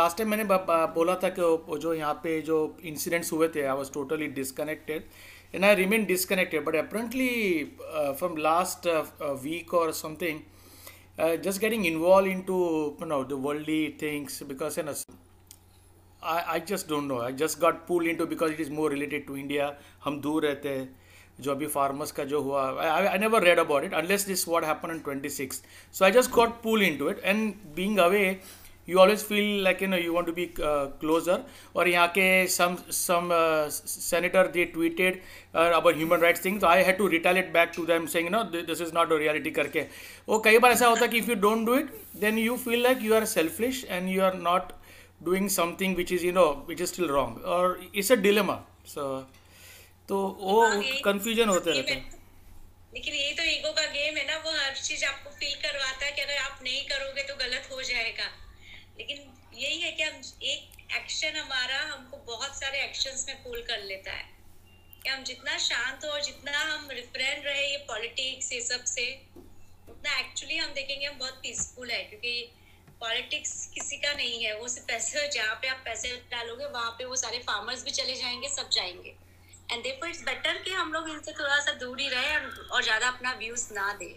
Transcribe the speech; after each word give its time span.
Last 0.00 0.18
time 0.18 0.30
मैंने 0.30 0.44
बोला 0.94 1.14
था 1.24 1.28
कि 1.38 1.78
जो 1.78 1.94
यहाँ 1.94 2.14
पे 2.22 2.40
जो 2.42 2.58
इंसिडेंट्स 2.84 3.32
हुए 3.32 3.48
थे 3.54 3.62
I 3.62 3.76
was 3.76 3.92
totally 3.92 4.26
disconnected 4.38 5.04
and 5.54 5.64
I 5.64 5.74
remain 5.74 6.04
disconnected 6.04 6.64
but 6.64 6.76
apparently 6.76 7.28
from 8.18 8.36
last 8.38 8.86
week 9.44 9.74
और 9.74 9.92
something 9.92 10.40
just 11.44 11.60
getting 11.60 11.86
involve 11.86 12.30
into 12.42 12.58
know 13.06 13.22
the 13.24 13.40
worldly 13.46 13.82
things 14.02 14.42
because 14.42 14.80
ना 14.80 14.94
I 16.30 16.42
I 16.52 16.60
just 16.68 16.88
don't 16.88 17.04
know 17.04 17.18
I 17.20 17.32
just 17.42 17.60
got 17.60 17.86
pull 17.86 18.08
into 18.16 18.26
because 18.26 18.52
it 18.52 18.60
is 18.60 18.70
more 18.72 18.90
related 18.90 19.26
to 19.26 19.36
India 19.36 19.72
हम 20.04 20.20
दूर 20.20 20.42
रहते 20.42 20.68
हैं। 20.68 20.88
जो 21.40 21.50
अभी 21.50 21.66
farmers 21.66 22.12
का 22.12 22.24
जो 22.24 22.40
हुआ 22.40 22.62
I 22.84 23.18
never 23.18 23.42
read 23.42 23.58
about 23.58 23.84
it 23.84 23.94
unless 23.94 24.26
this 24.26 24.46
what 24.48 24.64
happen 24.64 24.90
in 24.90 24.98
twenty 24.98 25.28
six 25.30 25.62
so 25.94 26.04
I 26.04 26.10
just 26.12 26.30
got 26.30 26.62
pull 26.62 26.82
into 26.98 27.10
it 27.10 27.20
and 27.24 27.54
being 27.76 27.98
away 27.98 28.24
you 28.90 28.98
always 28.98 29.24
feel 29.24 29.62
like 29.64 29.82
you 29.82 29.88
know 29.88 29.96
you 29.96 30.12
want 30.12 30.26
to 30.26 30.32
be 30.32 30.46
closer 30.58 31.42
और 31.76 31.88
यहाँ 31.88 32.08
के 32.18 32.26
some 32.56 32.76
some 32.98 33.28
senator 33.76 34.46
they 34.56 34.64
tweeted 34.74 35.20
about 35.54 35.96
human 35.96 36.20
rights 36.20 36.44
thing 36.44 36.64
I 36.64 36.82
have 36.82 36.96
to 36.98 37.06
retaliate 37.14 37.52
back 37.52 37.72
to 37.76 37.86
them 37.86 38.06
saying 38.14 38.28
no 38.30 38.42
this 38.52 38.80
is 38.80 38.92
not 38.94 39.12
a 39.12 39.16
reality 39.18 39.50
करके। 39.60 39.86
वो 40.28 40.38
कई 40.46 40.58
बार 40.58 40.72
ऐसा 40.72 40.86
होता 40.86 41.02
है 41.02 41.08
कि 41.08 41.18
if 41.18 41.30
you 41.30 41.34
don't 41.46 41.66
do 41.66 41.78
it 41.78 41.92
then 42.20 42.38
you 42.38 42.56
feel 42.64 42.82
like 42.82 43.02
you 43.02 43.14
are 43.14 43.24
selfish 43.32 43.84
and 43.88 44.08
you 44.08 44.22
are 44.22 44.34
not 44.42 44.72
doing 45.24 45.48
something 45.50 45.96
which 45.96 46.12
is 46.12 46.26
you 46.26 46.32
know 46.32 46.46
which 46.68 46.80
is 46.80 46.92
still 46.92 47.08
wrong 47.08 47.44
और 47.56 47.80
it's 47.94 48.12
a 48.12 48.16
dilemma 48.28 48.54
so 48.86 49.06
तो 50.08 50.16
वो 50.40 50.60
हाँ, 50.60 50.82
कंफ्यूजन 51.04 51.46
तो 51.46 51.52
होते 51.52 51.70
रहते 51.70 51.92
हैं। 51.92 52.18
लेकिन 52.94 53.14
यही 53.14 53.32
तो 53.34 53.42
ईगो 53.50 53.70
का 53.72 53.82
गेम 53.88 54.16
है 54.16 54.26
ना 54.26 54.36
वो 54.44 54.52
हर 54.52 54.74
चीज़ 54.76 55.04
आपको 55.04 55.30
फील 55.30 55.54
करवाता 55.62 56.06
है 56.06 56.12
कि 56.12 56.22
अगर 56.22 56.38
आप 56.44 56.58
नहीं 56.62 56.80
करोगे 56.86 57.22
तो 57.28 57.34
गलत 57.42 57.68
हो 57.72 57.82
जाएगा। 57.82 58.24
लेकिन 59.00 59.18
यही 59.54 59.80
है 59.80 59.90
कि 59.92 60.02
हम 60.02 60.20
एक 60.44 60.94
एक्शन 60.96 61.36
हमारा 61.36 61.80
हमको 61.82 62.16
बहुत 62.26 62.54
सारे 62.56 62.82
एक्शंस 62.84 63.24
में 63.28 63.42
पुल 63.44 63.60
कर 63.68 63.82
लेता 63.84 64.12
है। 64.12 64.28
कि 65.02 65.08
हम 65.08 65.22
जितना 65.24 65.56
शांत 65.58 66.04
हो 66.04 66.10
और 66.10 66.22
जितना 66.22 66.58
हम 66.60 66.88
रिफ्रेंड 66.90 67.44
रहे 67.46 67.66
ये 67.70 67.76
पॉलिटिक्स 67.88 68.52
ये 68.52 68.60
सबसे 68.60 69.04
उतना 69.88 70.18
एक्चुअली 70.18 70.56
हम 70.56 70.72
देखेंगे 70.72 71.06
हम 71.06 71.18
बहुत 71.18 71.38
पीसफुल 71.42 71.90
है 71.90 72.02
क्योंकि 72.04 72.32
पॉलिटिक्स 73.00 73.52
किसी 73.74 73.96
का 73.96 74.12
नहीं 74.12 74.44
है। 74.44 74.56
वो 74.58 74.68
सिर्फ़ 74.68 74.86
पैसे 74.86 75.26
जहाँ 75.28 75.54
पे 75.62 75.68
आप 75.68 75.82
पैसे 75.84 76.14
डालोगे 76.30 76.66
वहाँ 76.68 76.90
पे 76.98 77.04
वो 77.04 77.16
सारे 77.16 77.38
फार्मर्स 77.48 77.84
भी 77.84 77.90
चले 77.90 78.14
जाएँगे 78.14 78.48
सब 78.48 78.70
जाएँगे। 78.70 79.14
एंड 79.72 79.82
देखो 79.82 80.06
इट्स 80.06 80.22
बेटर 80.24 80.62
कि 80.62 80.70
हम 80.72 80.92
लोग 80.92 81.08
इनसे 81.10 81.32
थोड़ा 81.32 81.58
सा 81.60 81.72
दूर 81.80 82.00
ही 82.00 82.08
रहे 82.08 82.36
और 82.36 82.82
ज़्यादा 82.82 83.08
अपना 83.08 83.32
व्यूज़ 83.38 83.72
ना 83.74 83.92
दे। 84.02 84.10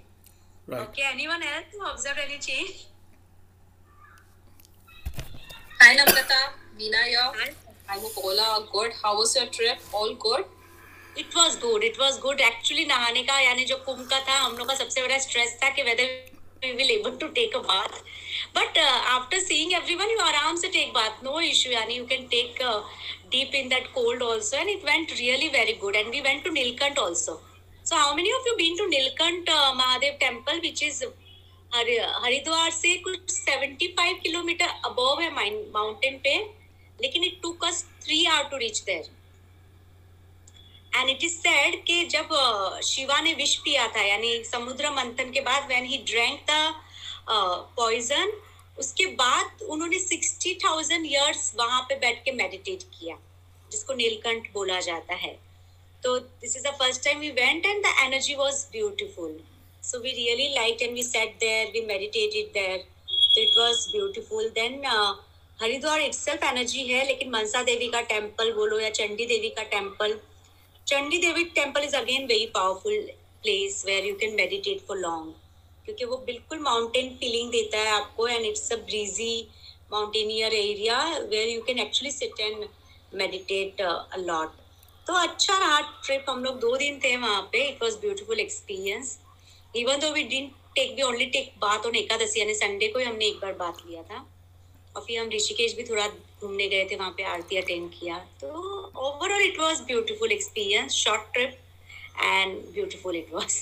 Okay 0.81 1.09
anyone 1.09 1.43
else 1.43 1.71
to 1.71 1.85
observe 1.85 2.19
any 2.19 2.37
change 2.39 2.69
Hi 5.83 5.95
Namrata, 5.97 6.35
Veena 6.79 6.99
here. 7.03 7.31
Hi. 7.37 7.49
I 7.89 7.99
hope 7.99 8.17
all 8.17 8.39
are 8.39 8.61
good. 8.71 8.93
How 9.03 9.17
was 9.17 9.35
your 9.35 9.47
trip? 9.47 9.79
All 9.91 10.13
good? 10.15 10.45
It 11.17 11.35
was 11.35 11.57
good. 11.57 11.83
It 11.83 11.97
was 11.99 12.19
good. 12.25 12.39
Actually 12.49 12.85
नहाने 12.91 13.23
का 13.29 13.39
यानी 13.39 13.65
जो 13.71 13.75
कुंभ 13.87 14.07
का 14.11 14.19
था 14.27 14.37
हम 14.43 14.55
लोग 14.57 14.67
का 14.67 14.75
सबसे 14.75 15.01
बड़ा 15.01 15.17
स्ट्रेस 15.25 15.57
था 15.63 15.69
कि 15.75 15.83
whether 15.87 16.05
we 16.63 16.71
will 16.77 16.93
able 16.93 17.17
to 17.23 17.29
take 17.39 17.57
a 17.59 17.61
bath. 17.71 17.99
But 18.59 18.79
uh, 18.83 19.01
after 19.15 19.41
seeing 19.47 19.73
everyone, 19.79 20.13
you 20.15 20.21
आराम 20.27 20.61
से 20.61 20.71
take 20.77 20.93
bath. 20.93 21.19
No 21.27 21.41
issue. 21.49 21.73
यानी 21.73 21.97
you 21.97 22.05
can 22.13 22.29
take 22.35 22.63
uh, 22.69 22.79
deep 23.35 23.59
in 23.63 23.67
that 23.75 23.91
cold 23.97 24.25
also, 24.29 24.57
and 24.61 24.69
it 24.75 24.89
went 24.91 25.13
really 25.19 25.49
very 25.57 25.77
good. 25.83 25.97
And 26.03 26.17
we 26.17 26.21
went 26.29 26.45
to 26.45 26.55
Nilkant 26.61 27.03
also. 27.07 27.39
So 27.83 27.97
how 27.97 28.15
many 28.21 28.31
of 28.39 28.49
you 28.51 28.55
been 28.63 28.81
to 28.83 28.89
Nilkant 28.95 29.53
uh, 29.59 29.73
Mahadev 29.83 30.17
temple, 30.27 30.63
which 30.69 30.81
is 30.91 31.03
Haridwar 31.73 32.69
से 32.71 32.93
कुछ 33.03 33.19
75 33.29 34.19
kilometre 34.23 34.65
above 34.85 35.21
है 35.21 35.29
mountain 35.29 36.17
पे, 36.23 36.35
लेकिन 36.99 37.23
it 37.23 37.39
took 37.43 37.51
us 37.63 37.83
three 38.03 38.25
hour 38.25 38.49
to 38.49 38.57
reach 38.57 38.81
there 38.81 39.09
and 40.91 41.09
it 41.09 41.23
is 41.23 41.33
said 41.35 41.83
कि 41.85 42.03
जब 42.07 42.27
शिवा 42.85 43.19
ने 43.21 43.33
विष 43.33 43.55
पिया 43.57 43.87
था, 43.87 44.01
यानी 44.01 44.43
समुद्र 44.45 44.89
मंथन 44.91 45.31
के 45.31 45.41
बाद 45.41 45.67
when 45.67 45.85
he 45.85 45.97
drank 46.09 46.39
the 46.49 46.73
poison 47.77 48.33
उसके 48.79 49.05
बाद 49.15 49.61
उन्होंने 49.63 49.99
सिक्सटी 49.99 50.53
थाउज़ेंड 50.63 51.05
ईयर्स 51.05 51.53
वहाँ 51.57 51.81
पे 51.89 51.95
बैठ 51.95 52.23
के 52.25 52.31
मेडिटेट 52.33 52.83
किया, 52.93 53.17
जिसको 53.71 53.93
नीलकंठ 53.93 54.51
बोला 54.53 54.79
जाता 54.81 55.15
है। 55.15 55.33
तो 56.03 56.17
this 56.19 56.55
is 56.57 56.63
the 56.63 56.75
first 56.79 57.03
time 57.03 57.19
we 57.19 57.31
went 57.31 57.65
and 57.65 57.83
the 57.85 57.95
energy 58.03 58.35
was 58.35 58.65
beautiful 58.71 59.39
So 59.83 59.99
we 59.99 60.11
really 60.13 60.55
liked 60.55 60.81
and 60.81 60.93
we 60.93 61.01
sat 61.03 61.39
there, 61.39 61.65
we 61.73 61.85
meditated 61.85 62.53
there. 62.53 62.79
So 63.07 63.41
it 63.41 63.53
was 63.55 63.89
beautiful. 63.91 64.49
Then 64.55 64.81
uh, 64.87 65.13
Haridwar 65.59 66.01
itself 66.01 66.43
energy 66.43 66.83
है 66.83 67.05
लेकिन 67.07 67.29
मनसा 67.31 67.61
देवी 67.63 67.87
का 67.89 67.99
temple 68.07 68.51
बोलो 68.53 68.79
या 68.79 68.89
चंडी 68.89 69.25
देवी 69.25 69.49
का 69.57 69.63
temple 69.73 70.13
Chandi 70.87 71.17
Devi 71.17 71.43
temple 71.55 71.83
is 71.83 71.95
again 71.95 72.25
very 72.27 72.45
powerful 72.55 72.97
place 73.43 73.83
where 73.87 74.05
you 74.05 74.15
can 74.21 74.33
meditate 74.35 74.81
for 74.87 74.97
long 74.97 75.33
क्योंकि 75.85 76.05
वो 76.05 76.17
बिल्कुल 76.25 76.59
mountain 76.59 77.09
feeling 77.19 77.51
देता 77.51 77.79
है 77.79 77.91
आपको 77.91 78.27
and 78.27 78.45
it's 78.45 78.71
a 78.71 78.75
breezy 78.89 79.35
mountaineer 79.91 80.53
area 80.53 80.99
where 81.19 81.49
you 81.49 81.61
can 81.67 81.79
actually 81.79 82.11
sit 82.11 82.39
and 82.39 82.65
meditate 83.21 83.81
uh 83.81 84.45
तो 85.07 85.13
अच्छा 85.21 85.57
रहा 85.57 85.79
trip 86.05 86.25
हम 86.29 86.43
लोग 86.43 86.59
दो 86.59 86.75
दिन 86.77 86.99
थे 87.03 87.15
वहाँ 87.17 87.41
पे 87.51 87.67
it 87.69 87.83
was 87.83 87.97
beautiful 88.01 88.39
experience 88.39 89.17
even 89.75 89.99
though 89.99 90.11
we 90.13 90.23
didn't 90.23 90.51
take 90.75 90.95
we 90.95 91.01
only 91.01 91.25
take 91.31 91.51
बात 91.61 91.85
ऑन 91.85 91.95
एकादशी 91.95 92.39
यानी 92.39 92.53
संडे 92.55 92.87
को 92.87 92.99
ही 92.99 93.05
हमने 93.05 93.25
एक 93.25 93.39
बार 93.41 93.53
बात 93.59 93.77
लिया 93.87 94.03
था। 94.03 94.25
और 94.95 95.03
फिर 95.03 95.19
हम 95.19 95.29
ऋषिकेश 95.29 95.73
भी 95.75 95.83
थोड़ा 95.83 96.07
घूमने 96.07 96.67
गए 96.69 96.85
थे, 96.91 96.95
वहाँ 96.95 97.11
पे 97.17 97.23
आरती 97.25 97.57
अटेंड 97.57 97.89
किया। 97.91 98.17
तो 98.41 98.47
overall 99.07 99.41
it 99.41 99.59
was 99.59 99.81
beautiful 99.87 100.31
experience 100.31 100.91
short 100.95 101.33
trip 101.33 101.57
and 102.23 102.57
beautiful 102.73 103.15
it 103.17 103.33
was 103.33 103.55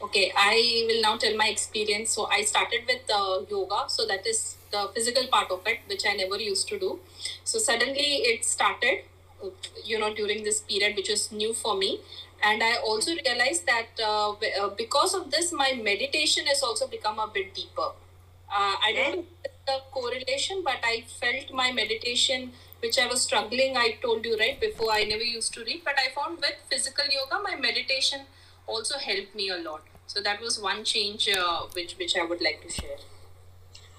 okay 0.00 0.26
I 0.38 0.84
will 0.86 1.00
now 1.02 1.16
tell 1.18 1.36
my 1.36 1.50
experience 1.50 2.14
so 2.14 2.24
I 2.32 2.42
started 2.46 2.86
with 2.86 3.10
yoga 3.52 3.86
so 3.90 4.04
that 4.06 4.26
is 4.26 4.42
the 4.74 4.84
physical 4.94 5.28
part 5.32 5.52
of 5.52 5.68
it 5.68 5.84
which 5.88 6.06
I 6.06 6.16
never 6.16 6.42
used 6.42 6.68
to 6.70 6.76
do 6.78 6.98
so 7.46 7.58
suddenly 7.58 8.16
it 8.32 8.44
started 8.44 9.04
you 9.86 9.98
know 9.98 10.08
during 10.14 10.44
this 10.44 10.60
period 10.62 10.94
which 10.94 11.10
is 11.10 11.28
new 11.34 11.52
for 11.62 11.76
me 11.76 11.98
and 12.43 12.63
i 12.63 12.75
also 12.77 13.11
realized 13.15 13.65
that 13.65 14.01
uh, 14.03 14.31
uh, 14.31 14.69
because 14.77 15.13
of 15.13 15.29
this 15.31 15.51
my 15.51 15.73
meditation 15.73 16.45
has 16.45 16.63
also 16.63 16.87
become 16.87 17.19
a 17.19 17.27
bit 17.33 17.53
deeper 17.53 17.89
uh, 18.49 18.75
i 18.87 18.93
don't 18.95 19.15
know 19.15 19.25
the 19.67 19.77
correlation 19.91 20.63
but 20.63 20.79
i 20.83 21.03
felt 21.19 21.53
my 21.53 21.71
meditation 21.71 22.51
which 22.83 22.97
i 22.97 23.05
was 23.05 23.21
struggling 23.21 23.77
i 23.77 23.91
told 24.01 24.25
you 24.25 24.35
right 24.37 24.59
before 24.59 24.91
i 24.91 25.03
never 25.03 25.23
used 25.23 25.53
to 25.53 25.63
read 25.63 25.81
but 25.85 26.03
i 26.03 26.09
found 26.15 26.37
with 26.47 26.57
physical 26.69 27.05
yoga 27.19 27.41
my 27.43 27.55
meditation 27.55 28.21
also 28.67 28.97
helped 28.97 29.35
me 29.35 29.49
a 29.49 29.57
lot 29.69 29.81
so 30.07 30.21
that 30.21 30.41
was 30.41 30.59
one 30.59 30.83
change 30.83 31.29
uh, 31.29 31.61
which 31.73 31.95
which 31.97 32.17
i 32.17 32.25
would 32.25 32.41
like 32.49 32.61
to 32.67 32.77
share 32.81 33.01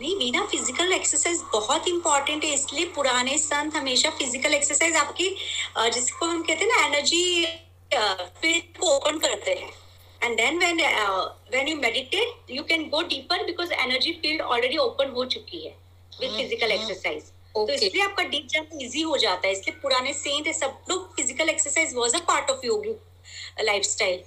नहीं 0.01 0.15
Meena 0.17 0.45
physical 0.51 0.93
exercise 0.93 1.41
बहुत 1.53 1.89
important 1.89 2.45
है 2.45 2.53
इसलिए 2.55 2.85
पुराने 2.95 3.37
संत 3.39 3.75
हमेशा 3.77 4.11
physical 4.19 4.55
exercise 4.55 4.97
आपकी 4.97 5.29
जिसको 5.79 6.27
हम 6.27 6.43
कहते 6.43 6.65
हैं 6.65 6.71
ना 6.71 6.87
एनर्जी 6.87 7.23
फ़ील्ड 7.94 8.78
को 8.80 8.96
ओपन 8.96 9.20
करते 9.20 9.54
हैं 9.54 9.74
and 10.22 10.40
then 10.40 10.56
when 10.60 10.80
uh, 10.80 11.30
when 11.54 11.68
you 11.68 11.80
meditate 11.80 12.54
you 12.54 12.64
can 12.64 12.90
go 12.94 13.02
deeper 13.10 13.38
because 13.50 13.74
energy 13.84 14.14
field 14.22 14.42
already 14.54 14.80
open 14.86 15.14
हो 15.16 15.26
चुकी 15.34 15.66
है 15.66 15.74
with 16.20 16.38
physical 16.40 16.74
exercise 16.78 17.28
okay. 17.56 17.68
तो 17.68 17.74
इसलिए 17.74 18.04
आपका 18.04 18.24
डीप 18.32 18.48
जाना 18.54 18.80
इजी 18.86 19.02
हो 19.02 19.18
जाता 19.18 19.48
है 19.48 19.54
इसलिए 19.54 19.76
पुराने 19.82 20.14
सेंट 20.14 20.54
सब 20.56 20.80
लोग 20.90 21.06
physical 21.16 21.50
exercise 21.50 21.94
was 21.96 22.16
a 22.16 22.24
part 22.32 22.52
of 22.52 22.66
yogi 22.66 22.96
lifestyle 23.66 24.24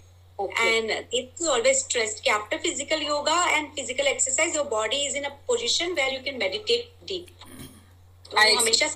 and 0.66 0.91
it's 1.12 1.47
always 1.47 1.81
stressed 1.84 2.27
after 2.34 2.59
physical 2.59 3.03
yoga 3.06 3.34
and 3.56 3.75
physical 3.75 4.06
exercise 4.12 4.54
your 4.54 4.65
body 4.65 5.00
is 5.09 5.15
in 5.15 5.27
a 5.27 5.32
position 5.50 5.94
where 5.94 6.10
you 6.10 6.22
can 6.28 6.38
meditate 6.38 6.87
deep 7.10 7.28
तो 8.31 8.59
हमेशा 8.59 8.88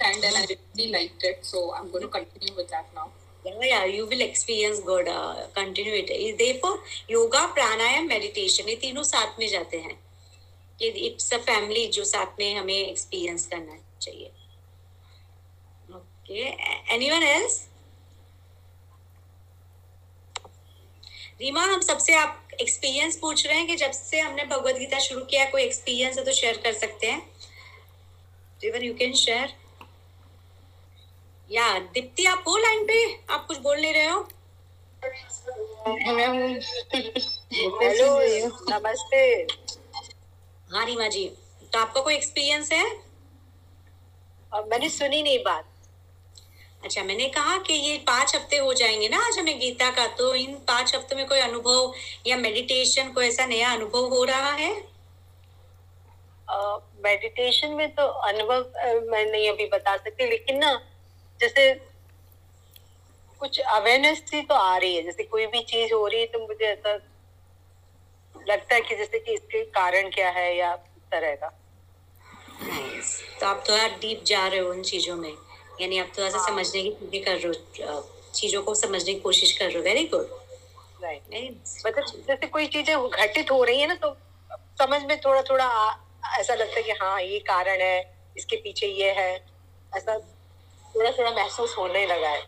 and 0.00 0.24
I 0.24 0.46
really 0.48 0.90
liked 0.92 1.24
it 1.24 1.44
so 1.44 1.64
I'm 1.74 1.90
going 1.90 2.02
to 2.02 2.08
continue 2.08 2.54
with 2.54 2.68
that 2.70 2.86
now 2.94 3.08
yeah, 3.44 3.62
yeah, 3.62 3.84
you 3.84 4.06
will 4.06 4.20
experience 4.20 4.80
good. 4.80 5.08
Uh, 5.08 5.46
continue. 5.54 6.06
Therefore, 6.36 6.78
yoga, 7.08 7.48
pranayam, 7.56 8.08
meditation 8.08 8.68
ये 8.68 8.76
तीनों 8.76 9.02
साथ 9.02 9.38
में 9.38 9.48
जाते 9.48 9.76
हैं. 9.76 9.98
ये 10.82 10.88
it's 11.06 11.32
a 11.34 11.38
family 11.38 11.86
जो 11.96 12.04
साथ 12.04 12.38
में 12.38 12.54
हमें 12.54 12.74
एक्सपीरियंस 12.74 13.46
करना 13.46 13.78
चाहिए. 14.02 14.30
Okay, 15.94 16.40
anyone 16.94 17.22
else? 17.22 17.60
रीमा 21.40 21.62
हम 21.64 21.80
सबसे 21.80 22.14
आप 22.14 22.48
एक्सपीरियंस 22.60 23.16
पूछ 23.16 23.46
रहे 23.46 23.56
हैं 23.56 23.66
कि 23.66 23.76
जब 23.76 23.90
से 23.90 24.20
हमने 24.20 24.44
भगवत 24.44 24.76
गीता 24.78 24.98
शुरू 25.06 25.24
किया 25.30 25.44
कोई 25.50 25.62
एक्सपीरियंस 25.62 26.18
है 26.18 26.24
तो 26.24 26.32
शेयर 26.32 26.56
कर 26.64 26.72
सकते 26.72 27.06
हैं. 27.06 27.22
Even 28.64 28.82
you 28.82 28.94
can 28.94 29.12
share. 29.22 29.54
या 31.50 31.78
दीप्ति 31.78 32.24
आप 32.24 32.44
हो 32.48 32.56
लाइन 32.56 32.84
पे 32.84 32.98
आप 33.30 33.46
कुछ 33.46 33.58
बोल 33.58 33.80
नहीं 33.80 33.92
रहे 33.94 34.06
हो? 34.06 34.28
हेलो 37.82 38.06
नमस्ते। 38.70 39.46
हाँ 40.72 40.84
रीमा 40.86 41.08
जी 41.08 41.24
तो 41.72 41.78
आपका 41.78 42.00
कोई 42.00 42.14
एक्सपीरियंस 42.14 42.72
है? 42.72 42.84
और 44.52 44.64
मैंने 44.68 44.88
सुनी 44.88 45.22
नहीं 45.22 45.38
बात। 45.38 45.64
अच्छा 46.84 47.02
मैंने 47.02 47.28
कहा 47.28 47.56
कि 47.58 47.74
ये 47.74 47.96
पाँच 47.98 48.34
हफ़्ते 48.36 48.56
हो 48.56 48.72
जाएँगे 48.74 49.08
ना 49.08 49.26
आज 49.26 49.38
हमें 49.38 49.58
गीता 49.60 49.90
का 49.90 50.06
तो 50.06 50.34
इन 50.34 50.54
पाँच 50.68 50.94
हफ्तों 50.94 51.16
में 51.16 51.26
कोई 51.26 51.40
अनुभव 51.40 51.92
या 52.26 52.36
मेडिटेशन 52.36 53.12
कोई 53.12 53.26
ऐसा 53.26 53.46
नया 53.46 53.72
अनुभव 53.72 54.08
हो 54.08 54.24
रहा 54.24 54.52
है? 54.52 54.72
मेडिटेशन 57.04 57.68
uh, 57.68 57.74
में 57.74 57.94
तो 57.94 58.02
अनुभव 58.02 58.62
अ, 58.62 58.86
मैं 59.10 59.24
नहीं 59.26 59.48
अभी 59.50 59.66
बता 59.66 59.96
सकती 59.96 60.26
लेकिन 60.30 60.58
ना 60.58 60.72
जैसे 61.44 61.72
कुछ 63.40 63.58
अवेयरनेस 63.60 64.18
सी 64.30 64.40
तो 64.42 64.54
आ 64.54 64.76
रही 64.76 64.94
है। 64.96 65.02
जैसे 65.02 65.22
कोई 65.24 65.46
भी 65.46 65.60
चीज़ 65.64 65.92
हो 65.94 66.06
रही 66.06 66.20
है 66.20 66.26
तो 66.26 66.46
मुझे 66.46 66.64
ऐसा 66.66 66.94
लगता 68.34 68.74
है 68.74 68.80
कि 68.80 68.96
जैसे 68.96 69.18
कि 69.18 69.32
इसके 69.34 69.62
कारण 69.72 70.08
क्या 70.10 70.30
है 70.30 70.56
या 70.56 70.74
तरह 71.12 71.34
का। 71.34 71.48
नाइस 72.62 73.20
तो 73.40 73.46
आप 73.46 73.64
थोड़ा 73.68 73.86
डीप 74.00 74.22
जा 74.26 74.46
रहे 74.46 74.60
हो 74.60 74.70
उन 74.70 74.82
चीज़ों 74.82 75.16
में। 75.16 75.32
यानी 75.80 75.98
आप 75.98 76.12
थोड़ा 76.18 76.28
सा 76.30 76.38
हाँ। 76.38 76.46
समझने 76.46 76.82
की 76.82 76.90
कोशिश 76.90 77.24
कर 77.24 77.36
रहे 77.38 77.92
हो 77.92 78.00
चीज़ों 78.34 78.62
को 78.62 78.74
समझने 78.74 79.12
की 79.12 79.20
कोशिश 79.20 79.56
कर 79.58 79.64
रहे 79.66 79.76
हो। 79.76 79.82
वेरी 79.82 80.04
गुड 80.06 80.28
राइट 81.02 81.22
मतलब 81.86 82.24
जैसे 82.28 82.46
कोई 82.48 82.66
चीज़ें 82.66 83.08
घटित 83.08 83.50
हो 83.50 83.62
रही 83.64 83.80
है 83.80 83.86
ना 83.86 83.94
तो 84.04 84.16
समझ 84.78 85.02
में 85.04 85.18
थोड़ा 85.20 85.42
थोड़ा 85.42 85.68
ऐसा 86.38 86.54
लगता 86.54 86.76
है 86.76 86.82
कि 86.82 86.92
हाँ 87.02 87.20
ये 87.22 87.38
कारण 87.48 87.80
है 87.80 87.98
इसके 88.36 88.56
पीछे 88.56 88.86
ये 88.86 89.10
है। 89.12 89.32
ऐसा 89.92 90.14
थोड़ा 90.94 91.10
थोड़ा 91.10 91.30
महसूस 91.32 91.74
होने 91.78 92.06
लगा 92.06 92.28
है। 92.28 92.42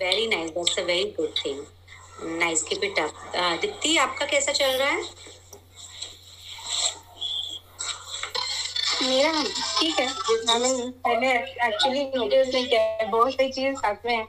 Very 0.00 0.26
nice 0.26 0.50
that's 0.50 0.78
a 0.78 0.82
very 0.82 1.04
good 1.16 1.34
thing 1.44 1.64
nice 2.40 2.62
keep 2.62 2.84
it 2.84 2.98
up 2.98 3.60
Deepti 3.60 3.96
आपका 3.98 4.26
कैसा 4.26 4.52
चल 4.52 4.72
रहा 4.72 4.88
है? 4.88 5.02
मेरा 9.02 9.42
ठीक 9.78 9.98
है। 9.98 10.06
मैंने 10.06 10.90
पहले 11.04 11.28
एक्चुअली 11.66 12.04
नोटिस 12.06 12.54
नहीं 12.54 12.66
किया 12.66 12.80
है, 12.82 13.08
बहुत 13.10 13.32
सारी 13.32 13.52
चीज़ें 13.52 13.74
साथ 13.74 14.06
में 14.06 14.16
है। 14.16 14.24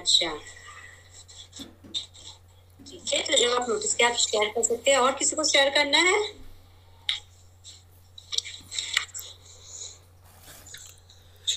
अच्छा। 0.00 0.30
ठीक 2.80 3.12
है 3.12 3.22
तो 3.22 3.36
जब 3.36 3.60
आप 3.60 3.68
नोटिस 3.68 3.94
किया 3.94 4.08
आप 4.08 4.14
शेयर 4.16 4.48
कर 4.54 4.62
सकते 4.62 4.90
हैं। 4.90 4.98
और 4.98 5.12
किसी 5.14 5.36
को 5.36 5.44
शेयर 5.44 5.70
करना 5.70 5.98
है? 6.10 6.20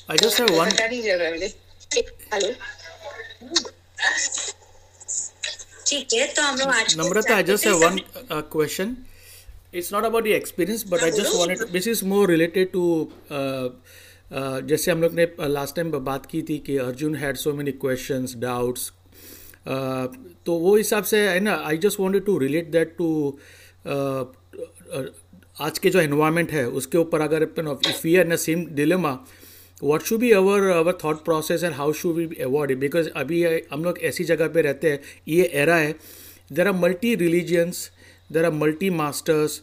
I 0.09 0.17
just 0.17 0.37
have 0.37 0.49
one. 0.51 0.69
ठीक 5.87 6.13
है 6.13 6.25
तो 6.33 6.41
हम 6.41 6.55
लोग 6.57 6.69
आज 6.69 6.95
Namrata, 6.97 7.35
I 7.35 7.43
just 7.43 7.65
have 7.65 7.79
one 7.81 7.99
uh, 8.29 8.41
question. 8.55 8.95
It's 9.73 9.91
not 9.91 10.05
about 10.05 10.23
the 10.23 10.33
experience, 10.33 10.83
but 10.83 11.03
I 11.03 11.09
just 11.11 11.37
wanted 11.37 11.59
to, 11.59 11.65
this 11.65 11.87
is 11.87 12.03
more 12.03 12.25
related 12.27 12.73
to 12.73 12.83
uh, 13.29 13.69
uh, 14.31 14.59
जैसे 14.71 14.91
हम 14.91 15.01
लोग 15.01 15.13
ने 15.15 15.27
लास्ट 15.49 15.75
टाइम 15.75 15.91
बात 15.91 16.25
की 16.31 16.41
थी 16.49 16.57
कि 16.67 16.77
Arjun 16.87 17.15
had 17.23 17.37
so 17.37 17.53
many 17.53 17.71
questions 17.85 18.35
doubts 18.43 18.91
तो 20.45 20.53
वो 20.59 20.75
हिसाब 20.75 21.03
से 21.11 21.19
है 21.29 21.39
ना 21.39 21.55
I 21.67 21.77
just 21.85 21.99
wanted 21.99 22.25
to 22.25 22.37
relate 22.37 22.71
that 22.71 22.95
to 22.97 23.07
आज 25.67 25.79
के 25.79 25.89
जो 25.89 25.99
एनवायरनमेंट 26.01 26.51
है 26.51 26.65
उसके 26.81 26.97
ऊपर 26.97 27.21
अगर 27.21 27.43
if 27.43 28.01
we 28.03 28.15
are 28.15 28.25
in 28.25 28.35
same 28.45 28.65
dilemma 28.75 29.13
what 29.83 30.05
should 30.07 30.21
be 30.21 30.31
our 30.33 30.67
our 30.71 30.97
thought 31.01 31.23
process 31.25 31.63
and 31.63 31.73
how 31.73 31.93
should 31.93 32.17
we 32.17 32.25
avoid 32.47 32.71
it? 32.71 32.79
Because 32.83 33.07
अभी 33.15 33.43
हम 33.71 33.83
लोग 33.83 33.99
ऐसी 34.11 34.23
जगह 34.23 34.47
पे 34.47 34.61
रहते 34.61 34.91
हैं, 34.91 34.99
ये 35.27 35.43
एरा 35.53 35.75
है 35.75 35.95
there 36.51 36.67
are 36.67 36.73
multi 36.73 37.13
religions 37.15 37.89
there 38.31 38.45
are 38.45 38.51
multi 38.53 38.89
masters 39.01 39.61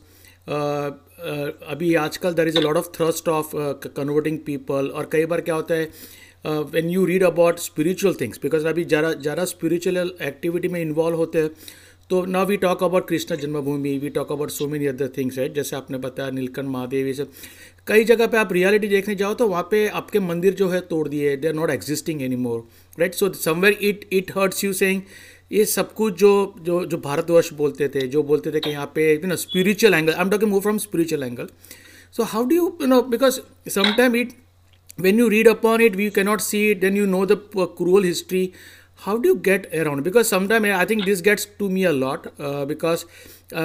अभी 0.49 1.95
आजकल 2.05 2.35
there 2.35 2.49
is 2.49 2.59
a 2.59 2.61
lot 2.61 2.77
of 2.77 2.89
thrust 2.97 3.29
of 3.29 3.51
converting 3.97 4.39
people 4.47 4.89
और 4.95 5.09
कई 5.13 5.27
बार 5.27 5.41
क्या 5.41 5.55
होता 5.55 5.75
है 5.75 5.89
when 6.47 6.89
you 6.91 7.05
read 7.07 7.23
about 7.25 7.59
spiritual 7.59 8.15
things 8.21 8.41
because 8.43 8.67
अभी 8.67 8.85
ज़रा 8.95 9.13
ज़रा 9.29 9.45
स्पिरिचुअल 9.45 10.13
एक्टिविटी 10.23 10.69
में 10.69 10.81
इन्वॉल्व 10.81 11.17
होते 11.17 11.39
हैं 11.39 11.51
तो 12.11 12.25
ना 12.27 12.43
we 12.43 12.57
talk 12.57 12.83
about 12.85 13.09
Krishna 13.09 13.37
Janmabhoomi 13.37 13.97
we 13.99 14.09
talk 14.11 14.33
about 14.33 14.51
so 14.51 14.67
many 14.69 14.87
other 14.87 15.09
things 15.17 15.39
है 15.39 15.53
जैसे 15.55 15.77
आपने 15.77 15.99
बताया 15.99 16.31
नीलकंठ 16.31 16.67
महादेव 16.69 17.07
ये 17.07 17.13
सब। 17.15 17.33
कई 17.87 18.05
जगह 18.05 18.27
पे 18.27 18.37
आप 18.37 18.53
रियलिटी 18.53 18.89
देखने 18.89 19.15
जाओ 19.15 19.35
तो 19.35 19.49
वहाँ 19.49 19.63
पे 19.71 19.87
आपके 20.01 20.21
मंदिर 20.21 20.55
जो 20.55 20.69
है 20.69 20.81
तोड़ 20.91 21.07
दिए 21.09 21.37
they 21.37 21.49
are 21.49 21.55
not 21.55 21.71
existing 21.71 22.23
anymore 22.37 22.61
right 22.99 23.15
so 23.15 23.33
somewhere 23.35 23.79
it 23.83 24.09
it 24.13 24.31
hurts 24.37 24.65
you 24.65 24.73
saying 24.73 25.03
ये 25.53 25.65
सब 25.65 25.93
कुछ 25.95 26.19
जो 26.19 26.33
जो 26.63 26.85
जो 26.85 26.99
भारतवर्ष 26.99 27.53
बोलते 27.53 27.89
थे 27.95 28.07
जो 28.09 28.23
बोलते 28.23 28.51
थे 28.53 28.61
कि 28.61 28.71
यहाँ 28.71 28.91
पे 28.95 29.13
you 29.15 29.29
know 29.29 29.37
spiritual 29.37 29.95
angle 29.95 30.13
I 30.13 30.23
am 30.23 30.31
talking 30.31 30.51
move 30.51 30.61
from 30.61 30.79
spiritual 30.79 31.23
angle 31.23 31.49
so 32.17 32.23
how 32.35 32.45
do 32.45 32.57
you 32.57 32.77
you 32.81 32.87
know 32.87 33.03
because 33.15 33.41
sometime 33.71 34.17
it 34.17 34.33
you 34.99 35.29
read 35.31 35.47
upon 35.47 35.81
it 35.81 35.95
you 35.97 36.11
cannot 36.11 36.41
see 36.41 36.71
it 36.71 36.81
then 36.81 36.97
you 36.97 37.07
know 37.07 37.25
the 37.25 37.37
uh, 37.57 37.67
cruel 37.69 38.03
history. 38.03 38.53
How 39.01 39.17
do 39.23 39.35
get 39.45 39.67
around 39.75 40.03
because 40.05 40.27
sometime 40.27 40.65
I 40.67 40.87
think 40.87 41.05
this 41.05 41.23
gets 41.23 41.49
to 41.59 41.69
me 41.69 41.85
a 41.85 41.91
lot 41.93 42.27
because 42.69 43.05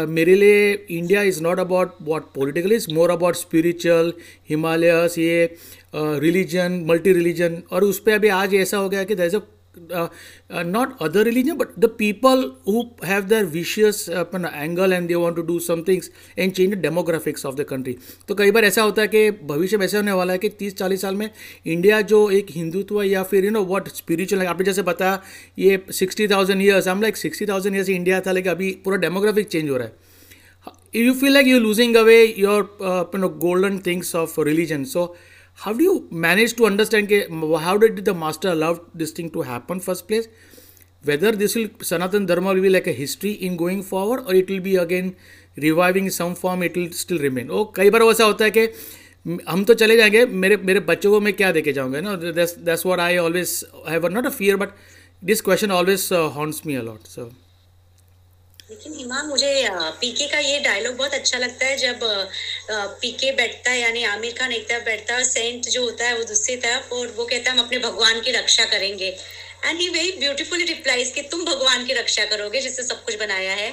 मेरे 0.09 0.35
लिए 0.35 0.71
India 0.89 1.21
is 1.21 1.41
not 1.43 1.59
about 1.59 1.95
what 2.01 2.31
political 2.35 2.73
is 2.73 2.93
more 2.93 3.11
about 3.11 3.35
spiritual 3.35 4.13
Himalayas 4.49 5.17
ये 5.19 5.43
religion 5.95 6.83
multi 6.87 7.13
religion 7.13 7.61
और 7.71 7.83
उस 7.83 7.99
पर 7.99 8.11
अभी 8.11 8.27
आज 8.37 8.55
ऐसा 8.55 8.77
हो 8.77 8.89
गया 8.89 9.03
कि 9.03 9.15
there 9.15 9.25
is 9.25 9.35
a 9.35 9.39
not 9.77 10.95
other 11.01 11.23
religion 11.23 11.57
but 11.57 11.67
the 11.79 11.85
people 11.97 12.43
who 12.67 12.83
have 13.05 13.23
their 13.23 13.45
vicious 13.45 14.09
upon 14.09 14.45
angle 14.53 14.93
and 14.93 15.07
they 15.07 15.15
want 15.15 15.35
to 15.35 15.41
do 15.41 15.59
some 15.59 15.81
things 15.87 16.09
and 16.39 16.51
change 16.51 16.73
the 16.73 16.77
demographics 16.77 17.45
of 17.45 17.55
the 17.55 17.63
country 17.63 17.97
तो 18.27 18.35
कई 18.35 18.51
बार 18.51 18.65
ऐसा 18.65 18.81
होता 18.81 19.01
है 19.01 19.07
कि 19.07 19.31
भविष्य 19.43 19.77
में 19.77 19.85
ऐसा 19.85 19.97
होने 19.97 20.11
वाला 20.11 20.33
है 20.33 20.39
कि 20.39 20.49
तीस 20.49 20.75
चालीस 20.75 21.01
साल 21.01 21.15
में 21.15 21.29
इंडिया 21.65 22.01
जो 22.13 22.29
एक 22.29 22.47
हिंदुत्व 22.51 23.01
या 23.03 23.23
फिर 23.23 23.45
यू 23.45 23.51
नो 23.51 23.65
व्हाट 23.65 23.87
स्पिरिचुअल 23.95 24.45
आपने 24.45 24.65
जैसे 24.65 24.81
बताया 24.81 25.21
ये 25.59 25.83
सिक्सटी 25.91 26.27
थाउज़ेंड 26.27 26.61
ईयर्स 26.61 26.87
हम 26.87 27.01
like 27.01 27.17
sixty 27.17 27.45
thousand 27.45 27.75
years 27.75 27.89
India 27.89 28.21
था 28.21 28.31
लेकिन 28.31 28.51
अभी 28.51 28.71
पूरा 28.85 28.97
डेमोग्राफिक 28.97 29.47
चेंज 29.47 29.69
हो 29.69 29.77
रहा 29.77 29.87
है। 29.87 30.13
You 30.97 31.13
feel 31.13 31.33
like 31.35 31.47
you're 31.47 31.63
losing 31.63 31.95
away 31.99 32.19
your 32.41 32.59
uh, 32.89 33.05
you 33.13 33.19
know 33.21 33.29
golden 33.39 33.79
things 33.87 34.11
of 34.19 34.35
religion. 34.47 34.85
So 34.91 35.01
how 35.59 35.73
do 35.73 35.83
you 35.83 36.09
manage 36.13 36.55
to 36.55 36.63
understand 36.63 37.07
के 37.07 37.15
how 37.63 37.77
did 37.77 37.99
the 37.99 38.09
master 38.09 38.49
allow 38.49 38.75
this 38.95 39.17
thing 39.17 39.29
to 39.31 39.41
happen 39.41 39.79
first 39.79 40.05
place 40.05 40.29
whether 41.05 41.35
this 41.35 41.57
will 41.57 41.69
Sanatan 41.83 42.25
Dharma 42.25 42.49
will 42.49 42.61
be 42.61 42.69
like 42.69 42.87
a 42.87 42.91
history 42.91 43.31
in 43.47 43.55
going 43.55 43.83
forward 43.83 44.21
और 44.21 44.35
it 44.35 44.51
will 44.51 44.59
be 44.59 44.75
again 44.75 45.13
reviving 45.59 46.09
some 46.09 46.33
form 46.33 46.63
it 46.63 46.77
will 46.77 46.89
still 46.89 47.19
remain 47.19 47.49
oh 47.49 47.63
कई 47.75 47.89
बार 47.89 48.03
वैसा 48.03 48.25
होता 48.25 48.45
है 48.45 48.51
कि, 48.51 48.67
हम 49.49 49.63
तो 49.63 49.73
चले 49.73 49.97
जाएँगे, 49.97 50.25
मेरे 50.25 50.57
मेरे 50.57 50.79
बच्चों 50.79 51.11
को 51.11 51.19
मैं 51.19 51.33
क्या 51.33 51.51
देखे 51.51 51.73
जाऊँगा 51.73 52.01
ना 52.01 52.15
that's 52.15 52.85
what 52.85 52.99
I 52.99 53.17
always 53.17 53.65
have 53.89 54.07
not 54.07 54.25
a 54.25 54.29
fear 54.29 54.55
but 54.55 54.69
this 55.23 55.41
question 55.41 55.71
always 55.71 56.09
haunts 56.35 56.61
me 56.65 56.75
a lot 56.75 57.07
sir 57.07 57.31
लेकिन 58.69 58.93
हिमा 58.93 59.21
मुझे 59.23 59.49
पीके 60.01 60.27
का 60.27 60.37
ये 60.39 60.59
डायलॉग 60.59 60.95
बहुत 60.97 61.13
अच्छा 61.13 61.37
लगता 61.37 61.65
है 61.65 61.75
जब 61.77 61.99
पीके 63.01 63.31
बैठता 63.31 63.71
है, 63.71 63.79
यानी 63.79 64.03
आमिर 64.05 64.33
खान 64.39 64.51
एक 64.51 64.67
तरफ़ 64.69 64.83
बैठता 64.85 65.13
है 65.13 65.19
और 65.19 65.25
सेंट 65.25 65.67
जो 65.69 65.83
होता 65.83 66.05
है 66.05 66.17
वो 66.17 66.23
दूसरी 66.23 66.55
तरफ़ 66.57 66.93
और 66.93 67.07
वो 67.17 67.25
कहता 67.25 67.51
है, 67.51 67.57
हम 67.57 67.63
अपने 67.65 67.77
भगवान 67.79 68.21
की 68.21 68.31
रक्षा 68.31 68.65
करेंगे। 68.65 69.09
And 69.65 69.79
he 69.79 69.89
very 69.89 70.11
beautifully 70.19 70.63
replies 70.65 71.11
कि, 71.11 71.21
तुम 71.23 71.45
भगवान 71.45 71.85
की 71.85 71.93
रक्षा 71.93 72.25
करोगे 72.25 72.61
जिससे 72.61 72.83
सब 72.83 73.03
कुछ 73.05 73.15
बनाया 73.19 73.53
है। 73.53 73.69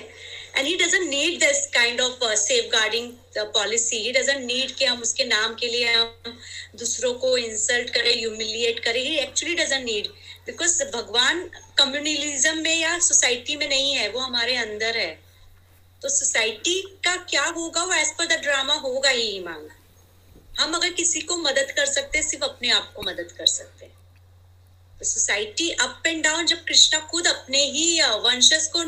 And 0.57 0.67
he 0.67 0.75
doesn't 0.77 1.09
need 1.09 1.39
this 1.41 1.67
kind 1.75 2.01
of 2.01 2.25
safeguarding 2.73 3.11
policy 3.55 3.99
he 3.99 4.13
doesn't 4.13 4.45
need 4.45 4.75
कि 4.77 4.85
हम 4.85 5.01
उसके 5.03 5.25
नाम 5.25 5.55
के 5.61 5.69
लिए 5.69 5.93
हम 5.93 6.39
दूसरों 6.79 7.13
को 7.23 7.37
इंसल्ट 7.39 7.91
करें 7.91 8.13
ह्यूमिलिएट 8.13 8.81
करें. 8.85 9.01
He 9.01 9.17
actually 9.19 9.55
doesn't 9.55 9.85
need 9.85 10.09
because 10.47 10.83
भगवान 10.87 11.49
कम्युनलिज्म 11.77 12.57
में 12.59 12.75
या 12.75 12.99
सोसाइटी 13.01 13.57
में 13.57 13.69
नहीं 13.69 13.95
है, 13.95 14.09
वो 14.09 14.21
हमारे 14.21 14.57
अंदर 14.57 14.97
है। 14.97 15.13
तो 16.03 16.09
सोसाइटी 16.09 16.81
का 17.05 17.17
क्या 17.25 17.45
होगा, 17.47 17.85
वो 17.85 17.95
एज 17.95 18.13
पर 18.19 18.27
द 18.27 18.41
ड्रामा 18.43 18.75
होगा 18.77 19.11
ही 19.11 19.39
मांग 19.41 19.69
हम 20.59 20.75
अगर 20.75 20.91
किसी 20.93 21.21
को 21.21 21.37
मदद 21.39 21.71
कर 21.77 21.87
सकते 21.87 22.19
हैं, 22.19 22.29
सिर्फ़ 22.29 22.45
अपने 22.45 22.71
आप 22.71 22.93
को 22.97 23.03
मदद 23.03 23.33
कर 23.39 23.47
सकते 23.49 23.85
हैं। 23.85 23.95
तो 24.99 25.05
सोसाइटी 25.05 25.71
अप 25.71 26.03
एंड 26.07 26.23
डाउन 26.25 26.47
जब 26.47 26.65
कृष्णा 26.65 27.01
खुद 27.11 27.27
अपने 27.27 27.63
ही 27.67 28.01
वंशज 28.03 28.67
को 28.73 28.85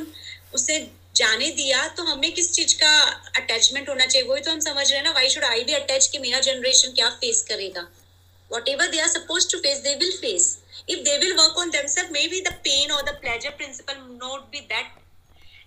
उसे 0.55 0.79
जाने 1.17 1.50
दिया 1.53 1.87
तो 1.88 2.03
हमें 2.03 2.33
किस 2.33 2.50
चीज़ 2.53 2.75
का 2.75 2.91
अटैचमेंट 3.37 3.88
होना 3.88 4.07
चाहिए? 4.07 4.29
वही 4.29 4.41
तो 4.41 4.50
हम 4.50 4.61
समझ 4.61 4.91
रहे 4.91 4.99
हैं 4.99 5.05
ना 5.05 5.11
why 5.12 5.29
should 5.31 5.45
I 5.45 5.64
be 5.64 5.73
attach 5.73 6.07
कि 6.07 6.19
मेरा 6.19 6.41
जनरेशन 6.43 6.93
क्या 6.93 7.09
फेस 7.21 7.43
करेगा? 7.49 7.87
Whatever 8.69 8.87
they 8.87 9.00
are 9.00 9.09
suppose 9.09 9.50
to 9.53 9.59
face 9.59 9.79
they 9.79 9.95
will 9.95 10.17
face 10.19 10.57
if 10.88 11.05
they 11.05 11.19
will 11.19 11.37
work 11.37 11.57
on 11.57 11.71
themselves, 11.71 12.11
maybe 12.12 12.41
the 12.43 12.55
pain 12.64 12.91
or 12.91 13.03
the 13.03 13.17
pleasure 13.23 13.53
principle 13.57 14.00
not 14.19 14.50
be 14.53 14.67
that 14.71 14.88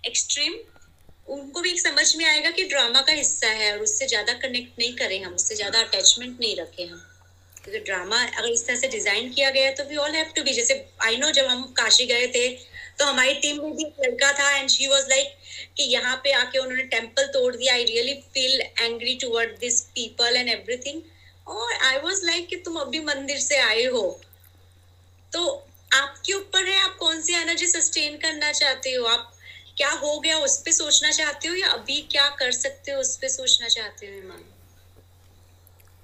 extreme. 0.04 0.58
उनको 1.28 1.60
भी 1.60 1.70
एक 1.70 1.80
समझ 1.80 2.04
में 2.16 2.24
आएगा 2.24 2.50
कि 2.50 2.64
ड्रामा 2.68 3.00
का 3.00 3.12
हिस्सा 3.12 3.48
है 3.56 3.72
और 3.72 3.82
उससे 3.82 4.06
ज़्यादा 4.08 4.32
कनेक्ट 4.42 4.78
नहीं 4.78 4.94
करें 4.96 5.22
हम, 5.24 5.34
उससे 5.34 5.54
ज़्यादा 5.54 5.80
अटैचमेंट 5.80 6.40
नहीं 6.40 6.56
रखें 6.56 6.86
हम। 6.86 7.02
क्योंकि 7.64 7.78
ड्रामा 7.84 8.22
अगर 8.24 8.48
इस 8.48 8.66
तरह 8.66 8.76
से 8.76 8.88
डिज़ाइन 8.88 9.28
किया 9.32 9.50
गया 9.50 9.70
तो 9.72 9.84
we 9.88 9.96
all 9.96 10.14
have 10.14 10.32
to 10.36 10.42
be 10.42 10.52
जैसे 10.54 10.74
आई 11.04 11.16
नो 11.16 11.30
जब 11.38 11.46
हम 11.46 11.62
काशी 11.78 12.06
गए 12.06 12.26
थे 12.34 12.48
तो 12.98 13.04
हमारी 13.04 13.34
टीम 13.42 13.60
में 13.62 13.74
भी 13.76 13.84
एक 13.84 13.96
लड़का 14.04 14.32
था 14.38 14.50
एंड 14.56 14.68
शी 14.70 14.86
वाज 14.88 15.08
लाइक 15.08 15.34
कि 15.76 15.82
यहाँ 15.94 16.16
पे 16.24 16.32
आके 16.32 16.58
उन्होंने 16.58 16.82
टेंपल 16.94 17.26
तोड़ 17.34 17.54
दिया। 17.56 17.74
I 17.74 17.84
really 17.84 18.14
feel 18.34 18.60
angry 18.60 19.14
toward 19.22 19.58
this 19.60 19.80
people 19.98 20.36
and 20.36 20.48
everything 20.48 21.02
और 21.56 21.72
आई 21.72 21.98
वाज 22.04 22.24
लाइक 22.24 22.48
कि 22.48 22.56
तुम 22.64 22.80
अभी 22.80 23.00
मंदिर 23.04 23.38
से 23.40 23.58
आए 23.58 23.84
हो। 23.84 24.04
तो 25.32 25.46
आपके 25.90 26.32
ऊपर 26.32 26.66
है, 26.66 26.78
आप 26.80 26.96
कौन 26.98 27.20
सी 27.22 27.34
एनर्जी 27.34 27.66
सस्टेन 27.68 28.16
करना 28.18 28.52
चाहते 28.52 28.92
हो? 28.92 29.04
आप 29.06 29.34
क्या 29.76 29.90
हो 29.92 30.18
गया 30.20 30.38
उस 30.40 30.56
पर 30.58 30.72
सोचना 30.72 31.10
चाहते 31.12 31.48
हो 31.48 31.54
या 31.54 31.68
अभी 31.70 32.00
क्या 32.10 32.28
कर 32.38 32.52
सकते 32.52 32.92
हो 32.92 33.00
उस 33.00 33.16
पे 33.16 33.28
सोचना 33.28 33.68
चाहते 33.68 34.06
हो 34.06 34.12
ईमान 34.14 34.44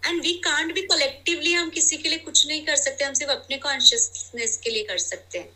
and 0.03 0.21
we 0.23 0.33
can't 0.45 0.73
be 0.75 0.81
collectively 0.83 1.53
हम 1.53 1.71
किसी 1.71 1.97
के 1.97 2.09
लिए 2.09 2.19
कुछ 2.19 2.47
नहीं 2.47 2.65
कर 2.67 2.77
सकते, 2.77 3.05
हम 3.05 3.15
सिर्फ़ 3.15 3.33
अपने 3.33 3.57
कॉन्शियसनेस 3.59 4.57
के 4.65 4.71
लिए 4.71 4.83
कर 4.85 4.99
सकते 5.01 5.39
हैं। 5.39 5.49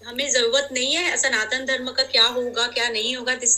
हमें 0.00 0.28
ज़रूरत 0.30 0.68
नहीं 0.72 0.94
है 0.94 1.16
सनातन 1.18 1.64
धर्म 1.66 1.90
का 1.90 2.02
क्या 2.04 2.24
होगा, 2.26 2.66
क्या 2.68 2.88
नहीं 2.88 3.14
होगा 3.16 3.34
दिस 3.36 3.56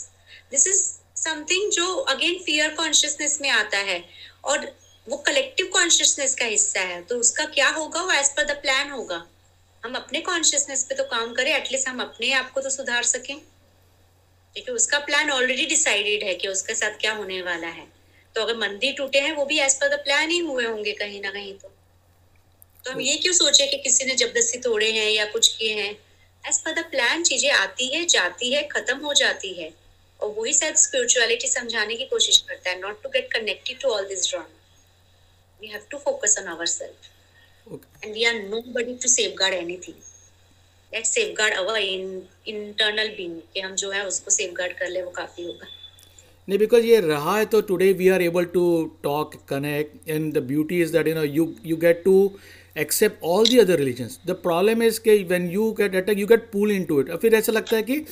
दिस 0.51 0.67
इज़ 0.67 0.81
समथिंग 1.17 1.71
जो 1.71 1.93
अगेन 2.05 2.37
फियर 2.45 2.75
कॉन्शियसनेस 2.75 3.39
में 3.41 3.49
आता 3.51 3.77
है। 3.79 4.03
और 4.43 4.71
वो 5.07 5.17
कलेक्टिव 5.27 5.69
कॉन्शियसनेस 5.73 6.35
का 6.35 6.45
हिस्सा 6.45 6.81
है 6.81 7.01
तो 7.03 7.19
उसका 7.19 7.45
क्या 7.47 7.69
होगा, 7.69 8.01
वो 8.01 8.11
एज 8.11 8.29
पर 8.29 8.45
द 8.45 8.57
प्लान 8.61 8.91
होगा। 8.91 9.25
हम 9.87 9.95
अपने 9.95 10.19
कॉन्शियसनेस 10.21 10.83
पे 10.83 10.95
तो 10.95 11.03
काम 11.03 11.33
करें 11.33 11.51
एटलीस्ट 11.55 11.87
हम 11.87 12.01
अपने 12.01 12.31
आप 12.31 12.51
को 12.51 12.61
तो 12.61 12.69
सुधार 12.69 13.03
सकें। 13.03 13.35
क्योंकि 14.55 14.71
उसका 14.71 14.99
प्लान 14.99 15.31
ऑलरेडी 15.31 15.65
डिसाइडेड 15.65 16.23
है 16.23 16.35
कि 16.35 16.47
उसके 16.47 16.75
साथ 16.75 16.89
क्या 16.89 17.13
होने 17.13 17.41
वाला 17.41 17.67
है। 17.67 17.87
तो 18.35 18.41
अगर 18.41 18.55
मंदिर 18.55 18.93
टूटे 18.93 19.19
हैं, 19.19 19.35
वो 19.35 19.45
भी 19.45 19.59
एज 19.59 19.75
पर 19.75 19.87
द 19.87 19.99
प्लान 19.99 20.29
ही 20.29 20.39
हुए 20.39 20.65
होंगे 20.65 20.91
कहीं 20.91 21.21
ना 21.21 21.31
कहीं 21.31 21.53
तो। 21.53 21.67
तो 22.85 22.91
हम 22.91 23.01
ये 23.01 23.15
क्यों 23.15 23.33
सोचे 23.33 23.67
कि 23.67 23.77
किसी 23.77 24.05
ने 24.05 24.15
ज़बरदस्ती 24.15 24.57
तोड़े 24.57 24.91
हैं 24.91 25.09
या 25.11 25.25
कुछ 25.25 25.55
किए 25.55 25.73
हैं? 25.73 25.97
एज 26.47 26.57
पर 26.57 26.81
द 26.81 26.85
प्लान 26.85 27.23
चीज़ें 27.23 27.51
आती 27.51 27.95
है, 27.95 28.05
जाती 28.05 28.53
है, 28.53 28.63
खत्म 28.67 28.97
हो 28.97 29.13
जाती 29.13 29.53
है। 29.53 29.73
और 30.21 30.35
वही 30.37 30.53
शायद 30.53 30.75
स्पिरिचुअलिटी 30.75 31.47
समझाने 31.47 31.95
की 31.95 32.05
कोशिश 32.05 32.37
करता 32.37 32.69
है 32.69 32.79
not 32.81 33.03
to 33.03 33.09
get 33.09 33.33
connected 33.33 33.79
to 33.79 33.89
all 33.89 34.07
this 34.07 34.29
drama 34.29 34.53
we 35.61 35.67
have 35.67 35.89
to 35.89 35.97
focus 35.99 36.37
on 36.37 36.47
ourselves. 36.47 37.16
And 37.69 38.13
we 38.13 38.25
are 38.25 38.37
nobody 38.49 38.95
to 38.97 39.09
safeguard 39.09 39.53
anything. 39.53 39.95
Let's 40.91 41.09
safeguard 41.11 41.53
our 41.53 41.77
in, 41.79 42.05
internal 42.45 43.09
being 43.17 43.39
कि 43.53 43.59
हम 43.59 43.75
जो 43.75 43.91
है 43.91 44.05
उसको 44.07 44.31
safeguard 44.35 44.77
कर 44.79 44.89
ले 44.89 45.01
वो 45.01 45.11
काफ़ी 45.17 45.45
होगा। 45.45 45.67
नहीं 46.47 46.59
बिकॉज़ 46.59 46.85
ये 46.85 46.99
रहा 47.01 47.37
है 47.37 47.45
तो 47.53 47.61
today 47.69 47.91
we 47.93 48.07
are 48.09 48.21
able 48.21 48.45
to 48.53 48.63
talk 49.03 49.33
connect 49.49 50.09
and 50.09 50.33
the 50.33 50.43
beauty 50.47 50.81
is 50.81 50.91
that 50.93 51.07
you 51.07 51.15
know 51.15 51.23
you 51.23 51.53
you 51.65 51.77
get 51.77 52.01
to 52.03 52.15
accept 52.77 53.23
all 53.33 53.47
the 53.47 53.57
other 53.59 53.77
religions 53.79 54.19
the 54.27 54.31
problem 54.43 54.83
is 54.83 54.99
के 55.07 55.17
when 55.23 55.49
you 55.51 55.71
get 55.79 55.95
attack 55.95 56.19
you 56.19 56.27
get 56.27 56.49
pull 56.51 56.71
into 56.71 56.99
it 57.01 57.11
फिर 57.21 57.35
ऐसा 57.35 57.51
लगता 57.51 57.75
है 57.75 57.83
कि 57.83 58.03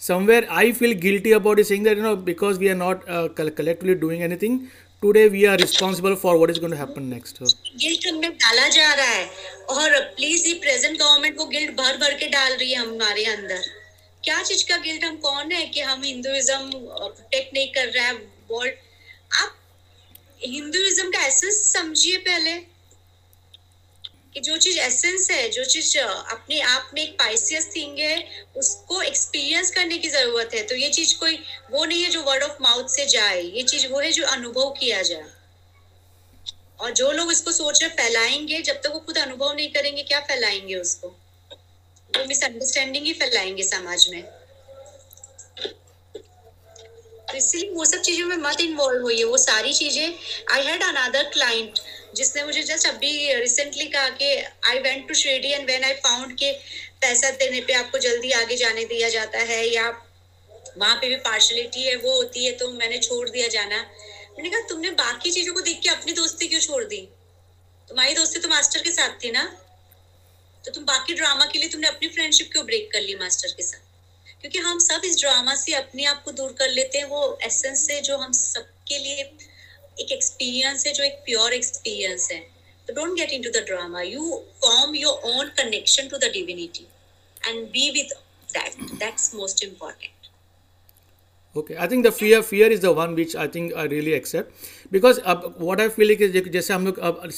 somewhere 0.00 0.46
I 0.58 0.72
feel 0.72 0.92
guilty 1.00 1.32
about 1.32 1.60
saying 1.70 1.84
that 1.84 1.98
you 1.98 2.04
know 2.04 2.14
because 2.28 2.58
we 2.58 2.68
are 2.68 2.76
not 2.76 3.04
collectively 3.38 3.94
doing 4.04 4.22
anything 4.22 4.60
today 5.02 5.26
we 5.28 5.44
are 5.44 5.58
responsible 5.58 6.14
for 6.22 6.36
what 6.36 6.50
is 6.50 6.58
going 6.60 6.72
to 6.74 6.78
happen 6.78 7.02
next 7.06 7.36
guilt 7.82 8.06
हमें 8.06 8.30
डाला 8.30 8.68
जा 8.68 8.92
रहा 8.94 9.06
है। 9.06 9.26
और 9.70 9.98
प्लीज़ 10.16 10.46
ये 10.48 10.54
प्रेजेंट 10.54 10.98
गवर्नमेंट 10.98 11.38
वो 11.38 11.44
guilt 11.46 11.70
भर 11.76 11.96
भर 11.96 12.14
के 12.18 12.28
डाल 12.28 12.52
रही 12.52 12.72
है 12.72 12.78
हमारे 12.78 13.24
अंदर। 13.24 13.60
क्या 14.24 14.42
चीज़ 14.42 14.64
का 14.68 14.76
गिल्ट 14.76 15.04
हम 15.04 15.16
कौन 15.16 15.52
है 15.52 15.64
कि 15.66 15.80
हम 15.80 16.02
हिंदुइज्म 16.02 16.70
प्रोटेक्ट 16.72 17.54
नहीं 17.54 17.68
कर 17.68 17.88
रहा 17.88 18.06
है? 18.06 18.14
वर्ल्ड 18.50 18.74
आप 19.34 19.54
हिंदुइज्म 20.44 21.10
का 21.10 21.26
एसेंस 21.26 21.62
समझिए 21.72 22.16
पहले। 22.26 22.54
कि 24.34 24.40
जो 24.40 24.56
चीज़ 24.56 24.78
एसेंस 24.78 25.30
है, 25.30 25.48
जो 25.48 25.64
चीज़ 25.64 25.98
अपने 25.98 26.60
आप 26.60 26.90
में 26.94 27.02
एक 27.02 27.18
पाइसियस 27.18 27.68
थिंग 27.76 27.98
है, 27.98 28.44
उसको 28.56 29.02
एक्सपीरियंस 29.02 29.70
करने 29.70 29.98
की 29.98 30.08
ज़रूरत 30.08 30.54
है। 30.54 30.62
तो 30.62 30.74
ये 30.74 30.88
चीज़ 30.88 31.18
कोई, 31.18 31.38
वो 31.70 31.84
नहीं 31.84 32.02
है 32.02 32.10
जो 32.10 32.22
वर्ड 32.22 32.42
ऑफ़ 32.42 32.62
माउथ 32.62 32.88
से 32.88 33.06
जाए। 33.06 33.42
ये 33.42 33.62
चीज़ 33.62 33.86
वो 33.86 34.00
है 34.00 34.12
जो 34.12 34.26
अनुभव 34.26 34.70
किया 34.70 35.02
जाए। 35.02 35.26
और 36.80 36.90
जो 36.90 37.12
लोग 37.12 37.32
इसको 37.32 37.52
सोच 37.52 37.82
रहे 37.82 37.90
फैलाएँगे, 37.90 38.60
जब 38.62 38.74
तक 38.74 38.90
वो 38.92 38.98
खुद 38.98 39.18
अनुभव 39.18 39.52
नहीं 39.52 39.68
करेंगे, 39.68 40.02
क्या 40.02 40.20
फैलाएँगे 40.20 40.74
उसको? 40.74 41.08
वो 41.08 42.24
मिसअंडरस्टैंडिंग 42.24 43.06
ही 43.06 43.12
फैलाएँगे 43.12 43.62
समाज 43.62 44.08
में। 44.10 44.22
तो 47.28 47.36
इसलिए 47.36 47.70
वो 47.70 47.84
सब 47.84 48.00
चीज़ों 48.00 48.26
में 48.26 48.36
मत 48.36 48.60
इन्वॉल्व 48.60 49.02
होइए। 49.02 49.24
वो 49.24 49.38
सारी 49.38 49.72
चीज़ें 49.72 50.14
आई 50.52 50.62
हैड 50.64 50.82
अनदर 50.82 51.22
क्लाइंट 51.22 51.78
जिसने 52.16 52.44
मुझे 52.44 52.62
जस्ट 52.62 52.86
अभी 52.86 53.34
रिसेंटली 53.34 53.86
कहा 53.86 54.08
कि 54.10 54.34
I 54.64 54.78
went 54.78 55.08
to 55.08 55.14
Shirdi 55.14 55.50
and 55.50 55.66
when 55.66 55.84
I 55.84 55.94
found 55.94 56.36
के 56.38 56.52
पैसा 57.00 57.30
देने 57.30 57.60
पे 57.60 57.72
आपको 57.72 57.98
जल्दी 57.98 58.30
आगे 58.32 58.56
जाने 58.56 58.84
दिया 58.84 59.08
जाता 59.08 59.38
है 59.38 59.64
या 59.68 59.88
वहाँ 60.78 60.96
पे 60.96 61.08
भी 61.08 61.16
पार्शलिटी 61.16 61.82
है, 61.82 61.94
वो 61.96 62.14
होती 62.14 62.44
है 62.44 62.52
तो 62.52 62.70
मैंने 62.72 62.98
छोड़ 62.98 63.28
दिया 63.28 63.48
जाना। 63.48 63.76
मैंने 63.76 64.50
कहा, 64.50 64.60
तुमने 64.60 64.90
बाकी 64.90 65.30
चीज़ों 65.30 65.54
को 65.54 65.60
देख 65.60 65.80
के 65.82 65.88
अपनी 65.88 66.12
दोस्ती 66.12 66.48
क्यों 66.48 66.60
छोड़ 66.60 66.84
दी? 66.84 67.00
तुम्हारी 67.88 68.14
दोस्ती 68.14 68.40
तो 68.40 68.48
मास्टर 68.48 68.82
के 68.82 68.90
साथ 68.90 69.24
थी 69.24 69.30
ना? 69.30 69.44
तो 70.64 70.70
तुम 70.70 70.84
बाकी 70.84 71.14
ड्रामा 71.14 71.44
के 71.44 71.58
लिए 71.58 71.68
तुमने 71.68 71.88
अपनी 71.88 72.08
फ्रेंडशिप 72.08 72.48
क्यों 72.52 72.64
ब्रेक 72.66 72.90
कर 72.92 73.00
ली 73.00 73.14
मास्टर 73.14 73.48
के 73.48 73.62
साथ? 73.62 73.80
क्योंकि 74.40 74.58
हम 74.58 74.78
सब 74.78 75.02
इस 75.04 75.18
ड्रामा 75.20 75.54
से 75.54 75.74
अपने 75.74 76.04
आप 76.04 76.22
को 76.24 76.32
दूर 76.32 76.52
कर 76.58 76.70
लेते 76.70 76.98
हैं, 76.98 77.04
वो 77.04 77.38
एसेंस 77.42 77.86
से 77.86 78.00
जो 78.00 78.16
हम 78.16 78.32
सबके 78.32 78.98
लिए 78.98 79.24
एक 80.00 80.12
एक्सपीरियंस 80.12 80.86
है, 80.86 80.92
जो 80.92 81.04
एक 81.04 81.18
प्योर 81.24 81.52
एक्सपीरियंस 81.54 82.28
है। 82.32 82.40
तो 82.88 82.94
don't 82.94 83.16
get 83.16 83.32
into 83.32 83.50
the 83.50 83.64
drama 83.66 84.02
you 84.02 84.44
form 84.64 84.94
your 84.96 85.30
own 85.30 85.48
connection 85.58 86.08
to 86.08 86.18
the 86.18 86.30
divinity 86.32 86.86
and 87.48 87.66
be 87.72 87.90
with 87.90 88.14
that 88.48 88.80
that's 88.92 89.34
most 89.34 89.64
important 89.64 90.17
okay 91.56 91.76
i 91.78 91.86
think 91.86 92.04
the 92.04 92.12
fear 92.12 92.42
fear 92.42 92.66
is 92.70 92.80
the 92.80 92.92
one 92.92 93.14
which 93.14 93.34
i 93.34 93.46
think 93.46 93.74
i 93.74 93.84
really 93.84 94.12
accept. 94.12 94.52
Because 94.90 95.18
uh, 95.24 95.36
what 95.58 95.80
i 95.80 95.88
feel 95.88 96.10
is 96.10 96.32
just 96.32 96.70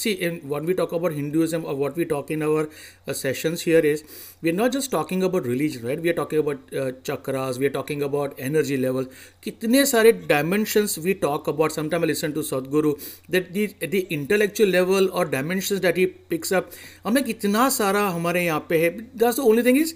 see 0.01 0.11
in 0.11 0.39
when 0.49 0.65
we 0.65 0.73
talk 0.73 0.91
about 0.91 1.13
hinduism 1.13 1.65
or 1.65 1.75
what 1.75 1.95
we 1.95 2.05
talk 2.05 2.29
in 2.29 2.43
our 2.43 2.69
uh, 3.07 3.13
sessions 3.13 3.61
here 3.61 3.79
is 3.79 4.03
we're 4.41 4.53
not 4.53 4.71
just 4.73 4.91
talking 4.91 5.23
about 5.23 5.45
religion 5.45 5.85
right? 5.85 6.01
We 6.01 6.09
are 6.09 6.13
talking 6.13 6.39
about 6.39 6.57
uh, 6.73 6.91
chakras 7.09 7.57
we 7.57 7.65
are 7.65 7.75
talking 7.79 8.03
about 8.03 8.35
energy 8.37 8.77
levels. 8.77 9.07
kitne 9.41 9.85
sare 9.85 10.11
dimensions 10.11 10.97
we 10.99 11.13
talk 11.13 11.47
about 11.47 11.71
sometimes 11.71 12.03
i 12.03 12.07
listen 12.07 12.33
to 12.33 12.41
sadhguru 12.41 12.95
that 13.29 13.53
the 13.53 13.67
the 13.97 14.01
intellectual 14.09 14.67
level 14.67 15.11
or 15.11 15.25
dimensions 15.25 15.81
that 15.81 15.97
he 15.97 16.07
picks 16.07 16.51
up. 16.51 16.71
hame 17.05 17.23
kitna 17.31 17.69
sara 17.71 18.07
hamare 18.17 18.45
yahan 18.47 18.67
pe 18.73 18.81
hai 18.85 18.95
that's 19.15 19.37
the 19.37 19.47
only 19.53 19.63
thing 19.69 19.77
is 19.85 19.95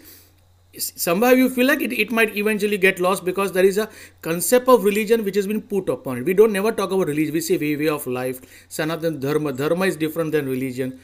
somehow 0.78 1.30
you 1.30 1.48
feel 1.48 1.66
like 1.66 1.80
it, 1.82 1.92
it 1.92 2.10
might 2.10 2.36
eventually 2.36 2.78
get 2.78 3.00
lost 3.00 3.24
because 3.24 3.52
there 3.52 3.64
is 3.64 3.78
a 3.78 3.88
concept 4.22 4.68
of 4.68 4.84
religion 4.84 5.24
which 5.24 5.36
has 5.36 5.46
been 5.46 5.62
put 5.62 5.88
upon 5.88 6.18
it. 6.18 6.24
We 6.24 6.34
don't 6.34 6.52
never 6.52 6.72
talk 6.72 6.92
about 6.92 7.08
religion. 7.08 7.34
We 7.34 7.40
say 7.40 7.56
way, 7.56 7.76
way 7.76 7.88
of 7.88 8.06
life. 8.06 8.40
Sanatan 8.68 9.20
dharma. 9.20 9.52
Dharma 9.52 9.86
is 9.86 9.96
different 9.96 10.32
than 10.32 10.48
religion. 10.48 10.98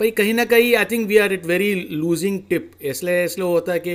पर 0.00 0.10
कहीं 0.18 0.32
ना 0.34 0.44
कहीं 0.50 0.74
I 0.76 0.84
think 0.90 1.06
we 1.08 1.16
are 1.18 1.32
at 1.32 1.44
very 1.46 1.74
losing 1.90 2.40
tip 2.50 2.70
इसलिए 2.90 3.24
इसलिए 3.24 3.46
होता 3.46 3.72
है 3.72 3.80
कि 3.80 3.94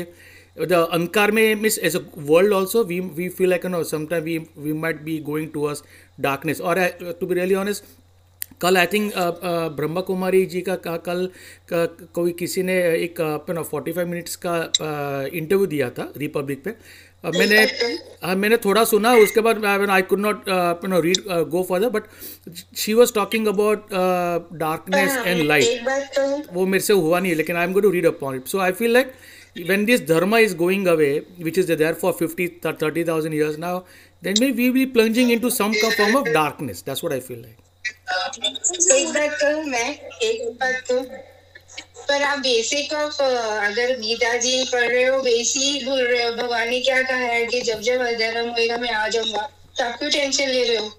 the 0.57 0.73
अंकार 0.93 1.31
में 1.31 1.55
miss 1.61 1.77
as 1.79 1.95
a 1.95 1.99
world 2.17 2.53
also 2.53 2.83
we 2.91 2.99
we 3.17 3.27
feel 3.37 3.49
like 3.49 3.65
no 3.65 3.83
sometime 3.83 4.23
we 4.23 4.37
we 4.57 4.73
might 4.83 5.01
be 5.03 5.17
going 5.29 5.49
to 5.53 5.63
us 5.71 5.83
darkness 6.27 6.61
और 6.61 6.79
टू 7.19 7.27
बी 7.27 7.35
रियली 7.35 7.55
ऑनेस्ट 7.55 7.83
कल 8.62 8.76
I 8.78 8.86
think 8.92 9.12
Brahma 9.76 10.00
Kumari 10.10 10.44
ji 10.54 10.60
का 10.68 10.74
का- 10.86 10.98
कल 11.06 11.26
का, 11.72 11.84
कोई 12.14 12.32
किसी 12.38 12.62
ने 12.62 12.76
एक 13.04 13.20
अपना 13.20 13.62
फोर्टी 13.70 13.92
फाइव 13.92 14.08
मिनट्स 14.08 14.36
का 14.46 14.56
इंटरव्यू 15.40 15.66
दिया 15.66 15.90
था 15.98 16.12
रिपब्लिक 16.24 16.62
पे। 16.64 16.74
मैंने 17.24 17.58
हाँ 18.24 18.34
मैंने 18.36 18.56
थोड़ा 18.64 18.82
सुना 18.92 19.12
उसके 19.24 19.40
बाद 19.46 19.64
I 19.90 20.02
could 20.12 20.20
not 20.20 20.44
no 20.94 21.00
read 21.00 21.18
go 21.50 21.62
further 21.68 21.88
but 21.96 22.04
she 22.76 22.94
was 23.00 23.12
talking 23.14 23.46
about 23.48 23.92
darkness 24.62 25.16
and 25.26 25.42
light 25.48 26.48
वो 26.52 26.66
मेरे 26.66 26.84
से 26.84 26.92
हुआ 26.92 27.20
नहीं 27.20 27.34
लेकिन 27.34 27.56
I 27.56 27.64
am 27.64 27.72
going 27.72 27.82
to 27.84 27.90
read 27.90 28.06
upon 28.06 28.36
it 28.36 28.46
so 28.54 28.58
I 28.66 28.72
feel 28.82 28.92
like 28.92 29.12
when 29.68 29.82
this 29.88 30.02
dharma 30.08 30.38
is 30.42 30.52
going 30.60 30.84
away 30.90 31.08
which 31.46 31.58
is 31.62 31.66
there 31.80 31.96
for 32.02 32.12
50 32.20 32.44
30000 32.66 33.34
years 33.38 33.58
now 33.64 33.72
then 34.26 34.38
maybe 34.42 34.54
we 34.60 34.68
will 34.68 34.76
be 34.78 34.84
plunging 34.94 35.32
into 35.34 35.50
some 35.56 35.74
form 35.98 36.16
of 36.20 36.30
darkness. 36.36 36.80
That's 36.86 37.04
what 37.06 37.14
i 37.16 37.20
feel 37.26 37.42
like 37.42 37.71
कहूँ 39.28 39.64
मैं, 39.64 39.98
एक 40.18 40.50
बात 40.50 40.84
तो 40.88 41.02
पर 42.08 42.22
आप 42.22 42.38
basic 42.38 42.92
of 42.92 43.22
अगर 43.22 43.98
गीता 43.98 44.36
जी 44.36 44.64
पढ़ 44.72 44.88
रहे 44.88 45.04
हो 45.04 45.22
बेसिक 45.22 45.84
भूल 45.86 46.06
रहे 46.06 46.24
हो, 46.24 46.32
भगवान 46.32 46.68
ने 46.68 46.80
क्या 46.80 47.02
कहा 47.02 47.16
है 47.16 47.46
कि 47.46 47.60
जब 47.60 47.80
जब 47.80 48.00
अधर्म 48.00 48.50
होएगा, 48.50 48.76
मैं 48.76 48.90
आ 48.90 49.08
जाऊँगा। 49.08 49.50
तो 49.78 49.84
आप 49.84 49.98
क्यों 49.98 50.10
टेंशन 50.10 50.48
ले 50.48 50.64
रहे 50.64 50.76
हो। 50.76 50.98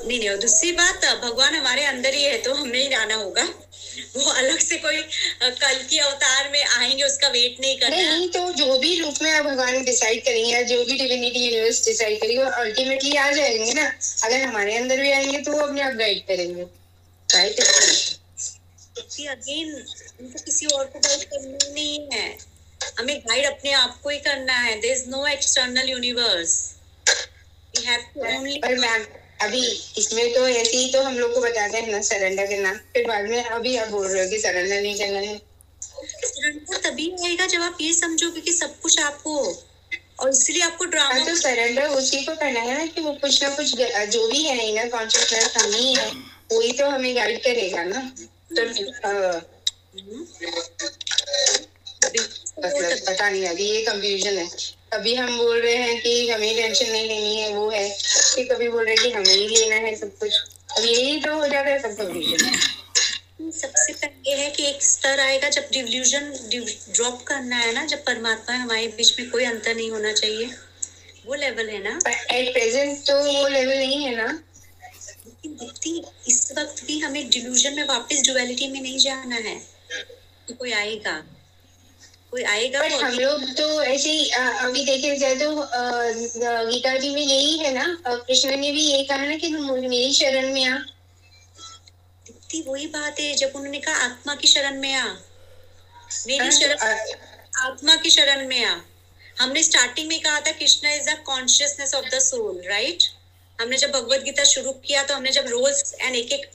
नहीं 0.00 0.18
नहीं 0.18 0.28
और 0.30 0.36
दूसरी 0.38 0.70
बात 0.72 1.04
भगवान 1.22 1.54
हमारे 1.54 1.84
अंदर 1.84 2.14
ही 2.14 2.22
है 2.24 2.38
तो 2.42 2.54
हमें 2.54 2.78
ही 2.78 2.92
आना 2.94 3.14
होगा। 3.14 3.42
वो 4.16 4.30
अलग 4.32 4.58
से 4.58 4.76
कोई 4.78 5.00
कल 5.42 5.82
के 5.90 5.98
अवतार 5.98 6.48
में 6.52 6.62
आएँगे 6.62 7.02
उसका 7.04 7.28
वेट 7.28 7.60
नहीं 7.60 7.78
करना। 7.78 7.96
नहीं 7.96 8.28
तो 8.28 8.40
जो 8.52 8.78
भी 8.78 8.94
रूप 9.00 9.14
में 9.22 9.30
आप 9.32 9.44
भगवान 9.44 9.84
डिसाइड 9.84 10.24
करेंगे 10.24 10.62
जो 10.64 10.84
भी 10.84 10.98
डिविनिटी 10.98 11.44
यूनिवर्स 11.44 11.84
डिसाइड 11.86 12.20
करेंगे 12.20 12.42
वो 12.42 12.50
अल्टीमेटली 12.62 13.14
आ 13.16 13.30
जाएँगे 13.30 13.72
ना। 13.74 13.86
अगर 14.24 14.42
हमारे 14.42 14.76
अंदर 14.76 15.00
भी 15.00 15.10
आएँगे 15.12 15.40
तो 15.40 15.52
वो 15.52 15.58
अपने 15.58 15.82
आप 15.82 15.94
गाइड 15.94 16.22
करेंगे। 16.28 16.62
राइट 17.28 17.60
अगेन 19.28 19.74
उनको 19.74 20.44
किसी 20.44 20.66
और 20.66 20.84
को 20.84 20.98
गाइड 20.98 21.24
करना 21.24 21.72
नहीं 21.72 22.08
है। 22.12 22.36
हमें 22.98 23.18
गाइड 23.20 23.46
अपने 23.46 23.72
आप 23.74 24.00
को 24.02 24.10
ही 24.10 24.18
करना 24.20 24.58
है। 24.58 24.80
There 24.80 24.92
is 24.92 25.08
no 25.08 25.26
external 25.26 25.90
universe 25.90 26.58
we 27.08 27.84
have 27.86 28.00
to 28.14 28.20
only 28.36 28.60
ma'am 28.64 29.04
अभी 29.40 29.60
इसमें 29.98 30.32
तो 30.34 30.46
ऐसे 30.48 30.76
ही 30.76 30.92
तो 30.92 31.02
हम 31.02 31.18
लोग 31.18 31.34
को 31.34 31.40
बताते 31.40 31.78
हैं 31.78 31.90
ना 31.92 32.00
सरेंडर 32.02 32.46
करना। 32.46 32.72
फिर 32.94 33.06
बाद 33.08 33.24
में 33.24 33.42
अभी 33.44 33.76
आप 33.76 33.88
बोल 33.88 34.06
रहे 34.06 34.24
हो 34.24 34.30
कि 34.30 34.38
सरेंडर 34.40 34.80
नहीं 34.80 34.98
करना 34.98 35.18
है। 35.20 35.36
सरेंडर 35.82 36.76
तभी 36.80 37.10
आएगा 37.24 37.46
जब 37.46 37.62
आप 37.62 37.78
ये 37.80 37.92
समझोगे 37.94 38.40
कि 38.40 38.52
सब 38.52 38.78
कुछ 38.80 39.00
आपको 39.00 39.36
और 40.20 40.30
इसलिए 40.30 40.62
आपको 40.62 40.84
हाँ 40.84 40.90
ड्रामा 40.90 41.24
तो 41.26 41.34
सरेंडर 41.36 41.86
उसी 41.90 42.24
को 42.24 42.34
करना 42.34 42.60
है 42.60 42.78
ना 42.78 42.86
कि 42.86 43.00
वो 43.00 43.12
कुछ 43.22 43.42
ना 43.42 43.48
कुछ 43.56 43.74
जो 44.12 44.26
भी 44.28 44.42
है 44.42 44.68
इनर 44.68 44.88
कॉन्शियसनेस 44.88 45.56
हम 45.56 45.72
ही 45.72 45.94
है 45.94 46.10
वही 46.52 46.72
तो 46.72 46.88
हमें 46.88 47.14
गाइड 47.16 47.42
करेगा 47.44 47.84
ना। 47.84 48.00
तो 48.50 48.62
मतलब 52.60 52.98
पता 53.06 53.28
नहीं 53.30 53.46
अभी 53.48 53.64
ये 53.64 53.82
कंफ्यूजन 53.84 54.38
है। 54.38 54.48
अभी 54.92 55.14
हम 55.14 55.36
बोल 55.38 55.60
रहे 55.60 55.74
हैं 55.74 56.00
कि 56.02 56.30
हमें 56.30 56.54
टेंशन 56.56 56.90
नहीं 56.92 57.08
लेनी 57.08 57.36
है 57.36 57.52
वो 57.54 57.68
है। 57.70 57.88
कि 58.34 58.44
कभी 58.44 58.68
बोल 58.68 58.84
रहे 58.86 58.96
कि 58.96 59.10
हमें 59.10 59.34
ही 59.34 59.46
लेना 59.48 59.76
है 59.76 59.96
सब 59.96 60.18
कुछ। 60.18 60.32
अब 60.78 60.84
यही 60.84 61.20
तो 61.20 61.34
हो 61.34 61.48
जाता 61.48 61.70
है 61.70 61.78
सब 61.82 61.96
कंफ्यूजन 61.96 63.50
सबसे 63.50 63.92
पहले 63.92 64.36
है 64.36 64.50
कि 64.50 64.66
एक 64.66 64.82
स्तर 64.82 65.20
आएगा 65.20 65.48
जब 65.48 65.68
डिवल्यूजन 65.72 66.32
ड्रॉप 66.94 67.22
करना 67.22 67.56
है 67.56 67.72
ना 67.74 67.84
जब 67.86 68.04
परमात्मा 68.04 68.56
हमारे 68.56 68.86
बीच 68.86 69.20
में 69.20 69.30
कोई 69.30 69.44
अंतर 69.44 69.74
नहीं 69.74 69.90
होना 69.90 70.12
चाहिए। 70.12 70.50
वो 71.26 71.34
लेवल 71.34 71.68
है 71.68 71.82
ना। 71.82 72.00
एट 72.30 72.52
प्रेजेंट 72.52 72.98
तो 72.98 73.16
वो 73.32 73.48
लेवल 73.48 73.78
नहीं 73.78 74.04
है 74.04 74.16
ना। 74.16 74.44
लेकिन 75.46 76.04
इस 76.28 76.52
वक्त 76.58 76.84
भी 76.84 76.98
हमें 76.98 77.30
डिल्यूजन 77.30 77.74
में 77.74 77.84
वापस 77.84 78.22
डुअलिटी 78.26 78.68
में 78.68 78.80
नहीं 78.80 78.98
जाना 78.98 79.36
है। 79.36 79.54
कि 80.48 80.54
कोई 80.54 80.72
आएगा। 80.72 81.22
कोई 82.32 82.42
आएगा 82.42 82.80
बट 82.80 82.92
हम 82.92 83.12
लोग 83.12 83.44
तो 83.58 83.66
ऐसे 83.82 84.10
ही 84.10 84.28
अभी 84.64 84.84
देखे 84.84 85.16
जाए 85.16 85.34
तो 85.36 85.48
गीता 86.70 86.96
जी 86.98 87.08
में 87.14 87.22
यही 87.22 87.56
है 87.58 87.72
ना? 87.74 87.86
कृष्ण 88.06 88.56
ने 88.56 88.70
भी 88.72 88.82
यही 88.82 89.04
कहा 89.04 89.24
ना 89.26 89.36
कि 89.36 89.48
तुम 89.54 89.70
मेरी 89.72 90.12
शरण 90.14 90.52
में 90.52 90.64
आ। 90.64 90.78
वही 92.68 92.86
बात 92.86 93.20
है 93.20 93.34
जब 93.36 93.52
उन्होंने 93.56 93.78
कहा 93.80 94.04
आत्मा 94.04 94.34
की 94.34 94.48
शरण 94.48 94.80
में 94.80 94.94
आ। 94.94 95.06
मेरी 95.06 96.38
हाँ, 96.38 96.50
शरण 96.50 96.76
आत्मा 97.66 97.96
की 97.96 98.10
शरण 98.10 98.46
में 98.48 98.64
आ। 98.64 98.76
हमने 99.40 99.62
स्टार्टिंग 99.62 100.08
में 100.08 100.20
कहा 100.20 100.40
था 100.40 100.52
Krishna 100.52 100.88
is 100.94 101.10
the 101.10 101.18
consciousness 101.26 101.94
of 101.94 102.06
the 102.14 102.18
soul 102.20 102.62
right 102.68 103.04
हमने 103.58 103.76
जब 103.76 103.90
भगवत 103.92 104.22
गीता 104.24 104.44
शुरू 104.44 104.72
किया 104.86 105.02
तो 105.02 105.14
हमने 105.14 105.30
जब 105.32 105.46
रोज 105.48 105.82
एंड 106.00 106.16
एक 106.16 106.32
एक 106.32 106.50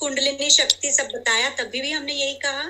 कुंडलिनी 0.00 0.50
शक्ति 0.50 0.92
सब 0.92 1.08
बताया 1.14 1.48
तभी 1.58 1.80
भी 1.80 1.90
हमने 1.92 2.12
यही 2.12 2.34
कहा। 2.44 2.62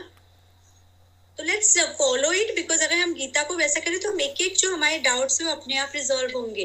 तो 1.40 1.44
लेट्स 1.44 1.78
फॉलो 1.98 2.30
इट 2.32 2.54
बिकॉज़ 2.54 2.82
अगर 2.84 2.96
हम 2.96 3.12
गीता 3.14 3.42
को 3.42 3.54
वैसा 3.56 3.80
करें 3.80 3.98
तो 4.00 4.10
हम 4.10 4.20
एक 4.20 4.40
एक 4.40 4.56
जो 4.56 4.72
हमारे 4.72 4.98
डाउट्स 4.98 5.40
है 5.40 5.46
वो 5.46 5.52
अपने 5.52 5.76
आप 5.78 5.92
रिजॉल्व 5.94 6.36
होंगे। 6.38 6.64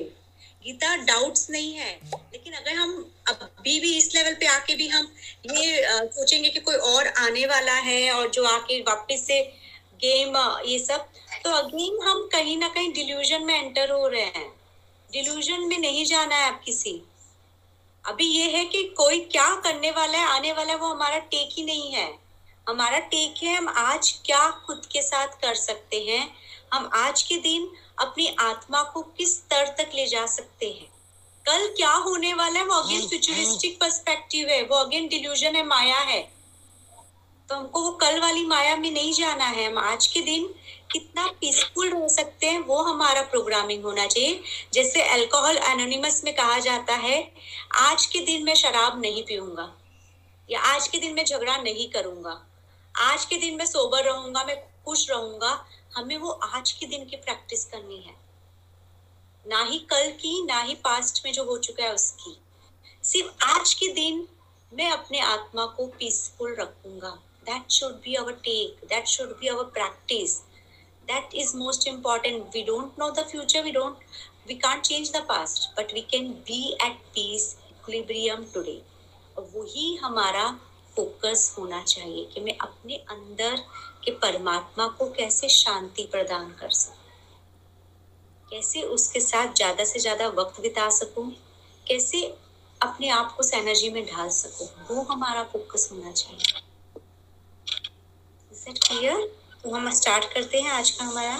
गीता 0.64 0.96
डाउट्स 1.04 1.50
नहीं 1.50 1.74
है, 1.74 1.92
लेकिन 2.06 2.54
अगर 2.54 2.74
हम 2.74 2.92
अभी 3.28 3.80
भी 3.80 3.96
इस 3.98 4.10
लेवल 4.16 4.34
पे 4.34 4.46
आके 4.46 4.76
भी 4.76 4.88
हम 4.88 5.08
ये 5.52 5.86
सोचेंगे 6.10 6.50
कि 6.50 6.60
कोई 6.60 6.76
और 6.76 7.08
आने 7.08 7.46
वाला 7.46 7.76
है 7.86 8.12
और 8.12 8.30
जो 8.30 8.44
आके 8.46 8.80
वापस 8.82 9.24
से 9.28 9.42
गेम 10.02 10.36
ये 10.68 10.80
सब 10.80 11.08
तो 11.44 11.52
अगेन 11.54 12.02
हम 12.08 12.28
कहीं 12.34 12.58
ना 12.58 12.68
कहीं 12.70 12.92
डिल्यूजन 12.94 13.44
में 13.44 13.56
एंटर 13.56 13.92
हो 13.92 14.08
रहे 14.08 14.22
हैं। 14.22 14.48
डिल्यूजन 15.10 15.68
में 15.68 15.78
नहीं 15.78 16.06
जाना 16.06 16.36
है 16.36 16.48
आप 16.48 16.62
किसी। 16.66 17.02
अभी 18.04 18.28
ये 18.28 18.50
है 18.50 18.66
कि 18.66 18.84
कोई 18.98 19.20
क्या 19.32 19.50
करने 19.62 19.92
वाला 19.94 20.18
है, 20.18 20.26
आने 20.28 20.52
वाला 20.52 20.72
है, 20.72 20.78
वो 20.78 20.88
हमारा 20.88 21.20
टेक 21.20 21.50
ही 21.54 21.66
नहीं 21.66 21.92
है। 21.94 22.25
हमारा 22.70 23.00
टेक 23.00 23.44
है 23.44 23.56
हम 23.56 23.68
आज 23.70 24.12
क्या 24.26 24.50
खुद 24.66 24.86
के 24.92 25.02
साथ 25.02 25.28
कर 25.28 25.56
सकते 25.56 25.98
हैं? 26.02 26.30
हम 26.74 26.90
आज 26.94 27.22
के 27.22 27.36
दिन 27.38 27.70
अपनी 28.00 28.28
आत्मा 28.40 28.82
को 28.84 29.02
किस 29.02 29.36
स्तर 29.36 29.68
तक 29.68 29.92
ले 29.96 30.06
जा 30.08 30.26
सकते 30.26 30.66
हैं? 30.66 30.88
कल 31.46 31.68
क्या 31.78 31.92
होने 31.92 32.34
वाला 32.34 32.60
है? 32.60 32.66
वो 32.66 32.74
अगेन 32.74 33.08
फ्यूचरिस्टिक 33.08 33.80
पर्सपेक्टिव 33.80 34.50
है। 34.50 34.62
वो 34.64 34.76
अगेन 34.76 35.08
डिल्यूजन 35.08 35.56
है 35.56 35.66
माया 35.66 36.00
है। 36.00 36.20
तो 37.50 37.56
हमको 37.56 37.82
वो 37.82 37.92
कल 37.92 38.20
वाली 38.20 38.46
माया 38.46 38.76
में 38.76 38.92
नहीं 38.92 39.14
जाना 39.14 39.46
है। 39.46 39.68
हम 39.68 39.78
आज 39.78 40.08
के 40.08 40.22
दिन 40.22 40.48
कितना 40.92 41.28
पीसफुल 41.42 41.90
रह 41.90 42.08
सकते 42.08 42.48
हैं 42.48 42.60
वो 42.60 42.82
हमारा 42.84 43.22
प्रोग्रामिंग 43.22 43.84
होना 43.84 44.08
चाहिए। 44.08 44.42
जैसे 44.74 45.02
अल्कोहल 45.02 45.58
एनोनिमस 45.58 46.22
में 46.26 46.36
कहा 46.36 46.60
जाता 46.60 46.96
है 46.96 47.32
आज 47.84 48.06
के 48.06 48.20
दिन 48.20 48.44
मैं 48.44 48.56
शराब 48.56 49.00
नहीं 49.02 49.24
पीऊँगा 49.24 49.72
या 50.50 50.60
आज 50.74 50.88
के 50.88 50.98
दिन 50.98 51.14
मैं 51.14 51.26
झगड़ा 51.26 51.58
नहीं 51.58 51.90
करूँगा। 51.90 52.42
आज 52.98 53.24
के 53.26 53.38
दिन 53.38 53.56
मैं 53.58 53.66
सोबर 53.66 54.04
रहूँगा, 54.04 54.44
मैं 54.44 54.56
खुश 54.86 55.10
रहूँगा, 55.10 55.66
हमें 55.96 56.18
वो 56.18 56.30
आज 56.30 56.72
के 56.72 56.86
दिन 56.86 57.06
की 57.06 57.16
प्रैक्टिस 57.16 57.66
करनी 57.66 57.98
है। 57.98 58.14
ना 59.46 59.64
ही 59.64 59.80
कल 59.90 60.10
की, 60.12 60.44
ना 60.46 60.62
ही 60.62 60.76
पास्ट 60.76 61.22
में 61.26 61.32
जो 61.34 61.44
हो 61.44 61.58
चुका 61.58 61.84
है 61.84 61.94
उसकी। 61.94 62.36
सिर्फ़ 63.04 63.44
आज 63.46 63.74
के 63.74 63.88
दिन 63.94 64.28
मैं 64.72 64.90
अपने 64.92 65.20
आत्मा 65.22 65.66
को 65.66 65.88
पीसफुल 66.00 66.56
रखूँगा। 66.60 67.10
That 67.46 67.72
should 67.72 67.96
be 68.04 68.16
our 68.16 68.34
take 68.46 68.86
that 68.90 69.08
should 69.08 69.36
be 69.40 69.48
our 69.48 69.64
practice 69.74 70.38
that 71.08 71.34
is 71.36 71.56
most 71.58 71.88
important 71.88 72.56
we 72.56 72.64
don't 72.64 73.00
know 73.00 73.10
the 73.12 73.26
future 73.32 73.64
we 73.64 73.72
don't 73.72 73.98
we 74.48 74.56
can't 74.56 74.82
change 74.82 75.12
the 75.12 75.26
past 75.30 75.70
but 75.80 75.94
we 75.94 76.02
can 76.12 76.32
be 76.48 76.62
at 76.86 76.98
peace 77.16 77.56
equilibrium 77.72 78.46
today 78.54 78.82
वही 79.38 79.96
हमारा 79.96 80.48
focus 80.96 81.56
होना 81.60 81.82
चाहिए 81.84 82.26
कि 82.26 82.42
मैं 82.42 82.58
अपने 82.58 82.96
अंदर 83.12 83.56
के 84.04 84.12
परमात्मा 84.12 84.88
को 84.88 85.10
कैसे 85.12 85.50
शांति 85.50 86.04
प्रदान 86.12 86.50
कर 86.60 86.70
सकूँ? 86.70 87.04
कैसे 88.52 88.82
उसके 88.82 89.20
साथ 89.20 89.54
ज़्यादा 89.54 89.84
से 89.84 90.00
ज़्यादा 90.00 90.28
वक्त 90.28 90.62
बिता 90.62 90.90
सकूँ? 90.90 91.30
कैसे 91.88 92.22
अपने 92.82 93.10
आप 93.10 93.36
को 93.38 93.44
एनर्जी 93.58 93.90
में 93.90 94.06
ढाल 94.06 94.30
सकूँ? 94.30 94.68
वो 94.90 95.02
हमारा 95.04 95.44
फोकस 95.44 95.90
होना 95.92 96.12
चाहिए। 96.12 96.62
इज़ 98.52 98.80
क्लियर 98.80 99.26
तो 99.64 99.76
हम 99.76 99.90
स्टार्ट 99.92 100.34
करते 100.34 100.62
हैं 100.62 100.72
आज 100.72 100.90
का 100.92 101.06
हमारा। 101.06 101.38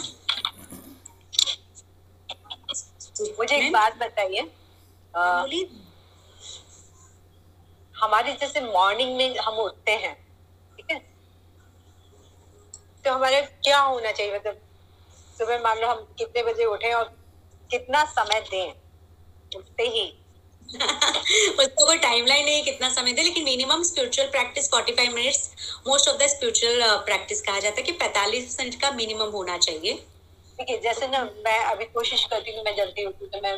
मुझे 3.40 3.56
एक 3.58 3.72
बात 3.74 3.98
बताइए। 3.98 4.42
बोलिए। 5.14 5.70
हमारे 8.02 8.34
जैसे 8.34 8.62
मॉर्निंग 8.62 9.16
में 9.18 9.38
हम 9.38 9.58
उठते 9.60 9.92
हैं 9.92 10.14
ठीक 10.78 10.92
है? 10.92 10.98
तो 13.06 13.12
हमारे 13.12 13.42
क्या 13.42 13.80
होना 13.80 14.12
चाहिए? 14.12 14.36
मतलब 14.36 14.62
सुबह 15.38 15.60
मान 15.60 15.80
लो 15.80 15.88
हम 15.88 16.08
कितने 16.18 16.44
बजे 16.44 16.66
उठे 16.66 16.94
और 16.94 17.04
कितना 17.72 18.04
समय 18.06 18.42
दें? 18.52 18.74
उठते 19.56 19.84
ही। 19.84 20.06
उसको 20.76 21.86
कोई 21.86 21.98
टाइमलाइन 21.98 22.46
नहीं 22.46 22.64
कितना 22.64 22.90
समय 22.90 23.14
दे 23.14 23.24
लेकिन 23.24 23.44
minimum 23.44 23.84
spiritual 23.84 24.28
practice 24.28 24.70
45 24.72 25.14
minutes 25.14 25.50
most 25.88 26.10
of 26.10 26.18
the 26.18 26.28
spiritual 26.28 26.98
practice 27.06 27.42
कहा 27.42 27.60
जाता 27.60 27.76
है 27.78 27.84
कि 27.84 27.92
45 27.92 28.60
मिनट 28.60 28.82
का 28.82 28.92
मिनिमम 28.92 29.30
होना 29.30 29.58
चाहिए। 29.58 29.94
ठीक 30.60 30.70
है 30.70 30.80
जैसे 30.82 31.08
ना 31.08 31.24
मैं 31.46 31.60
अभी 31.66 31.86
कोशिश 31.86 32.26
करती 32.26 32.56
हूँ 32.56 32.64
मैं 32.64 32.76
जल्दी 32.76 33.06
उठूँ 33.06 33.28
तो 33.28 33.42
मैं 33.42 33.58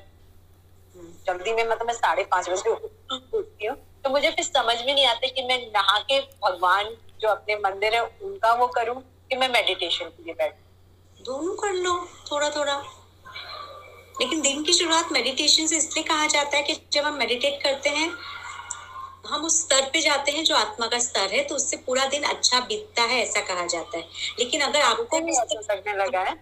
जल्दी 1.27 1.53
में 1.53 1.63
मतलब 1.63 1.87
मैं 1.87 1.93
साढ़े 1.93 2.23
पाँच 2.23 2.49
बजे 2.49 2.69
उठती 2.69 3.65
हूँ। 3.67 3.75
तो 4.07 4.11
मुझे 4.11 4.29
फिर 4.31 4.45
समझ 4.45 4.75
में 4.85 4.93
नहीं 4.93 5.05
आता 5.05 5.27
कि 5.27 5.41
मैं 5.43 5.57
नहा 5.67 5.97
के 6.01 6.19
भगवान 6.43 6.89
जो 7.21 7.29
अपने 7.29 7.55
मंदिर 7.55 7.95
है 7.95 8.01
उनका 8.23 8.53
वो 8.53 8.67
करूँ 8.75 8.95
कि 9.29 9.35
मैं 9.35 9.49
मेडिटेशन 9.49 10.05
के 10.07 10.23
लिए 10.23 10.33
बैठूं। 10.33 11.23
दोनों 11.25 11.55
कर 11.55 11.73
लो 11.75 11.95
थोड़ा 12.31 12.49
थोड़ा 12.49 12.75
लेकिन 14.21 14.41
दिन 14.41 14.63
की 14.63 14.73
शुरुआत 14.73 15.11
मेडिटेशन 15.11 15.67
से 15.67 15.77
इसलिए 15.77 16.03
कहा 16.03 16.27
जाता 16.27 16.57
है 16.57 16.63
कि 16.63 16.77
जब 16.93 17.05
हम 17.05 17.17
मेडिटेट 17.19 17.61
करते 17.63 17.89
हैं 17.89 18.07
हम 19.27 19.45
उस 19.45 19.59
स्तर 19.61 19.89
पे 19.93 20.01
जाते 20.01 20.31
हैं 20.31 20.43
जो 20.43 20.55
आत्मा 20.55 20.87
का 20.87 20.99
स्तर 20.99 21.33
है 21.33 21.43
तो 21.43 21.55
उससे 21.55 21.77
पूरा 21.85 22.05
दिन 22.07 22.23
अच्छा 22.25 22.59
बीतता 22.69 23.03
है 23.03 23.21
ऐसा 23.23 23.41
कहा 23.43 23.65
जाता 23.67 23.97
है। 23.97 24.03
लेकिन 24.39 24.61
अगर 24.61 24.81
आपको 24.83 25.19
लगा 25.97 26.23
है 26.23 26.35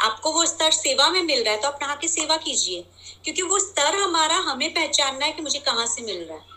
आपको 0.00 0.32
वो 0.32 0.46
स्तर 0.46 0.70
सेवा 0.72 1.10
में 1.10 1.22
मिल 1.22 1.44
रहा 1.44 1.54
है 1.54 1.60
तो 1.60 1.68
आप 1.68 1.78
नहा 1.82 1.94
के 1.96 2.08
सेवा 2.08 2.36
कीजिए। 2.38 2.84
क्योंकि 3.24 3.42
वो 3.42 3.58
स्तर 3.60 3.94
हमारा 3.96 4.36
हमें 4.48 4.68
पहचानना 4.74 5.26
है 5.26 5.32
कि 5.32 5.42
मुझे 5.42 5.58
कहाँ 5.60 5.86
से 5.86 6.02
मिल 6.02 6.24
रहा 6.24 6.36
है। 6.36 6.52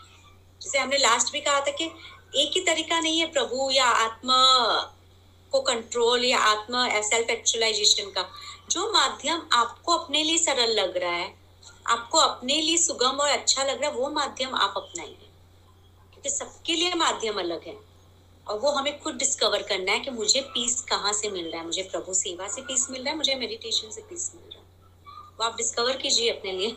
जैसे 0.62 0.78
हमने 0.78 0.98
लास्ट 0.98 1.32
भी 1.32 1.40
कहा 1.40 1.60
था 1.60 1.70
कि 1.70 1.84
एक 2.36 2.50
ही 2.52 2.60
तरीका 2.60 3.00
नहीं 3.00 3.20
है 3.20 3.26
प्रभु 3.26 3.70
या 3.70 3.86
आत्मा 3.86 4.36
को 5.52 5.60
कंट्रोल 5.60 6.24
या 6.24 6.38
आत्मा 6.38 7.00
सेल्फ 7.00 7.30
एक्चुअलाइजेशन 7.30 8.10
का। 8.10 8.28
जो 8.70 8.92
माध्यम 8.92 9.42
आपको 9.52 9.92
अपने 9.92 10.24
लिए 10.24 10.38
सरल 10.38 10.70
लग 10.70 10.96
रहा 10.96 11.12
है, 11.12 11.34
आपको 11.86 12.18
अपने 12.18 12.60
लिए 12.60 12.76
सुगम 12.76 13.10
और 13.10 13.28
अच्छा 13.28 13.64
लग 13.64 13.80
रहा 13.80 13.90
है, 13.90 13.96
वो 13.96 14.10
माध्यम 14.10 14.54
आप 14.54 14.74
अपनाइए। 14.76 15.18
क्योंकि 16.12 16.30
सबके 16.30 16.74
लिए 16.74 16.94
माध्यम 16.94 17.38
अलग 17.38 17.66
है। 17.66 17.76
और 18.48 18.58
वो 18.58 18.70
हमें 18.70 19.00
खुद 19.00 19.14
डिस्कवर 19.14 19.62
करना 19.62 19.92
है 19.92 20.00
कि 20.00 20.10
मुझे 20.10 20.40
पीस 20.40 20.80
कहाँ 20.80 21.12
से 21.12 21.30
मिल 21.30 21.50
रहा 21.50 21.60
है। 21.60 21.66
मुझे 21.66 21.82
प्रभु 21.82 22.14
सेवा 22.14 22.48
से 22.48 22.62
पीस 22.62 22.90
मिल 22.90 23.02
रहा 23.02 23.10
है, 23.10 23.16
मुझे 23.16 23.34
मेडिटेशन 23.34 23.90
से 23.90 24.00
पीस 24.00 24.32
मिल 24.34 24.54
रहा 24.54 24.62
है। 24.62 24.68
वो 25.38 25.44
आप 25.44 25.56
डिस्कवर 25.56 25.96
कीजिए 25.96 26.30
अपने 26.30 26.52
लिए। 26.52 26.76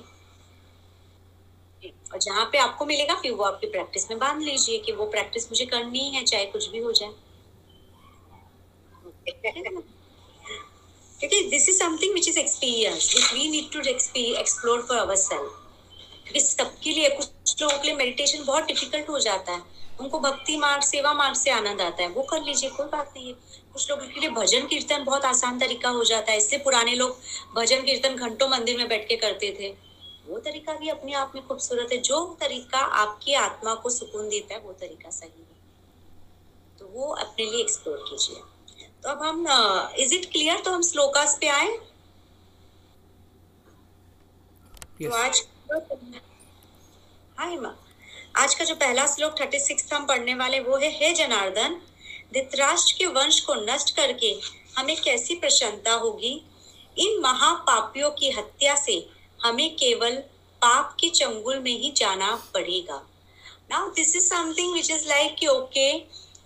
और 1.84 2.20
जहाँ 2.20 2.46
पे 2.52 2.58
आपको 2.58 2.86
मिलेगा, 2.86 3.16
फिर 3.16 3.32
वो 3.32 3.44
आपकी 3.44 3.68
प्रैक्टिस 3.68 4.10
में 4.12 4.20
बाँध 4.20 4.42
लीजिए 4.42 4.78
कि 4.78 4.92
वो 4.92 5.06
प्रैक्टिस 5.06 5.52
मुझे 5.52 5.66
करनी 5.66 6.10
है 6.10 6.24
चाहे 6.24 6.46
कुछ 6.46 6.70
भी 6.70 6.80
हो 6.80 6.92
जाए। 6.92 7.10
क्योंकि 11.20 11.42
this 11.50 11.70
is 11.70 11.80
something 11.80 12.14
which 12.14 12.28
is 12.30 12.40
experience 12.40 13.14
which 13.16 13.34
we 13.34 13.50
need 13.50 13.72
to 13.74 13.80
explore 14.40 14.82
for 14.82 14.98
our 14.98 15.16
self 15.16 15.58
क्योंकि 16.24 16.40
सबके 16.40 16.92
लिए, 16.92 17.10
कुछ 17.10 17.62
लोगों 17.62 17.78
के 17.78 17.88
लिए 17.88 17.96
मेडिटेशन 17.96 18.44
बहुत 18.46 18.64
डिफ़िकल्ट 18.64 19.10
हो 19.10 19.20
जाता 19.20 19.52
है। 19.52 19.62
उनको 20.00 20.20
भक्ति 20.20 20.58
मार्ग, 20.58 20.84
सेवा 20.84 21.14
मार्ग 21.14 21.36
से 21.36 21.52
आनंद 21.52 21.82
आता 21.82 22.04
है। 22.04 22.10
वो 22.10 22.24
कर 22.24 22.42
लीजिए, 22.44 22.70
कोई 22.70 22.86
बात 22.86 23.14
नहीं 23.18 23.28
है। 23.28 23.34
कुछ 23.74 23.90
लोगों 23.90 24.08
के 24.08 24.20
लिए 24.20 24.30
भजन 24.30 24.68
कीर्तन 24.68 25.04
बहुत 25.04 25.26
आसान 25.26 25.60
तरीका 25.60 25.90
हो 25.90 26.04
जाता 26.04 26.32
है। 26.32 26.38
इससे 26.38 26.58
पुराने 26.58 26.96
लोग 26.96 27.18
भजन 27.56 27.82
कीर्तन 27.82 28.16
घंटों 28.16 28.50
मंदिर 28.50 28.78
में 28.78 28.88
बैठ 28.88 29.08
के 29.08 29.16
करते 29.16 29.52
थे। 29.60 29.91
वो 30.26 30.40
तरीका 30.40 30.74
भी 30.74 30.90
अपने 30.90 31.14
आप 31.14 31.32
में 31.36 31.46
खूबसूरत 31.48 31.92
है। 31.92 31.98
जो 32.00 32.26
तरीका 32.40 32.80
आपकी 32.98 33.34
आत्मा 33.36 33.74
को 33.76 33.90
सुकून 33.90 34.30
देता 34.30 34.54
है 34.54 34.60
वो 34.62 34.74
तरीका 34.82 35.10
सही 35.10 35.30
है। 35.30 35.60
तो 36.80 36.88
वो 36.90 37.08
अपने 37.16 37.46
लिए 37.46 37.62
एक्सप्लोर 37.62 37.98
कीजिए। 38.10 38.42
तो 39.04 39.10
अब 39.10 39.24
हम 39.24 39.46
इज़ 40.00 40.14
इट 40.16 40.26
क्लियर 40.32 40.62
तो 40.62 40.72
हम 40.72 40.82
श्लोकास 40.84 41.38
पे 41.42 41.48
आए। 41.50 41.78
तो 45.00 45.12
आज 45.18 45.44
हाय 47.38 47.56
माँ 47.58 47.78
आज 48.38 48.54
का 48.56 48.66
जो 48.66 48.76
पहला 48.76 49.06
श्लोक 49.08 49.40
थर्टी 49.40 49.60
सिक्स 49.60 49.94
हम 49.94 50.06
पढ़ने 50.06 50.34
वाले 50.36 50.60
वो 50.60 50.78
है 50.78 50.90
हे 50.98 51.12
जनार्दन 51.14 51.80
धृतराष्ट्र 52.34 52.96
के 52.98 53.06
वंश 53.08 53.40
को 53.40 53.54
नष्ट 53.56 53.96
करके 53.96 54.30
हमें 54.78 54.96
कैसी 55.02 55.36
प्रसन्नता 55.36 55.94
होगी? 55.94 56.34
इन 56.98 57.20
महापापियों 57.22 58.12
की 58.12 58.30
हत्या 58.32 58.76
से 58.76 58.96
हमें 59.42 59.76
केवल 59.76 60.16
पाप 60.62 60.96
के 61.00 61.10
चंगुल 61.10 61.60
में 61.60 61.72
ही 61.72 61.92
जाना 61.98 62.36
पड़ेगा। 62.54 63.02
Now 63.72 63.90
this 63.90 64.16
is 64.16 64.26
something 64.26 64.74
which 64.74 64.92
is 64.92 65.08
like 65.08 65.36
कि 65.36 65.48
ओके 65.48 65.92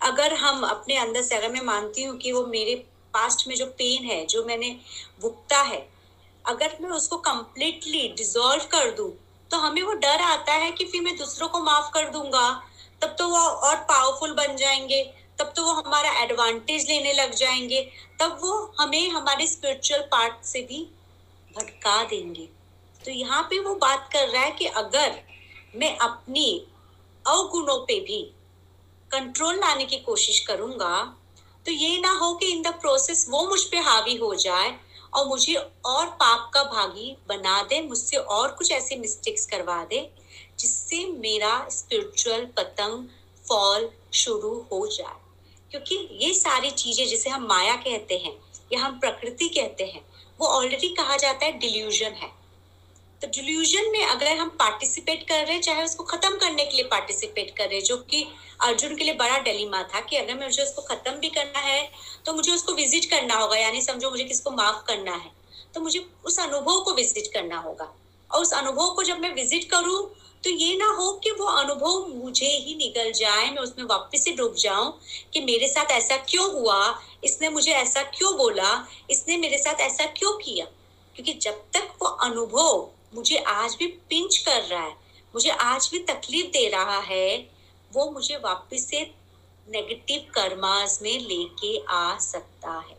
अगर 0.02 0.34
हम 0.34 0.64
अपने 0.64 0.98
अंदर 0.98 1.22
से, 1.22 1.36
अगर 1.36 1.52
मैं 1.52 1.62
मानती 1.62 2.04
हूँ 2.04 2.18
कि 2.18 2.32
वो 2.32 2.46
मेरे 2.46 2.76
पास्ट 3.14 3.48
में 3.48 3.56
जो 3.56 3.66
पेन 3.68 4.04
है, 4.04 4.26
जो 4.26 4.44
मैंने 4.44 4.70
भुगता 5.22 5.62
है, 5.62 5.88
अगर 6.46 6.78
मैं 6.82 6.90
उसको 6.90 7.18
कंप्लीटली 7.18 8.08
डिजोल्व 8.18 8.64
कर 8.72 8.92
दूँ 8.92 9.12
तो 9.52 9.58
हमें 9.58 9.82
वो 9.84 9.94
डर 9.94 10.22
आता 10.22 10.54
है 10.54 10.72
कि 10.72 10.86
फिर 10.86 11.02
मैं 11.02 11.16
दूसरों 11.18 11.48
को 11.48 11.60
माफ़ 11.60 11.92
कर 11.94 12.10
दूँगा, 12.10 12.50
तब 13.02 13.16
तो 13.20 13.28
वो 13.28 13.38
और 13.38 13.76
पावरफुल 13.84 14.34
बन 14.34 14.56
जाएँगे, 14.58 15.04
तब 15.40 15.54
तो 15.56 15.64
वो 15.66 15.72
हमारा 15.74 16.12
एडवांटेज 16.24 16.90
लेने 16.90 17.14
लग 17.14 17.34
जाएँगे, 17.34 17.82
तब 18.20 18.38
वो 18.42 18.74
हमें 18.80 19.10
हमारे 19.10 19.48
स्पिरिचुअल 19.48 20.02
पार्ट 20.12 20.44
से 20.46 20.62
भी 20.62 20.84
भटका 21.52 22.04
देंगे। 22.04 22.48
तो 23.06 23.12
यहाँ 23.12 23.42
पे 23.44 23.60
वो 23.60 23.76
बात 23.76 24.10
कर 24.14 24.28
रहा 24.28 24.44
है 24.44 24.52
कि 24.52 24.66
अगर 24.66 25.20
मैं 25.76 25.98
अपनी 25.98 26.48
अवगुणों 27.26 27.78
पे 27.80 28.00
भी 28.00 28.22
कंट्रोल 29.12 29.56
लाने 29.56 29.86
की 29.86 29.98
कोशिश 29.98 30.40
करूँगा 30.40 30.96
तो 31.66 31.72
ये 31.72 32.00
ना 32.02 32.12
हो 32.12 32.34
कि 32.34 32.46
इन 32.46 32.62
द 32.62 32.68
प्रोसेस 32.68 33.26
वो 33.30 33.48
मुझ 33.50 33.64
पे 33.64 33.78
हावी 33.80 34.16
हो 34.16 34.34
जाए 34.36 34.76
और 35.14 35.28
मुझे 35.28 35.56
और 35.56 36.06
पाप 36.06 36.50
का 36.54 36.64
भागी 36.64 37.16
बना 37.30 37.62
दे, 37.64 37.82
मुझसे 37.82 38.18
और 38.18 38.52
कुछ 38.52 38.72
ऐसे 38.72 38.96
मिस्टेक्स 38.96 39.46
करवा 39.46 39.84
दे, 39.86 40.00
जिससे 40.60 41.06
मेरा 41.06 41.68
स्पिरिचुअल 41.70 42.46
पतंग 42.58 43.08
फॉल 43.46 43.90
शुरू 44.14 44.54
हो 44.72 44.86
जाए। 44.88 45.16
क्योंकि 45.72 45.96
ये 46.22 46.34
सारी 46.34 46.72
चीज़ें 46.72 47.08
जिसे 47.08 47.30
हम 47.30 47.46
माया 47.48 47.76
कहते 47.76 48.18
हैं 48.18 48.36
या 48.74 48.80
हम 48.80 49.00
प्रकृति 49.00 49.48
कहते 49.50 49.84
हैं, 49.84 50.02
वो 50.40 50.48
ऑलरेडी 50.48 50.90
कहा 50.90 51.18
जाता 51.18 51.46
है 51.46 51.52
डिल्यूजन 51.60 52.14
है। 52.14 52.32
तो 53.26 53.30
डिल्यूजन 53.32 53.90
में 53.92 54.06
अगर 54.06 54.38
हम 54.38 54.50
पार्टिसिपेट 54.60 55.24
कर 55.30 55.46
रहे 55.46 55.54
हैं, 55.54 55.62
चाहे 55.62 55.84
उसको 55.84 56.04
खत्म 56.04 56.38
करने 56.38 56.66
के 56.66 56.76
लिए 56.76 56.86
पार्टिसिपेट 56.86 57.50
कर 57.58 57.68
रहे 57.68 57.76
हैं, 57.76 57.84
जो 57.86 57.96
कि 58.00 58.22
अर्जुन 58.62 58.96
के 58.96 59.04
लिए 59.04 59.14
बड़ा 59.14 59.38
डेलीमा 59.38 59.82
था 59.94 60.00
कि 60.02 60.18
अगर 60.18 60.36
मुझे 60.36 60.62
उसको 60.64 60.82
खत्म 60.84 61.12
भी 61.12 61.30
करना 61.30 61.60
है 61.60 61.90
तो 62.26 62.34
मुझे 62.34 62.52
उसको 62.52 62.74
विज़िट 62.74 63.06
करना 63.12 63.36
होगा। 63.36 63.58
यानी 63.58 63.82
समझो 63.82 64.10
मुझे 64.10 64.24
किसको 64.24 64.52
माफ़ 64.52 64.86
करना 64.88 65.14
है। 65.14 65.32
तो 65.76 65.82
मुझे 65.82 66.06
उस 66.26 66.40
अनुभव 66.40 66.80
को 66.82 66.94
विज़िट 66.94 67.32
करना 67.34 67.58
होगा। 67.58 67.92
और 68.30 68.42
उस 68.42 68.54
अनुभव 68.54 68.94
को 68.96 69.04
जब 69.04 69.20
मैं 69.20 69.34
विज़िट 69.34 69.70
करूँ 69.72 70.00
तो 70.44 70.50
ये 70.50 70.76
ना 70.78 70.92
हो 70.94 71.12
कि 71.24 71.32
वो 71.32 71.46
अनुभव 71.46 72.08
मुझे 72.16 72.48
ही 72.48 72.76
निकल 72.78 73.12
जाए, 73.14 73.50
मैं 73.50 73.62
उसमें 73.62 73.86
वापस 73.86 74.24
से 74.24 74.32
डूब 74.32 74.56
जाऊँ 74.60 74.94
कि 75.34 75.42
मेरे 75.42 75.68
साथ 75.68 75.92
ऐसा 75.92 76.18
क्यों 76.24 76.52
हुआ? 76.54 77.00
इसने 77.24 77.50
मुझे 77.50 77.72
ऐसा 77.74 78.04
क्यों 78.12 78.36
बोला? 78.38 78.88
इसने 79.10 79.38
मेरे 79.38 79.58
साथ 79.58 79.82
ऐसा 79.82 80.06
क्यों 80.12 80.38
किया? 80.38 80.66
क्योंकि 81.16 81.34
जब 81.34 81.64
तक 81.74 81.90
वो 82.02 82.08
अनुभव 82.08 82.90
मुझे 83.16 83.38
आज 83.40 83.76
भी 83.80 83.88
पिंच 84.10 84.38
कर 84.40 84.62
रहा 84.62 84.82
है, 84.82 84.96
मुझे 85.34 85.50
आज 85.50 85.90
भी 85.92 86.00
तकलीफ़ 86.06 86.48
दे 86.48 86.68
रहा 86.70 87.00
है, 87.02 87.50
वो 87.92 88.10
मुझे 88.12 88.36
वापस 88.38 88.88
से 88.90 89.02
नेगेटिव 89.68 90.32
कर्मास 90.36 91.00
में 91.02 91.18
लेके 91.20 91.78
आ 91.88 92.18
सकता 92.22 92.72
है। 92.80 92.98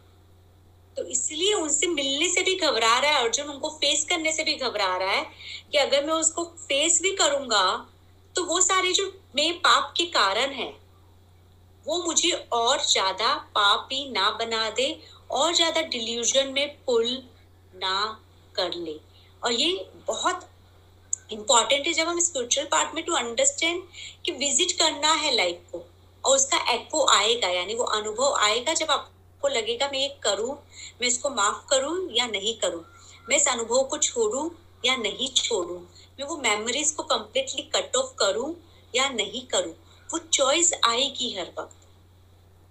तो 0.96 1.02
इसलिए 1.04 1.52
उनसे 1.54 1.86
मिलने 1.88 2.28
से 2.28 2.42
भी 2.42 2.54
घबरा 2.56 2.98
रहा 2.98 3.10
है, 3.10 3.22
अर्जुन 3.22 3.46
उनको 3.46 3.68
फेस 3.70 4.04
करने 4.04 4.32
से 4.32 4.44
भी 4.44 4.54
घबरा 4.56 4.96
रहा 4.96 5.10
है 5.10 5.24
कि 5.72 5.78
अगर 5.78 6.04
मैं 6.06 6.14
उसको 6.14 6.44
फेस 6.44 7.00
भी 7.02 7.12
करूँगा 7.16 7.66
तो 8.36 8.44
वो 8.44 8.60
सारे 8.60 8.92
जो 8.92 9.04
मेरे 9.36 9.52
पाप 9.58 9.92
के 9.96 10.04
कारण 10.12 10.52
है, 10.52 10.72
वो 11.86 12.02
मुझे 12.04 12.30
और 12.52 12.80
ज़्यादा 12.82 13.34
पापी 13.54 14.10
ना 14.12 14.30
बना 14.38 14.68
दे 14.70 14.88
और 15.32 15.54
ज़्यादा 15.54 15.80
डिल्यूजन 15.82 16.52
में 16.52 16.76
पुल 16.86 17.06
ना 17.74 18.00
कर 18.54 18.74
ले। 18.74 18.96
और 19.42 19.52
ये 19.52 19.72
बहुत 20.08 20.48
इंपॉर्टेंट 21.32 21.86
है 21.86 21.92
जब 21.92 22.08
हम 22.08 22.20
स्पिरिचुअल 22.20 22.66
पार्ट 22.70 22.94
में 22.94 23.04
टू 23.04 23.12
अंडरस्टैंड 23.14 23.82
कि 24.24 24.32
विज़िट 24.34 24.72
करना 24.78 25.12
है 25.14 25.34
लाइफ 25.34 25.62
को 25.72 25.84
और 26.24 26.36
उसका 26.36 26.58
एको 26.72 27.04
आएगा, 27.08 27.48
यानी 27.48 27.74
वो 27.74 27.84
अनुभव 27.84 28.34
आएगा 28.36 28.74
जब 28.74 28.90
आपको 28.90 29.48
लगेगा 29.48 29.88
मैं 29.92 29.98
ये 29.98 30.08
करूँ, 30.22 30.54
मैं 31.00 31.08
इसको 31.08 31.30
माफ़ 31.30 31.66
करूँ 31.70 32.08
या 32.12 32.26
नहीं 32.26 32.54
करूँ, 32.58 32.84
मैं 33.28 33.36
इस 33.36 33.48
अनुभव 33.48 33.82
को 33.84 33.98
छोड़ू 33.98 34.50
या 34.84 34.96
नहीं 34.96 35.28
छोड़ू, 35.34 35.78
मैं 36.18 36.26
वो 36.26 36.36
मेमोरीज 36.38 36.90
को 36.90 37.02
कम्प्लीटली 37.04 37.62
कट 37.74 37.96
ऑफ़ 37.96 38.12
करूँ 38.18 38.54
या 38.94 39.08
नहीं 39.10 39.46
करूँ, 39.46 39.72
वो 40.08 40.18
चॉइस 40.18 40.72
आएगी 40.84 41.34
हर 41.38 41.52
वक्त। 41.58 41.76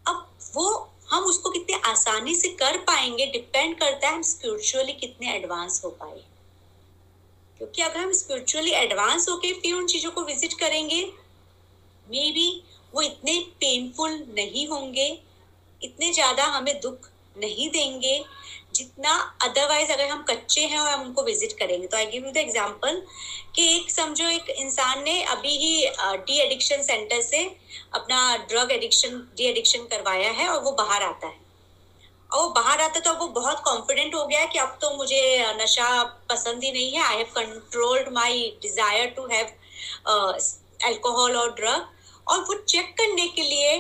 अब 0.06 0.28
वो 0.56 0.68
हम 1.10 1.24
उसको 1.26 1.50
कितने 1.50 1.80
आसानी 1.88 2.36
से 2.36 2.50
कर 2.56 2.78
पाएँगे 2.84 3.26
डिपेंड 3.32 3.78
करता 3.80 4.08
है 4.08 4.14
हम 4.14 4.22
स्पिरिचुअली 4.24 4.94
कितने 4.94 5.34
एडवांस 5.36 5.82
हो 5.86 5.90
पाए। 5.92 6.22
क्योंकि 7.60 7.82
अगर 7.82 8.00
हम 8.00 8.12
स्पिरिचुअली 8.14 8.72
एडवांस 8.74 9.28
होके 9.30 9.54
फिर 9.54 9.74
उन 9.74 9.86
चीज़ों 9.88 10.12
को 10.12 10.24
विज़िट 10.24 10.54
करेंगे 10.60 11.04
मे 12.08 12.32
बी 12.32 12.50
वो 12.94 13.02
इतने 13.02 13.40
पेनफुल 13.60 14.12
नहीं 14.36 14.68
होंगे, 14.68 15.08
इतने 15.82 16.12
ज़्यादा 16.14 16.44
हमें 16.48 16.80
दुख 16.82 17.10
नहीं 17.36 17.70
देंगे, 17.70 18.24
जितना 18.76 19.12
अदरवाइज़ 19.44 19.92
अगर 19.92 20.08
हम 20.08 20.24
कच्चे 20.30 20.62
हैं 20.64 20.80
और 20.80 20.90
हम 20.90 21.02
उनको 21.02 21.24
विज़िट 21.24 21.54
करेंगे। 21.60 21.88
तो 21.88 21.98
I 21.98 22.06
give 22.06 22.26
you 22.26 22.32
the 22.32 22.38
example 22.38 23.02
कि 23.56 23.68
एक 23.76 23.92
समझो 23.92 24.30
एक 24.30 24.50
इंसान 24.50 25.04
ने 25.04 25.22
अभी 25.26 25.58
ही 25.58 25.88
डी 26.18 26.40
एडिक्शन 26.42 26.82
सेंटर 26.84 27.22
से 27.22 27.44
अपना 27.94 28.36
ड्रग 28.46 28.72
एडिक्शन 28.72 29.18
डी 29.38 29.46
एडिक्शन 29.46 29.86
करवाया 29.92 30.30
है 30.32 30.48
और 30.50 30.62
वो 30.64 30.72
बाहर 30.74 31.04
आता 31.04 31.28
है। 31.28 31.44
और 32.32 32.42
वो 32.42 32.50
बाहर 32.52 32.82
आता 32.82 33.00
तो 33.00 33.10
अब 33.10 33.20
वो 33.20 33.28
बहुत 33.32 33.60
कॉन्फिडेंट 33.66 34.16
हो 34.16 34.26
गया 34.28 34.46
कि 34.46 34.60
अब 34.60 34.78
तो 34.82 34.96
मुझे 34.98 35.22
नशा 35.58 36.04
पसंद 36.30 36.64
ही 36.64 36.72
नहीं 36.72 36.92
है। 36.92 37.04
I 37.04 37.18
have 37.18 37.32
controlled 37.36 38.14
my 38.14 38.40
desire 38.62 39.10
to 39.18 39.26
have 39.28 39.46
alcohol 40.86 41.36
और 41.38 41.54
ड्रग 41.56 41.88
और 42.28 42.40
वो 42.42 42.54
चेक 42.60 42.94
करने 42.98 43.28
के 43.30 43.42
लिए 43.44 43.76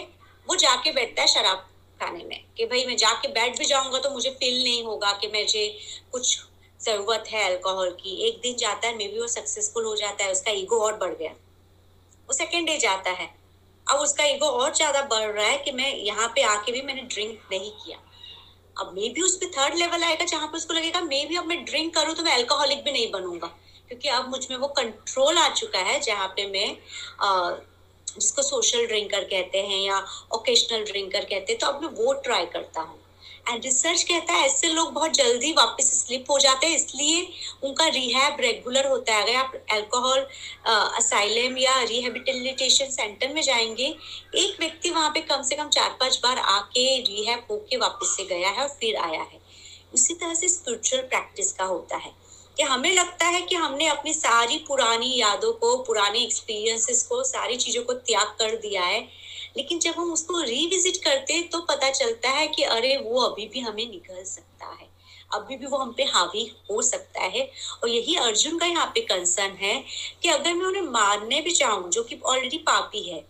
वो 0.47 0.55
जाके 0.58 0.91
बैठता 0.93 1.21
है 1.21 1.27
शराब 1.27 1.65
खाने 1.99 2.23
में 2.23 2.43
कि 2.58 2.65
भाई 2.65 2.86
मैं 2.86 2.95
जाके 2.97 3.27
बैठ 3.34 3.58
भी 3.60 3.65
जाऊँगा 3.65 3.99
तो 3.99 4.10
मुझे 4.10 4.29
फील 4.31 4.63
नहीं 4.63 4.84
होगा 4.84 5.12
कि 5.21 5.27
मुझे 5.27 5.67
कुछ 6.12 6.38
ज़रूरत 6.79 7.23
है 7.27 7.43
अल्कोहल 7.45 7.89
की। 8.01 8.15
एक 8.27 8.39
दिन 8.41 8.55
जाता 8.58 8.88
है 8.88 8.95
मे 8.95 9.08
बी 9.08 9.19
वो 9.19 9.27
सक्सेसफुल 9.29 9.86
हो 9.86 9.95
जाता 9.95 10.23
है, 10.23 10.31
उसका 10.31 10.51
ईगो 10.53 10.79
और 10.79 10.97
बढ़ 10.97 11.13
गया। 11.13 11.29
वो 11.29 12.34
सेकेंड 12.34 12.67
डे 12.67 12.77
जाता 12.77 13.12
है। 13.12 13.29
अब 13.88 13.99
उसका 13.99 14.23
ईगो 14.25 14.45
और 14.45 14.73
ज़्यादा 14.75 15.01
बढ़ 15.03 15.27
रहा 15.27 15.45
है 15.45 15.58
कि 15.58 15.71
मैं 15.71 15.93
यहाँ 15.95 16.27
पे 16.36 16.41
आके 16.43 16.71
भी 16.71 16.81
मैंने 16.81 17.01
ड्रिंक 17.03 17.39
नहीं 17.51 17.71
किया। 17.73 17.97
अब 18.77 18.93
मे 18.93 19.09
भी 19.09 19.21
उस 19.21 19.35
पर 19.35 19.51
थर्ड 19.57 19.75
लेवल 19.75 20.03
आएगा 20.03 20.25
जहाँ 20.25 20.47
पर 20.47 20.57
उसको 20.57 20.73
लगेगा 20.73 21.01
मे 21.01 21.25
भी 21.25 21.35
अब 21.35 21.45
मैं 21.45 21.63
ड्रिंक 21.65 21.93
करूँ 21.95 22.15
तो 22.15 22.23
मैं 22.23 22.33
अल्कोहलिक 22.33 22.83
भी 22.83 22.91
नहीं 22.91 23.11
बनूँगा। 23.11 23.47
क्योंकि 23.88 24.07
अब 24.09 24.29
मुझमें 24.29 24.57
वो 24.57 24.67
कंट्रोल 24.77 25.38
आ 25.38 25.47
चुका 25.49 25.79
है 25.79 25.99
जहाँ 25.99 26.27
पे 26.27 26.45
मैं 26.45 26.69
आ, 27.21 27.51
जिसको 28.19 28.41
सोशल 28.41 28.85
ड्रिंकर 28.88 29.23
कहते 29.23 29.61
हैं 29.61 29.79
या 29.81 30.03
ओकेशनल 30.35 30.83
ड्रिंकर 30.83 31.25
कहते 31.25 31.51
हैं 31.51 31.59
तो 31.59 31.67
अब 31.67 31.81
मैं 31.81 31.89
वो 31.95 32.13
ट्राई 32.23 32.45
करता 32.45 32.81
हूँ। 32.81 32.99
एंड 33.49 33.63
रिसर्च 33.65 34.03
कहता 34.03 34.34
है 34.34 34.45
ऐसे 34.45 34.67
लोग 34.69 34.91
बहुत 34.93 35.12
जल्दी 35.13 35.51
वापस 35.51 35.91
स्लिप 35.99 36.31
हो 36.31 36.38
जाते 36.39 36.67
हैं, 36.67 36.75
इसलिए 36.75 37.27
उनका 37.63 37.88
रिहैब 37.88 38.38
रेगुलर 38.39 38.88
होता 38.88 39.13
है। 39.13 39.23
अगर 39.23 39.36
आप 39.36 39.53
अल्कोहल 39.71 40.25
असाइलम 40.67 41.58
या 41.58 41.81
रिहेबिलिटेशन 41.84 42.89
सेंटर 42.91 43.34
में 43.34 43.41
जाएँगे, 43.41 43.95
एक 44.36 44.60
व्यक्ति 44.60 44.89
वहाँ 44.89 45.10
पे 45.10 45.21
कम 45.21 45.41
से 45.41 45.55
कम 45.55 45.69
चार 45.69 45.97
पाँच 45.99 46.19
बार 46.23 46.38
आके 46.38 46.88
रिहैब 46.99 47.45
होके 47.51 47.77
वापस 47.77 48.15
से 48.17 48.25
गया 48.25 48.49
है 48.49 48.62
और 48.62 48.77
फिर 48.79 48.95
आया 48.95 49.21
है। 49.21 49.39
उसी 49.93 50.13
तरह 50.13 50.34
से 50.34 50.47
स्पिरिचुअल 50.49 51.01
प्रैक्टिस 51.01 51.51
का 51.53 51.65
होता 51.65 51.97
है। 51.97 52.12
कि 52.58 52.63
हमें 52.63 52.93
लगता 52.93 53.25
है 53.25 53.41
कि 53.41 53.55
हमने 53.55 53.88
अपनी 53.88 54.13
सारी 54.13 54.58
पुरानी 54.58 55.12
यादों 55.15 55.51
को, 55.53 55.77
पुराने 55.77 56.19
एक्सपीरियंसेस 56.19 57.03
को, 57.03 57.23
सारी 57.23 57.55
चीज़ों 57.55 57.84
को 57.84 57.93
त्याग 57.93 58.27
कर 58.27 58.55
दिया 58.55 58.84
है 58.84 59.24
लेकिन 59.55 59.79
जब 59.79 59.93
हम 59.97 60.11
उसको 60.13 60.41
रिविजिट 60.41 60.97
करते 61.03 61.33
हैं 61.33 61.47
तो 61.49 61.61
पता 61.63 61.89
चलता 61.91 62.29
है 62.29 62.47
कि 62.47 62.63
अरे, 62.63 62.97
वो 62.97 63.21
अभी 63.21 63.47
भी 63.47 63.59
हमें 63.59 63.85
निकल 63.85 64.23
सकता 64.25 64.65
है। 64.71 64.93
अभी 65.33 65.55
भी 65.57 65.65
वो 65.65 65.77
हम 65.77 65.91
पे 65.91 66.03
हावी 66.05 66.45
हो 66.71 66.81
सकता 66.81 67.21
है। 67.23 67.49
और 67.83 67.89
यही 67.89 68.15
अर्जुन 68.15 68.57
का 68.59 68.65
यहाँ 68.65 68.85
पे 68.95 69.01
कंसर्न 69.03 69.55
है 69.61 69.83
कि 70.21 70.29
अगर 70.29 70.53
मैं 70.53 70.65
उन्हें 70.65 70.81
मारने 70.83 71.41
भी 71.41 71.51
चाहूँ 71.51 71.89
जो 71.91 72.03
कि 72.03 72.19
ऑलरेडी 72.25 72.57
पापी 72.57 73.09
है, 73.09 73.23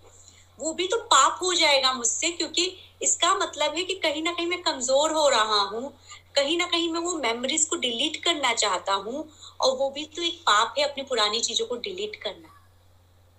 वो 0.59 0.73
भी 0.73 0.88
तो 0.88 0.97
पाप 1.05 1.39
हो 1.41 1.53
जाएगा 1.53 1.93
मुझसे, 1.93 2.29
क्योंकि 2.31 2.71
इसका 3.01 3.33
मतलब 3.35 3.75
है 3.75 3.83
कि 3.83 3.93
कहीं 3.95 4.23
ना 4.23 4.31
कहीं 4.31 4.47
मैं 4.47 4.61
कमज़ोर 4.61 5.11
हो 5.11 5.27
रहा 5.29 5.61
हूँ। 5.63 5.93
कहीं 6.35 6.57
ना 6.57 6.65
कहीं 6.65 6.89
मैं 6.89 6.99
वो 6.99 7.13
मेमोरीज 7.15 7.65
को 7.65 7.75
डिलीट 7.75 8.23
करना 8.23 8.53
चाहता 8.53 8.93
हूँ, 8.93 9.27
और 9.61 9.75
वो 9.77 9.89
भी 9.89 10.05
तो 10.05 10.21
एक 10.21 10.39
पाप 10.41 10.75
है 10.77 10.83
अपनी 10.83 11.03
पुरानी 11.03 11.39
चीज़ों 11.41 11.65
को 11.65 11.75
डिलीट 11.77 12.15
करना। 12.15 12.55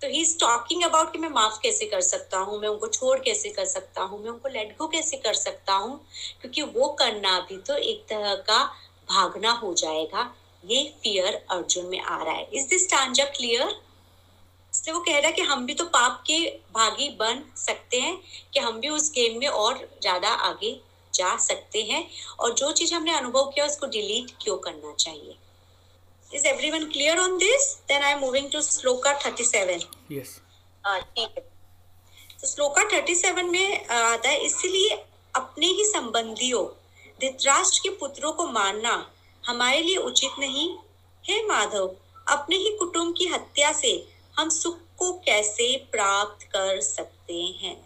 तो 0.00 0.08
ही 0.08 0.20
इज़ 0.20 0.38
टॉकिंग 0.38 0.82
अबाउट 0.84 1.12
कि 1.12 1.18
मैं 1.18 1.28
माफ़ 1.28 1.58
कैसे 1.62 1.86
कर 1.86 2.00
सकता 2.00 2.38
हूँ, 2.38 2.58
मैं 2.60 2.68
उनको 2.68 2.88
छोड़ 2.88 3.18
कैसे 3.18 3.50
कर 3.50 3.64
सकता 3.64 4.02
हूँ, 4.02 4.22
मैं 4.22 4.30
उनको 4.30 4.48
लेट 4.48 4.76
गो 4.78 4.86
कैसे 4.88 5.16
कर 5.16 5.34
सकता 5.34 5.74
हूँ, 5.74 5.98
क्योंकि 6.40 6.62
वो 6.62 6.88
करना 6.98 7.38
भी 7.40 7.58
तो 7.58 7.76
एक 7.76 8.04
तरह 8.08 8.34
का 8.48 8.62
भागना 9.08 9.50
हो 9.54 9.72
जाएगा। 9.74 10.30
ये 10.64 10.84
फियर 11.02 11.34
अर्जुन 11.50 11.86
में 11.86 12.00
आ 12.00 12.22
रहा 12.22 12.34
है। 12.34 12.48
इज़ 12.52 12.68
दिस 12.68 12.90
टांजा 12.90 13.24
क्लियर 13.26 13.74
इसलिए 14.72 14.94
वो 14.94 15.00
कह 15.00 15.12
रहा 15.12 15.26
है 15.26 15.32
कि 15.32 15.42
हम 15.42 15.64
भी 15.66 15.74
तो 15.74 15.84
पाप 15.86 16.22
के 16.26 16.38
भागी 16.74 17.08
बन 17.10 17.42
सकते 17.56 18.00
हैं, 18.00 18.16
कि 18.54 18.60
हम 18.60 18.80
भी 18.80 18.88
उस 18.88 19.10
गेम 19.10 19.38
में 19.38 19.48
और 19.48 19.78
ज़्यादा 20.02 20.28
आगे 20.28 20.78
जा 21.14 21.36
सकते 21.38 21.82
हैं, 21.82 22.06
और 22.40 22.54
जो 22.54 22.70
चीज़ 22.72 22.94
हमने 22.94 23.12
अनुभव 23.12 23.50
किया 23.50 23.66
उसको 23.66 23.86
डिलीट 23.86 24.30
क्यों 24.42 24.56
करना 24.58 24.92
चाहिए? 24.94 25.36
Is 26.30 26.44
everyone 26.44 26.90
clear 26.90 27.18
on 27.18 27.38
this? 27.38 27.82
Then 27.88 28.02
I 28.02 28.10
am 28.10 28.20
moving 28.20 28.50
to 28.50 28.58
sloka 28.60 29.14
37. 29.16 29.84
Yes. 30.08 30.40
हाँ 30.84 31.00
ठीक 31.00 31.34
है 31.36 31.42
तो 32.40 32.46
श्लोका 32.46 32.82
37 32.90 33.42
में 33.44 33.86
आता 33.86 34.28
है 34.28 34.44
इसलिए 34.46 34.96
अपने 35.34 35.66
ही 35.68 35.84
संबंधियों 35.84 36.64
धृतराष्ट्र 37.20 37.80
के 37.82 37.90
पुत्रों 37.96 38.32
को 38.32 38.46
मारना 38.48 38.94
हमारे 39.44 39.80
लिए 39.82 39.96
उचित 40.02 40.38
नहीं 40.40 40.68
है 41.24 41.42
माधव 41.46 41.94
अपने 42.26 42.56
ही 42.56 42.76
कुटुंब 42.78 43.14
की 43.18 43.26
हत्या 43.26 43.72
से 43.72 43.92
हम 44.36 44.48
सुख 44.50 44.78
को 44.98 45.12
कैसे 45.26 45.76
प्राप्त 45.92 46.44
कर 46.52 46.80
सकते 46.82 47.42
हैं 47.62 47.76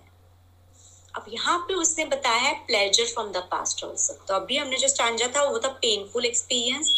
अब 1.15 1.25
यहाँ 1.29 1.59
पे 1.69 1.75
उसने 1.75 2.05
बताया 2.07 2.41
है 2.41 2.55
pleasure 2.67 3.07
from 3.07 3.31
the 3.33 3.43
past 3.51 3.85
also 3.85 4.13
तो 4.29 4.35
अभी 4.35 4.57
हमने 4.57 4.77
जो 4.79 4.89
स्टांजा 4.89 5.27
था 5.37 5.43
वो 5.45 5.59
था 5.59 5.69
painful 5.83 6.27
experience 6.27 6.93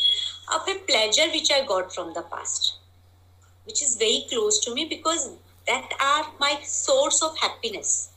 of 0.48 0.68
a 0.68 0.74
pleasure 0.80 1.30
which 1.30 1.50
I 1.50 1.64
got 1.64 1.94
from 1.94 2.12
the 2.14 2.22
past, 2.22 2.78
which 3.66 3.82
is 3.82 3.96
very 3.96 4.26
close 4.28 4.58
to 4.60 4.74
me 4.74 4.84
because 4.86 5.30
that 5.66 5.92
are 6.00 6.26
my 6.40 6.60
source 6.62 7.22
of 7.22 7.38
happiness. 7.38 8.10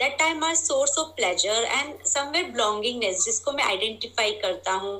That 0.00 0.20
are 0.20 0.34
my 0.34 0.54
source 0.54 0.96
of 0.98 1.16
pleasure 1.16 1.62
and 1.78 1.94
somewhere 2.04 2.50
belongingness 2.52 3.24
जिसको 3.24 3.52
मैं 3.52 3.64
identify 3.64 4.32
करता 4.42 4.72
हूँ 4.82 4.94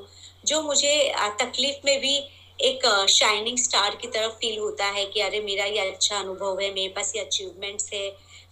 जो 0.45 0.61
मुझे 0.61 0.93
तकलीफ़ 1.41 1.85
में 1.85 1.99
भी 2.01 2.15
एक 2.59 2.85
शाइनिंग 3.09 3.57
स्टार 3.57 3.95
की 4.01 4.07
तरफ़ 4.07 4.33
फील 4.41 4.57
होता 4.59 4.85
है 4.95 5.05
कि 5.05 5.21
अरे 5.21 5.39
मेरा 5.41 5.65
ये 5.65 5.89
अच्छा 5.91 6.17
अनुभव 6.19 6.59
है 6.59 6.73
मेरे 6.73 6.93
पास 6.95 7.13
ये 7.15 7.21
अचीवमेंट्स 7.23 7.89
है 7.93 8.07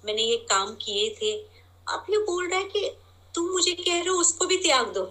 मैंने 0.06 0.22
ये 0.22 0.38
काम 0.50 0.74
किए 0.82 1.10
थे 1.22 1.34
आप 1.88 2.06
ये 2.10 2.18
बोल 2.26 2.50
रहा 2.50 2.60
है 2.60 2.66
कि 2.66 2.90
तुम 3.36 3.50
मुझे 3.52 3.72
कह 3.74 3.94
रहे 3.94 4.08
हो 4.08 4.20
उसको 4.20 4.46
भी 4.46 4.58
त्याग 4.64 4.94
दो 4.94 5.06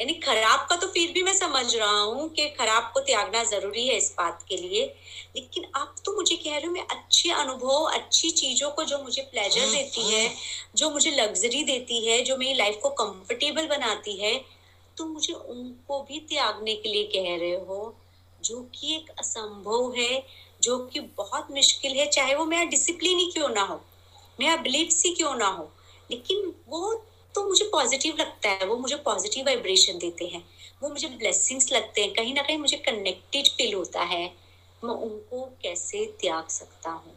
यानी 0.00 0.12
खराब 0.14 0.66
का 0.70 0.76
तो 0.76 0.86
फिर 0.86 1.12
भी 1.12 1.22
मैं 1.22 1.32
समझ 1.34 1.74
रहा 1.76 2.00
हूँ 2.00 2.28
कि 2.28 2.48
खराब 2.48 2.90
को 2.94 3.00
त्यागना 3.00 3.42
ज़रूरी 3.44 3.86
है 3.88 3.96
इस 3.96 4.14
बात 4.18 4.44
के 4.48 4.56
लिए। 4.56 4.84
लेकिन 5.36 5.64
आप 5.76 5.94
तो 6.04 6.12
मुझे 6.12 6.36
कह 6.36 6.56
रहे 6.56 6.66
हो 6.66 6.72
मैं 6.72 6.86
अच्छे 6.90 7.30
अनुभव 7.32 7.84
अच्छी 7.90 8.30
चीज़ों 8.30 8.70
को 8.70 8.84
जो 8.84 8.98
मुझे 8.98 9.22
प्लेजर 9.22 9.70
देती 9.70 10.02
है। 10.12 10.34
जो 10.76 10.90
मुझे 10.90 11.10
लग्जरी 11.10 11.62
देती 11.64 12.04
है 12.06 12.22
जो 12.24 12.36
मेरी 12.36 12.54
लाइफ 12.54 12.78
को 12.82 12.88
कंफर्टेबल 13.02 13.66
बनाती 13.66 14.16
है 14.16 14.34
तो 14.96 15.04
मुझे 15.06 15.32
उनको 15.32 16.00
भी 16.02 16.18
त्यागने 16.20 16.74
के 16.74 16.88
लिए 16.88 17.04
कह 17.04 17.36
रहे 17.40 17.54
हो 17.66 17.94
जो 18.40 18.60
कि 18.74 18.94
एक 18.96 19.10
असंभव 19.18 19.94
है 19.96 20.22
जो 20.62 20.78
कि 20.86 21.00
बहुत 21.16 21.50
मुश्किल 21.50 21.92
है 21.92 22.06
चाहे 22.06 22.34
वो 22.34 22.44
मेरा 22.44 22.64
डिसिप्लिन 22.64 23.18
ही 23.18 23.30
क्यों 23.30 23.48
ना 23.48 23.62
हो 23.62 23.80
मेरा 24.40 24.56
बिलीफ 24.56 25.00
ही 25.06 25.14
क्यों 25.14 25.34
ना 25.34 25.46
हो। 25.46 25.70
लेकिन 26.10 26.52
वो 26.68 26.92
तो 27.34 27.44
मुझे 27.48 27.64
पॉजिटिव 27.64 28.16
लगता 28.20 28.48
है, 28.48 28.66
वो 28.66 28.76
मुझे 28.76 28.96
पॉजिटिव 28.96 29.46
वाइब्रेशन 29.46 29.98
देते 29.98 30.24
हैं। 30.24 30.44
वो 30.82 30.88
मुझे 30.88 31.08
ब्लेसिंग्स 31.08 31.72
लगते 31.72 32.02
हैं। 32.02 32.12
कहीं 32.12 32.34
ना 32.34 32.42
कहीं 32.42 32.58
मुझे 32.58 32.76
कनेक्टेड 32.76 33.46
फील 33.46 33.74
होता 33.74 34.02
है। 34.02 34.24
मैं 34.84 34.94
उनको 34.94 35.44
कैसे 35.62 36.04
त्याग 36.20 36.48
सकता 36.48 36.90
हूँ? 36.90 37.16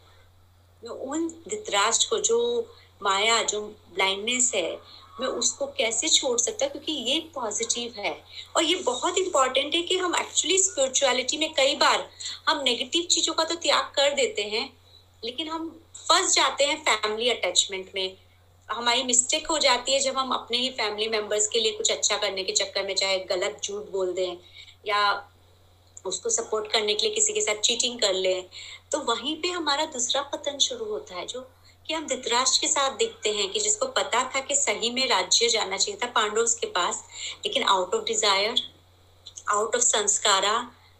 मैं 0.84 0.92
उन 0.92 1.28
धृतराष्ट्र 1.28 2.08
को, 2.10 2.20
जो 2.20 2.70
माया, 3.04 3.44
जो 3.44 3.62
ब्लाइंडनेस 3.94 4.52
है, 4.56 4.80
मैं 5.20 5.28
उसको 5.28 5.66
कैसे 5.66 6.08
छोड़ 6.08 6.40
सकता 6.40 6.68
क्योंकि 6.68 6.92
ये 6.92 7.20
पॉजिटिव 7.20 7.94
है। 7.98 8.24
और 8.56 8.64
ये 8.64 8.76
बहुत 8.76 9.18
इंपॉर्टेंट 9.18 9.76
है 9.76 9.82
कि 9.82 9.98
हम 9.98 10.16
एक्चुअली 10.16 10.58
स्पिरिचुअलिटी 10.60 11.38
में 11.38 11.54
कई 11.54 11.76
बार 11.76 12.10
हम 12.50 12.62
नेगेटिव 12.64 13.04
चीज़ों 13.04 13.34
का 13.34 13.44
तो 13.44 13.56
त्याग 13.56 13.92
कर 13.96 14.14
देते 14.14 14.42
हैं, 14.42 14.78
लेकिन 15.24 15.48
हम 15.48 15.82
फंस 15.96 16.36
जाते 16.36 16.64
हैं 16.64 16.84
फैमिली 16.84 17.30
अटैचमेंट 17.30 17.92
में। 17.96 18.18
हमारी 18.70 19.04
मिस्टेक 19.04 19.48
हो 19.48 19.58
जाती 19.60 19.94
है 19.94 20.00
जब 20.00 20.18
हम 20.18 20.32
अपने 20.34 20.58
ही 20.58 20.70
फैमिली 20.78 21.08
मेंबर्स 21.10 21.48
के 21.48 21.60
लिए 21.60 21.72
कुछ 21.72 21.92
अच्छा 21.92 22.18
करने 22.18 22.44
के 22.44 22.54
चक्कर 22.54 22.86
में, 22.86 22.96
चाहे 22.96 23.18
गलत, 23.20 23.60
झूठ 23.64 23.90
बोल 23.92 24.14
दें 24.14 24.38
या 24.88 25.02
उसको 26.06 26.30
सपोर्ट 26.30 26.72
करने 26.72 26.94
के 26.94 27.06
लिए 27.06 27.16
किसी 27.16 27.34
के 27.34 27.42
साथ 27.42 27.62
चीटिंग 27.64 28.00
कर 28.00 28.14
ले 28.14 28.42
तो 28.92 29.00
वहीं 29.04 29.36
पे 29.42 29.50
हमारा 29.50 29.86
दूसरा 29.94 30.22
पतन 30.34 30.58
शुरू 30.68 30.86
होता 30.86 31.16
है 31.16 31.26
जो 31.28 31.42
कि 31.88 31.94
हम 31.94 32.08
धृतराष्ट्र 32.08 32.62
के 32.62 32.68
साथ 32.68 32.98
देखते 32.98 33.32
हैं 33.34 33.50
कि 33.52 33.60
जिसको 33.60 33.86
पता 33.98 34.24
था 34.36 34.40
कि 34.40 34.56
सही 34.56 34.90
में 34.92 35.08
राज्य 35.10 35.50
जाना 35.50 35.78
चाहिए 35.78 36.00
था 36.04 36.12
पांडव 36.12 36.46
के 36.62 36.68
पास, 36.68 37.04
लेकिन 37.46 37.64
out 37.64 37.96
of 37.96 38.04
desire 38.06 38.62
out 39.52 39.76
of 39.76 39.84
sanskara 39.84 40.58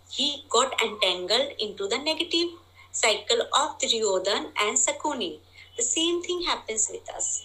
he 0.10 0.30
got 0.52 0.82
entangled 0.82 1.62
into 1.62 1.88
the 1.88 2.04
negative 2.04 2.58
cycle 2.94 3.42
of 3.54 3.78
Duryodhan 3.78 4.46
and 4.58 4.78
Sakuni. 4.78 5.40
The 5.76 5.84
same 5.84 6.22
thing 6.24 6.44
happens 6.44 6.90
with 6.90 7.10
us. 7.14 7.44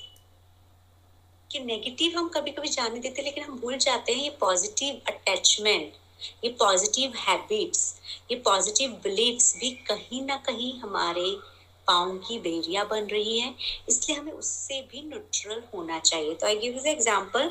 कि 1.50 1.58
नेगेटिव 1.60 2.18
हम 2.18 2.28
कभी 2.28 2.50
कभी 2.50 2.68
जाने 2.68 2.98
देते, 3.00 3.22
लेकिन 3.22 3.44
हम 3.44 3.58
भूल 3.60 3.76
जाते 3.78 4.12
हैं 4.12 4.22
ये 4.22 4.30
पॉजिटिव 4.40 5.00
अटैचमेंट 5.08 5.92
ये 6.44 6.50
पॉजिटिव 6.60 7.12
हैबिट्स 7.18 7.94
ये 8.30 8.36
पॉजिटिव 8.44 8.90
बिलीव्स 9.04 9.54
भी 9.60 9.70
कहीं 9.88 10.22
ना 10.26 10.36
कहीं 10.46 10.72
हमारे 10.80 11.30
पाँव 11.88 12.16
की 12.18 12.38
बेरिया 12.38 12.84
बन 12.84 13.06
रही 13.06 13.38
है। 13.38 13.54
इसलिए 13.88 14.16
हमें 14.16 14.32
उससे 14.32 14.80
भी 14.90 15.02
न्यूट्रल 15.02 15.62
होना 15.74 15.98
चाहिए। 15.98 16.34
तो 16.34 16.46
आई 16.46 16.56
गिव 16.58 16.74
यू 16.74 16.90
एग्जांपल 16.92 17.50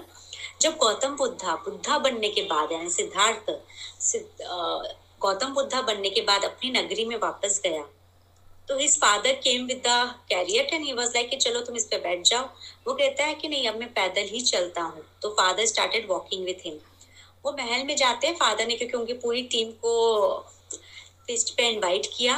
जब 0.62 0.78
गौतम 0.78 1.16
बुद्धा 1.18 1.56
बुद्धा 1.66 1.98
बनने 2.00 2.30
के 2.30 2.42
बाद, 2.44 2.72
यानी 2.72 2.90
सिद्धार्थ 2.90 3.52
गौतम 5.22 5.54
बुद्धा 5.54 5.82
बनने 5.82 6.10
के 6.10 6.22
बाद 6.22 6.44
अपनी 6.44 6.72
नगरी 6.72 7.06
में 7.06 7.16
वापस 7.18 7.62
गया 7.64 7.82
तो 8.70 8.78
his 8.78 8.98
father 9.00 9.34
came 9.44 9.66
with 9.66 9.82
the 9.86 9.92
carrier 10.30 10.74
and 10.74 10.86
he 10.86 10.94
was 10.94 11.08
like 11.16 11.30
कि 11.30 11.38
चलो 11.38 11.62
तुम 11.62 11.76
इस 11.76 11.86
पे 11.86 11.98
बैठ 11.98 12.22
जाओ। 12.24 12.44
वो 12.88 12.94
कहता 12.94 13.26
है 13.26 13.34
कि 13.34 13.48
नहीं, 13.48 13.68
अब 13.68 13.80
मैं 13.80 13.88
पैदल 13.94 14.28
ही 14.32 14.42
चलता 14.42 14.82
हूँ। 14.82 15.04
तो 15.22 15.30
father 15.30 15.66
started 15.66 16.08
walking 16.10 16.46
with 16.46 16.66
him 16.66 16.78
वो 17.46 17.52
महल 17.52 17.84
में 17.86 17.96
जाते 17.96 18.28
हैं 18.28 18.36
फादर 18.36 18.68
ने 18.68 18.76
क्योंकि 18.76 18.98
उनकी 18.98 19.14
पूरी 19.16 19.42
टीम 19.44 19.72
को 19.84 19.94
फिस्ट 21.28 21.54
पे 21.58 21.68
इनवाइट 21.70 22.08
किया। 22.18 22.38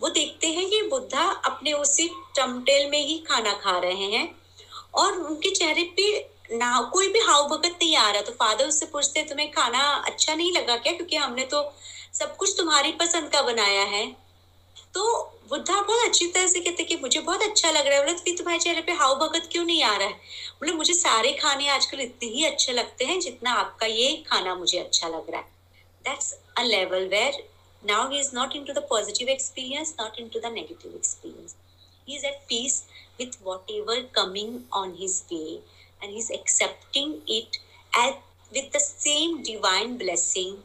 वो 0.00 0.08
देखते 0.08 0.46
हैं 0.48 0.68
कि 0.70 0.82
बुद्धा 0.82 1.24
अपने 1.44 1.72
उसी 1.72 2.08
टमटेल 2.36 2.88
में 2.90 2.98
ही 2.98 3.18
खाना 3.28 3.52
खा 3.54 3.78
रहे 3.78 4.10
हैं 4.12 4.28
और 4.94 5.18
उनके 5.18 5.50
चेहरे 5.50 5.82
पे 5.96 6.56
ना 6.58 6.80
कोई 6.92 7.08
भी 7.08 7.20
हाव 7.20 7.48
भगत 7.48 7.78
नहीं 7.82 7.96
आ 7.96 8.10
रहा। 8.10 8.22
तो 8.22 8.32
फादर 8.32 8.68
उससे 8.68 8.86
पूछते 8.86 9.22
तुम्हें 9.22 9.50
खाना 9.52 9.82
अच्छा 10.06 10.34
नहीं 10.34 10.52
लगा 10.52 10.76
क्या? 10.76 10.92
क्योंकि 10.92 11.16
हमने 11.16 11.44
तो 11.44 11.62
सब 12.14 12.36
कुछ 12.36 12.54
तुम्हारी 12.58 12.92
पसंद 12.92 13.30
का 13.32 13.42
बनाया 13.42 13.82
है। 13.88 14.04
तो 14.94 15.02
बुद्धा 15.50 15.80
बहुत 15.80 16.06
अच्छी 16.06 16.26
तरह 16.26 16.46
से 16.46 16.60
कहते 16.60 16.84
कि 16.84 16.96
मुझे 16.96 17.20
बहुत 17.20 17.42
अच्छा 17.42 17.70
लग 17.70 17.86
रहा 17.86 17.98
है। 17.98 18.04
बोले 18.06 18.36
तुम्हारे 18.36 18.58
चेहरे 18.60 18.80
पे 18.82 18.92
हाउ 18.92 19.14
भगत 19.18 19.48
क्यों 19.52 19.64
नहीं 19.64 19.82
आ 19.82 19.96
रहा 19.96 20.08
है? 20.08 20.14
बोले, 20.60 20.72
मुझे 20.72 20.94
सारे 20.94 21.32
खाने 21.32 21.68
आजकल 21.68 22.00
इतने 22.00 22.28
ही 22.28 22.44
अच्छे 22.44 22.72
लगते 22.72 23.04
हैं 23.04 23.18
जितना 23.20 23.52
आपका 23.54 23.86
ये 23.86 24.16
खाना 24.26 24.54
मुझे 24.54 24.78
अच्छा 24.78 25.08
लग 25.08 25.30
रहा 25.30 25.40
है। 25.40 25.48
That's 26.04 26.32
a 26.58 26.62
level 26.62 27.06
where 27.08 27.42
now 27.82 28.08
he 28.10 28.18
is 28.20 28.30
not 28.34 28.56
into 28.64 28.72
the 28.72 28.78
positive 28.90 29.28
experience 29.28 29.94
not 30.00 30.18
into 30.28 30.40
the 30.40 30.52
negative 30.52 30.94
experience 30.96 31.54
he 32.08 32.16
is 32.16 32.26
at 32.26 32.40
peace 32.48 32.82
with 33.18 33.38
whatever 33.70 34.00
coming 34.14 34.58
on 34.72 34.96
his 35.00 35.22
way 35.32 35.42
and 36.02 36.10
he 36.10 36.18
is 36.18 36.32
accepting 36.32 37.14
it 37.28 37.56
at 37.98 38.20
with 38.52 38.70
the 38.76 38.80
same 38.80 39.38
divine 39.42 39.96
blessing 39.98 40.56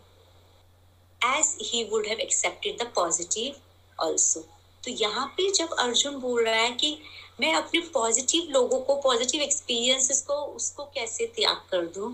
as 1.21 1.55
he 1.61 1.83
would 1.91 2.07
have 2.07 2.19
accepted 2.19 2.81
the 2.81 2.91
positive 2.95 3.55
also. 3.99 4.43
तो 4.83 4.91
यहाँ 4.91 5.25
पे 5.27 5.49
जब 5.51 5.73
अर्जुन 5.79 6.17
बोल 6.19 6.43
रहा 6.45 6.55
है 6.55 6.71
कि 6.71 6.97
मैं 7.41 7.53
अपने 7.53 7.79
पॉजिटिव 7.93 8.51
लोगों 8.51 8.79
को 8.79 8.95
पॉजिटिव 8.95 9.41
एक्सपीरियंसेस 9.41 10.21
को, 10.21 10.33
उसको 10.33 10.83
कैसे 10.85 11.25
त्याग 11.25 11.61
कर 11.71 11.85
दूँ, 11.85 12.11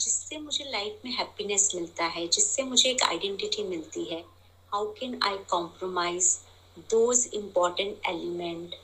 जिससे 0.00 0.38
मुझे 0.38 0.64
लाइफ 0.64 1.00
में 1.04 1.12
हैप्पीनेस 1.12 1.70
मिलता 1.74 2.04
है, 2.04 2.26
जिससे 2.28 2.62
मुझे 2.62 2.88
एक 2.90 3.02
आइडेंटिटी 3.02 3.62
मिलती 3.62 4.04
है 4.04 4.24
how 4.72 4.92
can 4.92 5.18
I 5.22 5.36
compromise 5.50 6.38
those 6.90 7.28
important 7.34 8.06
element 8.06 8.74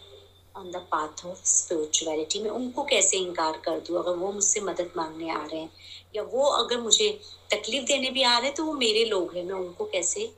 on 0.57 0.71
the 0.71 0.77
path 0.91 1.25
of 1.27 1.45
spirituality 1.45 2.43
मैं 2.43 2.51
उनको 2.51 2.85
कैसे 2.85 3.17
इनकार 3.17 3.61
कर 3.65 3.81
दूँ, 3.81 3.99
अगर 3.99 4.17
वो 4.17 4.33
मुझसे 4.33 4.61
मदद 4.61 4.91
मांगने 4.97 5.31
आ 5.31 5.45
रहे 5.45 5.61
हैं? 5.61 5.71
या 6.17 6.23
वो 6.23 6.49
अगर 6.55 6.81
मुझे 6.81 7.09
तकलीफ़ 7.51 7.85
देने 7.85 8.11
भी 8.11 8.23
आ 8.23 8.37
रहे 8.39 8.47
हैं 8.47 8.55
तो 8.57 8.65
वो 8.65 8.73
मेरे 8.75 9.05
लोग 9.05 9.37
हैं, 9.37 9.45
मैं 9.45 9.55
उनको 9.55 9.85
कैसे 9.85 10.31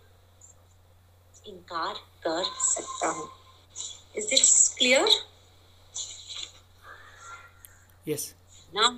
इनकार 1.51 1.95
कर 2.27 2.45
सकता 2.67 3.09
हूँ। 3.09 3.29
Is 4.17 4.27
this 4.27 4.69
clear 4.79 5.09
yes. 8.09 8.29
Now 8.75 8.91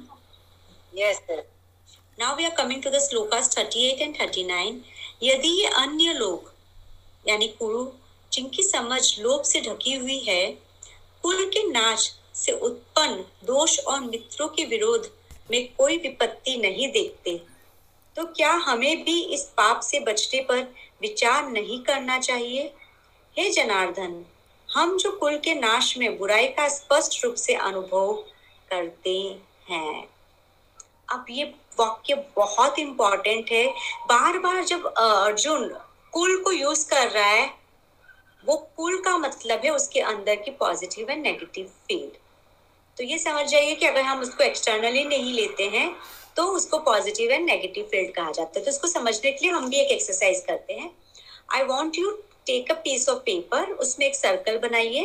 yes 0.95 1.17
sir 1.29 1.49
Now 2.19 2.37
we 2.37 2.45
are 2.47 2.55
coming 2.57 2.81
to 2.83 2.91
the 2.91 2.99
slokas 3.03 3.47
38 3.55 4.03
and 4.07 4.17
39. 4.17 4.81
यदि 5.23 5.49
ये 5.61 5.69
अन्य 5.79 6.12
लोग 6.12 6.51
यानी 7.29 7.49
कुरु 7.59 7.85
जिनकी 8.33 8.62
समझ 8.62 9.03
लोभ 9.21 9.43
से 9.45 9.61
ढकी 9.61 9.95
हुई 9.95 10.19
है 10.29 10.45
कुल 11.23 11.45
के 11.55 11.62
नाश 11.71 12.11
से 12.35 12.53
उत्पन्न 12.69 13.25
दोष 13.47 13.79
और 13.79 14.01
मित्रों 14.01 14.49
के 14.57 14.65
विरोध 14.65 15.11
में 15.51 15.62
कोई 15.79 15.97
विपत्ति 15.99 16.57
नहीं 16.57 16.91
देखते 16.93 17.37
तो 18.17 18.25
क्या 18.37 18.53
हमें 18.69 19.05
भी 19.05 19.21
इस 19.35 19.45
पाप 19.57 19.81
से 19.81 20.01
बचने 20.11 20.41
पर 20.51 20.62
विचार 21.03 21.49
नहीं 21.49 21.83
करना 21.83 22.19
चाहिए। 22.19 22.73
हे 23.37 23.51
जनार्दन, 23.51 24.25
हम 24.69 24.97
जो 24.97 25.11
कुल 25.12 25.37
के 25.38 25.55
नाश 25.55 25.97
में 25.99 26.19
बुराई 26.19 26.47
का 26.49 26.69
स्पष्ट 26.69 27.25
रूप 27.25 27.35
से 27.35 27.55
अनुभव 27.55 28.12
करते 28.71 29.17
हैं। 29.71 30.05
अब 31.09 31.27
ये 31.31 31.45
वाक्य 31.79 32.15
बहुत 32.37 32.79
इंपॉर्टेंट 32.79 33.51
है। 33.53 33.67
बार 34.09 34.38
बार 34.38 34.62
जब 34.65 34.87
अर्जुन 34.87 35.69
कुल 36.12 36.37
को 36.43 36.53
यूज़ 36.53 36.88
कर 36.88 37.11
रहा 37.11 37.27
है, 37.27 37.51
वो 38.45 38.57
कुल 38.77 38.97
का 38.99 39.17
मतलब 39.19 39.61
है 39.65 39.71
उसके 39.71 40.01
अंदर 40.01 40.35
की 40.35 40.51
पॉजिटिव 40.51 41.11
एंड 41.11 41.23
नेगेटिव 41.23 41.67
फ़ील्ड 41.88 42.17
तो 42.97 43.05
ये 43.05 43.19
समझ 43.19 43.45
जाइए 43.47 43.75
कि 43.75 43.87
अगर 43.87 44.01
हम 44.01 44.21
उसको 44.21 44.45
एक्सटर्नली 44.45 45.05
नहीं 45.05 45.33
लेते 45.35 45.69
हैं 45.69 45.87
तो 46.37 46.45
उसको 46.49 46.79
पॉजिटिव 46.81 47.31
एंड 47.31 47.45
नेगेटिव 47.47 47.85
फ़ील्ड 47.90 48.14
कहा 48.14 48.31
जाता 48.33 48.59
है। 48.59 48.64
तो 48.64 48.71
उसको 48.71 48.88
समझने 48.88 49.33
के 49.33 49.45
लिए 49.45 49.51
हम 49.51 49.68
भी 49.71 49.77
एक 49.77 49.90
एक्सरसाइज 49.90 50.45
करते 50.47 50.73
हैं। 50.73 50.90
I 51.55 51.62
want 51.64 51.99
you 51.99 52.11
take 52.47 52.71
a 52.71 52.75
piece 52.85 53.09
of 53.09 53.18
paper 53.23 53.73
उसमें 53.75 54.07
एक 54.07 54.14
सर्कल 54.14 54.59
बनाइए। 54.59 55.05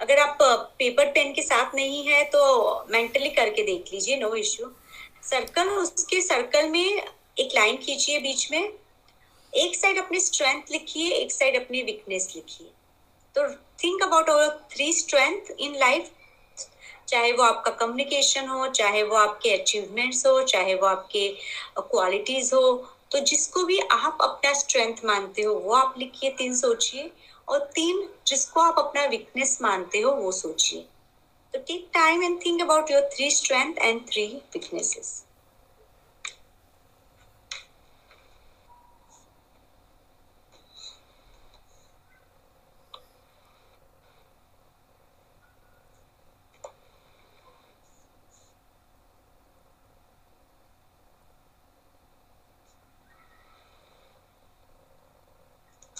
अगर 0.00 0.18
आप 0.18 0.38
पेपर 0.78 1.10
पेन 1.12 1.32
के 1.34 1.42
साथ 1.42 1.74
नहीं 1.74 2.04
है 2.06 2.22
तो 2.24 2.40
मेंटली 2.90 3.30
करके 3.30 3.62
देख 3.64 3.92
लीजिए 3.92 4.16
नो 4.16 4.34
इश्यू 4.36 4.70
सर्कल 5.24 5.68
उसके 5.70 6.20
सर्कल 6.22 6.68
में 6.68 6.84
एक 6.84 7.54
लाइन 7.54 7.76
खींचिए 7.76 8.18
बीच 8.18 8.50
में। 8.52 8.72
एक 9.52 9.76
साइड 9.76 9.98
अपनी 9.98 10.20
स्ट्रेंथ 10.20 10.70
लिखिए, 10.70 11.10
एक 11.10 11.32
साइड 11.32 11.56
अपनी 11.56 11.82
वीकनेस 11.82 12.32
लिखिए। 12.36 12.66
तो 13.36 13.48
think 13.82 14.02
about 14.02 14.30
our 14.30 14.48
three 14.72 14.92
strength 14.92 15.50
in 15.58 15.76
life 15.78 16.10
चाहे 17.08 17.32
वो 17.32 17.42
आपका 17.42 17.70
कम्युनिकेशन 17.76 18.48
हो, 18.48 18.66
चाहे 18.68 19.02
वो 19.02 19.16
आपके 19.16 19.50
अचीवमेंट्स 19.52 20.26
हो, 20.26 20.42
चाहे 20.44 20.74
वो 20.74 20.86
आपके 20.86 21.28
क्वालिटीज 21.80 22.52
हो 22.54 22.94
तो 23.12 23.18
जिसको 23.20 23.64
भी 23.64 23.78
आप 23.80 24.18
अपना 24.20 24.52
स्ट्रेंथ 24.54 24.96
मानते 25.04 25.42
हो, 25.42 25.54
वो 25.54 25.74
आप 25.74 25.94
लिखिए, 25.98 26.30
तीन 26.30 26.54
सोचिए 26.54 27.10
और 27.48 27.58
तीन 27.74 28.08
जिसको 28.26 28.60
आप 28.60 28.78
अपना 28.78 29.04
वीकनेस 29.06 29.58
मानते 29.62 30.00
हो, 30.00 30.12
वो 30.12 30.32
सोचिए। 30.32 30.80
तो 31.54 31.58
take 31.58 31.88
time 31.94 32.22
and 32.22 32.38
think 32.44 32.60
about 32.62 32.90
your 32.90 33.08
three 33.14 33.30
strength 33.30 33.78
and 33.78 34.00
three 34.10 34.26
weaknesses 34.54 35.24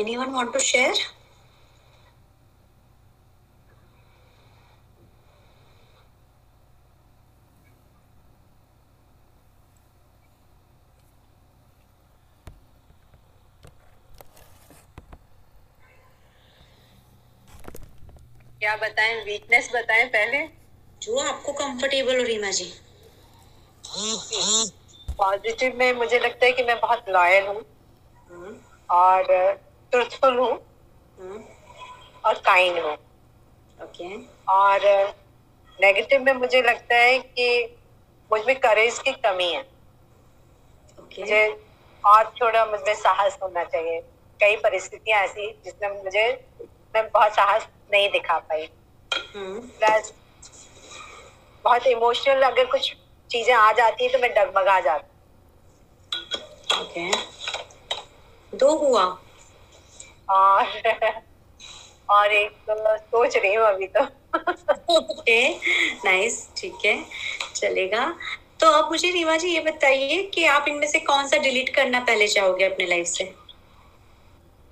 Anyone 0.00 0.32
want 0.32 0.52
to 0.52 0.60
share? 0.60 0.94
क्या 18.60 18.76
बताएँ? 18.76 19.24
वीकनेस 19.24 19.70
बताएँ 19.74 20.04
पहले? 20.08 20.46
जो 21.02 21.18
आपको 21.18 21.52
कंफर्टेबल 21.52 22.18
हो 22.18 22.22
रीमा 22.22 22.50
जी। 22.50 22.72
पॉजिटिव 25.18 25.76
में 25.76 25.92
मुझे 25.92 26.18
लगता 26.18 26.46
है 26.46 26.52
कि 26.52 26.62
मैं 26.62 26.80
बहुत 26.80 27.08
लॉयल 27.08 27.46
हूँ। 27.46 27.62
हम्म, 28.30 28.56
और 28.90 29.24
ट्रुथफुल 29.92 30.38
हूँ 30.38 30.50
हम्म, 31.20 31.42
और 32.24 32.34
काइंड 32.46 32.78
हूँ 32.78 32.92
ओके 33.78 34.16
और 34.52 34.80
नेगेटिव 35.78 36.22
में 36.24 36.32
मुझे 36.34 36.62
लगता 36.62 36.96
है 36.96 37.18
कि 37.18 37.76
मुझमें 38.30 38.58
करेज 38.60 38.98
की 38.98 39.12
कमी 39.12 39.52
है। 39.52 39.60
ओके 40.98 41.22
मुझे 41.22 41.46
और 42.04 42.24
थोड़ा 42.40 42.64
मुझमें 42.66 42.94
साहस 42.94 43.38
होना 43.42 43.64
चाहिए। 43.64 44.00
कई 44.40 44.56
परिस्थितियाँ 44.56 45.20
ऐसी 45.22 45.50
जिसमें 45.64 46.02
मुझे 46.04 46.26
मैं 46.94 47.08
बहुत 47.10 47.32
साहस 47.34 47.66
नहीं 47.92 48.10
दिखा 48.10 48.38
पाई। 48.38 48.68
प्लस 49.36 50.12
बहुत 51.64 51.86
इमोशनल 51.86 52.42
अगर 52.42 52.66
कुछ 52.66 52.94
चीज़ें 53.30 53.54
आ 53.54 53.70
जाती 53.72 54.04
है 54.04 54.10
तो 54.12 54.18
मैं 54.18 54.30
डगमगा 54.34 54.78
जाती 54.80 55.08
ओके 56.80 57.10
दो 58.52 58.76
हुआ। 58.78 59.04
और 60.30 60.66
और 62.10 62.32
एक 62.32 62.50
तो 62.68 62.96
सोच 62.96 63.36
रही 63.36 63.54
हूँ 63.54 63.66
अभी 63.66 63.86
तो। 63.86 64.04
ओके 64.96 65.48
नाइस 66.04 66.48
ठीक 66.56 66.84
है 66.84 66.96
चलेगा। 67.56 68.06
तो 68.60 68.70
अब 68.72 68.90
मुझे 68.90 69.10
रीमा 69.10 69.36
जी 69.36 69.48
ये 69.48 69.60
बताइए 69.60 70.22
कि 70.34 70.44
आप 70.46 70.64
इनमें 70.68 70.86
से 70.88 70.98
कौन 71.00 71.26
सा 71.28 71.36
डिलीट 71.42 71.74
करना 71.74 72.00
पहले 72.00 72.26
चाहोगे 72.28 72.64
अपने 72.64 72.86
लाइफ 72.86 73.06
से? 73.06 73.24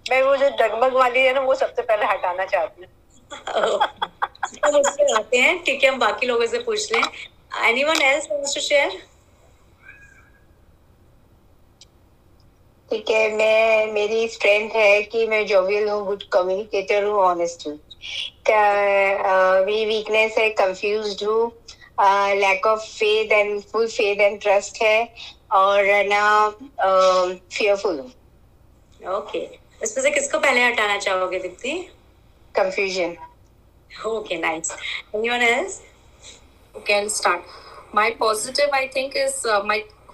मैं 0.07 0.23
वो 0.23 0.37
जो 0.37 0.49
डगमग 0.59 0.95
वाली 0.95 1.21
है 1.21 1.33
ना 1.35 1.41
वो 1.41 1.55
सबसे 1.55 1.83
पहले 1.83 2.07
हटाना 2.07 2.45
चाहती 2.45 2.83
हूँ। 2.83 2.91
तो 3.31 4.73
मुझसे 4.73 5.13
आते 5.17 5.39
हैं 5.39 5.59
ठीक 5.65 5.85
है 5.85 5.91
हम 5.91 5.99
बाकी 5.99 6.27
लोगों 6.27 6.47
से 6.47 6.59
पूछ 6.59 6.93
लें। 6.93 7.03
Anyone 7.69 8.03
else 8.03 8.27
wants 8.31 8.55
to 8.55 8.61
share 8.61 9.01
ठीक 12.91 13.11
है 13.11 13.37
मैं 13.37 13.93
मेरी 13.93 14.29
स्ट्रेंथ 14.29 14.71
है 14.75 15.03
कि 15.03 15.27
मैं 15.29 15.47
जोवियल 15.47 15.89
हूँ 15.89 16.05
गुड 16.07 16.23
कम्युनिकेटर 16.33 17.05
हूँ 17.05 17.19
ऑनेस्ट 17.23 17.67
हूँ। 17.67 17.75
मेरी 19.67 19.85
वीकनेस 19.87 20.39
है 20.39 20.49
कंफ्यूज 20.61 21.25
हूँ। 21.25 21.51
Lack 22.41 22.67
of 22.67 22.81
faith 22.81 23.33
and 23.33 23.61
full 23.73 23.87
faith 23.89 24.21
and 24.21 24.41
trust 24.43 24.83
है 24.83 25.15
और 25.53 25.85
ना 26.07 26.23
फियरफुल 26.81 27.99
हूँ। 27.99 28.11
ओके 29.17 29.39
इसमें 29.83 30.03
से 30.03 30.11
किसको 30.11 30.39
पहले 30.39 30.65
हटाना 30.65 30.97
चाहोगे 30.99 31.39
Deepti? 31.39 31.73
Confusion 32.55 33.17
okay 34.07 34.39
nice 34.39 34.73
anyone 35.15 35.43
else 35.43 35.81
I'll 36.75 37.09
start. 37.11 37.43
My 37.93 38.11
positive, 38.19 38.71
I 38.73 38.87
think, 38.89 39.15
is 39.17 39.45
uh, 39.45 39.63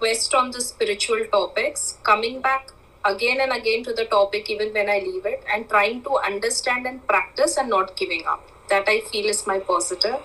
quest 0.04 0.34
on 0.34 0.50
the 0.50 0.60
spiritual 0.60 1.24
topics, 1.32 1.96
coming 2.02 2.40
back 2.40 2.70
again 3.06 3.40
and 3.40 3.52
again 3.52 3.82
to 3.84 3.92
the 3.94 4.04
topic, 4.04 4.50
even 4.50 4.72
when 4.74 4.90
I 4.90 4.98
leave 4.98 5.24
it, 5.24 5.42
and 5.52 5.68
trying 5.68 6.02
to 6.02 6.18
understand 6.18 6.86
and 6.86 7.06
practice 7.06 7.56
and 7.56 7.70
not 7.70 7.96
giving 7.96 8.26
up. 8.26 8.42
That 8.68 8.84
I 8.86 9.00
feel 9.00 9.30
is 9.34 9.46
my 9.46 9.58
positive. 9.60 10.18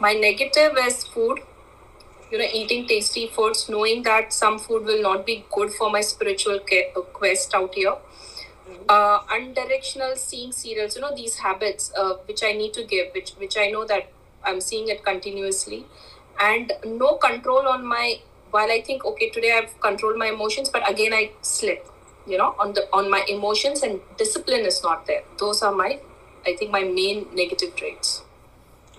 My 0.00 0.14
negative 0.14 0.76
is 0.86 1.04
food. 1.04 1.40
You 2.32 2.38
know, 2.38 2.48
eating 2.52 2.88
tasty 2.88 3.28
foods, 3.28 3.68
knowing 3.68 4.02
that 4.02 4.32
some 4.32 4.58
food 4.58 4.84
will 4.84 5.02
not 5.02 5.24
be 5.24 5.44
good 5.52 5.72
for 5.72 5.90
my 5.90 6.00
spiritual 6.00 6.58
uh, 6.58 7.00
quest 7.20 7.54
out 7.54 7.74
here. 7.74 7.96
Uh, 8.88 9.20
undirectional 9.38 10.16
seeing 10.16 10.50
serials, 10.50 10.96
you 10.96 11.02
know, 11.02 11.14
these 11.14 11.36
habits 11.36 11.92
uh, 11.96 12.14
which 12.26 12.42
I 12.42 12.52
need 12.52 12.72
to 12.74 12.84
give, 12.84 13.12
which 13.14 13.32
which 13.46 13.56
I 13.56 13.70
know 13.70 13.84
that 13.84 14.10
I'm 14.42 14.60
seeing 14.60 14.88
it 14.88 15.04
continuously, 15.04 15.84
and 16.40 16.72
no 16.84 17.16
control 17.30 17.68
on 17.78 17.86
my. 17.96 18.06
While 18.54 18.70
I 18.70 18.82
think 18.86 19.04
okay, 19.04 19.30
today 19.30 19.52
I've 19.52 19.80
controlled 19.80 20.16
my 20.16 20.26
emotions, 20.28 20.68
but 20.68 20.88
again 20.88 21.12
I 21.12 21.32
slip. 21.42 21.88
You 22.24 22.38
know, 22.38 22.54
on 22.56 22.72
the 22.74 22.82
on 22.98 23.10
my 23.10 23.24
emotions 23.28 23.82
and 23.82 24.00
discipline 24.16 24.64
is 24.72 24.80
not 24.80 25.06
there. 25.08 25.22
Those 25.40 25.62
are 25.62 25.72
my, 25.72 25.98
I 26.46 26.54
think, 26.54 26.70
my 26.70 26.84
main 26.84 27.26
negative 27.34 27.74
traits. 27.74 28.22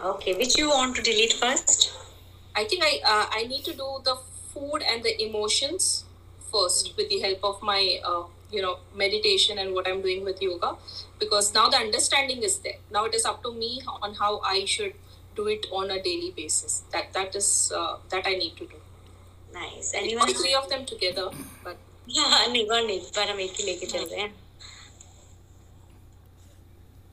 Okay, 0.10 0.34
which 0.42 0.58
you 0.58 0.68
want 0.68 0.98
to 0.98 1.02
delete 1.02 1.32
first? 1.44 1.88
I 2.54 2.66
think 2.66 2.84
I 2.84 3.00
uh, 3.14 3.28
I 3.40 3.46
need 3.54 3.64
to 3.70 3.74
do 3.84 3.88
the 4.10 4.18
food 4.54 4.84
and 4.94 5.08
the 5.08 5.14
emotions 5.28 6.04
first 6.52 6.92
with 6.98 7.08
the 7.08 7.20
help 7.22 7.48
of 7.52 7.64
my 7.70 7.82
uh, 8.04 8.24
you 8.52 8.62
know 8.62 8.80
meditation 9.04 9.58
and 9.64 9.74
what 9.74 9.88
I'm 9.88 10.02
doing 10.02 10.26
with 10.26 10.42
yoga 10.42 10.74
because 11.18 11.54
now 11.54 11.70
the 11.70 11.78
understanding 11.78 12.44
is 12.44 12.58
there. 12.58 12.82
Now 12.92 13.06
it 13.06 13.16
is 13.16 13.24
up 13.24 13.42
to 13.44 13.54
me 13.54 13.72
on 13.88 14.16
how 14.16 14.34
I 14.56 14.66
should 14.66 14.96
do 15.38 15.48
it 15.48 15.66
on 15.72 15.96
a 16.00 16.02
daily 16.10 16.34
basis. 16.42 16.84
That 16.98 17.14
that 17.14 17.40
is 17.44 17.72
uh, 17.74 18.00
that 18.10 18.28
I 18.34 18.36
need 18.44 18.58
to 18.58 18.68
do. 18.76 18.85
Nice. 19.56 19.94
All 19.94 20.04
Anyone? 20.04 20.34
three 20.34 20.54
of 20.54 20.70
them 20.70 20.86
together, 20.86 21.28
but 21.64 21.78
हाँ 22.16 22.48
नहीं 22.48 22.66
पर 23.16 23.30
हम 23.30 23.40
एक 23.40 23.54
ही 23.60 23.64
लेके 23.66 23.86
चल 23.86 24.04
रहे 24.12 24.22
हैं 24.22 24.34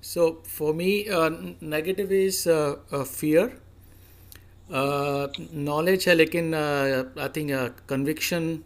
So 0.04 0.24
for 0.54 0.74
me, 0.74 1.08
uh, 1.08 1.30
negative 1.74 2.10
is 2.12 2.46
uh, 2.46 2.76
uh, 2.90 3.04
fear. 3.04 3.44
Uh, 4.80 5.28
knowledge 5.68 6.06
है 6.08 6.14
लेकिन 6.14 6.54
uh, 6.54 7.22
I 7.24 7.28
think 7.28 7.52
uh, 7.52 7.68
conviction 7.86 8.64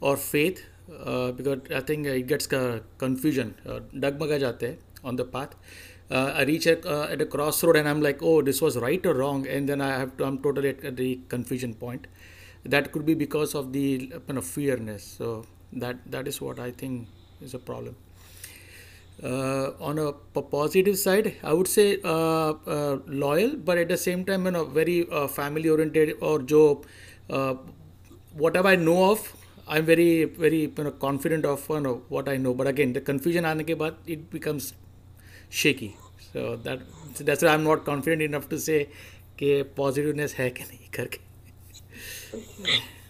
or 0.00 0.16
faith 0.16 0.62
uh, 0.90 1.32
because 1.32 1.70
I 1.74 1.80
think 1.90 2.06
it 2.06 2.26
gets 2.32 2.52
uh, 2.52 2.80
confusion 3.04 3.52
uh, 3.66 3.80
डगमगा 3.94 4.38
जाते 4.38 4.66
हैं 4.66 4.78
on 5.10 5.16
the 5.22 5.24
path. 5.36 5.54
Uh, 6.10 6.32
I 6.34 6.42
reach 6.42 6.66
at, 6.66 6.86
uh, 6.86 7.06
at 7.10 7.20
a 7.20 7.26
crossroad 7.26 7.76
and 7.76 7.88
I'm 7.88 8.00
like, 8.02 8.22
oh, 8.22 8.42
this 8.42 8.60
was 8.60 8.76
right 8.76 9.04
or 9.06 9.14
wrong, 9.14 9.46
and 9.46 9.68
then 9.68 9.80
I 9.80 9.90
have 9.98 10.16
to, 10.16 10.24
I'm 10.24 10.38
totally 10.38 10.70
at 10.70 10.96
the 10.96 11.20
confusion 11.28 11.74
point. 11.74 12.08
That 12.63 12.91
could 12.91 13.05
be 13.05 13.13
because 13.13 13.53
of 13.55 13.71
the 13.73 14.07
kind 14.27 14.37
of 14.37 14.45
fearness. 14.45 15.03
So 15.17 15.45
that 15.73 15.97
that 16.11 16.27
is 16.27 16.41
what 16.41 16.59
I 16.59 16.71
think 16.71 17.07
is 17.41 17.53
a 17.53 17.59
problem. 17.59 17.95
Uh, 19.23 19.71
on 19.79 19.97
a 19.97 20.11
p- 20.11 20.41
positive 20.51 20.97
side, 20.97 21.35
I 21.41 21.53
would 21.53 21.69
say 21.69 21.99
uh, 22.03 22.53
uh, 22.67 22.97
loyal, 23.07 23.55
but 23.55 23.77
at 23.77 23.87
the 23.87 23.95
same 23.97 24.25
time, 24.25 24.45
you 24.45 24.51
know, 24.51 24.65
very 24.65 25.07
uh, 25.09 25.27
family 25.27 25.69
oriented 25.69 26.17
or 26.21 26.39
jo, 26.41 26.83
uh, 27.29 27.55
whatever 28.33 28.67
I 28.67 28.75
know 28.75 29.11
of, 29.11 29.33
I'm 29.69 29.85
very 29.85 30.25
very 30.25 30.63
you 30.77 30.83
know, 30.83 30.91
confident 30.91 31.45
of 31.45 31.65
you 31.69 31.79
know, 31.79 32.01
what 32.09 32.27
I 32.27 32.35
know. 32.35 32.53
But 32.53 32.67
again, 32.67 32.91
the 32.91 33.01
confusion 33.01 33.45
आने 33.45 33.63
के 33.63 33.75
बाद 33.75 33.95
it 34.05 34.29
becomes 34.29 34.73
shaky. 35.49 35.95
So 36.33 36.57
that 36.57 36.81
so 37.13 37.23
that's 37.23 37.41
why 37.41 37.49
I'm 37.49 37.63
not 37.63 37.85
confident 37.85 38.21
enough 38.21 38.49
to 38.49 38.59
say 38.59 38.87
कि 39.39 39.63
positiveness 39.77 40.33
है 40.33 40.49
कि 40.49 40.63
नहीं 40.63 40.89
करके. 40.97 41.19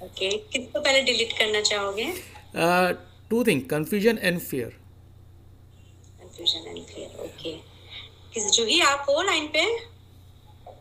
okay 0.04 0.28
किसको 0.52 0.80
पहले 0.80 1.00
डिलीट 1.02 1.32
करना 1.38 1.60
चाहोगे? 1.70 2.12
Uh, 2.54 2.94
two 3.30 3.44
things: 3.44 3.66
confusion 3.72 4.18
and 4.30 4.42
fear. 4.42 4.68
Confusion 6.20 6.68
and 6.68 6.84
fear 6.86 7.20
okay 7.24 7.52
किस 8.34 8.50
जूही 8.56 8.80
आप 8.80 9.06
हो 9.08 9.22
लाइन 9.22 9.46
पे? 9.56 9.62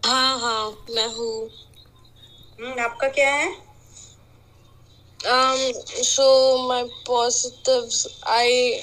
हाँ 0.05 0.39
हाँ 0.39 0.70
मैं 0.95 1.07
हूँ। 1.16 1.49
हम्म, 2.60 2.80
आपका 2.84 3.07
क्या 3.20 3.34
है? 3.34 3.49
Um 5.32 5.62
so 6.07 6.26
my 6.68 6.84
positives 7.07 7.97
I 8.26 8.82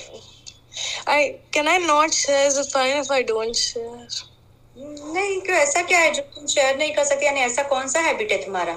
I 1.07 1.41
can 1.51 1.69
I 1.69 1.79
not 1.79 2.13
share? 2.13 2.47
Is 2.49 2.59
it 2.59 2.73
fine 2.73 2.97
if 3.03 3.11
I 3.11 3.23
don't 3.23 3.57
share? 3.57 4.09
नहीं 4.77 5.41
क्यों 5.41 5.57
ऐसा 5.57 5.83
क्या 5.83 5.99
है 5.99 6.13
जो 6.15 6.23
तुम 6.35 6.47
शेयर 6.47 6.77
नहीं 6.79 6.95
कर 6.95 7.05
सकते? 7.05 7.27
यानी 7.27 7.41
ऐसा 7.41 7.63
कौन 7.69 7.89
सा 7.89 8.01
हैबिट 8.07 8.33
है 8.33 8.45
तुम्हारा? 8.45 8.75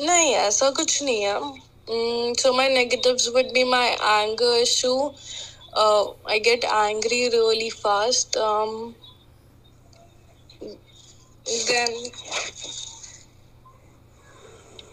नहीं 0.00 0.32
ऐसा 0.34 0.70
कुछ 0.78 1.02
नहीं 1.02 1.22
है 1.22 1.34
mm, 1.40 2.36
so 2.42 2.52
my 2.58 2.66
negatives 2.74 3.28
would 3.34 3.52
be 3.56 3.64
my 3.72 3.86
anger 4.12 4.52
issue 4.62 4.98
uh, 5.82 6.04
I 6.34 6.38
get 6.50 6.64
angry 6.64 7.22
really 7.38 7.70
fast 7.70 8.36
um 8.36 8.94
then 11.68 11.88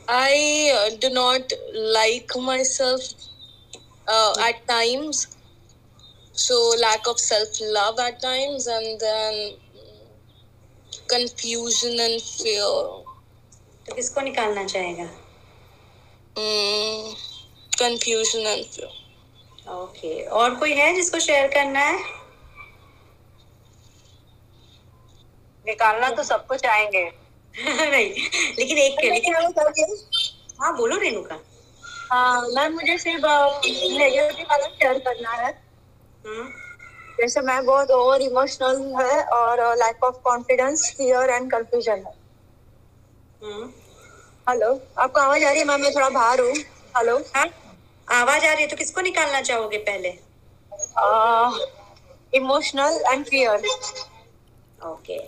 I 0.08 0.72
uh, 0.76 0.96
do 1.00 1.10
not 1.10 1.52
like 1.74 2.32
myself 2.38 3.02
uh, 4.08 4.34
at 4.42 4.68
times. 4.68 5.28
So 6.34 6.74
lack 6.82 7.08
of 7.08 7.20
self 7.20 7.48
love 7.62 7.98
at 8.00 8.22
times, 8.22 8.68
and 8.68 9.00
then 9.00 9.34
mm, 9.76 10.08
confusion 11.10 12.00
and 12.00 12.22
fear. 12.22 13.04
तो 13.89 13.95
किसको 13.95 14.21
निकालना 14.21 14.65
चाहेगा? 14.65 15.09
and 17.83 18.03
fear. 18.03 18.89
Okay 19.69 20.23
और 20.41 20.55
कोई 20.55 20.73
है 20.73 20.95
जिसको 20.95 21.19
share 21.19 21.47
करना 21.49 21.81
है? 21.81 21.99
निकालना 25.67 26.11
तो 26.11 26.23
सबको 26.23 26.57
चाहेंगे 26.57 27.03
नहीं 27.59 28.11
लेकिन 28.59 28.79
एक 28.79 28.99
के 29.01 29.11
लेकिन 29.11 29.35
हाँ। 30.61 30.77
बोलो 30.77 30.97
रेणुका 30.97 31.39
हाँ 32.13 32.43
मैम 32.49 32.75
मुझे 32.75 32.97
सिर्फ़ 32.99 33.25
नेगेटिव 33.99 34.47
वाला 34.51 34.67
शेयर 34.67 34.99
करना 34.99 35.31
है। 35.31 35.51
हम्म, 36.27 36.49
जैसे 37.21 37.41
मैं 37.41 37.65
बहुत 37.67 37.91
ओवर 37.91 38.23
इमोशनल 38.23 38.81
है 39.01 39.23
और 39.39 39.61
lack 39.77 40.05
of 40.05 40.17
confidence 40.25 40.95
fear 40.97 41.31
and 41.31 41.51
confusion 41.53 41.93
है। 41.93 41.99
हम्म। 41.99 42.16
हेलो 43.43 44.69
आपको 44.99 45.21
आवाज़ 45.21 45.45
आ 45.45 45.49
रही 45.51 45.59
है? 45.59 45.65
मैम 45.67 45.81
मैं 45.81 45.91
थोड़ा 45.95 46.09
बाहर 46.11 46.41
हूँ। 46.41 46.53
हेलो। 46.97 47.17
हाँ? 47.35 47.47
आवाज़ 48.09 48.45
आ 48.47 48.53
रही 48.53 48.63
है 48.63 48.69
तो 48.69 48.77
किसको 48.77 49.01
निकालना 49.01 49.41
चाहोगे 49.41 49.79
पहले? 49.89 50.09
Emotional 52.33 53.03
and 53.13 53.25
fear 53.27 53.67
okay. 54.81 55.19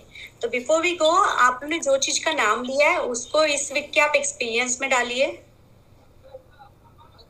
तो 0.41 0.47
बिफोर 0.49 0.81
वी 0.81 0.93
गो 0.95 1.11
आपने 1.45 1.79
जो 1.79 1.97
चीज़ 1.97 2.23
का 2.25 2.31
नाम 2.33 2.63
लिया 2.63 2.89
है 2.89 2.99
उसको 3.13 3.43
इस 3.45 3.71
वीक 3.73 3.91
के 3.93 3.99
आप 4.01 4.15
एक्सपीरियंस 4.15 4.77
में 4.81 4.89
डालिए। 4.89 5.27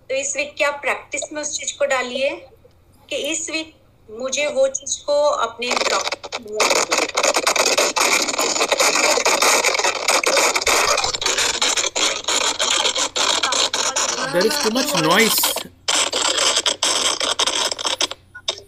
तो 0.09 0.15
इस 0.15 0.35
वीक 0.37 0.55
के 0.57 0.63
आप 0.65 0.79
प्रैक्टिस 0.81 1.31
में 1.33 1.41
उस 1.41 1.57
चीज़ 1.59 1.77
को 1.79 1.85
डालिए 1.95 2.29
कि 3.09 3.15
इस 3.31 3.49
वीक 3.49 3.75
मुझे 4.09 4.47
वो 4.53 4.67
चीज़ 4.69 4.99
को 5.05 5.21
अपने 5.47 5.71
block 5.83 6.05
There 14.39 14.47
is 14.47 14.57
too 14.63 14.69
much 14.71 14.91
noise. 15.03 15.37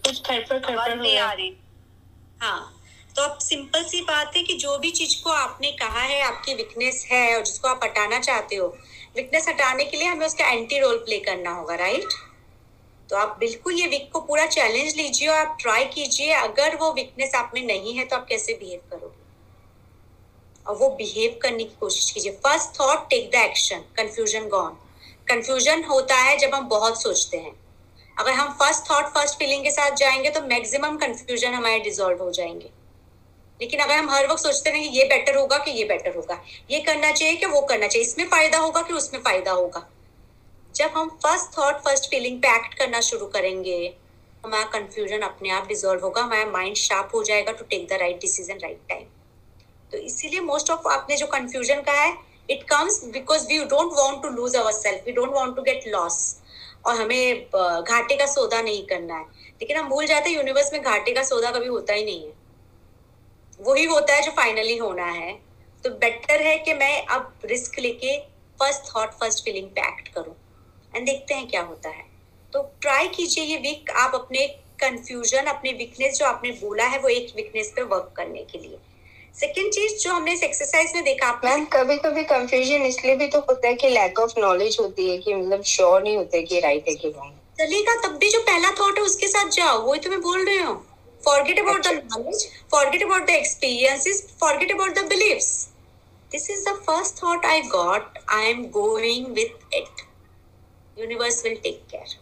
कुछ 0.06 0.18
खड़पड़ 0.26 0.58
खड़पड़ 0.58 0.94
नहीं 0.94 1.16
आ 1.18 1.32
रही। 1.32 1.48
हाँ 2.42 2.60
तो 3.16 3.22
अब 3.22 3.38
सिंपल 3.42 3.84
सी 3.84 4.00
बात 4.10 4.36
है 4.36 4.42
कि 4.42 4.54
जो 4.64 4.76
भी 4.78 4.90
चीज़ 4.98 5.14
को 5.22 5.30
आपने 5.30 5.70
कहा 5.80 6.00
है 6.00 6.20
आपकी 6.22 6.54
वीकनेस 6.54 7.06
है 7.12 7.22
और 7.36 7.44
जिसको 7.44 7.68
आप 7.68 7.80
हटाना 7.84 8.18
चाहते 8.18 8.56
हो 8.56 8.66
वीकनेस 9.16 9.48
हटाने 9.48 9.84
के 9.84 9.96
लिए 9.96 10.08
हमें 10.08 10.26
उसका 10.26 10.50
एंटी 10.50 10.80
रोल 10.80 10.96
प्ले 11.06 11.18
करना 11.30 11.54
होगा 11.54 11.74
राइट 11.84 12.18
तो 13.10 13.16
आप 13.16 13.36
बिल्कुल 13.40 13.80
ये 13.80 13.86
वीक 13.94 14.10
को 14.12 14.20
पूरा 14.28 14.46
चैलेंज 14.58 14.94
लीजिए 14.96 15.28
और 15.28 15.38
आप 15.38 15.56
ट्राई 15.62 15.84
कीजिए 15.96 16.32
अगर 16.34 16.76
वो 16.82 16.92
वीकनेस 16.92 17.34
आप 17.34 17.50
में 17.54 17.64
नहीं 17.66 17.96
है 17.96 18.04
तो 18.04 18.16
आप 18.16 18.26
कैसे 18.28 18.58
बिहेव 18.60 18.80
करोगे? 18.90 19.20
और 20.66 20.76
वो 20.76 20.90
बिहेव 21.00 21.38
करने 21.42 21.64
की 21.64 21.76
कोशिश 21.80 22.10
कीजिए। 22.10 22.32
First 22.46 22.80
thought 22.80 23.08
take 23.10 23.30
the 23.30 23.44
action 23.48 23.84
confusion 23.96 24.48
gone 24.48 24.78
confusion 25.32 25.84
होता 25.84 26.16
है 26.16 26.36
जब 26.38 26.54
हम 26.54 26.68
बहुत 26.68 27.02
सोचते 27.02 27.36
हैं। 27.36 27.52
अगर 28.16 28.32
हम 28.32 28.52
फ़र्स्ट 28.52 28.90
थॉट 28.90 29.04
फ़र्स्ट 29.04 29.38
फीलिंग 29.38 29.62
के 29.64 29.70
साथ 29.70 29.96
जाएँगे 29.96 30.30
तो 30.30 30.40
मैक्सिमम 30.40 30.96
कंफ्यूजन 30.96 31.54
हमारे 31.54 31.78
डिजॉल्व 31.80 32.22
हो 32.22 32.30
जाएँगे। 32.30 32.70
लेकिन 33.60 33.80
अगर 33.80 33.94
हम 33.94 34.10
हर 34.10 34.26
वक्त 34.26 34.42
सोचते 34.42 34.70
रहें, 34.70 34.84
ये 34.84 35.04
बेटर 35.04 35.36
होगा 35.36 35.58
कि 35.58 35.70
ये 35.70 35.84
बेटर 35.84 36.16
होगा। 36.16 36.38
ये 36.70 36.80
करना 36.80 37.10
चाहिए 37.12 37.36
कि 37.36 37.46
वो 37.46 37.60
करना 37.60 37.86
चाहिए। 37.86 38.06
इसमें 38.06 38.26
फ़ायदा 38.28 38.58
होगा 38.58 38.82
कि 38.82 38.92
उसमें 38.92 39.20
फ़ायदा 39.22 39.52
होगा। 39.52 39.86
जब 40.74 40.90
हम 40.96 41.08
फ़र्स्ट 41.22 41.56
थॉट 41.58 41.80
फ़र्स्ट 41.84 42.10
फीलिंग 42.10 42.40
पे 42.42 42.48
एक्ट 42.48 42.74
करना 42.74 43.00
शुरू 43.00 43.26
करेंगे, 43.26 43.78
हमारा 44.44 44.64
कंफ्यूजन 44.70 45.20
अपने 45.20 45.50
आप 45.50 45.68
डिजोल्व 45.68 46.04
होगा, 46.04 46.22
हमारा 46.22 46.50
माइंड 46.50 46.76
शार्प 46.76 47.14
हो 47.14 47.22
जाएगा 47.22 47.52
to 47.52 47.64
take 47.64 47.86
the 47.88 47.98
right 48.00 48.20
decision 48.20 48.58
right 48.62 48.80
time 48.88 49.06
तो 49.92 49.98
इसीलिए 50.00 50.40
मोस्ट 50.40 50.70
ऑफ़ 50.70 50.88
आपने 50.88 51.16
जो 51.16 51.26
कंफ्यूजन 51.28 51.80
का 51.80 51.92
है 51.92 52.12
it 52.52 52.62
comes 52.68 53.02
because 53.12 53.46
we 53.48 53.58
don't 53.66 53.92
want 53.92 54.22
to 54.22 54.28
lose 54.30 54.56
our 54.56 54.72
self 54.72 55.06
we 55.06 55.12
don't 55.12 55.32
want 55.34 55.54
to 55.56 55.62
get 55.62 55.88
loss 55.88 56.18
और 56.86 57.00
हमें 57.00 57.44
घाटे 57.46 58.16
का 58.16 58.26
सौदा 58.26 58.60
नहीं 58.62 58.82
करना 58.86 59.16
है। 59.16 59.24
लेकिन 59.60 59.76
हम 59.76 59.88
भूल 59.88 60.06
जाते 60.06 60.30
हैं 60.30 60.36
यूनिवर्स 60.36 60.72
में 60.72 60.82
घाटे 60.82 61.12
का 61.12 61.22
सौदा 61.22 61.50
कभी 61.50 61.66
होता 61.66 61.94
ही 61.94 62.04
नहीं 62.04 62.26
है। 62.26 62.32
वही 63.60 63.84
होता 63.84 64.14
है 64.14 64.22
जो 64.22 64.30
फाइनली 64.30 64.76
होना 64.76 65.04
है। 65.04 65.32
तो 65.84 65.90
बेटर 65.90 66.42
है 66.42 66.56
कि 66.58 66.74
मैं 66.74 67.06
अब 67.06 67.32
रिस्क 67.44 67.78
लेके 67.78 68.18
फ़र्स्ट 68.58 68.94
थॉट 68.94 69.12
फ़र्स्ट 69.12 69.44
फीलिंग 69.44 69.68
पे 69.68 69.80
एक्ट 69.80 70.08
करूँ। 70.08 70.34
एंड 70.96 71.06
देखते 71.06 71.34
हैं 71.34 71.48
क्या 71.48 71.62
होता 71.62 71.88
है। 71.88 72.04
तो 72.52 72.62
ट्राई 72.80 73.08
कीजिए 73.08 73.44
ये 73.44 73.56
वीक 73.58 73.90
आप 73.90 74.14
अपने 74.14 74.46
कंफ्यूजन 74.80 75.46
अपने 75.46 75.72
वीकनेस 75.72 76.18
जो 76.18 76.26
आपने 76.26 76.50
बोला 76.52 76.84
है, 76.84 76.98
वो 76.98 77.08
एक 77.08 77.32
वीकनेस 77.36 77.72
पे 77.76 77.82
वर्क 77.82 78.12
करने 78.16 78.42
के 78.42 78.58
लिए। 78.58 78.78
सेकेंड 79.34 79.72
चीज़ 79.72 79.92
जो 80.02 80.12
हमने 80.12 80.32
इस 80.32 80.42
एक्सरसाइज 80.42 80.92
में 80.94 81.04
देखा 81.04 81.26
आपने 81.26 81.50
मैम 81.50 81.64
कभी 81.72 81.96
कभी 81.98 82.22
कंफ्यूजन 82.32 82.82
इसलिए 82.86 83.14
भी 83.16 83.26
तो 83.28 83.38
होता 83.40 83.68
है 83.68 83.74
कि 83.74 83.88
लैक 83.88 84.18
ऑफ़ 84.20 84.32
नॉलेज 84.38 84.76
होती 84.80 85.08
है 85.10 85.16
कि 85.18 85.34
मतलब 85.34 85.62
श्योर 85.66 86.02
नहीं 86.02 86.16
होते 86.16 86.42
कि 86.42 86.60
राइट 86.60 86.88
है 86.88 86.94
कि 86.94 87.08
रॉन्ग 87.08 87.38
चलेगा 87.58 87.94
तब 88.02 88.16
भी 88.18 88.30
जो 88.30 88.40
पहला 88.40 88.70
थॉट 88.80 88.98
है 88.98 89.04
उसके 89.04 89.28
साथ 89.28 89.50
जाओ 89.50 89.80
वही 89.86 90.00
तो 90.00 90.10
मैं 90.10 90.20
बोल 90.20 90.44
रही 90.46 90.58
हूँ। 90.58 90.76
Forget 91.22 91.58
about 91.58 91.86
the 91.86 91.92
knowledge 92.12 92.46
forget 92.70 93.02
about 93.02 93.26
the 93.26 93.30
experiences 93.30 94.22
forget 94.40 94.72
about 94.72 94.98
the 94.98 95.06
beliefs 95.08 95.50
this 96.32 96.50
is 96.50 96.68
the 96.68 96.74
first 96.86 97.22
thought 97.22 97.46
I 97.46 97.62
got 97.70 98.18
I 98.30 98.50
am 98.50 98.64
going 98.78 99.26
with 99.34 99.74
it 99.74 100.06
universe 100.96 101.44
will 101.44 101.56
take 101.62 101.82
care 101.90 102.20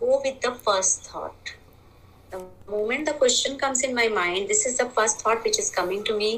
go 0.00 0.16
with 0.22 0.42
the 0.42 0.50
first 0.64 1.06
thought. 1.06 1.55
Moment 2.68 3.06
the 3.06 3.12
question 3.12 3.56
comes 3.58 3.82
in 3.82 3.94
my 3.94 4.08
mind 4.08 4.48
this 4.48 4.66
is 4.66 4.76
the 4.78 4.88
first 4.98 5.20
thought 5.22 5.44
which 5.44 5.58
is 5.58 5.70
coming 5.70 6.02
to 6.04 6.16
me 6.16 6.30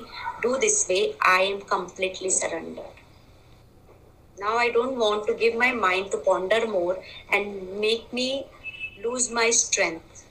do 0.42 0.56
this 0.64 0.78
way 0.88 1.14
i 1.22 1.40
am 1.42 1.60
completely 1.72 2.30
surrendered 2.30 2.96
now 4.38 4.56
i 4.56 4.68
don't 4.76 4.96
want 5.04 5.26
to 5.26 5.34
give 5.42 5.54
my 5.64 5.72
mind 5.72 6.10
to 6.10 6.18
ponder 6.28 6.60
more 6.66 6.98
and 7.32 7.80
make 7.86 8.12
me 8.12 8.28
lose 9.06 9.30
my 9.40 9.48
strength 9.50 10.24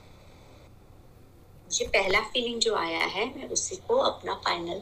मुझे 1.68 1.84
पहला 1.94 2.20
feeling 2.34 2.60
जो 2.64 2.74
आया 2.74 3.06
है 3.14 3.24
मैं 3.34 3.48
उसी 3.54 3.76
को 3.88 3.96
अपना 4.10 4.34
final 4.44 4.78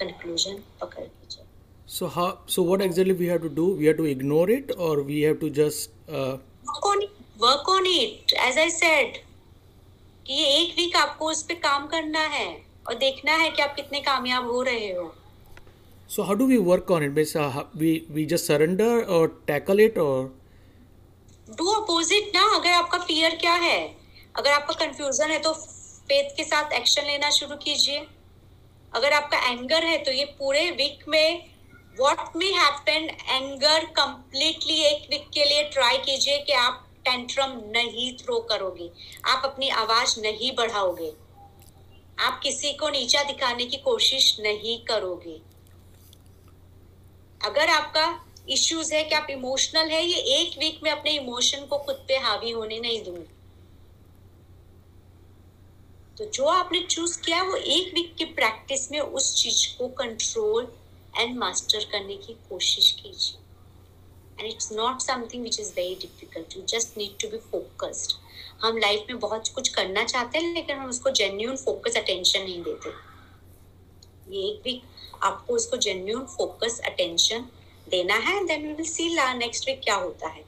conclusion 0.00 0.62
पकड़ 0.80 1.04
लीजिए 1.04 1.44
So 1.92 2.08
how? 2.16 2.24
So 2.54 2.62
what 2.66 2.82
exactly 2.86 3.14
we 3.20 3.28
have 3.28 3.40
to 3.44 3.48
do? 3.48 3.64
We 3.78 3.86
have 3.86 3.96
to 4.00 4.04
ignore 4.10 4.48
it, 4.56 4.68
or 4.88 5.02
we 5.06 5.22
have 5.22 5.40
to 5.40 5.48
just 5.56 5.90
uh, 6.18 6.36
work 6.68 6.86
on 6.90 7.02
it 7.06 7.16
work 7.44 7.70
on 7.72 7.88
it 7.92 8.34
as 8.48 8.60
i 8.64 8.68
said 8.76 9.18
कि 10.30 10.36
ये 10.36 10.46
एक 10.46 10.74
week 10.76 10.96
आपको 10.96 11.30
उस 11.30 11.42
पे 11.42 11.54
काम 11.54 11.86
करना 11.86 12.20
है 12.20 12.62
और 12.88 12.94
देखना 12.94 13.32
है 13.32 13.50
कि 13.50 13.62
आप 13.62 13.74
कितने 13.74 14.00
कामयाब 14.00 14.50
हो 14.50 14.62
रहे 14.62 14.92
हो। 14.92 15.14
So 16.14 16.26
how 16.26 16.36
do 16.38 16.42
we 16.42 16.58
work 16.58 16.86
on 16.90 16.98
it? 16.98 17.10
Means, 17.10 17.36
uh, 17.36 17.50
how- 17.50 17.82
we 17.82 17.98
we 18.12 18.28
just 18.28 18.46
surrender 18.50 19.08
or 19.10 19.28
tackle 19.50 19.80
it 19.80 19.96
or? 19.96 20.28
Do 21.56 21.70
opposite 21.70 22.32
ना 22.36 22.56
अगर 22.56 22.70
आपका 22.70 22.98
फियर 22.98 23.34
क्या 23.34 23.54
है? 23.54 23.96
अगर 24.36 24.50
आपका 24.50 24.86
कंफ्यूजन 24.86 25.30
है 25.30 25.38
तो 25.38 25.52
फेथ 26.08 26.36
के 26.36 26.44
साथ 26.44 26.72
एक्शन 26.72 27.02
लेना 27.02 27.30
शुरू 27.30 27.56
कीजिए। 27.56 28.06
अगर 28.94 29.12
आपका 29.12 29.38
एंगर 29.50 29.84
है 29.84 29.98
तो 29.98 30.12
ये 30.12 30.24
पूरे 30.24 30.70
वीक 30.70 31.04
में 31.08 31.50
what 32.00 32.36
may 32.36 32.46
happen 32.46 33.16
anger 33.28 33.84
completely 33.84 34.74
एक 34.74 35.06
वीक 35.10 35.28
के 35.34 35.44
लिए 35.44 35.62
ट्राई 35.62 35.96
कीजिए 35.98 36.38
कि 36.38 36.52
आप 36.52 36.86
टेंट्रम 37.04 37.50
नहीं 37.66 38.16
थ्रो 38.16 38.40
करोगे। 38.40 38.90
आप 39.24 39.42
अपनी 39.44 39.68
आवाज़ 39.68 40.20
नहीं 40.20 40.54
बढ़ाओगे। 40.56 41.12
आप 42.18 42.40
किसी 42.42 42.72
को 42.72 42.88
नीचा 42.88 43.22
दिखाने 43.22 43.66
की 43.66 43.76
कोशिश 43.76 44.40
नहीं 44.40 44.84
करोगे। 44.84 45.40
अगर 47.44 47.68
आपका 47.68 48.24
इश्यूज़ 48.48 48.94
है 48.94 49.04
कि 49.04 49.14
आप 49.14 49.26
इमोशनल 49.30 49.88
है, 49.88 50.06
ये 50.06 50.16
एक 50.16 50.58
वीक 50.58 50.80
में 50.82 50.90
अपने 50.90 51.10
इमोशन 51.10 51.66
को 51.66 51.78
खुद 51.78 52.04
पे 52.08 52.16
हावी 52.16 52.50
होने 52.50 52.80
नहीं 52.80 53.04
दूँगी। 53.04 53.30
तो 56.18 56.24
जो 56.24 56.44
आपने 56.44 56.80
चूज़ 56.80 57.20
किया, 57.20 57.42
वो 57.42 57.56
एक 57.56 57.94
वीक 57.94 58.14
की 58.16 58.24
प्रैक्टिस 58.24 58.92
में 58.92 59.00
उस 59.00 59.42
चीज़ 59.42 59.78
को 59.78 59.88
कंट्रोल 59.88 60.72
एंड 61.16 61.38
मास्टर 61.38 61.84
करने 61.84 62.16
की 62.16 62.32
कोशिश 62.32 62.90
कीजिए। 62.92 63.39
And 64.40 64.48
it's 64.48 64.72
not 64.72 65.00
something 65.00 65.42
which 65.42 65.60
is 65.60 65.72
very 65.76 65.94
difficult 66.00 66.56
you 66.56 66.62
just 66.68 66.96
need 66.98 67.20
to 67.22 67.28
be 67.28 67.38
focused 67.50 68.12
हम 68.62 68.78
लाइफ 68.78 69.04
में 69.08 69.18
बहुत 69.20 69.48
कुछ 69.48 69.68
करना 69.68 70.04
चाहते 70.04 70.38
हैं, 70.38 70.54
लेकिन 70.54 70.76
हम 70.76 70.88
उसको 70.88 71.10
जेन्यून 71.10 71.56
फोकस 71.56 71.96
अटेंशन 71.96 72.42
नहीं 72.42 72.62
देते। 72.62 72.90
ये 74.34 74.42
एक 74.48 74.60
वीक 74.64 74.82
आपको 75.22 75.54
उसको 75.54 75.76
जेन्यून 75.76 76.24
फोकस 76.26 76.80
अटेंशन 76.84 77.46
देना 77.88 78.14
है 78.26 78.44
then 78.46 78.66
we 78.66 78.72
will 78.72 78.86
see 78.86 79.08
next 79.38 79.68
week 79.68 79.80
क्या 79.84 79.94
होता 79.94 80.28
है। 80.28 80.44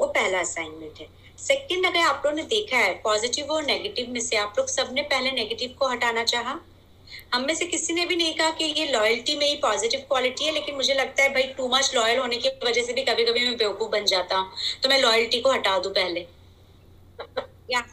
वो 0.00 0.06
पहला 0.06 0.40
असाइनमेंट 0.40 1.00
है। 1.00 1.08
सेकंड 1.38 1.86
अगर 1.86 2.00
आप 2.00 2.22
लोगों 2.24 2.36
ने 2.36 2.42
देखा 2.44 2.76
है 2.76 2.92
पॉजिटिव 3.02 3.50
और 3.52 3.64
नेगेटिव 3.64 4.10
में 4.10 4.20
से 4.20 4.36
आप 4.36 4.54
लोग 4.58 4.68
सबने 4.68 5.02
पहले 5.02 5.30
नेगेटिव 5.32 5.74
को 5.78 5.88
हटाना 5.88 6.24
चाहा? 6.24 6.54
हम 7.34 7.46
में 7.46 7.54
से 7.54 7.66
किसी 7.66 7.92
ने 7.92 8.06
भी 8.06 8.16
नहीं 8.16 8.34
कहा 8.34 8.50
कि 8.50 8.64
ये 8.64 8.86
लॉयल्टी 8.92 9.36
में 9.36 9.46
ही 9.48 9.56
पॉजिटिव 9.56 10.00
क्वालिटी 10.00 10.44
है, 10.44 10.52
लेकिन 10.52 10.74
मुझे 10.74 10.94
लगता 10.94 11.22
है 11.22 11.28
भाई 11.28 11.42
टू 11.42 11.68
मच 11.68 11.94
लॉयल 11.94 12.18
होने 12.18 12.36
की 12.36 12.48
वजह 12.48 12.82
से 12.82 12.92
भी 12.92 13.02
कभी 13.02 13.24
कभी 13.24 13.40
मैं 13.40 13.56
बेवकूफ़ 13.56 13.90
बन 13.90 14.04
जाता 14.04 14.36
हूँ। 14.36 14.52
तो 14.82 14.88
मैं 14.88 15.02
लॉयल्टी 15.02 15.40
को 15.40 15.52
हटा 15.52 15.78
दू 15.78 15.90
पहले। 15.90 16.20
या 17.70 17.84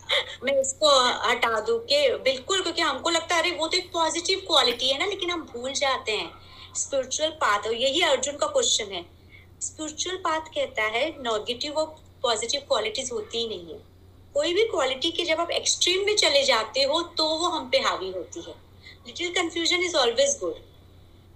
मैं 0.43 0.61
इसको 0.61 0.89
हटा 1.29 1.59
दू 1.59 1.77
के 1.77 2.17
बिल्कुल, 2.17 2.61
क्योंकि 2.61 2.81
हमको 2.81 3.09
लगता 3.09 3.35
है, 3.35 3.41
अरे 3.41 3.51
वो 3.51 3.67
तो 3.67 3.77
एक 3.77 3.91
पॉजिटिव 3.93 4.39
क्वालिटी 4.39 4.89
है 4.89 4.99
ना, 4.99 5.05
लेकिन 5.05 5.31
हम 5.31 5.41
भूल 5.53 5.73
जाते 5.73 6.11
हैं। 6.11 6.31
स्पिरिचुअल 6.75 7.29
पाथ 7.29 7.71
यही 7.73 8.01
अर्जुन 8.01 8.37
का 8.37 8.47
क्वेश्चन 8.47 8.85
है। 8.85 9.05
स्पिरिचुअल 9.61 10.15
पाथ 10.15 10.39
कहता 10.39 10.83
है 10.83 11.09
नेगेटिव 11.09 11.73
और 11.73 11.85
पॉजिटिव 12.21 12.61
क्वालिटीज 12.61 13.11
होती 13.11 13.37
ही 13.37 13.47
नहीं 13.47 13.73
है। 13.73 13.79
कोई 14.33 14.53
भी 14.53 14.63
क्वालिटी 14.63 15.11
के 15.11 15.23
जब 15.23 15.39
आप 15.39 15.51
एक्सट्रीम 15.51 16.05
में 16.05 16.15
चले 16.15 16.43
जाते 16.43 16.83
हो 16.83 17.01
तो 17.01 17.27
वो 17.27 17.47
हम 17.47 17.69
पे 17.69 17.77
हावी 17.77 18.11
होती 18.11 18.41
है। 18.41 18.62
Little 19.05 19.33
confusion 19.33 19.83
is 19.83 19.95
always 19.97 20.37
good 20.39 20.61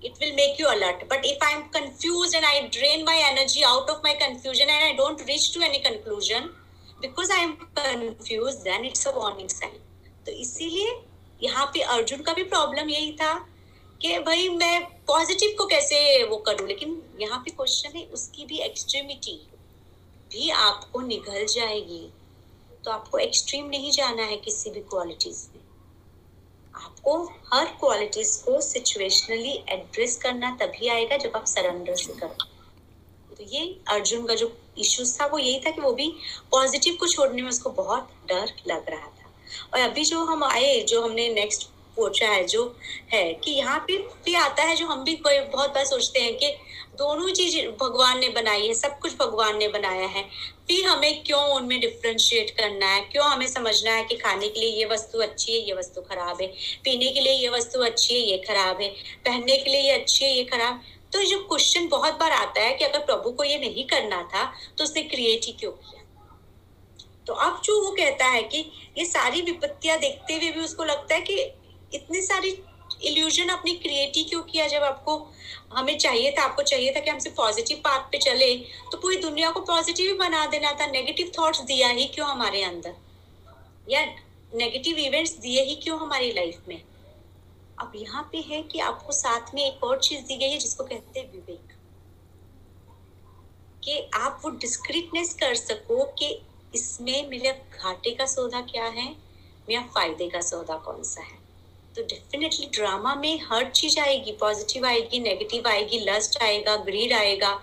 it 0.02 0.14
will 0.16 0.36
make 0.36 0.60
you 0.60 0.68
alert 0.68 1.04
but 1.10 1.24
if 1.24 1.40
i'm 1.42 1.62
confused 1.70 2.36
and 2.36 2.46
i 2.46 2.68
drain 2.70 3.04
my 3.04 3.16
energy 3.24 3.64
out 3.66 3.90
of 3.90 4.04
my 4.04 4.14
confusion 4.16 4.68
and 4.70 4.84
i 4.84 4.96
don't 4.96 5.24
reach 5.28 5.52
to 5.54 5.62
any 5.62 5.80
conclusion 5.82 6.50
because 7.02 7.32
i 7.32 7.40
am 7.40 7.58
confused 7.74 8.64
then 8.64 8.86
it's 8.86 9.06
a 9.06 9.14
warning 9.14 9.50
sign 9.50 9.80
तो 10.26 10.32
इसीलिए 10.34 10.96
यहाँ 11.42 11.66
पे 11.74 11.82
अर्जुन 11.92 12.22
का 12.22 12.34
भी 12.34 12.44
problem 12.46 12.90
यही 12.90 13.12
था 13.22 13.34
कि 14.02 14.18
भाई 14.26 14.50
मैं 14.52 14.80
पॉजिटिव 15.08 15.56
को 15.58 15.66
कैसे 15.66 16.24
वो 16.30 16.38
करूँ 16.48 16.68
लेकिन 16.68 17.02
यहाँ 17.20 17.40
पे 17.46 17.52
क्वेश्चन 17.52 17.98
है 17.98 18.06
उसकी 18.14 18.46
भी 18.46 18.58
एक्सट्रीमिटी 18.62 19.36
भी 20.32 20.50
आपको 20.66 21.02
निगल 21.02 21.46
जाएगी 21.54 22.02
तो 22.86 22.92
आपको 22.92 23.18
एक्सट्रीम 23.20 23.70
नहीं 23.70 23.92
जाना 23.92 24.24
है 24.24 24.38
किसी 24.38 24.70
भी 24.72 24.82
क्वालिटीज 24.90 25.48
में 25.56 25.57
आपको 26.84 27.24
हर 27.54 27.66
क्वालिटीज 27.66 28.36
को 28.36 28.62
सिचुएशनली 28.62 29.64
एड्रेस 29.70 30.18
करना 30.18 30.58
तभी 30.62 30.88
आएगा 30.88 31.18
जब 31.18 31.32
आप 31.36 31.46
सरेंडर 31.46 31.96
से 31.96 32.14
करो। 32.14 32.36
तो 33.36 33.44
ये 33.44 33.80
अर्जुन 33.88 34.26
का 34.26 34.36
जो 34.36 34.58
इश्यूज़ 34.78 35.22
था, 35.22 35.26
वो 35.26 35.38
यही 35.38 35.60
था 35.60 35.72
कि 35.72 35.82
वो 35.82 35.94
भी 35.94 36.14
पॉजिटिव 36.52 36.98
को 37.00 37.08
छोड़ने 37.08 37.42
में 37.42 37.50
उसको 37.50 37.70
बहुत 37.70 38.10
डर 38.28 38.54
लग 38.68 38.90
रहा 38.90 39.08
था। 39.08 39.32
और 39.74 39.80
अभी 39.80 40.06
जो 40.06 40.24
हम 40.24 40.44
आए, 40.44 40.80
जो 40.82 41.02
हमने 41.02 41.30
नेक्स्ट 41.34 41.70
पूछा 41.98 42.28
है, 42.28 42.44
जो 42.46 42.64
है, 43.14 43.34
कि 43.34 43.52
यहाँ 43.52 43.80
पे 43.88 43.98
भी 44.26 44.36
आता 44.36 44.64
है, 44.64 44.76
जो 44.76 44.88
हम 44.88 45.04
भी 45.04 45.16
बहुत 45.26 45.70
बार 45.70 45.86
सोचते 45.86 46.20
हैं 46.20 46.36
कि 46.38 46.56
दोनों 46.98 47.30
चीज़ 47.30 47.58
भगवान 47.80 48.20
ने 48.20 48.30
बनाई 48.30 48.68
है, 48.68 48.74
सब 48.74 48.98
कुछ 49.00 49.16
भगवान 49.18 49.58
ने 49.58 49.68
बनाया 49.68 50.08
है, 50.08 50.24
फिर 50.68 50.86
हमें 50.88 51.24
क्यों 51.24 51.42
उनमें 51.56 51.80
डिफ्रेंशिएट 51.80 52.50
करना 52.58 52.86
है? 52.86 53.02
क्यों 53.02 53.26
हमें 53.26 53.48
समझना 53.48 53.92
है 53.92 54.04
कि 54.04 54.16
खाने 54.18 54.48
के 54.50 54.60
लिए 54.60 54.70
ये 54.70 54.86
वस्तु 54.86 55.20
अच्छी 55.20 55.54
है, 55.54 55.60
ये 55.60 55.74
वस्तु 55.74 56.02
खराब 56.02 56.42
है? 56.42 56.48
पीने 56.84 57.10
के 57.10 57.22
लिए 57.22 57.34
ये 57.34 57.50
वस्तु 57.50 57.80
अच्छी 57.82 58.14
है, 58.14 58.20
ये 58.22 58.38
खराब 58.48 58.82
है? 58.82 58.90
पहनने 59.26 59.58
के 59.58 59.70
लिए 59.70 59.82
ये 59.82 59.92
अच्छी 59.92 60.26
है, 60.26 60.32
ये 60.32 60.44
खराब? 60.46 60.82
तो 61.14 61.24
जो 61.24 61.38
क्वेश्चन 61.40 61.88
बहुत 61.88 62.14
बार 62.14 62.32
आता 62.32 62.62
है 62.62 62.74
कि 62.74 62.86
अगर 62.86 63.06
प्रभु 63.06 63.32
को 63.32 63.44
ये 63.44 63.58
नहीं 63.60 63.86
करना 63.88 64.22
था 64.34 64.44
तो 64.78 64.84
उसने 64.84 65.04
क्रिएट 65.04 65.46
ही 65.46 65.52
क्यों 65.52 65.72
किया? 65.72 66.04
तो 67.28 67.34
अब 67.34 67.62
जो 67.64 67.82
वो 67.84 67.92
कहता 67.92 68.26
है 68.26 68.42
कि 68.44 68.60
ये 68.98 69.06
सारी 69.06 69.42
विपत्तियाँ 69.42 69.98
देखते 70.00 70.34
हुए 70.34 70.52
भी 70.52 70.60
उसको 70.60 70.84
लगता 70.84 71.16
है 71.16 71.22
कि 71.22 71.36
इतनी 71.94 72.22
सारी 72.22 72.50
इल्यूजन 73.04 73.50
आपने 73.50 73.74
क्रिएट 73.74 74.16
ही 74.16 74.24
क्यों 74.24 74.42
किया? 74.42 74.68
जब 74.68 74.84
आपको 74.84 75.16
हमें 75.74 75.98
चाहिए 75.98 76.32
था, 76.32 76.44
आपको 76.44 76.64
चाहिए 76.64 76.94
था 76.96 77.00
कि 77.00 77.10
हमसे 77.10 77.30
पॉजिटिव 77.30 77.78
पाथ 77.78 78.10
पे 78.12 78.18
चले 78.18 78.56
तो 78.92 78.98
पूरी 78.98 79.18
दुनिया 79.18 79.52
को 79.52 79.60
पॉजिटिव 79.62 80.12
ही 80.12 80.18
बना 80.18 80.46
देना 80.46 80.72
था 80.72 80.86
नेगेटिव 80.88 81.32
थॉट्स 81.40 81.62
दिया 81.62 81.90
ही 81.90 82.06
क्यों 82.06 82.28
हमारे 82.30 82.64
अंदर? 82.64 82.96
या 83.90 84.06
नेगेटिव 84.56 84.98
इवेंट्स 84.98 85.34
दिए 85.38 85.64
ही 85.64 85.76
क्यों 85.76 86.00
हमारी 86.00 86.32
लाइफ 86.32 86.62
में? 86.68 86.82
अब 87.80 87.92
यहाँ 87.96 88.30
पे 88.32 88.38
है 88.38 88.62
कि 88.64 88.80
आपको 88.80 89.14
साथ 89.14 89.54
में 89.56 89.64
एक 89.64 89.84
और 89.84 90.00
चीज़ 90.00 90.22
दी 90.22 90.38
गई 90.38 90.50
है, 90.50 90.58
जिसको 90.58 90.84
कहते 90.84 91.20
हैं 91.20 91.32
विवेक। 91.32 91.74
कि 93.84 94.00
आप 94.14 94.42
वो 94.44 94.50
डिस्क्रीटनेस 94.50 95.34
कर 95.34 95.56
सको 95.56 96.04
कि 96.20 96.42
इसमें 96.76 97.30
मेरे 97.30 97.52
घाटे 97.52 98.12
का 98.12 98.26
सौदा 98.26 98.62
क्या 98.62 98.86
है, 98.86 99.10
मेरा 99.70 99.82
फ़ायदे 99.96 100.30
का 100.30 100.42
सौदा 100.42 100.78
कौन 100.78 101.04
सा 101.04 101.22
है। 101.22 101.37
तो 101.98 102.04
डेफिनेटली 102.04 102.66
ड्रामा 102.74 103.14
में 103.16 103.40
हर 103.44 103.70
चीज़ 103.70 104.00
आएगी 104.00 104.32
पॉजिटिव 104.40 104.86
आएगी 104.86 105.20
नेगेटिव 105.20 105.68
आएगी 105.68 106.00
लस्ट 106.00 106.42
आएगा 106.44 106.76
ग्रीड 106.86 107.14
आएगा 107.14 107.54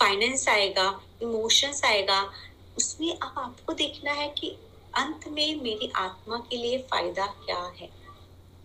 फाइनेंस 0.00 0.48
आएगा 0.48 0.86
इमोशंस 1.22 1.84
आएगा। 1.84 2.20
उसमें 2.78 3.10
अब 3.12 3.38
आपको 3.38 3.72
देखना 3.74 4.12
है 4.12 4.28
कि 4.38 4.48
अंत 4.94 5.28
में 5.28 5.62
मेरी 5.62 5.90
आत्मा 5.96 6.36
के 6.50 6.56
लिए 6.56 6.78
फ़ायदा 6.90 7.26
क्या 7.44 7.62
है 7.80 7.88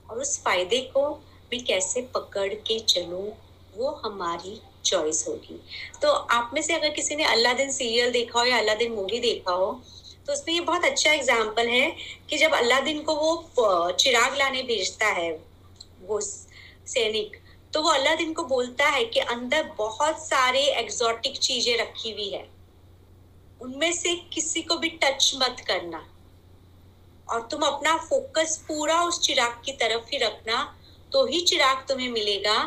और 0.09 0.19
उस 0.21 0.37
फ़ायदे 0.43 0.79
को 0.93 1.09
मैं 1.51 1.63
कैसे 1.65 2.01
पकड़ 2.15 2.53
के 2.53 2.79
चलूँ, 2.79 3.25
वो 3.73 3.91
हमारी 4.05 4.59
चॉइस 4.85 5.25
होगी। 5.27 5.59
तो 6.01 6.11
आप 6.11 6.51
में 6.53 6.61
से 6.61 6.73
अगर 6.73 6.89
किसी 6.93 7.15
ने 7.15 7.23
अल्लाह 7.25 7.53
दिन 7.53 7.71
सीरियल 7.71 8.11
देखा 8.11 8.39
हो 8.39 8.45
या 8.45 8.57
अल्लाह 8.57 8.75
दिन 8.75 8.91
मूवी 8.91 9.19
देखा 9.19 9.51
हो 9.51 9.71
तो 10.25 10.33
उसमें 10.33 10.53
ये 10.53 10.59
बहुत 10.61 10.85
अच्छा 10.85 11.11
एग्ज़ाम्पल 11.11 11.67
है 11.67 11.89
कि 12.29 12.37
जब 12.37 12.53
अल्लाह 12.53 12.79
अल्लादीन 12.79 13.01
को 13.03 13.15
वो 13.15 13.91
चिराग 13.93 14.37
लाने 14.37 14.61
भेजता 14.63 15.07
है, 15.07 15.31
वो 16.01 16.19
सैनिक 16.21 17.41
तो 17.73 17.81
वो 17.81 17.89
अल्लादीन 17.89 18.33
को 18.33 18.43
बोलता 18.45 18.87
है 18.87 19.03
कि 19.05 19.19
अंदर 19.19 19.63
बहुत 19.77 20.19
सारे 20.19 20.61
एग्जॉटिक 20.79 21.37
चीज़ें 21.39 21.77
रखी 21.77 22.11
हुई 22.11 22.29
है। 22.29 22.45
उनमें 23.61 23.91
से 23.93 24.15
किसी 24.33 24.61
को 24.61 24.75
भी 24.77 24.89
टच 25.03 25.31
मत 25.35 25.63
करना। 25.67 26.05
और 27.27 27.47
तुम 27.51 27.61
अपना 27.61 27.95
फोकस 27.99 28.57
पूरा 28.67 29.01
उस 29.03 29.21
चिराग 29.21 29.61
की 29.65 29.71
तरफ़ 29.73 30.09
ही 30.13 30.17
रखना 30.17 30.63
तो 31.11 31.25
ही 31.25 31.39
चिराग 31.41 31.85
तुम्हें 31.89 32.09
मिलेगा। 32.09 32.57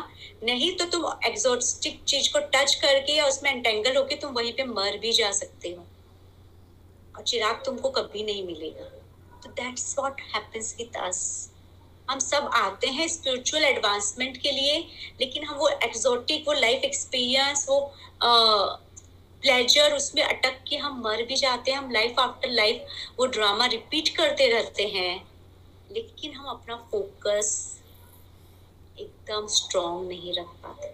नहीं 0.43 0.71
तो 0.77 0.85
तुम 0.87 1.05
एग्जॉटिक 1.25 2.03
चीज़ 2.03 2.31
को 2.33 2.39
टच 2.53 2.75
करके 2.75 3.13
या 3.13 3.25
उसमें 3.25 3.51
एंटेंगल 3.51 3.97
होके 3.97 4.15
तुम 4.15 4.33
वहीं 4.33 4.53
पे 4.53 4.63
मर 4.65 4.97
भी 4.97 5.11
जा 5.13 5.31
सकते 5.33 5.69
हो। 5.69 5.85
और 7.17 7.23
चिराग 7.23 7.63
तुमको 7.65 7.89
कभी 7.89 8.23
नहीं 8.23 8.45
मिलेगा। 8.45 8.83
तो 9.43 9.49
दैट्स 9.49 9.95
हैपेंस 10.35 10.75
विद 10.77 10.97
अस 10.97 11.51
हम 12.09 12.19
सब 12.19 12.49
आते 12.53 12.87
हैं 12.87 13.07
स्पिरिचुअल 13.07 13.63
एडवांसमेंट 13.63 14.37
के 14.37 14.51
लिए, 14.51 14.77
लेकिन 15.21 15.43
हम 15.43 15.55
वो 15.55 15.69
एक्सोटिक 15.69 16.47
वो 16.47 16.53
लाइफ 16.53 16.83
एक्सपीरियंस 16.83 17.65
वो 17.69 17.79
प्लेजर 19.41 19.93
उसमें 19.93 20.23
अटक 20.23 20.63
के 20.69 20.75
हम 20.75 21.01
मर 21.01 21.23
भी 21.23 21.35
जाते 21.35 21.71
हैं, 21.71 21.77
हम 21.77 21.91
लाइफ 21.91 22.19
आफ्टर 22.19 22.49
लाइफ 22.49 22.85
वो 23.19 23.25
ड्रामा 23.25 23.65
रिपीट 23.65 24.15
करते 24.17 24.47
रहते 24.47 24.87
हैं। 24.87 25.27
लेकिन 25.91 26.33
हम 26.33 26.45
अपना 26.45 26.75
फोकस 26.91 27.79
एकदम 28.99 29.47
स्ट्रॉन्ग 29.47 30.07
नहीं 30.07 30.33
रख 30.33 30.47
पाते। 30.63 30.87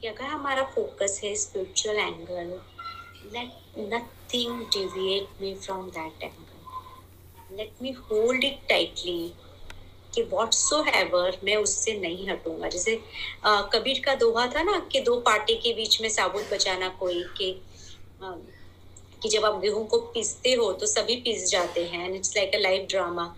कि 0.00 0.06
अगर 0.06 0.24
हमारा 0.24 0.62
फोकस 0.64 1.20
है 1.24 1.34
spiritual 1.34 1.96
angle 1.96 2.60
let 3.34 3.63
nothing 3.76 4.66
deviate 4.70 5.40
me 5.40 5.54
from 5.54 5.90
that 5.90 6.12
angle. 6.22 6.62
Let 7.50 7.80
me 7.80 7.92
hold 7.92 8.44
it 8.44 8.68
tightly 8.68 9.32
कि 10.12 10.22
एवर 10.98 11.38
मैं 11.44 11.56
उससे 11.56 11.92
नहीं 12.00 12.28
हटूँगा। 12.28 12.68
जैसे 12.68 13.00
आ, 13.44 13.62
कबीर 13.62 14.02
का 14.04 14.14
दोहा 14.14 14.46
था 14.46 14.62
ना 14.62 14.78
कि 14.92 15.00
दो 15.00 15.16
पार्टी 15.20 15.54
के 15.54 15.72
बीच 15.74 16.00
में 16.02 16.08
साबुत 16.08 16.52
बचाना 16.52 16.88
कोई 17.00 17.22
के 17.38 17.50
आ, 18.22 18.34
कि 19.22 19.28
जब 19.28 19.44
आप 19.44 19.60
गेहूँ 19.60 19.86
को 19.88 19.98
पीसते 20.14 20.52
हो 20.52 20.72
तो 20.72 20.86
सभी 20.86 21.16
पीस 21.16 21.50
जाते 21.50 21.84
हैं 21.84 22.14
it's 22.14 22.36
like 22.36 22.54
a 22.54 22.58
live 22.58 22.86
drama 22.90 23.34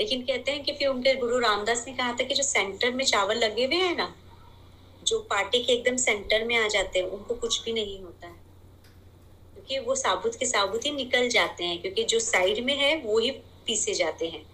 लेकिन 0.00 0.22
कहते 0.22 0.52
हैं 0.52 0.62
कि 0.64 0.72
फिर 0.72 0.88
उनके 0.88 1.14
गुरु 1.14 1.38
रामदास 1.38 1.84
ने 1.88 1.94
कहा 1.94 2.12
था 2.12 2.24
कि 2.24 2.34
जो 2.34 2.42
सेंटर 2.42 2.92
में 2.92 3.04
चावल 3.04 3.38
लगे 3.38 3.66
हुए 3.66 3.76
हैं 3.76 3.96
ना 3.96 4.14
जो 5.02 5.18
पार्टी 5.30 5.62
के 5.64 5.72
एकदम 5.72 5.96
सेंटर 5.96 6.44
में 6.44 6.56
आ 6.56 6.66
जाते 6.68 6.98
हैं 6.98 7.06
उनको 7.06 7.34
कुछ 7.34 7.64
भी 7.64 7.72
नहीं 7.72 8.00
होता। 8.02 8.26
है 8.26 8.35
क्योंकि 9.68 9.86
वो 9.86 9.94
साबुत 9.96 10.34
के 10.34 10.46
साबुत 10.46 10.84
ही 10.86 10.90
निकल 10.92 11.28
जाते 11.28 11.64
हैं, 11.64 11.80
क्योंकि 11.80 12.04
जो 12.04 12.18
साइड 12.20 12.64
में 12.64 12.76
है, 12.76 12.96
वो 12.96 13.18
ही 13.18 13.30
पीसे 13.66 13.94
जाते 13.94 14.26
हैं। 14.28 14.44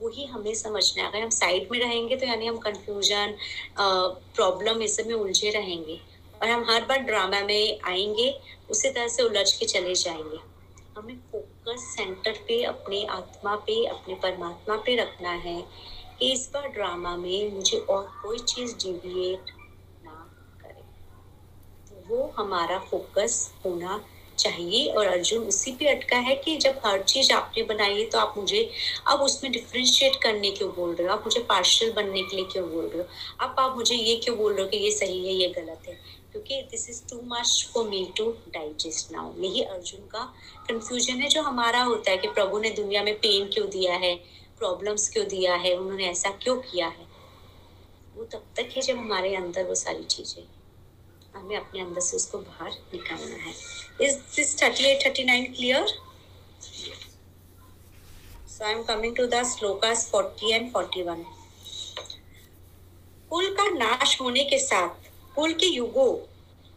वही 0.00 0.24
हमें 0.26 0.54
समझना 0.54 1.02
है 1.02 1.08
अगर 1.08 1.22
हम 1.22 1.30
साइड 1.30 1.68
में 1.72 1.78
रहेंगे 1.78 2.16
तो 2.16 2.26
यानी 2.26 2.46
हम 2.46 2.56
कंफ्यूजन 2.58 3.36
प्रॉब्लम 3.78 4.82
इस 4.82 5.00
में 5.06 5.14
उलझे 5.14 5.50
रहेंगे। 5.50 5.98
और 6.40 6.48
हम 6.48 6.64
हर 6.70 6.84
बार 6.84 6.98
ड्रामा 7.00 7.40
में 7.40 7.78
आएँगे, 7.84 8.30
उसी 8.70 8.90
तरह 8.90 9.08
से 9.08 9.22
उलझ 9.22 9.52
के 9.52 9.66
चले 9.66 9.94
जाएँगे। 9.94 10.38
हमें 10.96 11.16
फोकस 11.32 11.84
सेंटर 11.96 12.38
पे, 12.48 12.62
अपने 12.64 13.04
आत्मा 13.06 13.54
पे, 13.56 13.84
अपने 13.86 14.14
परमात्मा 14.14 14.76
पे 14.76 14.96
रखना 14.96 15.30
है 15.30 15.60
कि 16.18 16.32
इस 16.32 16.50
बार 16.54 16.68
ड्रामा 16.68 17.16
में 17.16 17.52
मुझे 17.52 17.78
और 17.78 18.04
कोई 18.22 18.38
चीज़ 18.44 18.74
डिविएट 18.76 19.50
ना 20.04 20.14
करे। 20.60 20.82
तो 21.88 22.04
वो 22.08 22.26
हमारा 22.38 22.78
फोकस 22.90 23.38
होना 23.64 24.00
चाहिए 24.38 24.86
और 24.88 25.06
अर्जुन 25.06 25.44
उसी 25.44 25.72
पे 25.72 25.88
अटका 25.88 26.16
है 26.16 26.34
कि 26.36 26.56
जब 26.56 26.80
हर 26.86 27.02
चीज़ 27.02 27.32
आपने 27.32 27.62
बनाई 27.62 27.98
है 28.00 28.04
तो 28.04 28.18
आप 28.18 28.34
मुझे 28.36 28.70
अब 29.06 29.20
उसमें 29.20 29.52
डिफ्रेंशिएट 29.52 30.16
करने 30.22 30.50
क्यों 30.50 30.70
बोल 30.70 30.94
रहे 30.94 31.06
हो? 31.08 31.12
आप 31.14 31.22
मुझे 31.24 31.40
पार्शियल 31.40 31.92
बनने 31.92 32.22
के 32.22 32.36
लिए 32.36 32.44
क्यों 32.44 32.68
बोल 32.70 32.86
रहे 32.86 33.02
हो? 33.02 33.08
अब 33.40 33.56
आप 33.58 33.76
मुझे 33.76 33.94
ये 33.94 34.16
क्यों 34.16 34.36
बोल 34.36 34.52
रहे 34.52 34.62
हो 34.62 34.68
कि 34.68 34.76
ये 34.76 34.90
सही 34.90 35.26
है, 35.26 35.34
ये 35.34 35.48
गलत 35.48 35.88
है? 35.88 35.98
क्योंकि 36.32 36.60
this 36.62 36.88
is 36.90 37.02
too 37.10 37.20
much 37.24 37.70
for 37.74 37.88
me 37.88 38.06
to 38.16 38.30
digest 38.48 39.12
now 39.12 39.32
यही 39.38 39.62
अर्जुन 39.62 40.06
का 40.06 40.24
कंफ्यूजन 40.68 41.20
है 41.20 41.28
जो 41.28 41.42
हमारा 41.42 41.82
होता 41.82 42.10
है 42.10 42.16
कि 42.16 42.28
प्रभु 42.28 42.58
ने 42.58 42.70
दुनिया 42.70 43.02
में 43.02 43.14
पेन 43.14 43.48
क्यों 43.48 43.68
दिया 43.70 43.94
है? 43.94 44.14
प्रॉब्लम्स 44.58 45.08
क्यों 45.08 45.26
दिया 45.28 45.54
है? 45.54 45.76
उन्होंने 45.76 46.04
ऐसा 46.04 46.30
क्यों 46.42 46.56
किया 46.56 46.86
है? 46.86 47.06
वो 48.16 48.24
तब 48.24 48.44
तक 48.56 48.68
है 48.76 48.82
जब 48.82 48.98
हमारे 48.98 49.34
अंदर 49.36 49.64
वो 49.64 49.74
सारी 49.74 50.04
चीज़ें 50.04 50.42
हमें 51.36 51.56
अपने 51.56 51.80
अंदर 51.80 52.00
से 52.00 52.16
उसको 52.16 52.38
बाहर 52.38 52.70
निकालना 52.94 53.36
है। 53.36 53.54
Is 54.02 54.16
this 54.36 54.60
thirty 54.62 54.84
eight 54.84 55.06
thirty 55.06 55.24
nine 55.24 55.52
clear 55.52 55.86
so 58.48 58.64
I 58.64 58.72
am 58.72 58.82
coming 58.84 59.16
to 59.16 59.26
the 59.26 59.42
shlokas 59.48 60.08
forty 60.10 60.52
and 60.52 60.72
forty 60.72 61.02
one 61.02 61.24
कुल 63.30 63.54
का 63.54 63.68
नाश 63.70 64.20
होने 64.20 64.44
के 64.44 64.58
साथ 64.58 65.10
कुल 65.34 65.52
के 65.52 65.66
युगों, 65.66 66.12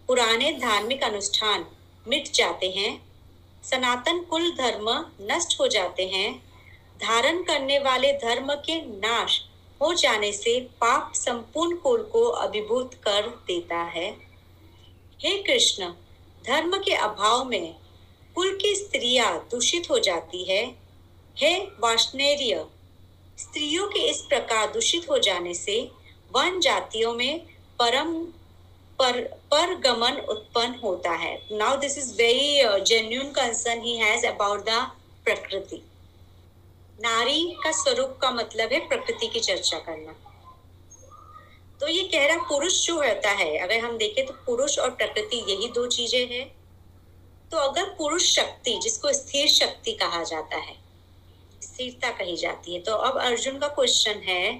पुराने 0.07 0.51
धार्मिक 0.59 1.03
अनुष्ठान 1.03 1.65
मिट 2.05 2.31
जाते 2.33 2.69
हैं, 2.69 2.91
सनातन 3.63 4.19
कुल 4.29 4.49
धर्म 4.57 4.89
नष्ट 5.21 5.59
हो 5.59 5.67
जाते 5.67 6.07
हैं, 6.07 6.31
धारण 6.99 7.41
करने 7.43 7.77
वाले 7.79 8.11
धर्म 8.19 8.53
के 8.65 8.81
नाश 8.81 9.39
हो 9.81 9.93
जाने 9.93 10.31
से 10.33 10.59
पाप 10.81 11.11
संपूर्ण 11.15 11.75
कुल 11.77 12.01
को 12.03 12.23
अभिभूत 12.39 12.93
कर 13.03 13.27
देता 13.47 13.81
है। 13.93 14.09
हे 15.19 15.31
कृष्ण, 15.43 15.85
धर्म 16.45 16.77
के 16.77 16.93
अभाव 16.93 17.43
में 17.45 17.75
कुल 18.35 18.57
की 18.61 18.75
स्त्रियाँ 18.75 19.47
दूषित 19.51 19.89
हो 19.89 19.99
जाती 19.99 20.43
है। 20.43 20.63
हे 21.37 21.57
वाष्णेर्य, 21.79 22.65
स्त्रियों 23.37 23.87
के 23.87 23.99
इस 23.99 24.21
प्रकार 24.21 24.71
दूषित 24.71 25.09
हो 25.09 25.17
जाने 25.17 25.53
से 25.53 25.79
वन 26.31 26.59
जातियों 26.59 27.13
में 27.13 27.39
परम 27.79 28.13
पर 28.99 29.21
पर 29.51 29.75
गमन 29.75 30.19
उत्पन्न 30.29 30.79
होता 30.83 31.11
है। 31.11 31.35
Now 31.51 31.77
this 31.77 31.97
is 31.97 32.13
very 32.13 32.83
genuine 32.83 33.31
concern 33.31 33.81
he 33.81 33.97
has 33.97 34.25
about 34.25 34.65
the 34.69 34.87
Prakriti. 35.25 35.81
नारी 37.01 37.43
का 37.63 37.71
स्वरूप 37.71 38.17
का 38.21 38.31
मतलब 38.31 38.73
है 38.73 38.87
प्रकृति 38.87 39.27
की 39.27 39.39
चर्चा 39.39 39.79
करना। 39.79 40.15
तो 41.79 41.87
ये 41.87 42.03
कह 42.03 42.25
रहा 42.27 42.47
पुरुष 42.47 42.85
जो 42.85 42.95
होता 42.95 43.29
है, 43.31 43.57
अगर 43.57 43.79
हम 43.79 43.97
देखें 43.97 44.25
तो 44.25 44.33
पुरुष 44.45 44.77
और 44.79 44.89
प्रकृति 44.91 45.37
यही 45.49 45.67
दो 45.71 45.85
चीज़ें 45.87 46.27
हैं। 46.27 46.47
तो 47.51 47.57
अगर 47.59 47.83
पुरुष 47.97 48.23
शक्ति, 48.29 48.79
जिसको 48.83 49.13
स्थिर 49.13 49.47
शक्ति 49.49 49.91
कहा 50.01 50.23
जाता 50.23 50.57
है, 50.57 50.75
स्थिरता 51.61 52.09
कही 52.17 52.35
जाती 52.37 52.73
है 52.73 52.79
तो 52.81 52.93
अब 52.93 53.17
अर्जुन 53.19 53.57
का 53.59 53.67
क्वेश्चन 53.69 54.21
है 54.25 54.51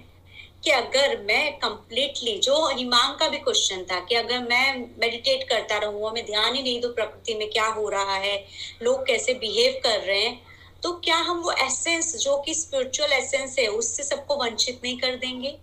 कि 0.63 0.72
अगर 0.72 1.17
मैं 1.24 1.51
कंप्लीटली 1.59 2.38
जो 2.39 2.55
हिमांग 2.70 3.13
का 3.20 3.28
भी 3.30 3.38
क्वेश्चन 3.39 3.84
था 3.91 3.99
कि 3.99 4.15
अगर 4.15 4.39
मैं 4.39 4.78
मेडिटेट 5.01 5.47
करता 5.49 5.78
रहूँ 5.78 6.11
मैं 6.13 6.26
ध्यान 6.26 6.55
ही 6.55 6.61
नहीं 6.63 6.82
दो 6.82 6.89
प्रकृति 6.89 7.34
में 7.34 7.49
क्या 7.49 7.67
हो 7.67 7.88
रहा 7.89 8.15
है, 8.15 8.38
लोग 8.84 9.05
कैसे 9.07 9.34
बिहेव 9.36 9.80
कर 9.84 9.99
रहे 9.99 10.20
हैं 10.20 10.39
तो 10.84 10.91
क्या 10.99 11.17
हम 11.20 11.39
वो 11.41 11.51
एसेंस 11.61 12.15
जो 12.17 12.38
कि 12.38 12.53
स्पिरिचुअल 12.55 13.11
एसेंस 13.13 13.57
है, 13.59 13.67
उससे 13.67 14.03
सबको 14.03 14.36
वंचित 14.36 14.82
नहीं 14.84 14.97
कर 14.97 15.15
देंगे? 15.17 15.57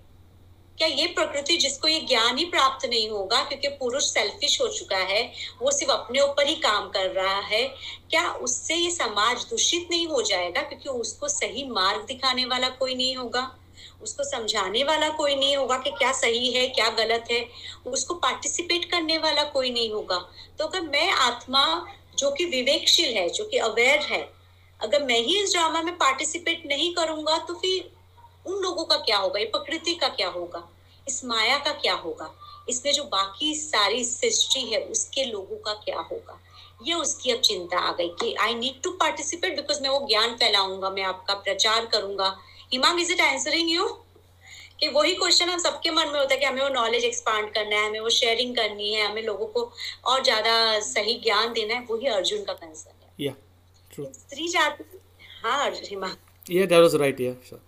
क्या 0.79 0.89
ये 0.89 1.07
प्रकृति 1.07 1.57
जिसको 1.57 1.89
ये 1.89 2.01
ज्ञान 2.01 2.39
ही 2.39 2.45
प्राप्त 2.45 2.87
नहीं 2.87 3.09
होगा, 3.11 3.43
क्योंकि 3.43 3.69
पुरुष 3.69 4.05
सेल्फिश 4.05 4.61
हो 4.61 4.67
चुका 4.69 4.97
है, 4.97 5.23
वो 5.63 5.71
सिर्फ़ 5.71 5.93
अपने 5.93 6.21
ऊपर 6.21 6.47
ही 6.47 6.55
काम 6.55 6.89
कर 6.89 7.11
रहा 7.11 7.39
है, 7.41 7.63
क्या 8.11 8.31
उससे 8.31 8.75
ये 8.75 8.91
समाज 8.91 9.47
दूषित 9.51 9.89
नहीं 9.91 10.07
हो 10.07 10.23
जाएगा, 10.23 10.63
क्योंकि 10.63 10.89
उसको 10.89 11.29
सही 11.29 11.65
मार्ग 11.71 12.05
दिखाने 12.07 12.45
वाला 12.45 12.69
कोई 12.69 12.95
नहीं 12.95 13.17
होगा, 13.17 13.51
उसको 14.03 14.25
समझाने 14.25 14.85
वाला 14.85 15.09
कोई 15.09 15.35
नहीं 15.35 15.57
होगा 15.57 15.79
कि 15.79 15.91
क्या 15.91 16.13
सही 16.13 16.53
है, 16.53 16.67
क्या 16.69 16.89
गलत 16.99 17.31
है, 17.31 17.45
उसको 17.87 18.15
पार्टिसिपेट 18.15 18.91
करने 18.91 19.19
वाला 19.19 19.45
कोई 19.45 19.71
नहीं 19.71 19.91
होगा। 19.91 20.19
तो 20.59 20.67
अगर 20.67 20.81
मैं 20.81 21.11
आत्मा 21.11 21.67
जो 22.19 22.31
कि 22.31 22.45
विवेकशील 22.45 23.17
है, 23.17 23.29
जो 23.29 23.45
कि 23.45 23.59
अवेयर 23.59 24.01
है, 24.03 24.29
अगर 24.81 25.03
मैं 25.03 25.19
ही 25.19 25.43
इस 25.43 25.53
ड्रामा 25.53 25.83
में 25.83 25.97
पार्टिसिपेट 25.99 26.63
नहीं 26.67 26.95
करूँगा 26.95 27.37
तो 27.39 27.55
फिर 27.55 27.91
उन 28.47 28.63
लोगों 28.63 28.85
का 28.85 28.97
क्या 28.97 29.19
होगा? 29.19 29.39
ये 29.41 29.47
प्रकृति 29.47 29.95
का 29.95 30.09
क्या 30.09 30.29
होगा? 30.29 30.63
इस 31.09 31.25
माया 31.25 31.59
का 31.59 31.73
क्या 31.73 31.95
होगा? 31.95 32.33
इसमें 32.69 32.93
जो 32.93 33.05
बाकी 33.05 33.55
सारी 33.55 34.05
सृष्टि 34.05 34.61
है 34.61 34.81
उसके 34.85 35.25
लोगों 35.25 35.57
का 35.57 35.73
क्या 35.85 36.01
होगा? 36.01 36.41
ये 36.83 36.95
उसकी 36.95 37.31
अब 37.31 37.41
चिंता 37.41 37.79
आ 37.79 37.93
गई 37.93 38.09
कि 38.21 38.35
I 38.41 38.55
need 38.55 38.83
to 38.83 38.91
participate 39.03 39.57
because 39.57 39.83
मैं 39.83 39.91
वो 39.91 40.07
ज्ञान 40.09 40.35
फैलाऊँगा 40.37 40.91
मैं 40.91 41.03
आपका 41.03 41.35
प्रचार 41.35 41.87
करूँगा। 41.87 42.37
Himang 42.73 43.01
is 43.01 43.13
it 43.13 43.21
answering 43.21 43.71
you 43.71 43.87
कि 44.81 44.89
वही 44.89 45.15
क्वेश्चन 45.15 45.49
हम 45.49 45.59
सबके 45.59 45.91
मन 45.91 46.09
में 46.09 46.19
होता 46.19 46.35
है 46.35 46.41
कि 46.41 46.47
हमें 46.47 46.63
वो 46.63 46.69
नॉलेज 46.69 47.05
एक्सपांड 47.05 47.53
करना 47.55 47.77
है 47.77 47.87
हमें 47.87 48.01
वो 48.01 48.11
शेयरिंग 48.11 48.57
करनी 48.57 48.93
है 48.93 49.07
हमें 49.07 49.23
लोगों 49.23 49.47
को 49.47 49.71
और 50.05 50.23
ज़्यादा 50.25 50.81
सही 50.89 51.15
ज्ञान 51.25 51.53
देना 51.53 51.75
है 51.75 51.87
वही 51.91 52.07
अर्जुन 52.07 52.45
का 52.45 52.53
कंसर्न 52.53 53.03
है। 53.03 53.27
Yeah. 53.27 53.37
स्त्री 54.15 54.49
जाति 54.49 54.85
हाँ 55.45 55.65
Arjun 55.67 56.17
Yeah, 56.47 56.67
that 56.67 56.83
was 56.83 56.95
right. 56.95 57.19
Yeah, 57.19 57.35
sure. 57.49 57.61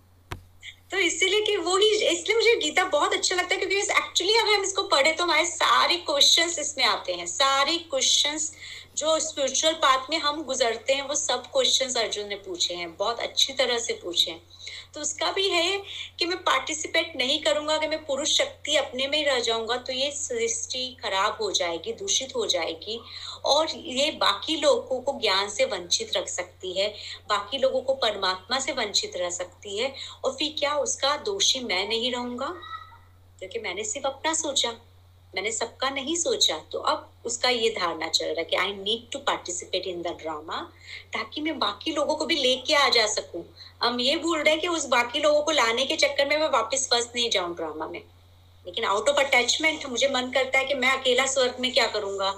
तो 0.91 0.97
इसीलिए 0.97 1.41
कि 1.41 1.55
वो 1.57 1.75
ही, 1.77 1.87
इसलिए 1.87 2.35
मुझे 2.35 2.55
गीता 2.55 2.83
बहुत 2.85 3.13
अच्छा 3.13 3.35
लगता 3.35 3.55
है, 3.55 3.59
क्योंकि 3.59 3.75
एक्चुअली 3.75 4.37
अगर 4.37 4.53
हम 4.53 4.63
इसको 4.63 4.83
पढ़े 4.83 5.11
तो 5.11 5.23
हमारे 5.23 5.45
सारे 5.45 5.95
क्वेश्चंस 6.05 6.57
इसमें 6.59 6.83
आते 6.85 7.13
हैं। 7.13 7.25
सारे 7.27 7.77
क्वेश्चंस 7.89 8.51
जो 8.97 9.19
स्पिरिचुअल 9.19 9.73
पाथ 9.73 10.09
में 10.09 10.17
हम 10.19 10.43
गुजरते 10.43 10.93
हैं, 10.93 11.07
वो 11.07 11.15
सब 11.15 11.43
क्वेश्चंस 11.51 11.97
अर्जुन 11.97 12.27
ने 12.27 12.35
पूछे 12.37 12.73
हैं, 12.73 12.95
बहुत 12.95 13.19
अच्छी 13.19 13.53
तरह 13.53 13.79
से 13.79 13.93
पूछे 13.93 14.31
हैं। 14.31 14.41
तो 14.93 15.01
उसका 15.01 15.31
भी 15.31 15.47
है 15.49 15.81
कि 16.19 16.25
मैं 16.25 16.37
पार्टिसिपेट 16.37 17.13
नहीं 17.17 17.41
करूँगा, 17.43 17.73
अगर 17.73 17.89
मैं 17.89 18.05
पुरुष 18.05 18.37
शक्ति 18.37 18.75
अपने 18.75 19.07
में 19.07 19.17
ही 19.17 19.23
रह 19.23 19.39
जाऊँगा 19.39 19.77
तो 19.77 19.93
ये 19.93 20.11
सृष्टि 20.11 20.97
खराब 21.03 21.37
हो 21.41 21.51
जाएगी, 21.51 21.93
दूषित 21.93 22.35
हो 22.35 22.45
जाएगी, 22.45 22.99
और 23.45 23.75
ये 23.75 24.09
बाकी 24.11 24.55
लोगों 24.55 24.99
को 25.01 25.19
ज्ञान 25.19 25.49
से 25.49 25.65
वंचित 25.65 26.17
रख 26.17 26.27
सकती 26.27 26.73
है, 26.79 26.89
बाकी 27.29 27.57
लोगों 27.57 27.81
को 27.81 27.93
परमात्मा 27.93 28.59
से 28.59 28.71
वंचित 28.71 29.17
रह 29.17 29.29
सकती 29.29 29.77
है, 29.77 29.93
और 30.25 30.31
फिर 30.31 30.55
क्या 30.59 30.75
उसका 30.77 31.15
दोषी 31.17 31.59
मैं 31.59 31.87
नहीं 31.87 32.11
रहूँगा? 32.11 32.53
क्योंकि 33.39 33.59
मैंने 33.59 33.83
सिर्फ़ 33.83 34.07
अपना 34.07 34.33
सोचा। 34.33 34.75
मैंने 35.33 35.51
सबका 35.51 35.89
नहीं 35.89 36.15
सोचा 36.15 36.57
तो 36.71 36.79
अब 36.79 37.09
उसका 37.25 37.49
ये 37.49 37.69
धारणा 37.69 38.07
चल 38.07 38.25
रहा 38.25 38.39
है 38.39 38.43
कि 38.43 38.55
I 38.55 38.73
need 38.73 39.11
to 39.11 39.19
participate 39.19 39.87
in 39.87 40.01
the 40.01 40.15
drama 40.21 40.61
ताकि 41.13 41.41
मैं 41.41 41.57
बाकी 41.59 41.91
लोगों 41.91 42.15
को 42.15 42.25
भी 42.25 42.35
लेके 42.35 42.73
आ 42.73 42.87
जा 42.89 43.05
सकूँ। 43.07 43.43
हम 43.83 43.99
ये 43.99 44.15
भूल 44.15 44.39
रहे 44.39 44.53
हैं 44.53 44.61
कि 44.61 44.67
उस 44.67 44.85
बाकी 44.87 45.19
लोगों 45.19 45.41
को 45.41 45.51
लाने 45.51 45.85
के 45.85 45.95
चक्कर 45.95 46.27
में 46.27 46.37
मैं 46.37 46.49
वापस 46.49 46.87
फंस 46.91 47.09
नहीं 47.15 47.29
जाऊँ 47.29 47.55
ड्रामा 47.55 47.87
में। 47.87 48.01
लेकिन 48.65 48.85
आउट 48.85 49.09
ऑफ़ 49.09 49.17
अटैचमेंट 49.17 49.85
मुझे 49.85 50.07
मन 50.07 50.31
करता 50.31 50.59
है 50.59 50.65
कि 50.65 50.73
मैं 50.73 50.91
अकेला 50.91 51.25
स्वर्ग 51.25 51.59
में 51.59 51.71
क्या 51.73 51.87
करूँगा? 51.87 52.31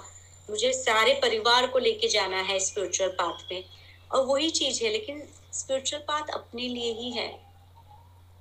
मुझे 0.49 0.73
सारे 0.73 1.13
परिवार 1.13 1.67
को 1.67 1.79
लेके 1.79 2.07
जाना 2.07 2.41
है 2.41 2.59
स्पिरिचुअल 2.59 3.09
पाथ 3.11 3.51
में 3.51 3.63
और 4.11 4.25
वही 4.25 4.49
चीज़ 4.49 4.83
है, 4.83 4.91
लेकिन 4.91 5.23
स्पिरिचुअल 5.53 6.01
पाथ 6.01 6.33
अपने 6.33 6.67
लिए 6.67 6.93
ही 6.93 7.11
है। 7.11 7.29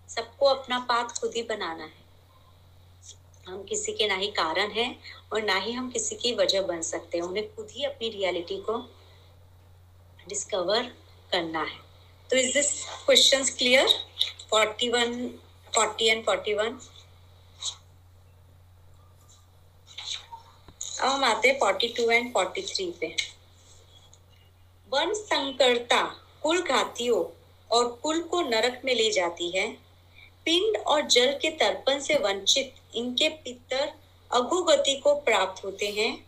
सबको 0.08 0.46
अपना 0.46 0.78
पाथ 0.78 1.18
खुद 1.20 1.32
ही 1.36 1.42
बनाना 1.42 1.84
है। 1.84 1.99
हम 3.48 3.62
किसी 3.64 3.92
के 3.92 4.06
ना 4.08 4.14
ही 4.14 4.26
कारण 4.30 4.70
है 4.70 4.96
और 5.32 5.42
ना 5.42 5.54
ही 5.56 5.72
हम 5.72 5.90
किसी 5.90 6.16
की 6.16 6.32
वजह 6.34 6.62
बन 6.62 6.82
सकते 6.82 7.18
हैं। 7.18 7.24
उन्हें 7.24 7.54
खुद 7.54 7.68
ही 7.70 7.84
अपनी 7.84 8.08
रियलिटी 8.08 8.56
को 8.56 8.78
डिस्कवर 10.28 10.82
करना 11.32 11.62
है। 11.62 11.78
तो 12.30 12.36
is 12.36 12.52
this 12.54 12.72
questions 13.06 13.50
clear 13.56 13.88
41 14.54 15.14
40 15.72 16.08
and 16.08 16.24
41 16.24 16.88
अब 21.00 21.08
हम 21.08 21.24
आते 21.24 21.48
हैं 21.48 21.58
42 21.58 22.10
एंड 22.10 22.32
43 22.32 22.90
पे। 23.00 23.14
वन 24.92 25.12
संकरता 25.14 26.02
कुल 26.42 26.62
घातियों 26.62 27.24
और 27.70 27.88
कुल 28.02 28.22
को 28.22 28.40
नरक 28.40 28.80
में 28.84 28.94
ले 28.94 29.10
जाती 29.10 29.50
है। 29.50 29.89
पिंड 30.44 30.76
और 30.76 31.02
जल 31.02 31.32
के 31.32 31.50
तर्पण 31.50 32.00
से 32.00 32.14
वंचित 32.14 32.74
इनके 32.94 33.28
पितर 33.28 33.92
अगोगति 34.32 34.94
को 34.96 35.14
प्राप्त 35.14 35.64
होते 35.64 35.86
हैं। 35.86 36.26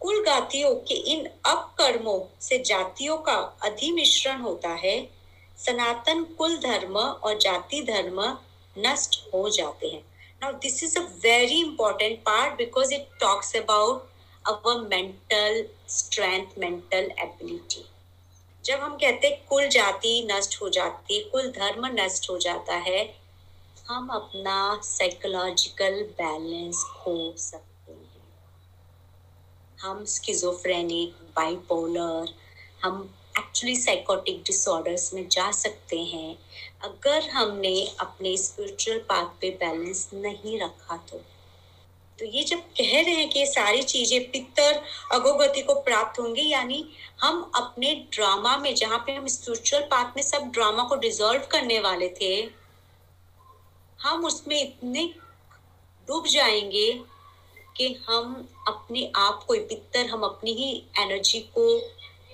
कुल 0.00 0.24
गातियों 0.24 0.74
के 0.74 0.94
इन 0.94 1.26
अपकर्मों 1.26 2.20
से 2.40 2.58
जातियों 2.58 3.18
का 3.18 3.36
अधिमिश्रण 3.62 4.40
होता 4.40 4.68
है। 4.68 5.10
सनातन 5.58 6.24
कुल 6.24 6.56
धर्म 6.56 6.96
और 6.96 7.38
जाति 7.38 7.82
धर्म 7.82 8.38
नष्ट 8.78 9.34
हो 9.34 9.48
जाते 9.48 9.86
हैं। 9.86 10.02
Now, 10.42 10.52
this 10.64 10.82
is 10.82 10.96
a 10.96 11.06
very 11.22 11.60
important 11.60 12.24
part 12.24 12.56
because 12.58 12.92
it 12.92 13.06
talks 13.20 13.54
about 13.54 14.06
our 14.44 14.74
mental 14.84 15.62
strength, 15.86 16.56
mental 16.56 17.08
ability 17.24 17.86
जब 18.68 18.80
हम 18.80 18.96
कहते 18.96 19.28
हैं, 19.28 19.46
कुल 19.48 19.68
जाति 19.68 20.28
नष्ट 20.32 20.62
हो 20.62 20.68
जाती, 20.68 21.24
कुल 21.24 21.50
धर्म 21.50 21.86
नष्ट 21.86 22.30
हो 22.30 22.38
जाता 22.38 22.74
है, 22.74 23.16
हम 23.86 24.08
अपना 24.08 24.80
साइकोलॉजिकल 24.84 26.02
बैलेंस 26.02 26.84
खो 26.84 27.34
सकते 27.36 27.92
हैं। 27.92 28.22
हम 29.80 30.04
स्किजोफ्रेनिक 30.04 31.12
बाइपोलर 31.36 32.34
हम 32.82 33.14
एक्चुअली 33.38 33.76
साइकोटिक 33.76 34.42
डिसऑर्डर्स 34.42 35.14
में 35.14 35.28
जा 35.28 35.50
सकते 35.50 35.98
हैं। 35.98 36.38
अगर 36.82 37.28
हमने 37.28 37.94
अपने 38.00 38.36
स्पिरिचुअल 38.36 38.98
पाथ 38.98 39.26
पे 39.40 39.50
बैलेंस 39.50 40.10
नहीं 40.14 40.60
रखा 40.60 40.96
तो। 40.96 41.20
तो 42.18 42.24
ये 42.26 42.42
जब 42.44 42.60
कह 42.78 42.90
रहे 42.92 43.14
हैं 43.14 43.28
कि 43.30 43.38
ये 43.38 43.46
सारी 43.46 43.82
चीज़ें 43.82 44.30
पितर 44.30 44.80
अगोगति 45.12 45.60
को 45.62 45.74
प्राप्त 45.74 46.18
होंगी, 46.20 46.48
यानी 46.48 46.84
हम 47.20 47.50
अपने 47.54 47.94
ड्रामा 48.12 48.56
में, 48.56 48.74
जहाँ 48.74 48.98
पे 48.98 49.12
हम 49.12 49.26
स्पिरिचुअल 49.26 49.82
पाथ 49.82 50.16
में 50.16 50.22
सब 50.22 50.50
ड्रामा 50.52 50.84
को 50.84 50.96
डिजोल्व 50.96 51.46
करने 51.52 51.78
वाले 51.80 52.08
थे, 52.20 52.34
हम 54.00 54.24
उसमें 54.24 54.60
इतने 54.60 55.04
डूब 56.08 56.26
जाएँगे 56.26 56.92
कि 57.76 57.86
हम 58.08 58.48
अपने 58.68 59.10
आप 59.16 59.44
को 59.48 59.54
पितर 59.54 60.06
हम 60.06 60.22
अपनी 60.22 60.52
ही 60.52 60.72
एनर्जी 60.98 61.40
को 61.54 61.78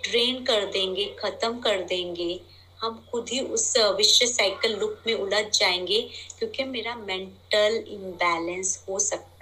ड्रेन 0.04 0.44
कर 0.44 0.64
देंगे, 0.66 1.04
खत्म 1.18 1.58
कर 1.60 1.82
देंगे। 1.82 2.40
हम 2.80 3.04
खुद 3.12 3.28
ही 3.28 3.40
उस 3.40 3.76
विश्व 3.96 4.26
साइकिल 4.26 4.76
लूप 4.78 5.02
में 5.06 5.14
उलझ 5.14 5.44
जाएँगे, 5.58 6.00
क्योंकि 6.38 6.64
मेरा 6.64 6.94
मेंटल 6.96 7.84
इम्बैलेंस 7.88 8.84
हो 8.88 8.98
सकता 8.98 9.33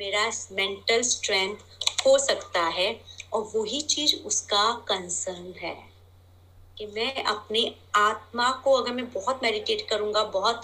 मेरा 0.00 0.24
मेंटल 0.52 1.02
स्ट्रेंथ 1.02 1.56
हो 2.06 2.16
सकता 2.18 2.62
है 2.68 2.88
और 3.32 3.42
वही 3.54 3.80
चीज़ 3.80 4.14
उसका 4.26 4.70
कंसर्न 4.88 5.52
है 5.58 5.76
कि 6.76 6.86
मैं 6.86 7.24
अपनी 7.24 7.64
आत्मा 7.96 8.50
को 8.64 8.72
अगर 8.72 8.92
मैं 8.92 9.10
बहुत 9.12 9.40
मेडिटेट 9.42 9.86
करूँगा, 9.90 10.22
बहुत 10.24 10.62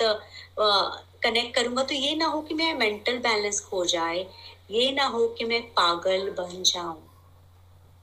कनेक्ट 1.25 1.55
करूँगा 1.55 1.83
तो 1.83 1.95
ये 1.95 2.15
ना 2.17 2.27
हो 2.27 2.41
कि 2.43 2.55
मैं 2.55 2.73
मेंटल 2.75 3.19
बैलेंस 3.19 3.61
खो 3.61 3.85
जाए, 3.85 4.27
ये 4.71 4.91
ना 4.93 5.07
हो 5.07 5.27
कि 5.29 5.45
मैं 5.45 5.63
पागल 5.71 6.31
बन 6.31 6.63
जाऊँ। 6.63 6.99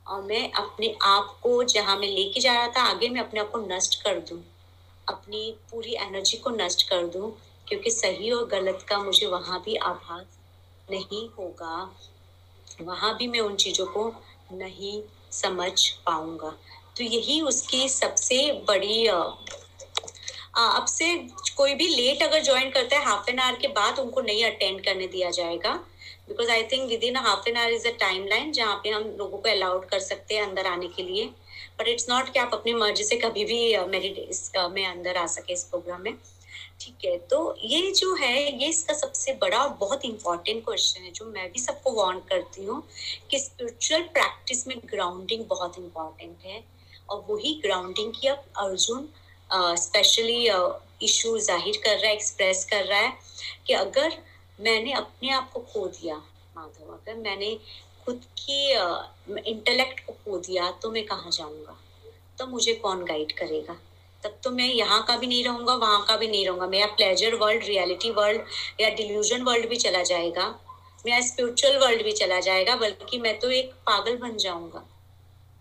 और 0.05 0.21
मैं 0.23 0.51
अपने 0.53 0.95
आप 1.03 1.37
को 1.43 1.63
जहाँ 1.65 1.97
मैं 1.97 2.07
लेके 2.07 2.39
जा 2.39 2.53
रहा 2.53 2.67
था, 2.67 2.83
आगे 2.83 3.09
मैं 3.09 3.21
अपने 3.21 3.39
आप 3.39 3.49
को 3.51 3.59
नष्ट 3.67 4.01
कर 4.03 4.19
दूँ, 4.19 4.41
अपनी 5.07 5.51
पूरी 5.71 5.95
एनर्जी 5.97 6.37
को 6.37 6.49
नष्ट 6.51 6.89
कर 6.89 7.07
दूँ, 7.07 7.31
क्योंकि 7.67 7.91
सही 7.91 8.31
और 8.31 8.47
गलत 8.47 8.85
का 8.89 8.97
मुझे 8.99 9.27
वहाँ 9.27 9.61
भी 9.65 9.75
आभास 9.75 10.36
नहीं 10.91 11.27
होगा। 11.29 11.75
वहाँ 12.81 13.15
भी 13.17 13.27
मैं 13.27 13.39
उन 13.39 13.55
चीज़ों 13.55 13.85
को 13.87 14.07
नहीं 14.53 15.01
समझ 15.31 15.89
पाऊँगा। 16.05 16.49
तो 16.97 17.03
यही 17.03 17.39
उसकी 17.41 17.87
सबसे 17.89 18.51
बड़ी 18.67 19.05
अब 20.57 20.85
से 20.87 21.15
कोई 21.57 21.73
भी 21.75 21.87
लेट 21.87 22.21
अगर 22.23 22.43
ज्वाइन 22.43 22.69
करता 22.71 22.97
है 22.97 23.05
हाफ़ 23.05 23.29
एन 23.29 23.39
आवर 23.39 23.57
के 23.59 23.67
बाद 23.73 23.99
उनको 23.99 24.21
नहीं 24.21 24.43
अटेंड 24.45 24.83
करने 24.85 25.07
दिया 25.07 25.29
जाएगा। 25.31 25.73
Because 26.27 26.49
I 26.51 26.63
think 26.71 26.87
within 27.03 27.17
half 27.17 27.49
an 27.49 27.57
hour 27.57 27.71
is 27.71 27.87
a 27.87 27.91
timeline 28.27 28.51
जहाँ 28.51 28.75
पे 28.83 28.89
हम 28.89 29.03
लोगों 29.17 29.37
को 29.37 29.49
अलाउड 29.49 29.85
कर 29.89 29.99
सकते 29.99 30.35
हैं 30.35 30.43
अंदर 30.43 30.67
आने 30.67 30.87
के 30.87 31.03
लिए। 31.03 31.25
बट 31.79 31.87
इट्स 31.87 32.09
नॉट 32.09 32.31
कि 32.33 32.39
आप 32.39 32.53
अपनी 32.53 32.73
मर्ज़ी 32.73 33.03
से 33.03 33.15
कभी 33.17 33.45
भी 33.45 33.77
मेरी 33.87 34.09
में 34.71 34.85
अंदर 34.85 35.17
आ 35.17 35.25
सके 35.27 35.53
इस 35.53 35.63
प्रोग्राम 35.63 36.01
में। 36.01 36.13
ठीक 36.79 37.05
है 37.05 37.17
तो 37.29 37.37
ये 37.61 37.91
जो 37.91 38.13
है, 38.15 38.61
ये 38.61 38.67
इसका 38.69 38.93
सबसे 38.93 39.33
बड़ा 39.41 39.57
और 39.57 39.69
बहुत 39.79 40.05
इंपॉर्टेंट 40.05 40.63
क्वेश्चन 40.65 41.01
है, 41.03 41.11
जो 41.11 41.25
मैं 41.25 41.51
भी 41.51 41.59
सबको 41.59 41.91
वार्न 41.93 42.19
करती 42.29 42.65
हूँ 42.65 42.81
कि 43.31 43.39
स्पिरिचुअल 43.39 44.01
प्रैक्टिस 44.09 44.67
में 44.67 44.77
ग्राउंडिंग 44.85 45.45
बहुत 45.49 45.77
इंपॉर्टेंट 45.79 46.45
है। 46.45 46.63
और 47.09 47.25
वही 47.29 47.53
ग्राउंडिंग 47.63 48.13
की 48.13 48.27
अब 48.27 48.43
अर्जुन 48.59 49.07
स्पेशली 49.77 50.45
इशू 51.03 51.37
ज़ाहिर 51.39 51.77
कर 51.83 51.97
रहा 51.97 52.07
है 52.07 52.13
एक्सप्रेस 52.13 52.65
कर 52.65 52.85
रहा 52.85 52.99
है 52.99 53.13
कि 53.67 53.73
अगर 53.73 54.17
मैंने 54.59 54.93
अपने 54.93 55.29
आप 55.31 55.51
को 55.53 55.59
खो 55.73 55.87
दिया, 55.89 56.15
माधव, 56.55 56.93
अगर 56.93 57.15
मैंने 57.17 57.53
खुद 58.05 58.23
की 58.39 59.49
इंटेलेक्ट 59.49 60.05
को 60.05 60.13
खो 60.13 60.37
दिया 60.39 60.69
तो 60.81 60.91
मैं 60.91 61.05
कहाँ 61.05 61.31
जाऊँगा? 61.31 61.77
तो 62.39 62.47
मुझे 62.47 62.73
कौन 62.75 63.03
गाइड 63.05 63.31
करेगा? 63.37 63.77
तब 64.23 64.39
तो 64.43 64.51
मैं 64.51 64.65
यहाँ 64.65 65.03
का 65.03 65.17
भी 65.17 65.27
नहीं 65.27 65.43
रहूँगा, 65.43 65.73
वहाँ 65.73 66.05
का 66.05 66.15
भी 66.17 66.27
नहीं 66.27 66.45
रहूँगा। 66.45 66.67
मेरा 66.67 66.85
प्लेजर 66.85 67.35
वर्ल्ड 67.35 67.63
रियलिटी 67.63 68.11
वर्ल्ड 68.11 68.41
या 68.81 68.89
डिल्यूजन 68.89 69.41
वर्ल्ड 69.41 69.69
भी 69.69 69.75
चला 69.75 70.03
जाएगा। 70.03 70.47
मेरा 71.05 71.19
स्पिरिचुअल 71.21 71.77
वर्ल्ड 71.77 72.03
भी 72.03 72.11
चला 72.11 72.39
जाएगा, 72.39 72.75
बल्कि 72.75 73.17
मैं 73.17 73.39
तो 73.39 73.51
एक 73.51 73.73
पागल 73.87 74.17
बन 74.17 74.37
जाऊँगा। 74.37 74.83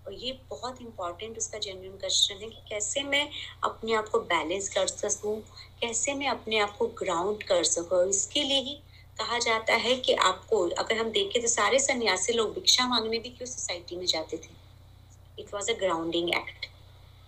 और 0.06 0.12
ये 0.12 0.32
बहुत 0.50 0.80
इंपॉर्टेंट 0.82 1.38
उसका 1.38 1.58
जेन्यून 1.58 1.96
क्वेश्चन 1.96 2.34
है 2.34 2.48
कि 2.48 2.60
कैसे 2.68 3.02
मैं 3.02 3.28
अपने 3.64 3.94
आप 3.94 4.08
को 4.08 4.18
बैलेंस 4.18 4.68
कर 4.68 4.86
सकूँ? 4.86 5.40
कैसे 5.80 6.14
मैं 6.14 6.28
अपने 6.28 6.58
आप 6.58 6.76
को 6.76 6.86
ग्राउंड 6.98 7.42
कर 7.42 7.64
सकूँ? 7.64 8.08
इसके 8.08 8.42
लिए 8.42 8.60
ही 8.60 8.74
कहा 9.18 9.38
जाता 9.38 9.74
है 9.74 9.96
कि 9.96 10.12
आपको, 10.12 10.68
अगर 10.68 10.98
हम 10.98 11.10
देखें 11.10 11.40
तो 11.42 11.48
सारे 11.48 11.78
सन्यासी 11.78 12.32
लोग 12.32 12.54
भिक्षा 12.54 12.86
मांगने 12.88 13.18
भी 13.18 13.28
क्यों 13.28 13.46
सोसाइटी 13.46 13.96
में 13.96 14.06
जाते 14.06 14.36
थे? 14.36 14.54
It 15.38 15.54
was 15.54 15.70
a 15.70 15.74
grounding 15.74 16.28
act 16.28 16.66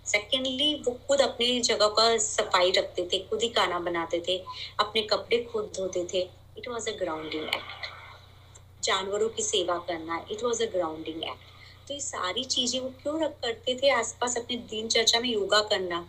secondly 0.09 0.75
वो 0.87 0.93
खुद 1.09 1.21
अपनी 1.21 1.61
जगह 1.63 1.89
का 1.89 2.17
सफ़ाई 2.19 2.71
रखते 2.73 3.09
थे, 3.13 3.19
खुद 3.21 3.43
ही 3.43 3.49
खाना 3.51 3.79
बनाते 3.81 4.23
थे, 4.29 4.39
अपने 4.81 5.03
कपड़े 5.05 5.43
खुद 5.45 5.73
धोते 5.77 6.07
थे। 6.15 6.29
It 6.59 6.69
was 6.69 6.89
a 6.91 6.93
grounding 6.99 7.45
act 7.45 8.85
जानवरों 8.85 9.29
की 9.29 9.43
सेवा 9.43 9.77
करना 9.89 10.25
it 10.31 10.45
was 10.45 10.63
a 10.63 10.67
grounding 10.73 11.23
act 11.25 11.57
तो 11.89 11.95
ये 11.95 12.01
सारी 12.01 12.45
चीज़ें 12.47 12.81
वो 12.81 12.89
क्यों 13.03 13.21
रख 13.23 13.37
करते 13.43 13.75
थे? 13.75 13.91
आसपास 13.91 14.37
अपने 14.37 14.57
दिनचर्चा 14.71 15.21
में 15.21 15.29
योगा 15.29 15.61
करना 15.71 16.07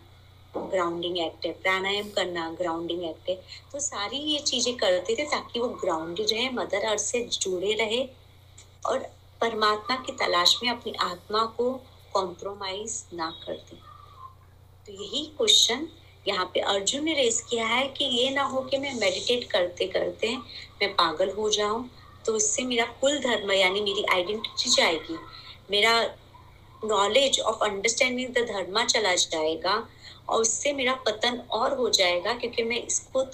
ग्राउंडिंग 0.54 1.18
एक्ट 1.18 1.46
है, 1.46 1.52
प्राणायाम 1.52 2.08
करना 2.10 2.48
ग्राउंडिंग 2.58 3.04
एक्ट 3.04 3.28
है। 3.28 3.34
तो 3.72 3.80
सारी 3.80 4.16
ये 4.16 4.38
चीज़ें 4.40 4.76
करते 4.76 5.14
थे 5.14 5.24
ताकि 5.26 5.60
वो 5.60 5.68
ग्राउंडेड 5.82 6.32
रहे 6.32 6.48
मदर 6.52 6.84
अर्थ 6.86 7.00
से 7.00 7.22
जुड़े 7.32 7.72
रहे 7.74 8.02
और 8.86 8.98
परमात्मा 9.40 9.96
की 9.96 10.12
तलाश 10.16 10.58
में 10.62 10.70
अपनी 10.70 10.92
आत्मा 11.02 11.44
को 11.56 11.72
कॉम्प्रोमाइज 12.14 13.02
ना 13.14 13.30
कर 13.44 13.52
दे। 13.52 13.89
तो 14.90 15.02
यही 15.02 15.24
क्वेश्चन 15.38 15.86
यहाँ 16.28 16.44
पे 16.54 16.60
अर्जुन 16.60 17.04
ने 17.04 17.12
रेस 17.14 17.40
किया 17.50 17.66
है 17.66 17.86
कि 17.88 18.04
ये 18.04 18.30
ना 18.30 18.42
हो 18.42 18.60
कि 18.60 18.78
मैं 18.78 18.94
मेडिटेट 18.94 19.44
करते 19.50 19.86
करते 19.86 20.36
मैं 20.36 20.88
पागल 20.94 21.30
हो 21.30 21.48
जाऊँ 21.50 21.88
तो 22.26 22.36
इससे 22.36 22.62
मेरा 22.64 22.84
कुल 23.00 23.18
धर्म 23.18 23.52
यानी 23.52 23.80
मेरी 23.80 24.04
आइडेंटिटी 24.12 24.70
जाएगी। 24.70 25.18
मेरा 25.70 25.92
knowledge 26.82 27.38
of 27.40 27.64
understanding 27.64 28.34
the 28.34 28.46
dharma 28.48 28.84
चला 28.84 29.14
जाएगा 29.14 29.74
और 30.28 30.40
उससे 30.40 30.72
मेरा 30.72 30.94
पतन 31.06 31.38
और 31.50 31.76
हो 31.78 31.88
जाएगा 31.90 32.34
क्योंकि 32.34 32.62
मैं 32.62 32.82
इसको 32.82 33.24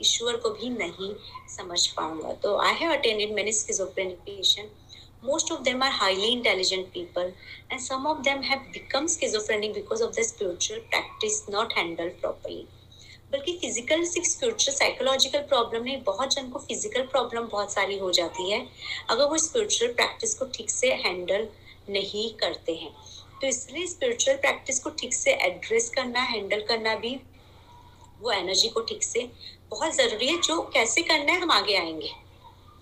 ईश्वर 0.00 0.36
को 0.36 0.50
भी 0.50 0.68
नहीं 0.68 1.12
समझ 1.56 1.86
पाऊँगा। 1.86 2.32
तो 2.42 2.56
I 2.58 2.74
have 2.74 2.92
attended 2.92 3.34
many 3.34 3.52
schizophrenic 3.52 4.22
patient 4.28 4.78
most 5.22 5.50
of 5.50 5.64
them 5.64 5.82
are 5.82 5.90
highly 5.90 6.32
intelligent 6.32 6.92
people, 6.92 7.32
and 7.70 7.80
some 7.80 8.06
of 8.06 8.24
them 8.24 8.42
have 8.42 8.60
become 8.72 9.08
schizophrenic 9.08 9.74
because 9.74 10.00
of 10.00 10.14
the 10.14 10.24
spiritual 10.24 10.80
practice 10.90 11.40
not 11.48 11.72
handled 11.72 12.20
properly. 12.20 12.66
बल्कि 13.32 13.52
फ़िज़िकल 13.58 14.04
सिर्फ़ 14.04 14.28
स्पिरिचुअल 14.28 14.74
साइकोलॉजिकल 14.76 15.40
प्रॉब्लम 15.48 15.82
नहीं, 15.84 16.02
बहुत 16.04 16.34
जन 16.34 16.48
को 16.50 16.58
physical 16.58 17.02
problem 17.02 17.46
बहुत 17.52 17.72
सारी 17.72 17.98
हो 17.98 18.10
जाती 18.12 18.50
है, 18.50 18.66
अगर 19.10 19.24
वो 19.24 19.38
स्पिरिचुअल 19.38 19.92
प्रैक्टिस 19.92 20.34
को 20.34 20.44
ठीक 20.54 20.70
से 20.70 20.92
हैंडल 21.04 21.48
नहीं 21.90 22.28
करते 22.40 22.74
हैं। 22.74 22.90
तो 23.40 23.46
इसलिए 23.46 23.86
स्पिरिचुअल 23.86 24.36
प्रैक्टिस 24.36 24.78
को 24.78 24.90
ठीक 24.90 25.14
से 25.14 25.32
एड्रेस 25.46 25.88
करना 25.90 26.20
हैंडल 26.20 26.64
करना 26.68 26.94
भी 26.94 27.14
वो 28.22 28.30
एनर्जी 28.30 28.68
को 28.68 28.80
ठीक 28.80 29.02
से 29.02 29.30
बहुत 29.70 29.94
ज़रूरी 29.94 30.26
है, 30.26 30.40
जो 30.40 30.60
कैसे 30.74 31.02
करना 31.02 31.32
है, 31.32 31.40
हम 31.40 31.50
आगे 31.50 31.76
आएँगे। 31.76 32.10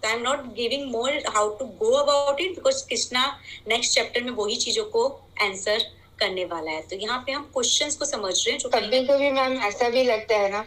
तो 0.03 0.09
I 0.09 0.15
am 0.15 0.23
not 0.23 0.45
giving 0.55 0.91
more 0.91 1.23
how 1.29 1.49
to 1.59 1.65
go 1.79 1.91
about 1.99 2.41
it 2.41 2.55
because 2.55 2.85
Krishna 2.89 3.27
next 3.69 3.95
chapter 3.95 4.23
में 4.25 4.31
वही 4.33 4.57
चीज़ों 4.57 4.85
को 4.87 5.07
आंसर 5.43 5.79
करने 6.21 6.45
वाला 6.45 6.71
है। 6.71 6.81
तो 6.83 6.97
यहाँ 6.97 7.19
पे 7.27 7.33
हम 7.33 7.43
क्वेश्चंस 7.55 7.97
को 7.97 8.05
समझ 8.05 8.35
रहे 8.37 8.53
हैं 8.53 8.59
जो 8.59 8.69
कभी 8.69 9.05
कभी 9.07 9.31
मैम 9.31 9.57
ऐसा 9.67 9.89
भी 9.89 10.05
लगता 10.05 10.37
है 10.37 10.51
ना 10.53 10.65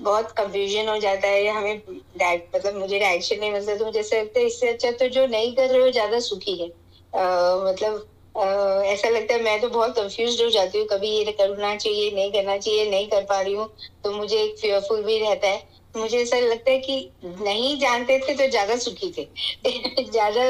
बहुत 0.00 0.32
कंफ्यूजन 0.38 0.88
हो 0.88 0.96
जाता 0.98 1.28
है 1.28 1.46
हमें 1.50 1.80
डायरेक्ट 2.18 2.56
मतलब 2.56 2.76
मुझे 2.78 2.98
डायरेक्शन 2.98 3.40
नहीं 3.40 3.52
मिलता 3.52 3.76
तो 3.76 3.84
मुझे 3.84 4.00
ऐसा 4.00 4.16
लगता 4.16 4.40
है 4.40 4.46
इससे 4.46 4.68
अच्छा 4.68 4.90
तो 4.92 5.08
जो 5.10 5.26
नहीं 5.28 5.54
कर 5.56 5.70
रहे 5.70 5.82
हो 5.82 5.90
ज़्यादा 5.90 6.20
सुखी 6.26 6.56
है। 6.62 6.68
आ, 6.68 7.56
मतलब 7.64 8.06
Uh, 8.36 8.82
ऐसा 8.84 9.08
लगता 9.08 9.34
है 9.34 9.42
मैं 9.42 9.60
तो 9.60 9.68
बहुत 9.68 9.94
कंफ्यूज 9.96 10.40
हो 10.42 10.48
जाती 10.50 10.78
हूँ 10.78 10.86
कभी 10.86 11.08
ये 11.08 11.32
करना 11.32 11.74
चाहिए 11.76 12.10
नहीं 12.14 12.32
करना 12.32 12.56
चाहिए 12.56 12.88
नहीं 12.90 13.06
कर 13.08 13.22
पा 13.28 13.40
रही 13.40 13.52
हूँ 13.54 13.66
तो 14.04 14.10
मुझे 14.12 14.36
एक 14.36 14.58
फेयरफुल 14.58 15.02
भी 15.04 15.18
रहता 15.18 15.48
है। 15.48 15.62
मुझे 15.96 16.18
ऐसा 16.22 16.38
लगता 16.38 16.70
है 16.70 16.78
कि 16.78 17.10
नहीं 17.24 17.78
जानते 17.80 18.18
थे 18.18 18.34
तो 18.34 18.48
ज़्यादा 18.50 18.76
सुखी 18.76 19.12
थे। 19.18 19.24
ज़्यादा 20.10 20.42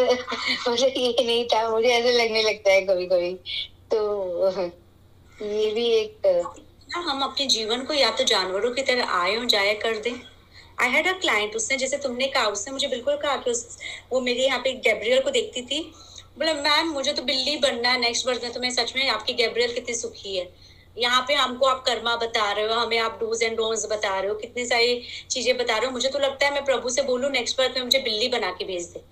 मुझे 0.68 0.86
ये 0.88 1.24
नहीं 1.24 1.44
था, 1.44 1.68
मुझे 1.70 1.88
ऐसा 1.88 2.10
लगने 2.10 2.42
लगता 2.42 2.70
है 2.70 2.80
कभी 2.82 3.06
कभी 3.06 3.34
तो 3.90 4.60
ये 5.38 5.70
भी 5.72 5.86
एक 5.88 6.26
हम 6.96 7.22
अपने 7.22 7.46
जीवन 7.46 7.84
को 7.84 7.94
या 7.94 8.10
तो 8.10 8.24
जानवरों 8.24 8.70
की 8.74 8.82
तरह 8.82 9.12
आए 9.12 9.36
और 9.36 9.46
जाया 9.46 9.72
कर 9.74 9.96
दें। 9.98 10.12
आई 10.82 10.88
हैड 10.90 11.06
अ 11.06 11.12
क्लाइंट 11.12 11.56
उसने 11.56 11.76
जैसे 11.76 11.96
तुमने 11.96 12.26
कहा, 12.26 12.46
उसने 12.46 12.72
मुझे 12.72 12.88
बिल्कुल 12.88 13.16
कहा 13.16 13.36
कि 13.36 13.50
उस, 13.50 13.78
वो 14.12 14.20
मेरे 14.20 14.46
यहाँ 14.46 14.58
पे 14.58 14.72
गैब्रियल 14.72 15.22
को 15.22 15.30
देखती 15.30 15.62
थी। 15.62 15.80
बोला, 16.38 16.52
मैम, 16.54 16.88
मुझे 16.88 17.12
तो 17.12 17.22
बिल्ली 17.22 17.56
बनना 17.56 17.90
है 17.90 18.00
नेक्स्ट 18.00 18.26
बर्थ 18.26 18.42
में 18.42 18.52
तो 18.52 18.60
मैं 18.60 18.70
सच 18.70 18.92
में 18.96 19.08
आपकी 19.08 19.32
गैब्रियल 19.32 19.72
कितनी 19.74 19.94
सुखी 19.94 20.36
है। 20.36 20.44
यहाँ 20.98 21.24
पे 21.28 21.34
हमको 21.34 21.66
आप 21.66 21.82
कर्मा 21.86 22.14
बता 22.16 22.50
रहे 22.52 22.66
हो, 22.66 22.74
हमें 22.74 22.98
आप 22.98 23.18
डूज 23.20 23.42
एंड 23.42 23.56
डोंट्स 23.56 23.86
बता 23.86 24.18
रहे 24.18 24.28
हो, 24.28 24.34
कितनी 24.36 24.64
सारी 24.66 25.02
चीज़ें 25.30 25.56
बता 25.58 25.76
रहे 25.76 25.86
हो। 25.86 25.92
मुझे 25.92 26.08
तो 26.08 26.18
लगता 26.18 26.46
है 26.46 26.52
मैं 26.52 26.64
प्रभु 26.64 26.90
से 26.90 27.02
बोलूँ 27.02 27.30
नेक्स्ट 27.30 27.58
बर्थ 27.58 27.76
में 27.76 27.84
मुझे 27.84 27.98
बिल्ली 28.00 28.28
बना 28.28 28.50
के 28.52 28.64
भेज 28.64 28.86
दे 28.86 29.02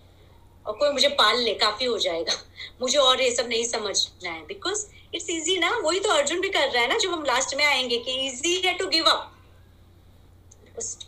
और 0.67 0.75
कोई 0.75 0.91
मुझे 0.91 1.09
पाल 1.11 1.39
ले, 1.39 1.55
काफ़ी 1.55 1.87
हो 1.87 1.99
जाएगा। 1.99 2.33
मुझे 2.81 2.99
और 2.99 3.23
ये 3.23 3.31
सब 3.33 3.49
नहीं 3.49 3.65
समझना 3.67 4.31
है 4.31 4.45
बिकॉज़ 4.47 4.87
इट्स 5.15 5.31
इजी 5.31 5.59
ना, 5.59 5.77
वही 5.79 6.01
तो 6.01 6.11
अर्जुन 6.11 6.41
भी 6.41 6.49
कर 6.49 6.69
रहा 6.69 6.83
है 6.83 6.89
ना 6.89 6.99
जो 6.99 7.11
हम 7.11 7.25
लास्ट 7.25 7.57
में 7.57 7.65
आएँगे 7.65 7.99
कि 7.99 8.13
इजी 8.27 8.61
है 8.67 8.75
टू 8.79 8.87
गिव 8.89 9.05
अप 9.07 9.31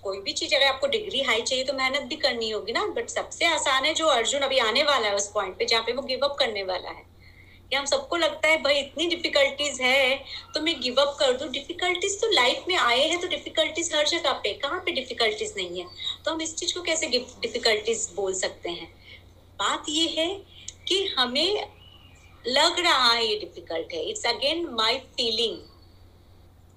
कोई 0.03 0.21
भी 0.21 0.33
चीज़, 0.33 0.55
अगर 0.55 0.67
आपको 0.67 0.87
डिग्री 0.87 1.23
हाई 1.23 1.43
चाहिए 1.43 1.65
तो 1.65 1.73
मेहनत 1.73 2.03
भी 2.03 2.17
करनी 2.17 2.51
होगी 2.51 2.73
ना 2.73 2.87
बट 2.97 3.09
सबसे 3.11 3.47
आसान 3.47 3.85
है 3.85 3.95
जो 3.95 4.07
अर्जुन 4.09 4.41
अभी 4.43 4.59
आने 4.61 4.83
वाला 4.85 5.09
है 5.09 5.15
उस 5.15 5.31
पॉइंट 5.33 5.57
पे, 5.59 5.65
जहाँ 5.65 5.83
पे 5.83 5.93
वो 5.93 6.03
गिव 6.03 6.25
अप 6.25 6.37
करने 6.39 6.63
वाला 6.65 6.91
है। 6.91 7.16
कि 7.71 7.77
हम 7.77 7.85
सबको 7.87 8.17
लगता 8.17 8.49
है, 8.49 8.57
भाई, 8.63 8.79
इतनी 8.79 9.07
डिफिकल्टीज 9.09 9.81
है 9.81 10.17
तो 10.55 10.61
मैं 10.61 10.81
गिव 10.81 11.01
अप 11.01 11.17
कर 11.21 11.33
दूँ। 11.39 11.49
डिफिकल्टीज 11.53 12.21
तो 12.21 12.31
लाइफ 12.33 12.65
में 12.69 12.77
आए 12.77 13.01
हैं 13.01 13.21
तो 13.21 13.29
डिफिकल्टीज 13.29 13.95
हर 13.95 14.07
जगह 14.09 14.33
पे 14.43 14.53
कहाँ 14.63 14.81
पे 14.87 14.93
डिफिकल्टीज 14.93 15.55
नहीं 15.57 15.81
है? 15.81 15.87
तो 16.25 16.31
हम 16.31 16.41
इस 16.41 16.55
चीज़ 16.57 16.75
को 16.75 16.83
कैसे 16.83 17.07
डिफिकल्टीज 17.07 18.09
बोल 18.17 18.35
सकते 18.35 18.71
हैं? 18.71 18.89
बात 19.59 19.85
ये 19.89 20.07
है 20.19 20.29
कि 20.89 21.05
हमें 21.19 21.69
लग 22.45 22.79
रहा 22.81 23.13
है 23.13 23.27
ये 23.27 23.39
डिफ़िकल्ट 23.39 23.93
है। 23.93 24.03
It's 24.09 24.27
again 24.27 24.67
my 24.73 24.99
feeling 25.17 25.59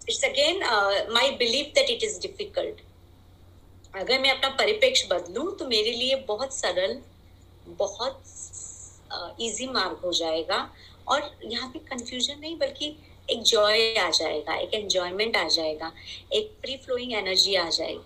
it's 0.02 0.24
again 0.26 0.64
my 1.14 1.32
believe 1.38 1.72
that 1.76 1.90
it 1.90 2.04
is 2.04 2.20
difficult 2.22 2.82
अगर 3.94 4.20
मैं 4.20 4.32
अपना 4.32 4.50
परिपेक्ष 4.58 5.06
बदलूं 5.12 5.52
तो 5.58 5.66
मेरे 5.68 5.92
लिए 5.92 6.16
बहुत 6.28 6.54
सरल, 6.54 7.00
बहुत 7.68 8.24
इजी 9.42 9.68
मार्ग 9.70 10.02
हो 10.06 10.12
जाएगा। 10.14 10.58
और 11.08 11.32
यहाँ 11.44 11.70
पे 11.70 11.80
कंफ्यूजन 11.88 12.40
नहीं, 12.40 12.58
बल्कि 12.58 12.96
एक 13.30 13.42
जॉय 13.44 13.94
आ 13.96 14.10
जाएगा, 14.12 14.56
एक 14.56 14.74
एंजॉयमेंट 14.74 15.38
आ 15.38 15.48
जाएगा, 15.50 15.92
एक 16.34 16.52
फ्री 16.62 16.78
फ्लोइंग 16.78 17.14
एनर्जी 17.14 17.56
आ 17.56 17.70
जाएगी। 17.70 18.00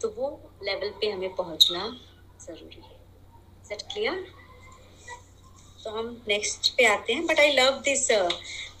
तो 0.00 0.08
वो 0.16 0.30
लेवल 0.64 0.90
पे 1.00 1.10
हमें 1.10 1.34
पहुँचना 1.36 1.88
ज़रूरी 2.40 2.82
है। 2.82 2.98
क्लियर 3.72 4.24
तो 5.84 5.90
हम 5.90 6.06
नेक्स्ट 6.28 6.68
पे 6.76 6.84
आते 6.86 7.12
हैं 7.12 7.26
but 7.26 7.40
I 7.40 7.52
love 7.52 7.78
this 7.84 8.10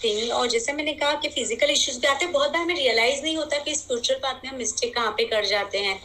thing 0.04 0.30
और 0.32 0.48
जैसे 0.48 0.72
मैंने 0.72 0.92
कहा 0.94 1.12
कि 1.14 1.28
फ़िज़िकल 1.28 1.70
इश्यूज़ 1.70 2.00
भी 2.00 2.06
आते 2.06 2.24
हैं, 2.24 2.32
बहुत 2.32 2.50
बार 2.50 2.62
हमें 2.62 2.74
रियलाइज़ 2.74 3.22
नहीं 3.22 3.36
होता 3.36 3.58
कि 3.58 3.74
स्पिरिचुअल 3.74 4.18
पाथ 4.18 4.44
में 4.44 4.50
हम 4.50 4.56
मिस्टेक 4.58 4.94
कहाँ 4.94 5.12
पे 5.16 5.24
कर 5.24 5.44
जाते 5.46 5.78
हैं। 5.78 6.00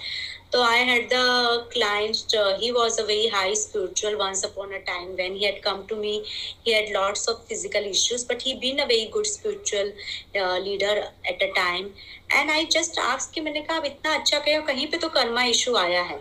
So 0.52 0.62
I 0.62 0.78
had 0.78 1.10
the 1.10 1.66
client, 1.72 2.34
uh, 2.34 2.58
he 2.58 2.72
was 2.72 2.98
a 2.98 3.04
very 3.04 3.28
high 3.28 3.54
spiritual 3.56 4.18
once 4.18 4.44
upon 4.44 4.72
a 4.72 4.82
time 4.82 5.18
when 5.18 5.36
he 5.36 5.46
had 5.46 5.62
come 5.62 5.86
to 5.88 5.96
me. 5.96 6.26
He 6.64 6.74
had 6.74 6.94
lots 6.94 7.28
of 7.28 7.44
physical 7.46 7.84
issues, 7.84 8.24
but 8.24 8.42
he 8.42 8.54
been 8.58 8.80
a 8.80 8.86
very 8.86 9.10
good 9.12 9.28
spiritual 9.28 9.92
uh, 10.36 10.60
leader 10.60 10.96
at 11.30 11.42
a 11.42 11.52
time. 11.54 11.92
And 12.32 12.50
I 12.52 12.66
just 12.78 12.98
asked 12.98 13.34
कि 13.34 13.42
मैंने 13.42 13.62
कहा 13.62 13.78
अब 13.78 13.86
इतना 13.86 14.14
अच्छा 14.20 14.40
कहो 14.40 14.62
कहीं 14.68 14.88
पे 14.92 14.98
तो 14.98 15.10
कर्मा 15.18 15.44
इशू 15.56 15.76
आया 15.78 16.02
है 16.04 16.18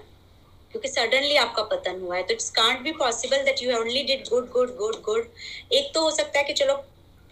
क्योंकि 0.73 0.89
सडनली 0.89 1.37
आपका 1.37 1.63
पतन 1.73 2.01
हुआ 2.01 2.17
है 2.17 2.23
तो 2.27 2.35
it's 2.35 2.51
can't 2.51 2.81
be 2.83 2.93
possible 2.93 3.45
that 3.45 3.63
you 3.63 3.77
only 3.79 4.03
did 4.05 4.29
good 4.29 4.51
good 4.53 4.75
good 4.77 5.01
good 5.03 5.29
एक 5.79 5.93
तो 5.95 6.03
हो 6.03 6.11
सकता 6.11 6.39
है 6.39 6.45
कि 6.45 6.53
चलो 6.53 6.75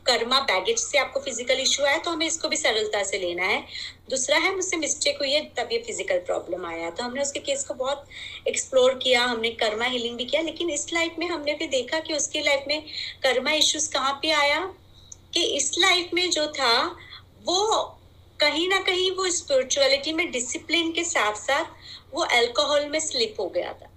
कर्मा 0.07 0.39
बैगेज 0.41 0.79
से 0.79 0.99
आपको 0.99 1.21
फ़िज़िकल 1.21 1.61
इशू 1.61 1.85
आया 1.85 1.99
तो 1.99 2.11
हमें 2.11 2.27
इसको 2.27 2.49
भी 2.49 2.57
सरलता 2.57 3.03
से 3.03 3.19
लेना 3.19 3.45
है। 3.45 3.61
दूसरा 4.11 4.39
है 4.39 4.55
मुझसे 4.55 4.77
मिस्टेक 4.77 5.19
हुई 5.19 5.33
है, 5.33 5.41
तब 5.59 5.69
ये 5.73 5.79
फ़िज़िकल 5.79 6.19
प्रॉब्लम 6.27 6.67
आया। 6.67 6.91
तो 6.91 7.05
हमने 7.05 7.23
उसके 7.23 7.41
केस 7.41 7.65
को 7.65 7.75
बहुत 7.75 8.07
एक्सप्लोर 8.49 8.95
किया, 8.95 9.25
हमने 9.25 9.51
कर्मा 9.63 9.85
हीलिंग 9.85 10.17
भी 10.17 10.25
किया, 10.25 10.43
लेकिन 10.43 10.71
इस 10.71 10.93
लाइफ 10.93 11.17
में 11.19 11.27
हमने 11.29 11.55
भी 11.55 11.67
देखा 11.69 12.01
कि 12.01 12.15
उसकी 12.15 12.41
लाइफ 12.41 12.65
में 12.69 12.83
कर्मा 13.23 13.53
इश्यूज़ 13.53 13.91
कहाँ 13.93 14.19
पे 14.23 14.31
आया, 14.33 14.61
कि 15.35 15.45
इस 15.57 15.75
लाइफ 15.79 16.11
में 16.15 16.31
जो 16.31 16.47
था, 16.53 16.75
वो 17.45 17.83
कहीं 18.41 18.69
ना 18.69 18.79
कहीं 18.83 19.11
वो 19.11 19.29
स्पिरिचुअलिटी 19.31 20.13
में 20.13 20.31
डिसिप्लिन 20.31 20.93
के 20.93 21.05
साथ 21.05 21.35
साथ 21.37 21.65
वो 22.15 22.25
अल्कोहल 22.33 22.89
में 22.89 23.01
स्लिप 23.01 23.37
हो 23.41 23.49
गया 23.49 23.73
था। 23.73 23.89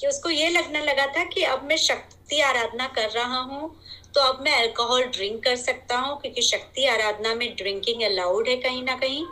कि 0.00 0.06
उसको 0.06 0.30
ये 0.30 0.48
लगने 0.48 0.80
लगा 0.80 1.06
था 1.06 1.24
कि 1.24 1.42
अब 1.44 1.62
मैं 1.64 1.76
शक्ति 1.76 2.40
आराधना 2.40 2.86
कर 2.88 3.08
रहा 3.10 3.38
हूँ 3.38 3.70
तो 4.14 4.20
अब 4.22 4.40
मैं 4.42 4.52
अल्कोहल 4.54 5.02
ड्रिंक 5.06 5.42
कर 5.44 5.56
सकता 5.56 5.96
हूँ, 5.98 6.20
क्योंकि 6.20 6.42
शक्ति 6.42 6.84
आराधना 6.86 7.34
में 7.34 7.54
ड्रिंकिंग 7.56 8.02
अलाउड 8.02 8.48
है 8.48 8.56
कहीं 8.56 8.82
ना 8.82 8.96
कहीं। 8.96 9.24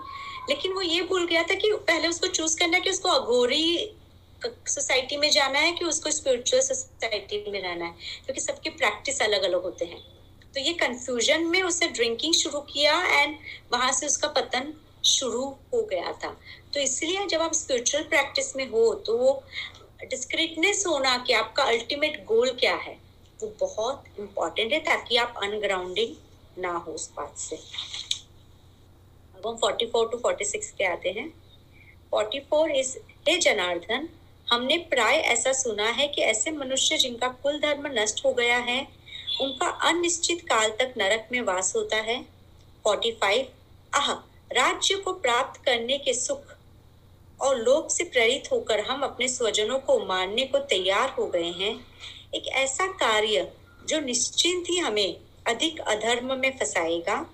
लेकिन 0.49 0.73
वो 0.73 0.83
ये 0.83 1.03
भूल 1.03 1.27
गया 1.27 1.43
था 1.43 1.55
कि 1.55 1.73
पहले 1.73 2.09
उसको 2.09 2.27
चूज़ 2.29 2.59
करना 2.59 2.79
कि 2.79 2.91
उसको 2.91 3.09
अघोरी 3.11 3.93
सोसाइटी 4.43 5.17
में 5.17 5.31
जाना 5.31 5.59
है 5.59 5.73
कि 5.73 5.85
उसको 5.85 6.11
स्पिरिचुअल 6.11 6.63
सोसाइटी 6.63 7.45
में 7.51 7.61
रहना 7.63 7.85
है, 7.85 7.95
क्योंकि 8.25 8.41
सबके 8.41 8.71
प्रैक्टिस 8.73 9.23
अलग 9.23 9.43
अलग 9.43 9.63
होते 9.63 9.85
हैं। 9.85 10.01
तो 10.55 10.61
ये 10.61 10.73
कंफ्यूजन 10.75 11.45
में 11.47 11.63
उसने 11.63 11.89
ड्रिंकिंग 11.89 12.35
शुरू 12.35 12.61
किया 12.65 13.01
एंड 13.13 13.37
वहाँ 13.73 13.91
से 13.93 14.07
उसका 14.07 14.29
पतन 14.31 14.73
शुरू 15.05 15.43
हो 15.73 15.83
गया 15.91 16.13
था। 16.15 16.29
तो 16.75 16.81
इसलिए 16.81 17.27
जब 17.27 17.43
आप 17.43 17.53
स्पिरिचुअल 17.55 18.05
प्रैक्टिस 18.05 18.55
में 18.57 18.69
हो 18.71 18.93
तो 19.07 19.17
वो 19.19 19.43
डिस्क्रिटनेस 20.03 20.85
होना 20.87 21.17
कि 21.19 21.33
आपका 21.33 21.65
अल्टीमेट 21.65 22.25
गोल 22.25 22.51
क्या 22.61 22.75
है 22.77 22.97
वो 23.43 23.53
बहुत 23.61 24.05
इंपॉर्टेंट 24.19 24.73
है 24.73 24.79
ताकि 24.81 25.17
आप 25.17 25.35
अनग्राउंडिंग 25.43 26.15
ना 26.63 26.73
हो 26.73 26.93
उस 26.93 27.11
बात 27.17 27.39
से। 27.39 27.57
अब 29.37 29.47
हम 29.47 29.57
44 29.57 30.05
टू 30.13 30.19
46 30.19 30.71
के 30.71 30.85
आते 30.85 31.09
हैं। 31.09 31.29
44 32.15 32.71
इज़ 32.71 32.97
हे 33.29 33.39
जनार्दन, 33.39 34.09
हमने 34.53 34.79
प्राय 34.79 35.17
ऐसा 35.17 35.53
सुना 35.53 35.89
है 35.91 36.09
कि 36.09 36.23
ऐसे 36.23 36.51
मनुष्य 36.51 36.97
जिनका 36.99 37.29
कुल 37.29 37.61
धर्म 37.61 37.87
नष्ट 37.87 38.25
हो 38.25 38.33
गया 38.33 38.59
है, 38.59 38.89
उनका 39.41 39.67
अनिश्चित 39.67 40.41
काल 40.41 40.71
तक 40.71 40.95
नरक 40.99 41.29
में 41.33 41.41
वास 41.41 41.77
होता 41.77 41.97
है। 41.97 42.27
45 42.85 43.47
आह, 43.95 44.13
राज्य 44.53 44.95
को 44.95 45.13
प्राप्त 45.13 45.65
करने 45.65 45.99
के 45.99 46.15
सुख 46.15 46.55
और 47.41 47.57
लोभ 47.57 47.89
से 47.89 48.05
प्रेरित 48.05 48.49
होकर 48.53 48.81
हम 48.81 49.01
अपने 49.01 49.29
स्वजनों 49.29 49.79
को 49.79 49.99
मारने 50.05 50.45
को 50.45 50.59
तैयार 50.59 51.09
हो 51.09 51.27
गए 51.27 51.51
हैं। 51.51 51.75
एक 52.35 52.47
ऐसा 52.55 52.87
कार्य 52.93 53.51
जो 53.89 54.01
निश्चिंत 54.01 54.71
ही 54.71 54.79
हमें 54.79 55.17
अधिक 55.47 55.81
अधर्म 55.81 56.39
में 56.39 56.51
फंसाएगा? 56.59 57.25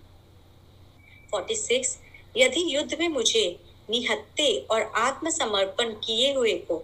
46 1.35 1.97
यदि 2.37 2.65
युद्ध 2.77 2.97
में 3.01 3.09
मुझे 3.09 3.45
निहत्ते 3.91 4.49
और 4.71 4.83
आत्मसमर्पण 4.97 5.93
किए 6.05 6.33
हुए 6.35 6.53
को 6.69 6.77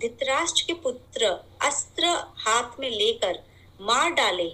धृतराष्ट्र 0.00 0.64
के 0.66 0.74
पुत्र 0.82 1.26
अस्त्र 1.62 2.06
हाथ 2.38 2.80
में 2.80 2.90
लेकर 2.90 3.38
मार 3.80 4.10
डाले 4.10 4.48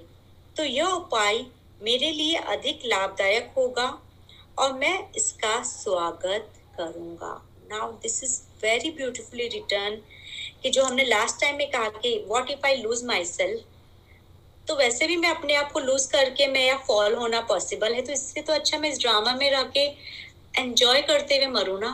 तो 0.56 0.64
यह 0.64 0.86
उपाय 0.86 1.44
मेरे 1.82 2.10
लिए 2.12 2.36
अधिक 2.54 2.82
लाभदायक 2.86 3.52
होगा 3.56 3.86
और 4.58 4.72
मैं 4.72 4.98
इसका 5.12 5.62
स्वागत 5.62 6.52
करूँगा। 6.78 7.32
Now 7.70 7.92
this 7.92 8.22
is 8.24 8.40
very 8.62 8.90
beautifully 8.90 9.48
return 9.48 9.98
कि 10.66 10.70
जो 10.70 10.84
हमने 10.84 11.04
लास्ट 11.04 11.40
टाइम 11.40 11.56
में 11.56 11.70
कहा 11.70 11.88
कि 11.88 12.24
what 12.28 12.50
if 12.50 12.66
I 12.66 12.76
lose 12.76 13.04
myself 13.24 14.68
तो 14.68 14.76
वैसे 14.76 15.06
भी 15.06 15.16
मैं 15.16 15.28
अपने 15.28 15.54
आप 15.54 15.72
को 15.72 15.80
लूज 15.80 16.06
करके 16.06 16.46
मैं 16.46 16.66
या 16.66 16.76
फॉल 16.76 17.14
होना 17.14 17.40
पॉसिबल 17.40 17.94
है 17.94 18.02
तो 18.02 18.12
इससे 18.12 18.42
तो 18.42 18.52
अच्छा 18.52 18.78
मैं 18.78 18.90
इस 18.90 18.98
ड्रामा 19.00 19.32
में 19.32 19.50
रह 19.50 19.62
के 19.62 19.84
एंजॉय 20.60 21.02
करते 21.02 21.36
हुए 21.36 21.46
मरू 21.46 21.78
ना। 21.78 21.90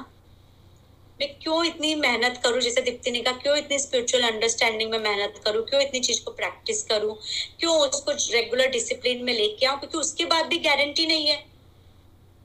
मैं 1.21 1.29
क्यों 1.39 1.65
इतनी 1.65 1.95
मेहनत 1.95 2.41
करूँ, 2.45 2.61
जैसे 2.61 2.83
दीप्ति 2.83 3.11
ने 3.11 3.21
कहा, 3.21 3.35
क्यों 3.35 3.57
इतनी 3.57 3.79
स्पिरिचुअल 3.79 4.23
अंडरस्टैंडिंग 4.23 4.91
में 4.91 4.99
मेहनत 4.99 5.41
करूँ, 5.45 5.65
क्यों 5.65 5.83
इतनी 5.83 6.01
चीज़ 6.01 6.25
को 6.25 6.31
प्रैक्टिस 6.31 6.83
करूँ, 6.83 7.17
क्यों 7.61 7.75
उसको 7.79 8.13
रेगुलर 8.13 8.67
डिसिप्लिन 8.67 9.25
में 9.25 9.33
लेके 9.35 9.67
आऊँ, 9.67 9.79
क्योंकि 9.79 9.99
उसके 9.99 10.25
बाद 10.25 10.47
भी 10.47 10.59
गारंटी 10.59 11.07
नहीं 11.07 11.27
है। 11.27 11.37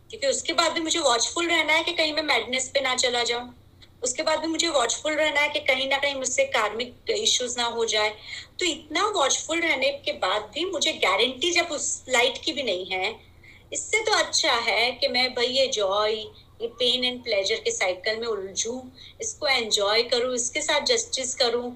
क्योंकि 0.10 0.28
उसके 0.28 0.54
बाद 0.54 0.72
भी 0.72 0.80
मुझे 0.80 1.00
वॉचफुल 1.00 1.48
रहना 1.48 1.74
है 1.74 1.84
कि 1.84 1.94
कहीं 1.94 2.14
मैं 2.14 2.24
मैडनेस 2.24 2.70
पे 2.74 2.82
ना 2.82 2.96
चला 2.96 3.24
जाऊँ। 3.24 3.54
उसके 4.04 4.24
बाद 4.24 4.40
भी 4.40 4.48
मुझे 4.48 4.68
वॉचफुल 4.70 5.14
रहना 5.14 5.42
है 5.42 5.50
कि 5.50 5.60
कहीं 5.62 5.88
ना 5.90 5.98
कहीं 5.98 6.16
मुझसे 6.16 6.44
कार्मिक 6.48 7.12
इश्यूज़ 7.12 7.58
ना 7.60 7.66
हो 7.68 7.86
जाए। 7.88 8.10
तो 8.60 8.66
इतना 8.66 9.06
वॉचफुल 9.10 9.62
रहने 9.62 9.90
के 10.06 10.12
बाद 10.20 10.50
भी 10.54 10.66
मुझे 10.68 10.94
गारंटी 10.96 11.52
जब 11.52 11.72
उस 11.72 12.04
लाइट 12.10 12.38
की 12.46 12.54
भी 12.54 12.64
नहीं 12.64 12.86
है, 12.88 13.16
इससे 13.74 14.04
तो 14.04 14.12
अच्छा 14.16 14.54
है 14.54 14.92
कि 14.92 15.08
मैं 15.08 15.34
भाई 15.34 15.48
ये 15.48 15.68
जॉय 15.70 16.14
ये 16.62 16.68
पेन 16.70 17.04
एंड 17.04 17.24
प्लेजर 17.24 17.56
के 17.56 17.72
साइकिल 17.72 18.20
में 18.20 18.28
उलझू, 18.28 18.82
इसको 19.22 19.48
एंजॉय 19.48 20.04
करूँ, 20.04 20.34
इसके 20.36 20.62
साथ 20.62 20.86
जस्टिस 20.86 21.34
करूँ। 21.36 21.76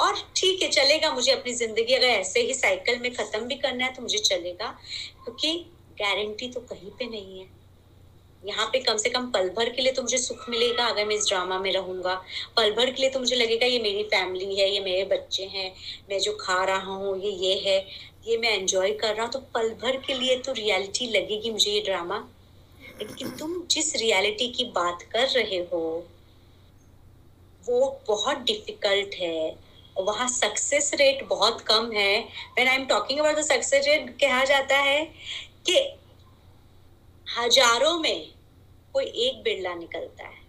और 0.00 0.14
ठीक 0.36 0.62
है, 0.62 0.68
चलेगा 0.70 1.12
मुझे 1.14 1.32
अपनी 1.32 1.52
ज़िंदगी 1.54 1.94
अगर 1.94 2.06
ऐसे 2.06 2.40
ही 2.40 2.54
साइकिल 2.54 2.98
में 2.98 3.12
खत्म 3.14 3.40
भी 3.40 3.54
करना 3.56 3.84
है 3.84 3.94
तो 3.94 4.02
मुझे 4.02 4.18
चलेगा, 4.18 4.68
क्योंकि 5.24 5.52
गारंटी 6.00 6.48
तो 6.48 6.60
कहीं 6.62 6.90
पे 6.90 7.06
नहीं 7.06 7.40
है। 7.40 7.46
यहाँ 8.42 8.66
पे 8.66 8.78
कम 8.80 8.96
से 8.96 9.10
कम 9.10 9.26
पल 9.30 9.48
भर 9.56 9.68
के 9.70 9.82
लिए 9.82 9.92
तो 9.92 10.02
मुझे 10.02 10.18
सुख 10.18 10.48
मिलेगा 10.50 10.86
अगर 10.86 11.04
मैं 11.06 11.16
इस 11.16 11.28
ड्रामा 11.28 11.58
में 11.58 11.72
रहूँगा। 11.72 12.14
पल 12.56 12.70
भर 12.74 12.90
के 12.90 13.02
लिए 13.02 13.10
तो 13.10 13.18
मुझे 13.20 13.36
लगेगा 13.36 13.66
ये 13.66 13.78
मेरी 13.80 14.02
फैमिली 14.04 14.54
है, 14.56 14.70
ये 14.70 14.80
मेरे 14.80 15.04
बच्चे 15.06 15.44
हैं, 15.44 15.72
मैं 16.10 16.18
जो 16.20 16.32
खा 16.40 16.62
रहा 16.64 16.92
हूँ, 16.92 17.18
ये 17.20 17.30
ये 17.30 17.54
है, 17.66 17.78
ये 18.26 18.36
मैं 18.38 18.50
एंजॉय 18.52 18.92
कर 18.94 19.14
रहा 19.14 19.24
हूँ। 19.24 19.32
तो 19.32 19.38
पल 19.54 19.68
भर 19.82 19.96
के 20.06 20.14
लिए 20.14 20.36
तो 20.38 20.52
रियलिटी 20.52 21.06
लगेगी 21.10 21.50
मुझे 21.50 21.70
ये 21.70 21.80
ड्रामा 21.82 22.18
लेकिन 23.00 23.30
तुम 23.36 23.54
जिस 23.70 23.94
रियलिटी 23.96 24.48
की 24.48 24.64
बात 24.74 25.02
कर 25.12 25.28
रहे 25.28 25.58
हो, 25.72 25.82
वो 27.64 28.00
बहुत 28.08 28.38
डिफ़िकल्ट 28.40 29.14
है। 29.14 29.72
वहाँ 29.96 30.28
सक्सेस 30.30 30.90
रेट 30.94 31.24
बहुत 31.28 31.60
कम 31.60 31.90
है। 31.92 32.18
When 32.18 32.68
I 32.68 32.74
am 32.74 32.84
talking 32.86 33.18
about 33.20 33.36
the 33.36 33.42
success 33.44 33.86
rate 33.86 34.10
कहा 34.20 34.44
जाता 34.44 34.76
है 34.80 35.04
कि 35.66 35.78
हज़ारों 37.26 37.98
में 37.98 38.31
कोई 38.94 39.04
एक 39.04 39.42
बिरला 39.42 39.74
निकलता 39.74 40.24
है 40.24 40.40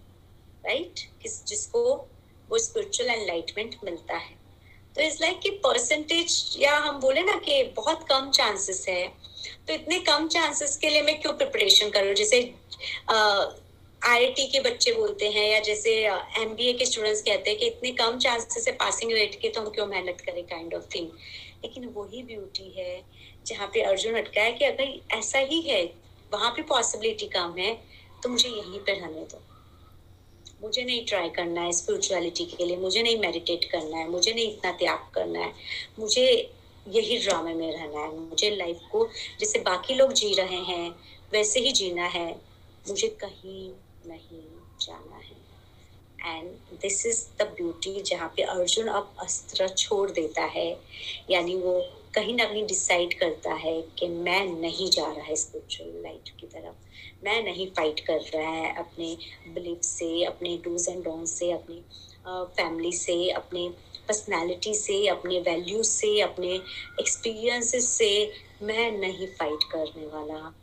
राइट 0.64 1.00
किस, 1.22 1.44
जिसको 1.46 1.84
वो 2.50 2.58
स्पिरिचुअल 2.60 3.10
एनलाइटमेंट 3.10 3.76
मिलता 3.84 4.16
है। 4.16 4.42
तो 4.96 5.02
इट्स 5.02 5.22
लाइक 5.22 5.40
कि 5.40 5.50
परसेंटेज 5.64 6.56
या 6.60 6.76
हम 6.78 7.00
बोले 7.00 7.22
ना 7.24 7.36
कि 7.46 7.64
बहुत 7.78 8.04
कम 8.10 8.30
चांसेस 8.32 8.86
है। 8.90 9.08
तो 9.68 9.74
इतने 9.74 10.00
कम 10.02 10.28
चांसेस 10.28 10.78
के 10.78 10.90
लिए 10.90 11.02
मैं 11.02 11.20
क्यों 11.22 11.34
प्रिपरेशन 11.34 11.90
करूँ 11.90 12.14
जैसे 12.14 12.42
आईआईटी 13.10 14.46
के 14.48 14.60
बच्चे 14.60 14.92
बोलते 14.94 15.30
हैं, 15.30 15.48
या 15.52 15.60
जैसे 15.60 15.92
एमबीए 16.42 16.74
के 16.74 16.86
स्टूडेंट्स 16.86 17.22
कहते 17.22 17.50
हैं 17.50 17.60
कि 17.60 17.68
इतने 17.68 17.92
कम 17.94 18.18
चांसेस 18.20 18.68
है 18.68 18.74
पासिंग 18.76 19.12
रेट 19.12 19.40
के 19.42 19.50
तो 19.50 19.62
हम 19.62 19.70
क्यों 19.70 19.86
मेहनत 19.88 20.22
करें 20.22 20.44
काइंड 20.44 20.74
ऑफ़ 20.74 20.86
थिंग 20.96 21.08
लेकिन 21.64 21.86
वही 21.96 22.24
ब्यूटी 22.24 22.70
है, 22.78 23.04
जहाँ 23.46 23.68
पे 23.74 23.82
अर्जुन 23.82 24.16
अटका 24.16 24.42
है 24.42 24.52
कि 24.52 24.66
अगर 24.66 25.18
ऐसा 25.18 25.40
ही 25.42 25.62
है, 25.62 25.84
वहाँ 26.32 26.52
पे 26.52 26.62
पॉसिबिलिटी 26.64 27.28
कम 27.28 27.56
है 27.60 27.72
तो 28.24 28.30
मुझे 28.30 28.50
यहीं 28.50 28.80
पे 28.80 28.94
रहने 28.94 29.22
दो। 29.22 29.42
मुझे 30.62 30.84
नहीं 30.84 31.06
ट्राई 31.06 31.30
करना 31.30 31.62
है 31.62 31.72
स्पिरिचुअलिटी 31.72 32.46
के 32.46 32.66
लिए, 32.66 32.78
मुझे 32.78 33.04
नहीं 33.04 33.20
मेडिटेट 33.20 33.66
करना 33.66 33.98
है, 33.98 34.10
मुझे 34.10 34.34
नहीं 34.34 34.54
इतना 34.54 34.72
त्याग 34.72 35.00
करना 35.14 35.40
है। 35.40 35.54
मुझे 36.00 36.54
यही 36.88 37.18
ड्रामे 37.18 37.54
में 37.54 37.72
रहना 37.72 38.00
है। 38.00 38.16
मुझे 38.16 38.56
लाइफ 38.56 38.80
को 38.92 39.10
जैसे 39.40 39.60
बाकी 39.60 39.94
लोग 39.94 40.14
जी 40.14 40.34
रहे 40.34 40.58
हैं, 40.58 40.96
वैसे 41.34 41.60
ही 41.60 41.72
जीना 41.72 42.06
है। 42.06 42.42
मुझे 42.90 43.08
कहीं 43.08 43.72
नहीं 44.08 44.42
जाना 44.82 45.16
है। 45.16 45.44
And 46.38 46.50
this 46.82 47.06
is 47.06 47.28
the 47.40 47.42
beauty 47.42 48.02
जहाँ 48.02 48.34
पे 48.38 48.42
अर्जुन 48.44 48.88
अब 48.88 49.16
अस्त्र 49.20 49.70
छोड़ 49.70 50.12
देता 50.12 50.44
है। 50.44 50.80
यानी 51.30 51.56
वो 51.56 51.90
कहीं 52.14 52.34
ना 52.34 52.46
कहीं 52.46 52.68
डिसाइड 52.68 53.20
करता 53.20 53.54
है 53.54 53.82
कि 53.82 54.08
मैं 54.08 54.46
नहीं 54.46 54.90
जा 54.90 55.12
रहा 55.12 55.26
है 55.26 55.36
स्पिरिचुअल 55.36 56.04
लाइट 56.04 56.30
की 56.40 56.48
तरफ़। 56.48 56.76
मैं 57.24 57.42
नहीं 57.44 57.68
फाइट 57.68 58.00
कर 58.00 58.20
रहा 58.34 58.50
है 58.50 58.76
अपने 58.76 59.16
बिलीफ 59.54 59.82
से, 59.82 60.24
अपने 60.24 60.58
डूज 60.64 60.88
एंड 60.90 61.04
डोंट 61.04 61.28
से, 61.28 61.52
अपनी 61.52 61.82
फैमिली 62.28 62.92
से, 62.92 63.30
अपने 63.32 63.68
पर्सनालिटी 64.08 64.74
से, 64.74 65.06
अपने 65.08 65.40
वैल्यूज़ 65.40 65.90
से, 65.90 66.20
अपने 66.22 66.54
एक्सपीरियंसेस 67.00 67.88
से 67.90 68.32
मैं 68.62 68.92
नहीं 68.92 69.28
फाइट 69.28 69.64
करने 69.72 70.06
वाला। 70.08 70.54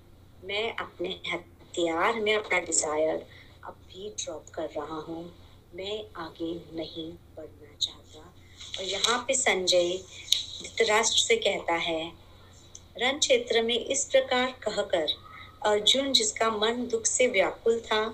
मैं 0.45 0.77
अपने 0.77 1.09
हथियार, 1.33 2.21
में 2.21 2.35
अपना 2.35 2.59
डिज़ायर 2.61 3.27
अब 3.65 3.77
भी 3.89 4.09
ड्रॉप 4.19 4.49
कर 4.55 4.69
रहा 4.77 5.01
हूँ। 5.01 5.23
मैं 5.75 5.99
आगे 6.17 6.53
नहीं 6.77 7.11
बढ़ना 7.37 7.77
चाहता। 7.77 8.21
और 8.79 8.85
यहाँ 8.85 9.19
पे 9.29 9.35
संजय 9.35 9.89
धृतराष्ट्र 10.63 11.19
से 11.19 11.37
कहता 11.37 11.75
है, 11.75 12.13
रण 12.99 13.19
क्षेत्र 13.19 13.63
में 13.63 13.79
इस 13.79 14.05
प्रकार 14.05 14.51
कहकर 14.65 15.07
अर्जुन, 15.63 16.13
जिसका 16.13 16.51
मन 16.51 16.87
दुख 16.91 17.07
से 17.07 17.27
व्याकुल 17.29 17.79
था, 17.81 18.05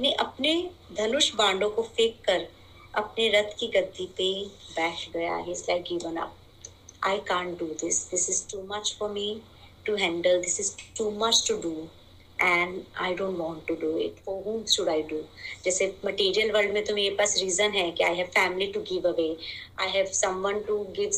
ने 0.00 0.12
अपने 0.20 0.52
धनुष 0.96 1.34
बांडों 1.34 1.68
को 1.70 1.82
फेंक 1.96 2.16
कर 2.26 2.46
अपने 2.94 3.28
रथ 3.30 3.56
की 3.58 3.66
गद्दी 3.68 4.06
पे 4.16 4.32
बैठ 4.74 5.08
गया। 5.12 5.36
He 5.36 5.52
like 5.52 5.82
given 5.82 6.16
up 6.16 6.34
I 7.04 7.18
can't 7.28 7.58
do 7.58 7.66
this 7.82 8.02
this 8.10 8.28
is 8.30 8.42
too 8.50 8.62
much 8.70 8.94
for 8.98 9.10
me 9.10 9.40
to 9.86 9.96
handle 9.96 10.40
this 10.40 10.60
is 10.60 10.72
too 10.98 11.10
much 11.18 11.44
to 11.48 11.56
do 11.62 11.72
and 12.42 12.80
I 13.00 13.14
don't 13.14 13.38
want 13.38 13.66
to 13.68 13.74
do 13.80 13.96
it 13.98 14.22
for 14.26 14.42
whom 14.44 14.64
should 14.74 14.88
I 14.88 15.02
do 15.10 15.22
जैसे 15.64 15.92
material 16.04 16.52
world 16.52 16.72
में 16.74 16.84
तो 16.84 16.94
मेरे 16.94 17.14
पास 17.16 17.36
reason 17.40 17.72
है 17.72 17.90
कि 17.90 18.04
I 18.04 18.16
have 18.16 18.26
family 18.34 18.72
to 18.72 18.80
give 18.92 19.08
away 19.08 19.36
I 19.80 19.90
have 19.90 20.06
someone 20.20 20.60
to 20.68 20.78
give 20.96 21.10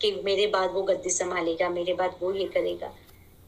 कि 0.00 0.12
मेरे 0.24 0.46
बाद 0.46 0.70
वो 0.72 0.82
गद्दी 0.82 1.10
संभालेगा, 1.10 1.68
मेरे 1.70 1.94
बाद 1.94 2.16
वो 2.22 2.32
ये 2.34 2.44
करेगा। 2.54 2.92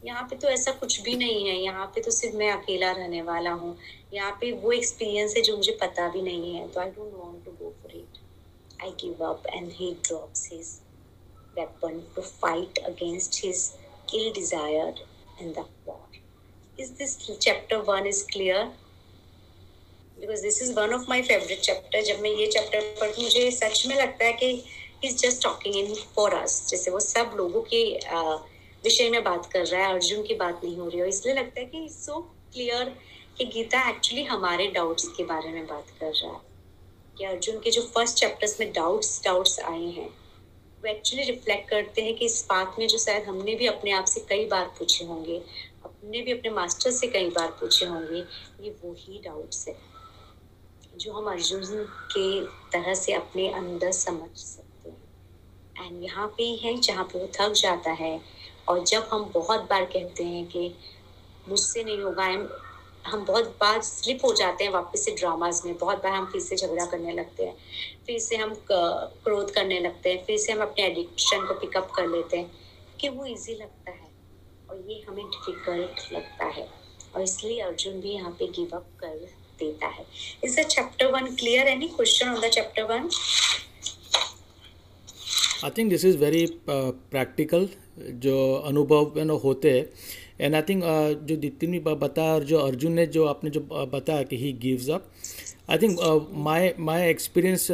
यहाँ 0.05 0.23
पे 0.29 0.35
तो 0.35 0.47
ऐसा 0.49 0.71
कुछ 0.71 0.99
भी 1.01 1.15
नहीं 1.15 1.47
है। 1.47 1.55
यहाँ 1.55 1.85
पे 1.95 2.01
तो 2.01 2.11
सिर्फ़ 2.11 2.35
मैं 2.37 2.51
अकेला 2.51 2.91
रहने 2.91 3.21
वाला 3.21 3.51
हूँ। 3.51 3.75
यहाँ 4.13 4.31
पे 4.41 4.51
वो 4.51 4.71
एक्सपीरियंस 4.71 5.33
है 5.37 5.41
जो 5.43 5.55
मुझे 5.57 5.77
पता 5.81 6.07
भी 6.09 6.21
नहीं 6.21 6.53
है। 6.55 6.67
तो 6.67 6.79
I 6.81 6.89
don't 6.89 7.13
want 7.13 7.45
to 7.45 7.51
go 7.51 7.73
for 7.81 7.95
it 7.97 8.19
I 8.83 8.91
give 9.01 9.25
up 9.25 9.47
and 9.47 9.71
he 9.71 9.91
drops 10.07 10.49
his 10.53 10.77
weapon 11.57 11.99
to 12.15 12.21
fight 12.21 12.79
against 12.85 13.43
his 13.45 13.67
kill 14.11 14.31
desire 14.33 15.05
in 15.41 15.51
the 15.51 15.65
war 15.87 16.81
is 16.81 16.91
this 16.93 17.17
chapter 17.29 17.77
one 17.89 18.07
is 18.07 18.25
clear 18.27 18.63
because 20.19 20.41
this 20.41 20.61
is 20.63 20.73
one 20.73 20.93
of 20.93 21.05
my 21.09 21.21
favourite 21.23 21.59
chapter 21.61 22.01
जब 22.03 22.19
मैं 22.21 22.29
ये 22.31 22.47
chapter 22.51 22.95
पढ़ती 22.99 23.23
मुझे 23.23 23.49
सच 23.51 23.85
में 23.87 23.95
लगता 23.95 24.25
है 24.25 24.33
कि 24.33 24.51
is 25.03 25.17
just 25.17 25.43
talking 25.43 25.75
in 25.75 25.93
for 26.15 26.33
us 26.33 26.65
जैसे 26.69 26.91
वो 26.91 26.99
सब 26.99 27.33
लोगों 27.37 27.61
के 27.73 27.81
uh, 27.99 28.37
विषय 28.85 29.09
में 29.09 29.23
बात 29.23 29.45
कर 29.45 29.65
रहा 29.65 29.81
है, 29.81 29.93
अर्जुन 29.93 30.23
की 30.23 30.35
बात 30.35 30.61
नहीं 30.63 30.77
हो 30.77 30.87
रही 30.89 30.99
है 30.99 31.07
इसलिए 31.09 31.35
लगता 31.35 31.59
है 31.59 31.65
कि 31.65 31.87
सो 31.91 32.19
क्लियर 32.53 32.95
कि 33.37 33.45
गीता 33.45 33.89
एक्चुअली 33.89 34.23
हमारे 34.23 34.67
डाउट्स 34.67 35.07
के 35.07 35.23
बारे 35.23 35.49
में 35.49 35.65
बात 35.67 35.89
कर 35.99 36.11
रहा 36.13 36.31
है। 36.33 36.41
कि 37.17 37.25
अर्जुन 37.25 37.59
के 37.59 37.71
जो 37.71 37.81
फ़र्स्ट 37.81 38.17
चैप्टर्स 38.17 38.59
में 38.59 38.71
डाउट्स 38.73 39.21
डाउट्स 39.25 39.59
आए 39.59 39.85
हैं, 39.87 40.07
वो 40.07 40.87
एक्चुअली 40.87 41.23
रिफ्लेक्ट 41.23 41.69
करते 41.69 42.01
हैं 42.01 42.15
कि 42.15 42.25
इस 42.25 42.45
बात 42.49 42.75
में 42.79 42.87
जो 42.87 42.97
शायद 42.97 43.23
हमने 43.23 43.55
भी 43.55 43.67
अपने 43.67 43.91
आप 43.91 44.05
से 44.05 44.19
कई 44.29 44.45
बार 44.45 44.65
पूछे 44.79 45.05
होंगे, 45.05 45.37
अपने 45.85 46.21
भी 46.21 46.31
अपने 46.31 46.49
मास्टर 46.49 46.91
से 46.91 47.07
कई 47.07 47.29
बार 47.29 47.51
पूछे 47.51 47.85
होंगे, 47.85 48.23
ये 48.61 48.75
वो 48.83 48.93
ही 48.99 49.21
डाउट्स 49.25 49.67
है, 49.67 49.75
जो 50.97 51.13
हम 51.13 51.31
अर्जुन 51.31 51.63
के 52.11 52.45
तरह 52.71 52.93
से 52.93 53.13
अपने 53.13 53.47
अंदर 53.53 53.91
समझ 53.91 54.29
सकते 54.35 54.89
हैं। 54.89 55.05
एंड 55.75 56.03
यहाँ 56.03 56.27
पे 56.27 56.43
ही 56.43 56.55
है 56.57 56.77
जहाँ 56.79 57.03
पे 57.03 57.19
वो 57.19 57.29
थक 57.35 57.51
जाता 57.53 57.91
है 57.93 58.19
और 58.67 58.83
जब 58.85 59.07
हम 59.11 59.31
बहुत 59.33 59.67
बार 59.69 59.85
कहते 59.85 60.23
हैं 60.23 60.45
कि 60.47 60.73
मुझसे 61.49 61.83
नहीं 61.83 62.01
होगा, 62.01 62.25
हम 63.05 63.25
बहुत 63.25 63.47
बार 63.59 63.81
स्लिप 63.81 64.25
हो 64.25 64.33
जाते 64.33 64.63
हैं 64.63 64.71
वापस 64.71 65.03
से 65.05 65.11
ड्रामाज 65.15 65.61
में, 65.65 65.77
बहुत 65.77 66.03
बार 66.03 66.11
हम 66.11 66.25
फिर 66.31 66.41
से 66.41 66.55
झगड़ा 66.55 66.85
करने 66.85 67.11
लगते 67.13 67.45
हैं, 67.45 67.55
फिर 68.05 68.19
से 68.19 68.35
हम 68.35 68.53
क्रोध 68.71 69.51
करने 69.53 69.79
लगते 69.79 70.13
हैं, 70.13 70.23
फिर 70.25 70.37
से 70.37 70.51
हम 70.51 70.61
अपने 70.61 70.85
एडिक्शन 70.85 71.45
को 71.47 71.53
पिकअप 71.59 71.91
कर 71.95 72.07
लेते 72.07 72.37
हैं 72.37 72.51
कि 72.99 73.09
वो 73.09 73.25
इजी 73.25 73.53
लगता 73.53 73.91
है 73.91 74.09
और 74.69 74.83
ये 74.89 75.03
हमें 75.07 75.25
डिफ़िकल्ट 75.25 76.13
लगता 76.13 76.45
है 76.47 76.67
और 77.15 77.21
इसलिए 77.21 77.59
अर्जुन 77.61 77.99
भी 78.01 78.11
यहाँ 78.11 78.31
पे 78.39 78.47
गिव 78.47 78.75
अप 78.75 78.87
कर 78.99 79.15
देता 79.59 79.87
है। 79.87 80.05
Is 80.43 80.59
the 80.59 80.63
chapter 80.65 81.11
one 81.11 81.35
clear 81.35 81.67
any 81.67 81.87
question 81.87 82.29
on 82.29 82.39
the 82.41 82.49
chapter 82.53 82.83
one 82.83 83.09
I 85.65 85.71
think 85.77 85.89
this 85.89 86.05
is 86.05 86.17
very 86.17 86.45
practical 86.69 87.67
जो 88.23 88.37
अनुभव 88.67 89.13
ना 89.23 89.33
होते 89.43 89.71
हैं। 89.71 89.85
एंड 90.41 90.55
आई 90.55 90.61
थिंक 90.61 90.83
जो 91.27 91.35
जितनी 91.35 91.79
भी 91.79 91.95
बताया 91.95 92.33
और 92.33 92.43
जो 92.43 92.57
अर्जुन 92.59 92.93
ने 92.93 93.05
जो 93.07 93.25
आपने 93.25 93.49
जो 93.49 93.59
बताया 93.93 94.23
कि 94.23 94.37
he 94.37 94.51
gives 94.61 94.89
up 94.89 95.07
I 95.69 95.77
think 95.77 95.99
my 96.47 96.73
my 96.79 97.09
experience 97.09 97.67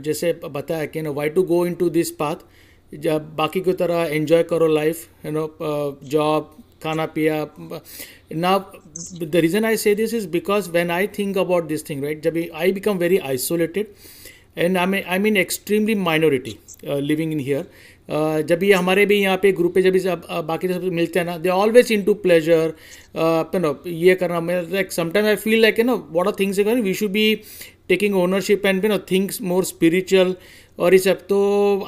जैसे 0.00 0.32
बताया 0.44 0.86
कि 0.86 1.02
no 1.02 1.12
why 1.12 1.28
to 1.28 1.42
go 1.42 1.64
into 1.74 1.88
this 1.90 2.10
path 2.20 2.44
जब 2.92 3.34
बाकी 3.36 3.60
की 3.60 3.72
तरह 3.72 4.14
एंजॉय 4.14 4.42
करो 4.42 4.66
लाइफ 4.66 5.26
यू 5.26 5.32
नो 5.32 5.46
जॉब 6.08 6.54
खाना 6.82 7.06
पिया 7.06 7.46
ना 8.34 8.56
the 9.22 9.36
reason 9.36 9.64
I 9.64 9.76
say 9.76 9.94
this 9.94 10.14
is 10.14 10.28
because 10.28 10.70
when 10.70 10.90
I 10.90 11.06
think 11.18 11.38
about 11.38 11.66
this 11.66 11.88
thing 11.90 12.04
right 12.04 12.22
जब 12.22 12.44
I 12.54 12.72
become 12.72 12.98
very 12.98 13.18
isolated 13.28 13.86
and 14.56 14.76
I 14.78 15.00
I 15.00 15.18
mean 15.18 15.36
extremely 15.36 15.94
minority 15.94 16.56
living 16.84 17.32
in 17.32 17.40
here 17.40 17.66
जब 18.48 18.62
ये 18.62 18.72
हमारे 18.72 19.04
भी 19.06 19.16
यहाँ 19.16 19.36
पे 19.42 19.52
ग्रुप 19.52 19.74
पे 19.74 19.82
जब 19.82 19.92
भी 19.92 20.00
बाकी 20.46 20.68
सब 20.68 20.82
मिलते 20.92 21.18
हैं 21.18 21.26
ना 21.26 21.36
they 21.38 21.48
always 21.48 21.92
into 22.02 22.14
pleasure 22.24 22.72
no 23.16 23.76
ये 23.86 24.14
करना 24.14 24.40
like 24.50 24.92
sometime 24.92 25.26
I 25.26 25.36
feel 25.36 25.60
like 25.62 25.78
you 25.78 25.84
know 25.84 25.96
what 26.10 26.26
are 26.26 26.34
things 26.40 26.58
we 26.58 26.94
should 26.94 27.10
be 27.10 27.34
taking 27.88 28.14
ownership 28.16 28.66
and 28.66 28.86
no 28.86 28.98
things 29.10 29.40
more 29.42 29.64
spiritual 29.64 30.34
और 30.78 30.92
ये 30.94 30.98
सब। 30.98 31.26
तो 31.26 31.38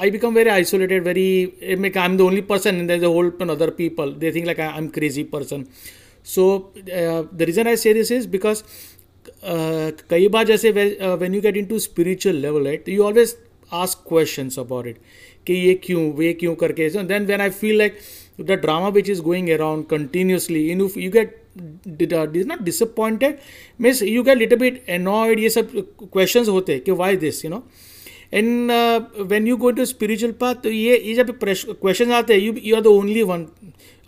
I 0.01 0.11
become 0.11 0.35
very 0.35 0.51
isolated 0.51 1.05
very 1.05 1.77
make 1.79 1.97
I 1.99 2.09
am 2.09 2.17
the 2.17 2.21
only 2.21 2.41
person 2.51 2.77
in 2.79 2.87
the 2.87 3.05
whole 3.05 3.31
other 3.51 3.71
people 3.79 4.12
they 4.19 4.33
think 4.33 4.47
like 4.47 4.61
I 4.61 4.79
am 4.79 4.87
crazy 4.97 5.23
person 5.33 5.64
so 6.27 6.45
the 6.79 7.39
reason 7.41 7.67
I 7.69 7.77
say 7.77 7.95
this 7.95 8.12
is 8.12 8.29
because 8.29 8.62
कई 10.11 10.29
बार 10.29 10.47
जैसे 10.47 10.70
when 10.70 11.35
you 11.35 11.41
get 11.41 11.57
into 11.57 11.79
spiritual 11.79 12.37
level 12.37 12.64
right 12.64 12.89
you 12.89 13.03
always 13.03 13.37
ask 13.72 14.09
questions 14.09 14.59
about 14.59 14.87
it 14.87 14.97
कि 15.47 15.55
ये 15.55 15.74
क्यों 15.74 16.12
वे 16.12 16.33
क्यों 16.33 16.55
करके 16.55 16.89
then 16.91 17.27
when 17.27 17.41
I 17.41 17.51
feel 17.51 17.79
like 17.79 17.99
the 18.41 18.53
drama 18.53 18.89
which 18.89 19.11
is 19.11 19.22
going 19.22 19.49
around 19.51 19.87
continuously 19.87 20.70
in 20.70 20.81
you 20.81 21.11
get 21.11 21.41
not 22.47 22.62
disappointed 22.62 23.39
means 23.81 24.03
you 24.03 24.22
get 24.22 24.39
little 24.39 24.59
bit 24.59 24.83
annoyed 24.89 25.41
ये 25.41 25.51
सब 25.51 25.70
question 26.12 26.45
होते 26.45 26.72
हैं, 26.72 26.81
कि 26.81 26.91
why 26.91 27.16
this 27.16 27.45
you 27.45 27.51
know 27.51 27.62
and 28.35 28.70
when 29.20 29.47
you 29.47 29.57
go 29.57 29.70
to 29.70 29.85
spiritual 29.85 30.33
path 30.33 30.55
तो 30.55 30.70
ये 30.70 30.99
ये 30.99 31.14
जब 31.14 31.39
question 31.43 32.12
आते 32.12 32.35
हैं 32.35 32.41
you 32.41 32.55
you 32.62 32.77
are 32.77 32.83
the 32.83 32.87
only 32.87 33.22
one 33.22 33.47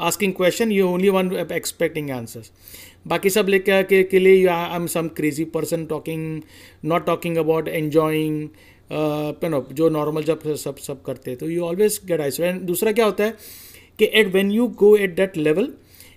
asking 0.01 0.33
question 0.33 0.73
you 0.73 0.87
only 0.89 1.09
one 1.09 1.33
expecting 1.53 2.11
answers 2.11 2.51
बाकी 3.07 3.31
सब 3.31 3.49
लेके 3.49 3.83
के, 3.83 4.03
के 4.03 4.19
लिए 4.19 4.35
you 4.35 4.49
I 4.49 4.77
am 4.77 4.87
some 4.87 5.09
crazy 5.17 5.45
person 5.55 5.87
talking 5.87 6.41
not 6.85 7.07
talking 7.07 7.37
about 7.37 7.69
enjoying 7.69 8.49
no 9.45 9.67
जो 9.73 9.89
नॉर्मल 9.89 10.23
जब 10.23 10.55
सब 10.57 10.77
सब 10.79 11.03
करते 11.03 11.31
हैं 11.31 11.39
तो 11.39 11.49
you 11.51 11.65
always 11.65 12.01
get 12.07 12.21
ice 12.21 12.41
and 12.41 12.61
दूसरा 12.63 12.93
क्या 12.93 13.05
होता 13.05 13.25
है 13.25 13.35
कि 13.99 14.11
at 14.15 14.33
when 14.35 14.51
you 14.51 14.67
go 14.79 14.97
at 14.97 15.15
that 15.17 15.37
level 15.37 15.73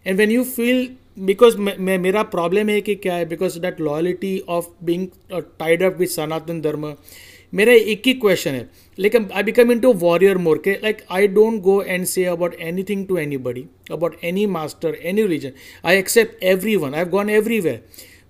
and 0.06 0.18
when 0.18 0.32
you 0.32 0.44
feel 0.44 0.90
because 1.20 1.58
मेरा 1.58 2.24
प्रॉब्लम 2.36 2.70
है 2.70 2.80
कि 2.82 2.96
क्या 2.96 3.16
है 3.16 3.26
because 3.26 3.60
that 3.60 3.82
loyalty 3.82 4.40
of 4.50 4.68
being 4.84 5.08
tied 5.32 5.84
up 5.84 5.98
with 5.98 6.08
Sanatan 6.08 6.62
Dharma 6.62 6.94
मेरा 7.54 7.74
एक 7.74 8.02
ही 8.06 8.14
क्वेश्चन 8.14 8.52
है। 8.52 8.70
लेकिन 9.00 9.28
I 9.36 9.44
become 9.44 9.72
into 9.80 9.94
warrior 9.94 10.38
more 10.38 10.62
के 10.64 10.72
like 10.72 11.02
I 11.12 11.28
don't 11.28 11.62
go 11.62 11.82
and 11.82 12.06
say 12.06 12.26
about 12.26 12.56
anything 12.84 13.06
to 13.08 13.18
anybody 13.38 13.66
about 13.92 14.18
any 14.24 14.46
master 14.46 14.98
any 15.04 15.22
religion 15.22 15.52
I 15.86 15.98
accept 15.98 16.44
everyone 16.76 16.94
I 16.94 17.00
have 17.00 17.10
gone 17.10 17.30
everywhere 17.30 17.84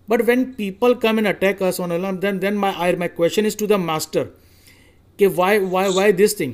but 0.09 0.21
when 0.21 0.43
people 0.43 0.93
come 0.93 1.19
and 1.19 1.27
attack 1.27 1.63
us 1.63 1.79
on 1.79 2.19
then 2.21 2.39
then 2.39 2.53
my 2.53 2.71
I 2.77 2.95
my 2.95 3.07
question 3.07 3.45
is 3.45 3.57
to 3.57 3.67
the 3.67 3.73
master 3.73 4.23
कि 5.19 5.27
why 5.27 5.59
why 5.59 5.89
why 5.89 6.13
this 6.13 6.39
thing 6.39 6.53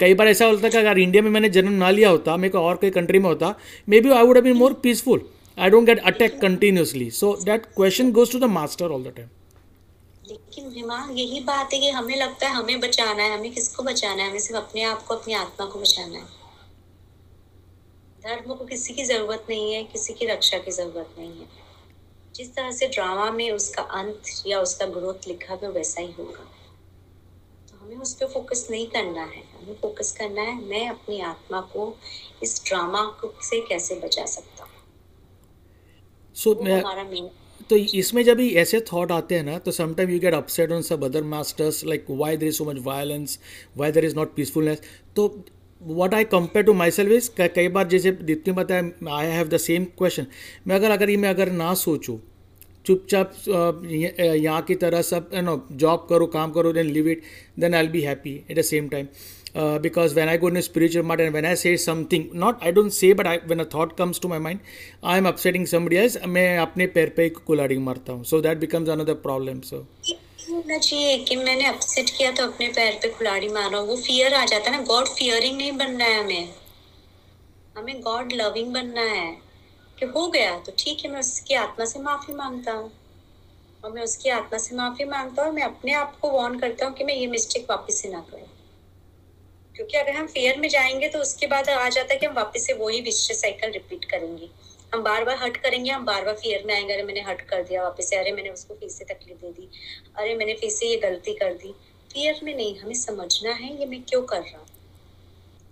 कई 0.00 0.14
बार 0.14 0.28
ऐसा 0.28 0.46
होता 0.46 0.66
है 0.66 0.70
कि 0.70 0.78
अगर 0.78 0.98
India 0.98 1.22
में 1.22 1.30
मैंने 1.30 1.48
जन्म 1.48 1.72
ना 1.72 1.90
लिया 1.90 2.08
होता, 2.08 2.36
मेरे 2.36 2.52
को 2.52 2.58
और 2.58 2.78
कई 2.82 2.90
कंट्री 2.90 3.18
में 3.18 3.26
होता 3.26 3.54
maybe 4.00 4.10
I 4.10 4.22
would 4.22 4.36
have 4.36 4.44
been 4.44 4.56
more 4.56 4.72
peaceful 4.72 5.20
I 5.58 5.70
don't 5.70 5.86
get 5.86 5.98
attack 5.98 6.40
continuously 6.40 7.10
so 7.10 7.38
that 7.44 7.66
question 7.66 8.12
goes 8.12 8.32
to 8.32 8.38
the 8.38 8.44
master 8.44 8.86
all 8.86 9.02
the 9.02 9.12
time 9.16 9.28
लेकिन 10.58 10.72
विमा 10.72 11.08
यही 11.10 11.40
बात 11.40 11.72
है 11.72 11.78
कि 11.78 11.90
हमें 11.90 12.16
लगता 12.16 12.48
है 12.48 12.54
हमें 12.54 12.80
बचाना 12.80 13.22
है 13.22 13.38
हमें 13.38 13.52
किसको 13.52 13.82
बचाना 13.82 14.22
है? 14.22 14.28
हमें 14.30 14.38
सिर्फ़ 14.38 14.62
अपने 14.64 14.82
आप 14.82 15.02
को 15.02 15.14
अपनी 15.14 15.34
आत्मा 15.34 15.66
को 15.66 15.80
बचाना 15.80 16.18
है। 16.18 16.24
धर्म 18.22 18.54
को 18.54 18.64
किसी 18.64 18.94
की 18.94 19.04
ज़रूरत 19.04 19.46
नहीं 19.50 19.74
है 19.74 19.84
किसी 19.84 20.12
की 20.12 20.26
रक्षा 20.26 20.58
की 20.58 20.70
ज़रूरत 20.70 21.14
नहीं 21.18 21.40
है। 21.40 21.48
जिस 22.34 22.54
तरह 22.54 22.70
से 22.70 22.88
ड्रामा 22.88 23.30
में 23.30 23.50
उसका 23.50 23.82
अंत 23.82 24.22
या 24.46 24.60
उसका 24.60 24.86
ग्रोथ 24.86 25.28
लिखा 25.28 25.54
हुआ 25.54 25.68
वैसा 25.68 26.00
ही 26.00 26.12
होगा। 26.12 26.44
तो 27.68 27.78
हमें 27.78 27.96
उस 27.96 28.14
पर 28.14 28.26
फोकस 28.26 28.66
नहीं 28.70 28.86
करना 28.86 29.24
है। 29.24 29.42
हमें 29.52 29.74
फोकस 29.74 30.12
करना 30.12 30.42
है 30.42 30.60
मैं 30.64 30.88
अपनी 30.88 31.20
आत्मा 31.20 31.60
को 31.60 31.96
इस 32.42 32.62
ड्रामा 32.66 33.04
को 33.20 33.34
से 33.42 33.60
कैसे 33.60 33.94
बचा 33.94 34.24
सकता 34.26 34.64
हूँ? 34.64 34.72
मैं 36.64 36.80
हमारा 36.80 37.04
मेन 37.04 37.30
तो 37.70 37.76
इसमें 37.76 38.22
जब 38.24 38.36
भी 38.36 38.48
ऐसे 38.54 38.80
थॉट 38.92 39.12
आते 39.12 39.34
हैं 39.34 39.44
ना 39.44 39.58
तो 39.58 39.70
sometime 39.70 40.10
you 40.10 40.18
get 40.20 40.34
upset 40.34 40.72
on 40.72 40.82
सब 40.82 41.04
other 41.04 41.22
masters 41.22 41.84
like 41.84 42.04
why 42.10 42.36
there 42.36 42.48
is 42.48 42.54
so 42.54 42.64
much 42.64 42.76
violence 42.78 43.38
why 43.76 43.92
there 43.92 44.04
is 44.04 44.16
not 44.16 44.34
peacefulness 44.34 44.80
तो 45.16 45.44
what 45.80 46.14
I 46.14 46.24
compare 46.24 46.64
to 46.64 46.72
myself 46.90 47.12
is 47.12 47.30
कई 47.40 47.68
बार 47.68 47.88
जैसे 47.88 48.12
जितनी 48.22 48.54
बताया 48.54 49.14
I 49.16 49.26
have 49.26 49.48
the 49.48 49.56
same 49.56 49.84
question 49.98 50.26
मैं 50.66 50.76
अगर 50.76 50.90
अगर 50.90 51.10
ये 51.10 51.16
मैं 51.16 51.28
अगर 51.28 51.50
ना 51.52 51.74
सोचूं, 51.74 52.18
चुपचाप 52.86 53.34
यहाँ 54.36 54.62
की 54.62 54.74
तरह 54.74 55.02
सब 55.02 55.30
यू 55.34 55.42
नो 55.42 55.66
जॉब 55.72 56.06
करो, 56.10 56.26
काम 56.26 56.52
करो 56.52 56.72
then 56.72 56.86
live 56.86 57.08
it 57.08 57.22
then 57.58 57.74
I'll 57.84 57.88
be 57.88 58.00
happy 58.00 58.34
at 58.50 58.58
the 58.58 58.62
same 58.62 58.88
time 58.88 59.06
because 59.56 60.14
when 60.14 60.28
I 60.28 60.38
go 60.38 60.48
in 60.48 60.60
spiritual 60.60 61.04
mart 61.06 61.20
and 61.20 61.32
when 61.34 61.46
I 61.46 61.56
say 61.56 61.76
something 61.76 62.24
not 62.34 62.62
I 62.62 62.72
don't 62.72 62.90
say 62.92 63.12
but 63.14 63.26
I 63.26 63.38
when 63.46 63.58
a 63.58 63.64
thought 63.74 63.96
comes 63.96 64.20
to 64.20 64.28
my 64.28 64.38
mind 64.38 64.60
I 65.04 65.18
am 65.18 65.28
upsetting 65.28 65.66
somebody 65.66 65.96
else 65.96 66.18
मैं 66.28 66.46
अपने 66.58 66.86
पैर 66.86 67.12
पे 67.16 67.28
कुलाड़ी 67.28 67.78
मारता 67.78 68.12
हूँ। 68.12 68.42
Becomes 68.56 68.88
another 68.88 69.14
problem 69.22 69.60
so 69.60 69.86
ये 70.04 70.14
नहीं 70.14 70.56
होना 70.56 70.78
चाहिए 70.78 71.16
कि 71.18 71.36
मैंने 71.36 71.66
अपसेट 71.66 72.10
किया 72.18 72.30
तो 72.32 72.46
अपने 72.46 72.68
पैर 72.68 72.98
पे 73.02 73.08
कुल्हाड़ी 73.08 73.48
मारा 73.48 73.80
वो 73.80 73.96
फियर 73.96 74.34
आ 74.34 74.44
जाता 74.44 74.70
है 74.70 74.76
ना 74.76 74.82
गॉड 74.84 75.06
फियरिंग 75.08 75.56
नहीं 75.58 75.72
बनना 75.78 76.04
है 76.04 76.20
हमें। 76.20 76.54
हमें 77.76 78.00
गॉड 78.00 78.32
लविंग 78.32 78.72
बनना 78.74 79.00
है। 79.00 79.26
कि 79.98 80.06
हो 80.06 80.26
गया 80.28 80.58
तो 80.58 80.72
ठीक 80.78 81.04
है, 81.04 81.10
मैं 81.12 81.20
उसकी 81.20 81.54
आत्मा 81.54 81.84
से 81.84 82.00
माफ़ी 82.00 82.34
माँगता 82.34 82.72
हूँ। 82.72 82.90
और 83.84 83.92
मैं 83.92 84.02
उसकी 84.02 84.30
आत्मा 84.30 84.58
से 84.58 84.76
माफ़ी 84.76 85.04
माँगता 85.04 85.44
हूँ 85.44 85.52
मैं 85.54 85.62
अपने 85.62 85.92
आप 85.94 86.18
को 86.20 86.30
वॉर्न 86.30 86.58
करता 86.58 86.86
हूँ 86.86 86.94
कि 86.94 87.04
मैं 87.04 87.14
ये 87.14 87.26
मिस्टेक 87.26 87.66
वापस 87.70 88.00
से 88.02 88.08
ना 88.08 88.20
करूँ। 88.30 88.46
क्योंकि 89.76 89.96
अगर 89.98 90.12
हम 90.12 90.26
फेयर 90.26 90.58
में 90.58 90.68
जाएँगे 90.68 91.08
तो 91.08 91.18
उसके 91.18 91.46
बाद 91.46 91.68
आ 91.68 91.88
जाता 91.88 92.14
है 92.14 92.20
कि 92.20 92.26
हम 92.26 92.34
वापस 92.34 92.66
से 92.66 92.72
वही 92.72 93.00
विश्व 93.00 93.34
साइकिल 93.34 93.70
रिपीट 93.70 94.04
करेंगे। 94.04 94.48
हम 94.92 95.02
बार 95.02 95.24
बार 95.24 95.36
हट 95.42 95.56
करेंगे, 95.56 95.90
हम 95.90 96.04
बार 96.04 96.24
बार 96.24 96.34
फेयर 96.34 96.64
में 96.66 96.74
आएँगे, 96.74 96.92
अरे 96.94 97.02
मैंने 97.02 97.20
हट 97.20 97.40
कर 97.40 97.62
दिया 97.62 97.82
वापस 97.82 98.10
से, 98.10 98.16
अरे 98.16 98.32
मैंने 98.32 98.50
उसको 98.50 98.74
फिर 98.74 98.88
से 98.88 99.04
तकलीफ़ 99.04 99.38
दे 99.38 99.50
दी, 99.52 99.68
अरे 100.16 100.34
मैंने 100.34 100.54
फिर 100.54 100.70
से 100.70 100.86
ये 100.86 100.96
गलती 100.96 101.34
कर 101.34 101.54
दी। 101.54 101.72
फेयर 102.10 102.40
में 102.42 102.54
नहीं, 102.56 102.78
हमें 102.78 102.94
समझना 102.94 103.52
है 103.52 103.80
ये 103.80 103.86
मैं 103.86 104.02
क्यों 104.02 104.22
कर 104.22 104.40
रहा 104.40 104.58
हूँ? 104.58 104.65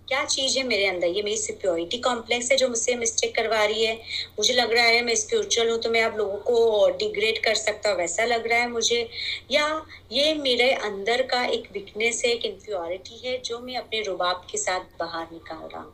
क्या 0.07 0.23
चीज़ 0.25 0.57
है 0.57 0.63
मेरे 0.63 0.85
अंदर? 0.85 1.07
ये 1.07 1.21
मेरी 1.21 1.37
सिक्योरिटी 1.37 1.97
कॉम्प्लेक्स 1.97 2.51
है 2.51 2.57
जो 2.57 2.67
मुझसे 2.69 2.95
मिस्टेक 2.95 3.35
करवा 3.35 3.63
रही 3.63 3.85
है। 3.85 3.95
मुझे 4.37 4.53
लग 4.53 4.73
रहा 4.73 4.83
है 4.85 5.01
मैं 5.05 5.15
स्पिरिचुअल 5.15 5.69
हूँ 5.69 5.77
तो 5.81 5.89
मैं 5.89 6.01
आप 6.01 6.17
लोगों 6.17 6.37
को 6.39 6.89
डिग्रेड 6.97 7.43
कर 7.43 7.55
सकता 7.55 7.89
हूँ। 7.89 7.97
वैसा 7.97 8.25
लग 8.25 8.47
रहा 8.47 8.59
है 8.59 8.69
मुझे। 8.69 9.07
या 9.51 9.65
ये 10.11 10.33
मेरे 10.35 10.71
अंदर 10.71 11.21
का 11.27 11.43
एक 11.47 11.67
वीकनेस 11.73 12.21
है, 12.25 12.31
एक 12.31 12.45
इंफ्योरिटी 12.45 13.21
है 13.25 13.37
जो 13.41 13.59
मैं 13.59 13.77
अपने 13.77 14.01
रुबाब 14.03 14.47
के 14.51 14.57
साथ 14.57 14.97
बाहर 14.99 15.27
निकाल 15.31 15.67
रहा 15.67 15.81
हूँ। 15.81 15.93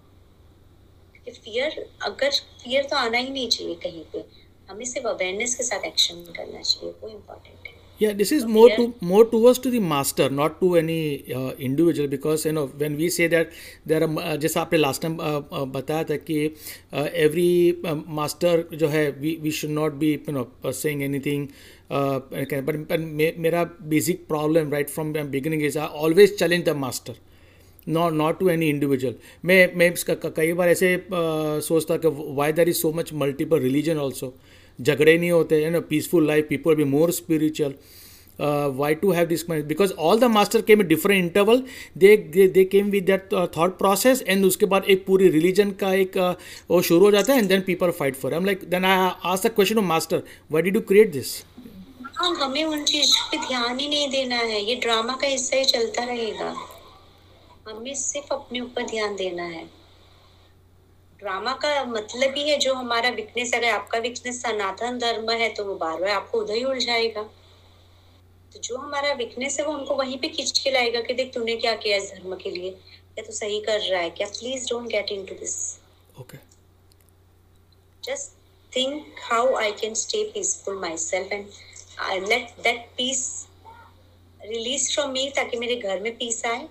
फियर 1.34 1.86
अगर 2.04 2.32
फियर 2.32 2.84
तो 2.84 2.96
आना 2.96 3.18
ही 3.18 3.30
नहीं 3.30 3.48
चाहिए 3.50 3.76
कहीं 3.84 4.04
पे। 4.14 4.24
हमें 4.70 4.86
सिर्फ़ 4.86 5.08
अवेयरनेस 5.08 5.56
के 5.56 5.64
साथ 5.64 5.86
एक्शन 5.86 6.24
करना 6.38 6.62
चाहिए, 6.62 6.94
वो 7.02 7.10
important 7.10 7.61
Yeah, 8.02 8.14
this 8.20 8.32
is 8.32 8.46
more 8.46 8.68
yeah. 8.70 8.78
to 8.78 8.84
more 9.10 9.24
towards 9.32 9.60
to 9.64 9.70
the 9.74 9.80
master, 9.88 10.28
not 10.38 10.54
to 10.62 10.70
any 10.78 11.00
uh, 11.40 11.52
individual, 11.68 12.08
because 12.14 12.46
you 12.48 12.54
know 12.58 12.64
when 12.84 12.96
we 13.02 13.10
say 13.16 13.28
that 13.34 13.52
there 13.92 14.00
are 14.06 14.10
uh, 14.22 14.38
जैसा 14.46 14.62
आपने 14.62 14.80
last 14.80 15.04
time 15.06 15.18
uh, 15.20 15.42
uh, 15.60 15.66
बताया 15.76 16.04
था 16.12 16.16
कि 16.30 16.38
uh, 16.94 17.06
every 17.26 17.50
uh, 17.92 17.96
master 18.20 18.54
जो 18.84 18.88
है 18.96 19.04
we 19.26 19.36
we 19.46 19.54
should 19.60 19.76
not 19.80 20.00
be 20.06 20.10
you 20.30 20.36
know 20.38 20.48
uh, 20.64 20.72
saying 20.80 21.04
anything. 21.10 21.46
Uh, 21.92 22.20
but 22.70 22.82
but 22.94 23.00
मे, 23.22 23.34
मेरा 23.48 23.64
basic 23.94 24.28
problem 24.34 24.74
right 24.78 24.90
from 24.98 25.14
the 25.20 25.24
beginning 25.38 25.62
is 25.70 25.78
I 25.78 25.86
always 26.06 26.36
challenge 26.44 26.72
the 26.72 26.80
master. 26.86 27.16
Not 27.90 28.14
not 28.14 28.38
to 28.40 28.50
any 28.50 28.68
individual 28.70 29.14
मैं 29.46 29.56
मैं 29.78 29.92
इसका 29.94 30.14
कई 30.36 30.52
बार 30.58 30.70
ऐसे 30.70 30.94
अ, 30.96 31.00
सोचता 31.68 31.96
कि 32.04 32.08
why 32.40 32.52
there 32.58 32.70
is 32.70 32.78
so 32.78 32.92
much 32.96 33.12
multiple 33.22 33.60
religion 33.60 33.98
also 34.00 34.28
झगड़े 34.82 35.18
नहीं 35.18 35.32
होते 35.32 35.64
you 35.64 35.70
know 35.72 35.82
peaceful 35.90 36.28
life 36.28 36.46
people 36.50 36.76
be 36.76 36.84
more 36.94 37.12
spiritual 37.12 37.74
why 38.78 38.96
to 38.96 39.12
have 39.12 39.26
this 39.28 39.44
because 39.50 39.92
all 39.94 40.20
the 40.20 40.24
master 40.36 40.62
came 40.68 40.82
different 40.84 41.24
interval 41.24 41.64
they 41.98 42.16
they 42.48 42.64
came 42.66 42.90
with 42.92 43.06
that 43.06 43.34
thought 43.58 43.78
process 43.78 44.24
and 44.28 44.46
उसके 44.46 44.66
बाद 44.74 44.86
एक 44.90 45.06
पूरी 45.06 45.30
religion 45.30 45.72
का 45.82 45.94
एक 45.96 46.18
वो 46.72 46.82
शुरू 46.82 47.06
हो 47.06 47.12
जाता 47.12 47.34
है 47.34 47.40
and 47.40 47.50
then 47.50 47.62
people 47.68 47.92
fight 48.00 48.16
for 48.16 48.34
em 48.34 48.46
like 48.46 48.70
then 48.70 48.86
I 48.86 49.10
ask 49.32 49.48
the 49.48 49.52
question 49.56 49.78
of 49.78 49.86
master 49.86 50.24
why 50.52 50.62
did 50.62 50.76
you 50.76 50.82
create 50.90 51.12
this 51.12 51.42
हमें 52.22 52.64
उन 52.64 52.84
चीज़ 52.84 53.12
पे 53.32 53.38
ध्यान 53.38 53.80
ही 53.80 53.88
नहीं 53.88 54.08
देना 54.10 54.36
है। 54.36 54.62
ये 54.64 54.76
ड्रामा 54.76 55.14
का 55.22 55.28
हिस्सा 55.28 55.58
ही 55.58 55.66
चलता 55.66 56.04
रहेगा। 56.04 56.54
हमें 57.70 57.94
सिर्फ़ 57.94 58.34
अपने 58.34 58.60
ऊपर 58.60 58.84
ध्यान 58.90 59.16
देना 59.16 59.44
है। 59.44 59.64
ड्रामा 61.22 61.54
का 61.64 61.84
मतलब 61.86 62.34
ही 62.38 62.50
है 62.50 62.58
जो 62.60 62.74
हमारा 62.74 63.10
वीकनेस 63.16 63.54
अगर 63.54 63.70
आपका 63.70 64.00
वीकनेस 64.00 64.42
सनातन 64.42 64.98
धर्म 65.00 65.30
है 65.32 65.50
तो 65.54 65.66
वो 65.66 65.76
बार 65.76 66.00
बार 66.02 66.10
आपको 66.10 66.40
उधर 66.40 66.56
ही 66.56 66.64
उलझाएगा 66.64 67.24
तो 68.54 68.60
जो 68.60 68.78
हमारा 68.78 69.14
वीकनेस 69.14 69.60
है 69.60 69.66
वो 69.66 69.74
हमको 69.74 69.96
वहीं 69.96 70.18
पे 70.20 70.30
खींच 70.30 70.60
के 70.60 70.72
लाएगा 70.72 71.02
कि 71.02 71.14
देख 71.14 71.34
तूने 71.34 71.56
क्या 71.58 71.76
किया 71.84 71.98
इस 71.98 72.12
धर्म 72.14 72.36
के 72.36 72.52
लिए? 72.52 72.72
क्या 73.14 73.24
तू 73.26 73.34
सही 73.34 73.60
कर 73.62 73.80
रहा 73.80 74.02
है 74.02 74.10
क्या? 74.10 74.28
Please 74.28 74.68
don't 74.70 74.88
get 74.92 75.12
into 75.26 75.36
this 75.36 75.56
okay 76.20 76.38
just 78.04 78.32
think 78.72 79.24
how 79.30 79.44
I 79.62 79.72
can 79.80 79.96
stay 80.00 80.20
peaceful 80.36 80.78
myself 80.84 81.34
and 81.38 81.58
I 82.12 82.20
let 82.28 82.54
that 82.68 82.86
peace 83.00 83.26
release 84.42 84.86
from 84.96 85.12
me 85.18 85.26
ताकि 85.36 85.58
मेरे 85.58 85.76
घर 85.76 86.00
में 86.00 86.16
पीस 86.18 86.46
आए। 86.46 86.68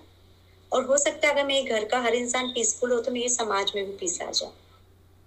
और 0.71 0.85
हो 0.85 0.97
सकता 0.97 1.27
है 1.27 1.33
अगर 1.33 1.45
मेरे 1.45 1.69
घर 1.69 1.85
का 1.89 1.99
हर 2.01 2.15
इंसान 2.15 2.51
पीसफुल 2.53 2.91
हो 2.91 2.99
तो 3.01 3.11
मेरे 3.11 3.29
समाज 3.29 3.71
में 3.75 3.85
भी 3.85 3.97
पीस 3.97 4.21
आ 4.21 4.29
जाए। 4.31 4.49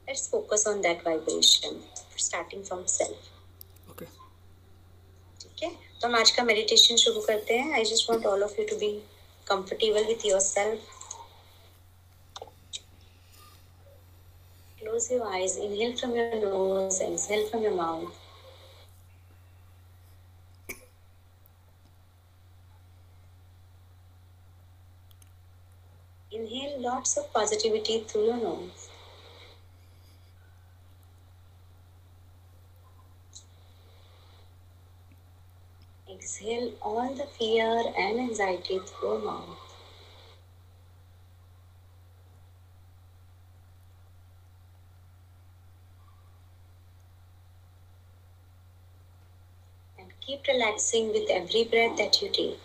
Let's 0.09 0.29
focus 0.31 0.67
on 0.69 0.81
that 0.81 1.07
vibration 1.07 1.81
starting 2.19 2.65
from 2.65 2.85
self 2.89 3.91
okay 3.91 4.05
ठीक 5.41 5.63
है? 5.63 5.71
तो 6.01 6.07
हम 6.09 6.15
आज 6.17 6.31
का 6.31 6.43
मेडिटेशन 6.45 6.97
शुरू 7.05 7.21
करते 7.29 7.59
हैं। 7.59 7.73
I 7.75 7.85
just 7.85 8.11
want 8.11 8.27
all 8.27 8.43
of 8.45 8.61
you 8.61 8.67
to 8.69 8.77
be 8.77 8.93
comfortable 9.47 10.05
with 10.07 10.27
yourself 10.41 10.93
Close 14.79 15.07
your 15.11 15.27
eyes, 15.27 15.53
inhale 15.67 15.93
from 15.99 16.11
your 16.17 16.39
nose, 16.41 16.97
exhale 17.05 17.45
from 17.51 17.63
your 17.67 17.71
mouth. 17.77 18.19
Inhale 26.35 26.81
lots 26.83 27.17
of 27.17 27.33
positivity 27.33 28.01
through 28.01 28.27
your 28.27 28.37
nose. 28.37 28.91
Exhale 36.11 36.73
all 36.81 37.13
the 37.15 37.27
fear 37.27 37.93
and 37.99 38.19
anxiety 38.19 38.79
through 38.79 39.19
your 39.19 39.19
mouth. 39.19 39.59
and 49.99 50.13
keep 50.21 50.47
relaxing 50.47 51.09
with 51.09 51.29
every 51.29 51.65
breath 51.65 51.97
that 51.97 52.23
you 52.23 52.29
take. 52.29 52.61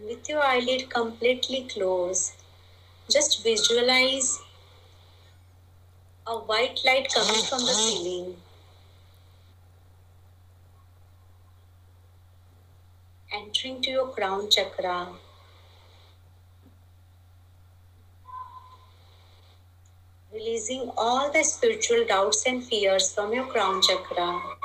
And 0.00 0.08
with 0.08 0.28
your 0.30 0.42
eyelid 0.42 0.88
completely 0.88 1.68
closed, 1.68 2.32
just 3.10 3.44
visualize 3.44 4.40
a 6.26 6.38
white 6.38 6.80
light 6.86 7.12
coming 7.12 7.42
from 7.44 7.60
the 7.60 7.74
ceiling. 7.74 8.36
entering 13.32 13.80
to 13.82 13.90
your 13.90 14.08
crown 14.08 14.50
chakra. 14.50 15.08
Releasing 20.32 20.90
all 20.96 21.30
the 21.32 21.44
spiritual 21.44 22.04
doubts 22.06 22.44
and 22.46 22.64
fears 22.64 23.12
from 23.12 23.32
your 23.32 23.46
crown 23.46 23.82
chakra. 23.82 24.59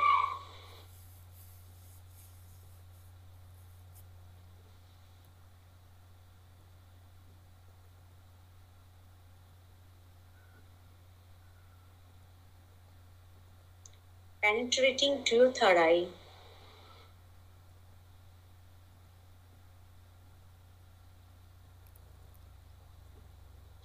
Penetrating 14.46 15.24
to 15.24 15.36
your 15.38 15.52
third 15.52 15.76
eye. 15.76 16.06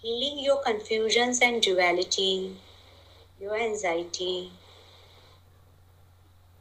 healing 0.02 0.38
your 0.38 0.62
confusions 0.62 1.40
and 1.40 1.62
duality, 1.62 2.56
your 3.40 3.56
anxiety 3.56 4.50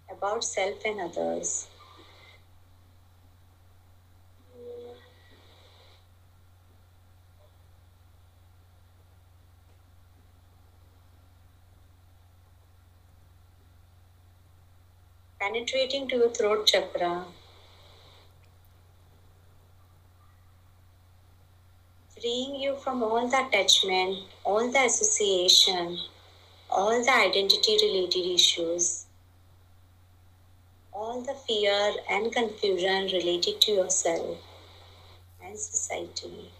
about 0.09 0.43
self 0.43 0.77
and 0.85 1.01
others. 1.01 1.67
Penetrating 15.40 16.07
to 16.10 16.18
your 16.18 16.30
throat 16.30 16.68
chakra. 16.68 17.26
freeing 22.20 22.56
you 22.56 22.76
from 22.76 23.02
all 23.02 23.28
the 23.28 23.48
attachment, 23.48 24.24
all 24.44 24.70
the 24.70 24.86
association, 24.86 25.98
all 26.70 27.03
the 27.03 27.11
identity 27.11 27.78
related 27.82 28.26
issues, 28.34 29.06
all 30.91 31.22
the 31.22 31.34
fear 31.34 31.94
and 32.10 32.32
confusion 32.34 33.06
related 33.06 33.61
to 33.61 33.72
yourself 33.72 34.38
and 35.41 35.57
society. 35.57 36.52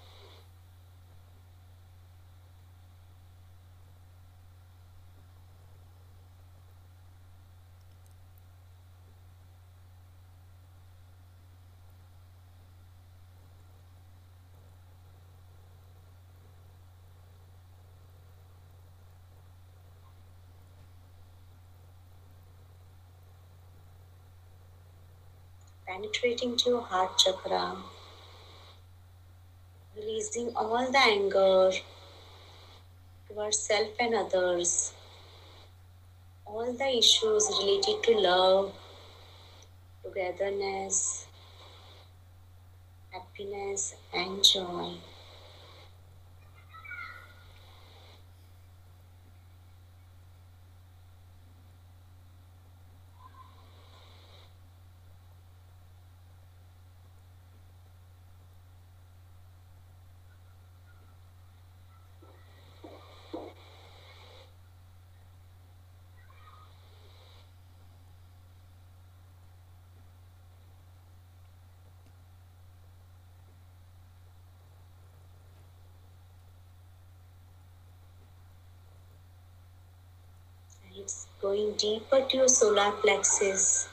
Penetrating 26.00 26.56
to 26.56 26.70
your 26.70 26.82
heart 26.82 27.18
chakra, 27.18 27.76
releasing 29.98 30.56
all 30.56 30.90
the 30.92 30.98
anger 30.98 31.72
towards 33.28 33.60
self 33.60 33.90
and 34.00 34.16
others, 34.16 34.94
all 36.46 36.72
the 36.72 36.98
issues 36.98 37.50
related 37.60 38.02
to 38.04 38.18
love, 38.18 38.74
togetherness, 40.04 41.28
happiness, 43.12 43.96
and 44.14 44.44
joy. 44.44 44.94
It's 81.00 81.28
going 81.42 81.76
deeper 81.78 82.26
to 82.30 82.38
your 82.38 82.50
solar 82.50 82.92
plexus. 82.92 83.88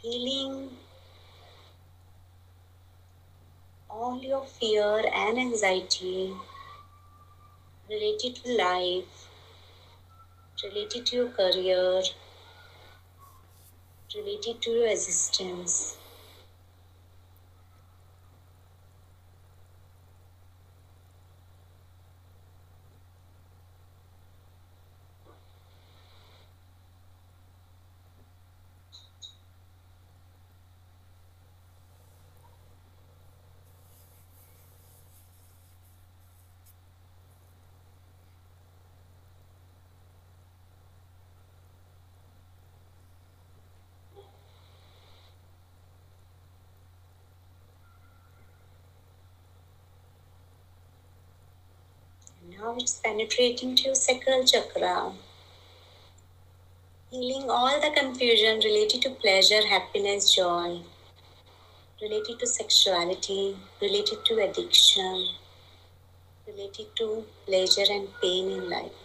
Healing 0.00 0.70
all 3.90 4.22
your 4.22 4.44
fear 4.44 5.02
and 5.12 5.36
anxiety 5.36 6.32
related 7.90 8.36
to 8.36 8.56
life, 8.56 9.28
related 10.62 11.06
to 11.06 11.16
your 11.16 11.30
career, 11.30 12.02
related 14.14 14.62
to 14.62 14.70
your 14.70 14.86
existence. 14.86 15.96
Now 52.64 52.74
it's 52.78 52.94
penetrating 52.94 53.76
to 53.76 53.82
your 53.82 53.94
sacral 53.94 54.42
chakra, 54.42 55.12
healing 57.10 57.50
all 57.50 57.78
the 57.78 57.90
confusion 57.90 58.60
related 58.60 59.02
to 59.02 59.10
pleasure, 59.10 59.66
happiness, 59.66 60.34
joy, 60.34 60.80
related 62.00 62.38
to 62.38 62.46
sexuality, 62.46 63.58
related 63.82 64.24
to 64.24 64.42
addiction, 64.48 65.28
related 66.46 66.86
to 66.96 67.26
pleasure 67.44 67.84
and 67.90 68.08
pain 68.22 68.50
in 68.52 68.70
life. 68.70 69.03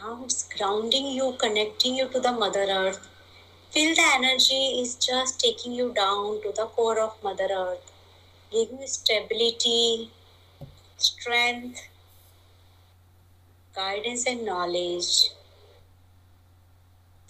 Now 0.00 0.20
it's 0.22 0.48
grounding 0.56 1.06
you, 1.08 1.34
connecting 1.40 1.96
you 1.96 2.08
to 2.08 2.20
the 2.20 2.30
Mother 2.30 2.66
Earth. 2.70 3.08
Feel 3.70 3.96
the 3.96 4.06
energy 4.14 4.80
is 4.80 4.94
just 4.94 5.40
taking 5.40 5.72
you 5.72 5.92
down 5.92 6.40
to 6.42 6.52
the 6.54 6.66
core 6.66 7.00
of 7.00 7.20
Mother 7.22 7.48
Earth, 7.50 7.90
giving 8.52 8.80
you 8.80 8.86
stability, 8.86 10.12
strength, 10.96 11.88
guidance, 13.74 14.24
and 14.26 14.46
knowledge 14.46 15.30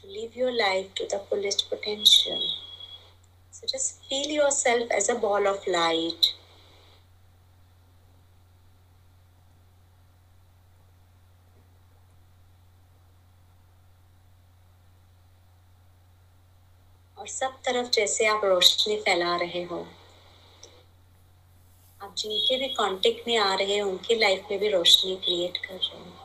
to 0.01 0.07
live 0.07 0.37
your 0.37 0.53
life 0.53 0.95
to 0.97 1.07
the 1.07 1.21
fullest 1.21 1.71
potential. 1.71 2.43
So 3.51 3.67
just 3.67 4.05
feel 4.09 4.29
yourself 4.29 4.91
as 4.91 5.09
a 5.09 5.15
ball 5.15 5.47
of 5.47 5.67
light. 5.67 6.35
और 17.19 17.27
सब 17.27 17.51
तरफ़ 17.65 17.91
जैसे 17.91 18.27
आप 18.27 18.41
रोशनी 18.45 18.97
फैला 18.97 19.37
रहे 19.37 19.63
हो। 19.63 19.87
आप 22.03 22.15
जिनके 22.19 22.57
भी 22.57 22.69
कांटेक्ट 22.69 23.29
में 23.29 23.37
आ 23.37 23.55
रहे 23.55 23.75
हैं, 23.75 23.83
उनकी 23.83 24.15
लाइफ 24.15 24.45
में 24.51 24.61
भी 24.61 24.69
रोशनी 24.69 25.17
क्रिएट 25.17 25.57
कर 25.57 25.75
रहे 25.75 25.99
हो। 25.99 26.18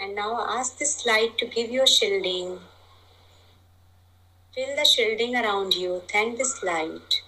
And 0.00 0.14
now 0.14 0.40
ask 0.40 0.78
this 0.78 1.04
light 1.06 1.36
to 1.38 1.46
give 1.46 1.70
you 1.70 1.82
a 1.82 1.86
shielding. 1.86 2.60
Feel 4.54 4.74
the 4.74 4.84
shielding 4.84 5.36
around 5.36 5.74
you. 5.74 6.02
Thank 6.10 6.38
this 6.38 6.62
light. 6.62 7.22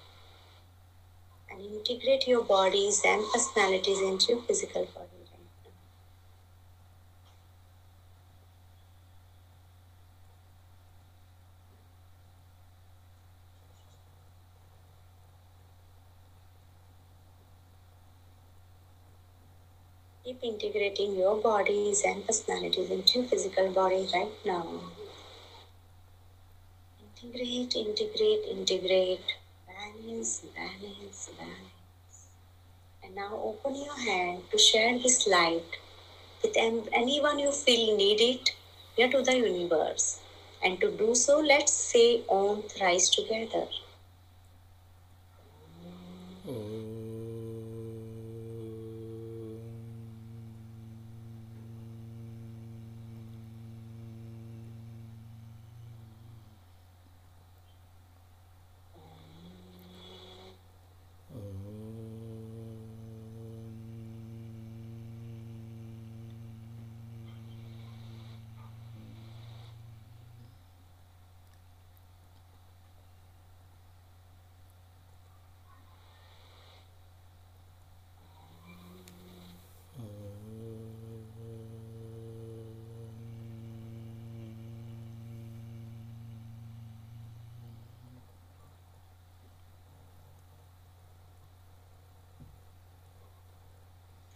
And 1.51 1.61
integrate 1.61 2.27
your 2.27 2.43
bodies 2.43 3.03
and 3.05 3.23
personalities 3.33 4.01
into 4.01 4.33
your 4.33 4.43
physical 4.43 4.87
body 4.87 5.19
right 5.33 5.49
now. 5.65 5.71
Keep 20.25 20.31
integrating 20.43 21.17
your 21.17 21.37
bodies 21.41 22.03
and 22.05 22.27
personalities 22.27 22.91
into 22.91 23.21
your 23.21 23.29
physical 23.29 23.71
body 23.71 24.09
right 24.13 24.33
now. 24.45 24.67
Integrate, 27.23 27.77
integrate, 27.77 28.45
integrate. 28.51 29.37
Balance, 29.69 30.43
balance, 30.57 31.31
balance. 31.39 32.27
And 33.05 33.15
now 33.15 33.41
open 33.43 33.77
your 33.77 33.99
hand 33.99 34.43
to 34.51 34.59
share 34.59 34.99
this 34.99 35.27
light 35.27 35.79
with 36.43 36.57
anyone 36.57 37.39
you 37.39 37.53
feel 37.53 37.97
need 37.97 38.21
it 38.21 38.51
here 38.97 39.11
to 39.11 39.23
the 39.23 39.37
universe. 39.37 40.21
And 40.65 40.81
to 40.81 40.91
do 40.91 41.15
so, 41.15 41.41
let's 41.41 41.73
say 41.73 42.23
Om 42.29 42.63
thrice 42.63 43.09
together. 43.11 43.67
Oh. 46.49 47.02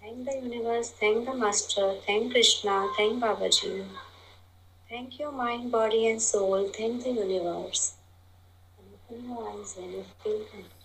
Thank 0.07 0.25
the 0.25 0.37
universe, 0.37 0.91
thank 0.91 1.27
the 1.27 1.35
master, 1.35 1.97
thank 2.07 2.31
Krishna, 2.31 2.89
thank 2.97 3.21
Babaji. 3.21 3.85
Thank 4.89 5.19
your 5.19 5.33
mind, 5.33 5.73
body, 5.73 6.07
and 6.09 6.23
soul. 6.23 6.69
Thank 6.69 7.03
the 7.03 7.11
universe. 7.11 7.95
And 8.79 8.87
open 8.95 9.29
your 9.29 9.51
eyes 9.51 9.75
when 9.77 9.91
you 9.91 10.05
feel 10.23 10.45
complete. 10.45 10.76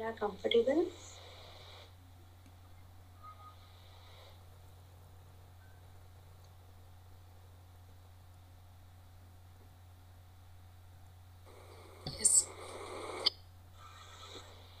All 0.00 0.06
are 0.06 0.12
comfortable? 0.12 0.84
Yes. 12.18 12.46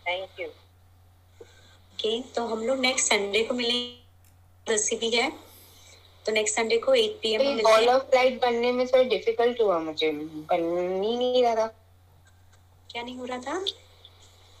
Thank 0.06 0.40
you 0.40 0.46
okay 0.46 2.20
तो 2.34 2.46
हम 2.46 2.62
लोग 2.66 2.78
next 2.78 3.08
Sunday 3.08 3.42
को 3.44 3.54
मिलेंगे 3.54 4.96
भी 4.96 5.10
है। 5.10 5.30
तो 6.26 6.32
next 6.32 6.56
Sunday 6.56 6.78
को 6.78 6.94
eight 6.94 7.18
P 7.22 7.32
M 7.34 7.62
ball 7.62 7.88
of 7.88 8.14
light 8.14 8.40
बनने 8.42 8.72
में 8.72 8.86
थोड़ा 8.86 9.02
डिफ़िकल्ट 9.08 9.60
हुआ 9.60 9.78
मुझे। 9.80 10.10
बन 10.12 10.62
नहीं 10.62 11.42
रहा 11.44 11.54
था। 11.56 11.66
क्या 12.90 13.02
नहीं 13.02 13.16
हो 13.18 13.24
रहा 13.24 13.38
था? 13.38 13.64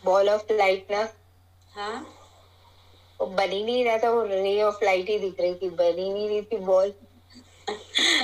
बॉल 0.04 0.28
ऑफ़ 0.30 0.52
लाइट 0.52 0.90
ना? 0.90 1.08
हाँ। 1.72 2.06
वो 3.20 3.26
बन 3.26 3.48
नहीं 3.48 3.84
रहा 3.84 3.98
था 3.98 4.10
वो 4.10 4.22
रे 4.24 4.60
ऑफ़ 4.62 4.84
लाइट 4.84 5.08
ही 5.10 5.18
दिख 5.18 5.40
रही 5.40 5.54
थी 5.54 5.68
बन 5.70 5.94
नहीं 5.96 6.28
रही 6.28 6.42
थी 6.42 6.56
बॉल 6.58 6.92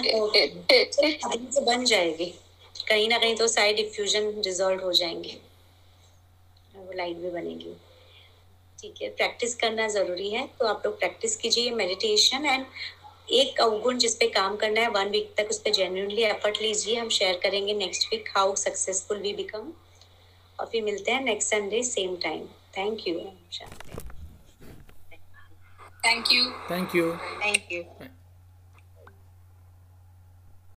अभी 0.06 1.50
से 1.52 1.60
बन 1.64 1.84
जाएगी। 1.84 2.26
कहीं 2.88 3.08
ना 3.08 3.18
कहीं 3.18 3.34
तो 3.36 3.46
साइड 3.48 3.76
डिफ्यूजन 3.76 4.30
रिजॉल्व 4.44 4.84
हो 4.84 4.92
जाएँगे। 4.92 5.36
वो 6.76 6.92
लाइट 6.92 7.16
भी 7.16 7.30
बनेगी। 7.30 7.74
ठीक 8.78 9.02
है 9.02 9.08
प्रैक्टिस 9.10 9.54
करना 9.54 9.86
ज़रूरी 9.88 10.30
है। 10.30 10.46
तो 10.58 10.66
आप 10.66 10.82
लोग 10.86 10.98
प्रैक्टिस 10.98 11.36
कीजिए 11.36 11.70
मेडिटेशन 11.72 12.46
एंड 12.46 12.66
एक 13.32 13.60
अवगुण 13.60 13.98
जिस 13.98 14.14
पे 14.14 14.26
काम 14.30 14.56
करना 14.56 14.80
है 14.80 14.88
वन 14.90 15.08
वीक 15.10 15.32
तक 15.36 15.48
उस 15.50 15.58
पर 15.58 15.70
जेन्यूनली 15.72 16.22
एफर्ट 16.24 16.60
लीजिए। 16.62 16.96
हम 16.96 17.08
शेयर 17.10 17.38
करेंगे 17.42 17.74
next 17.74 18.08
week 18.12 18.28
how 18.36 18.54
successful 18.56 19.18
we 19.18 19.32
become 19.34 19.72
और 20.60 20.66
फिर 20.72 20.82
मिलते 20.84 21.12
हैं 21.12 21.22
next 21.24 21.50
Sunday 21.50 21.82
same 21.82 22.16
time 22.22 22.46
thank 22.78 23.06
you 23.08 23.18
thank 26.04 26.32
you 26.32 26.44
thank 26.70 26.94
you 26.96 27.12
thank 27.42 27.72
you. 27.72 27.82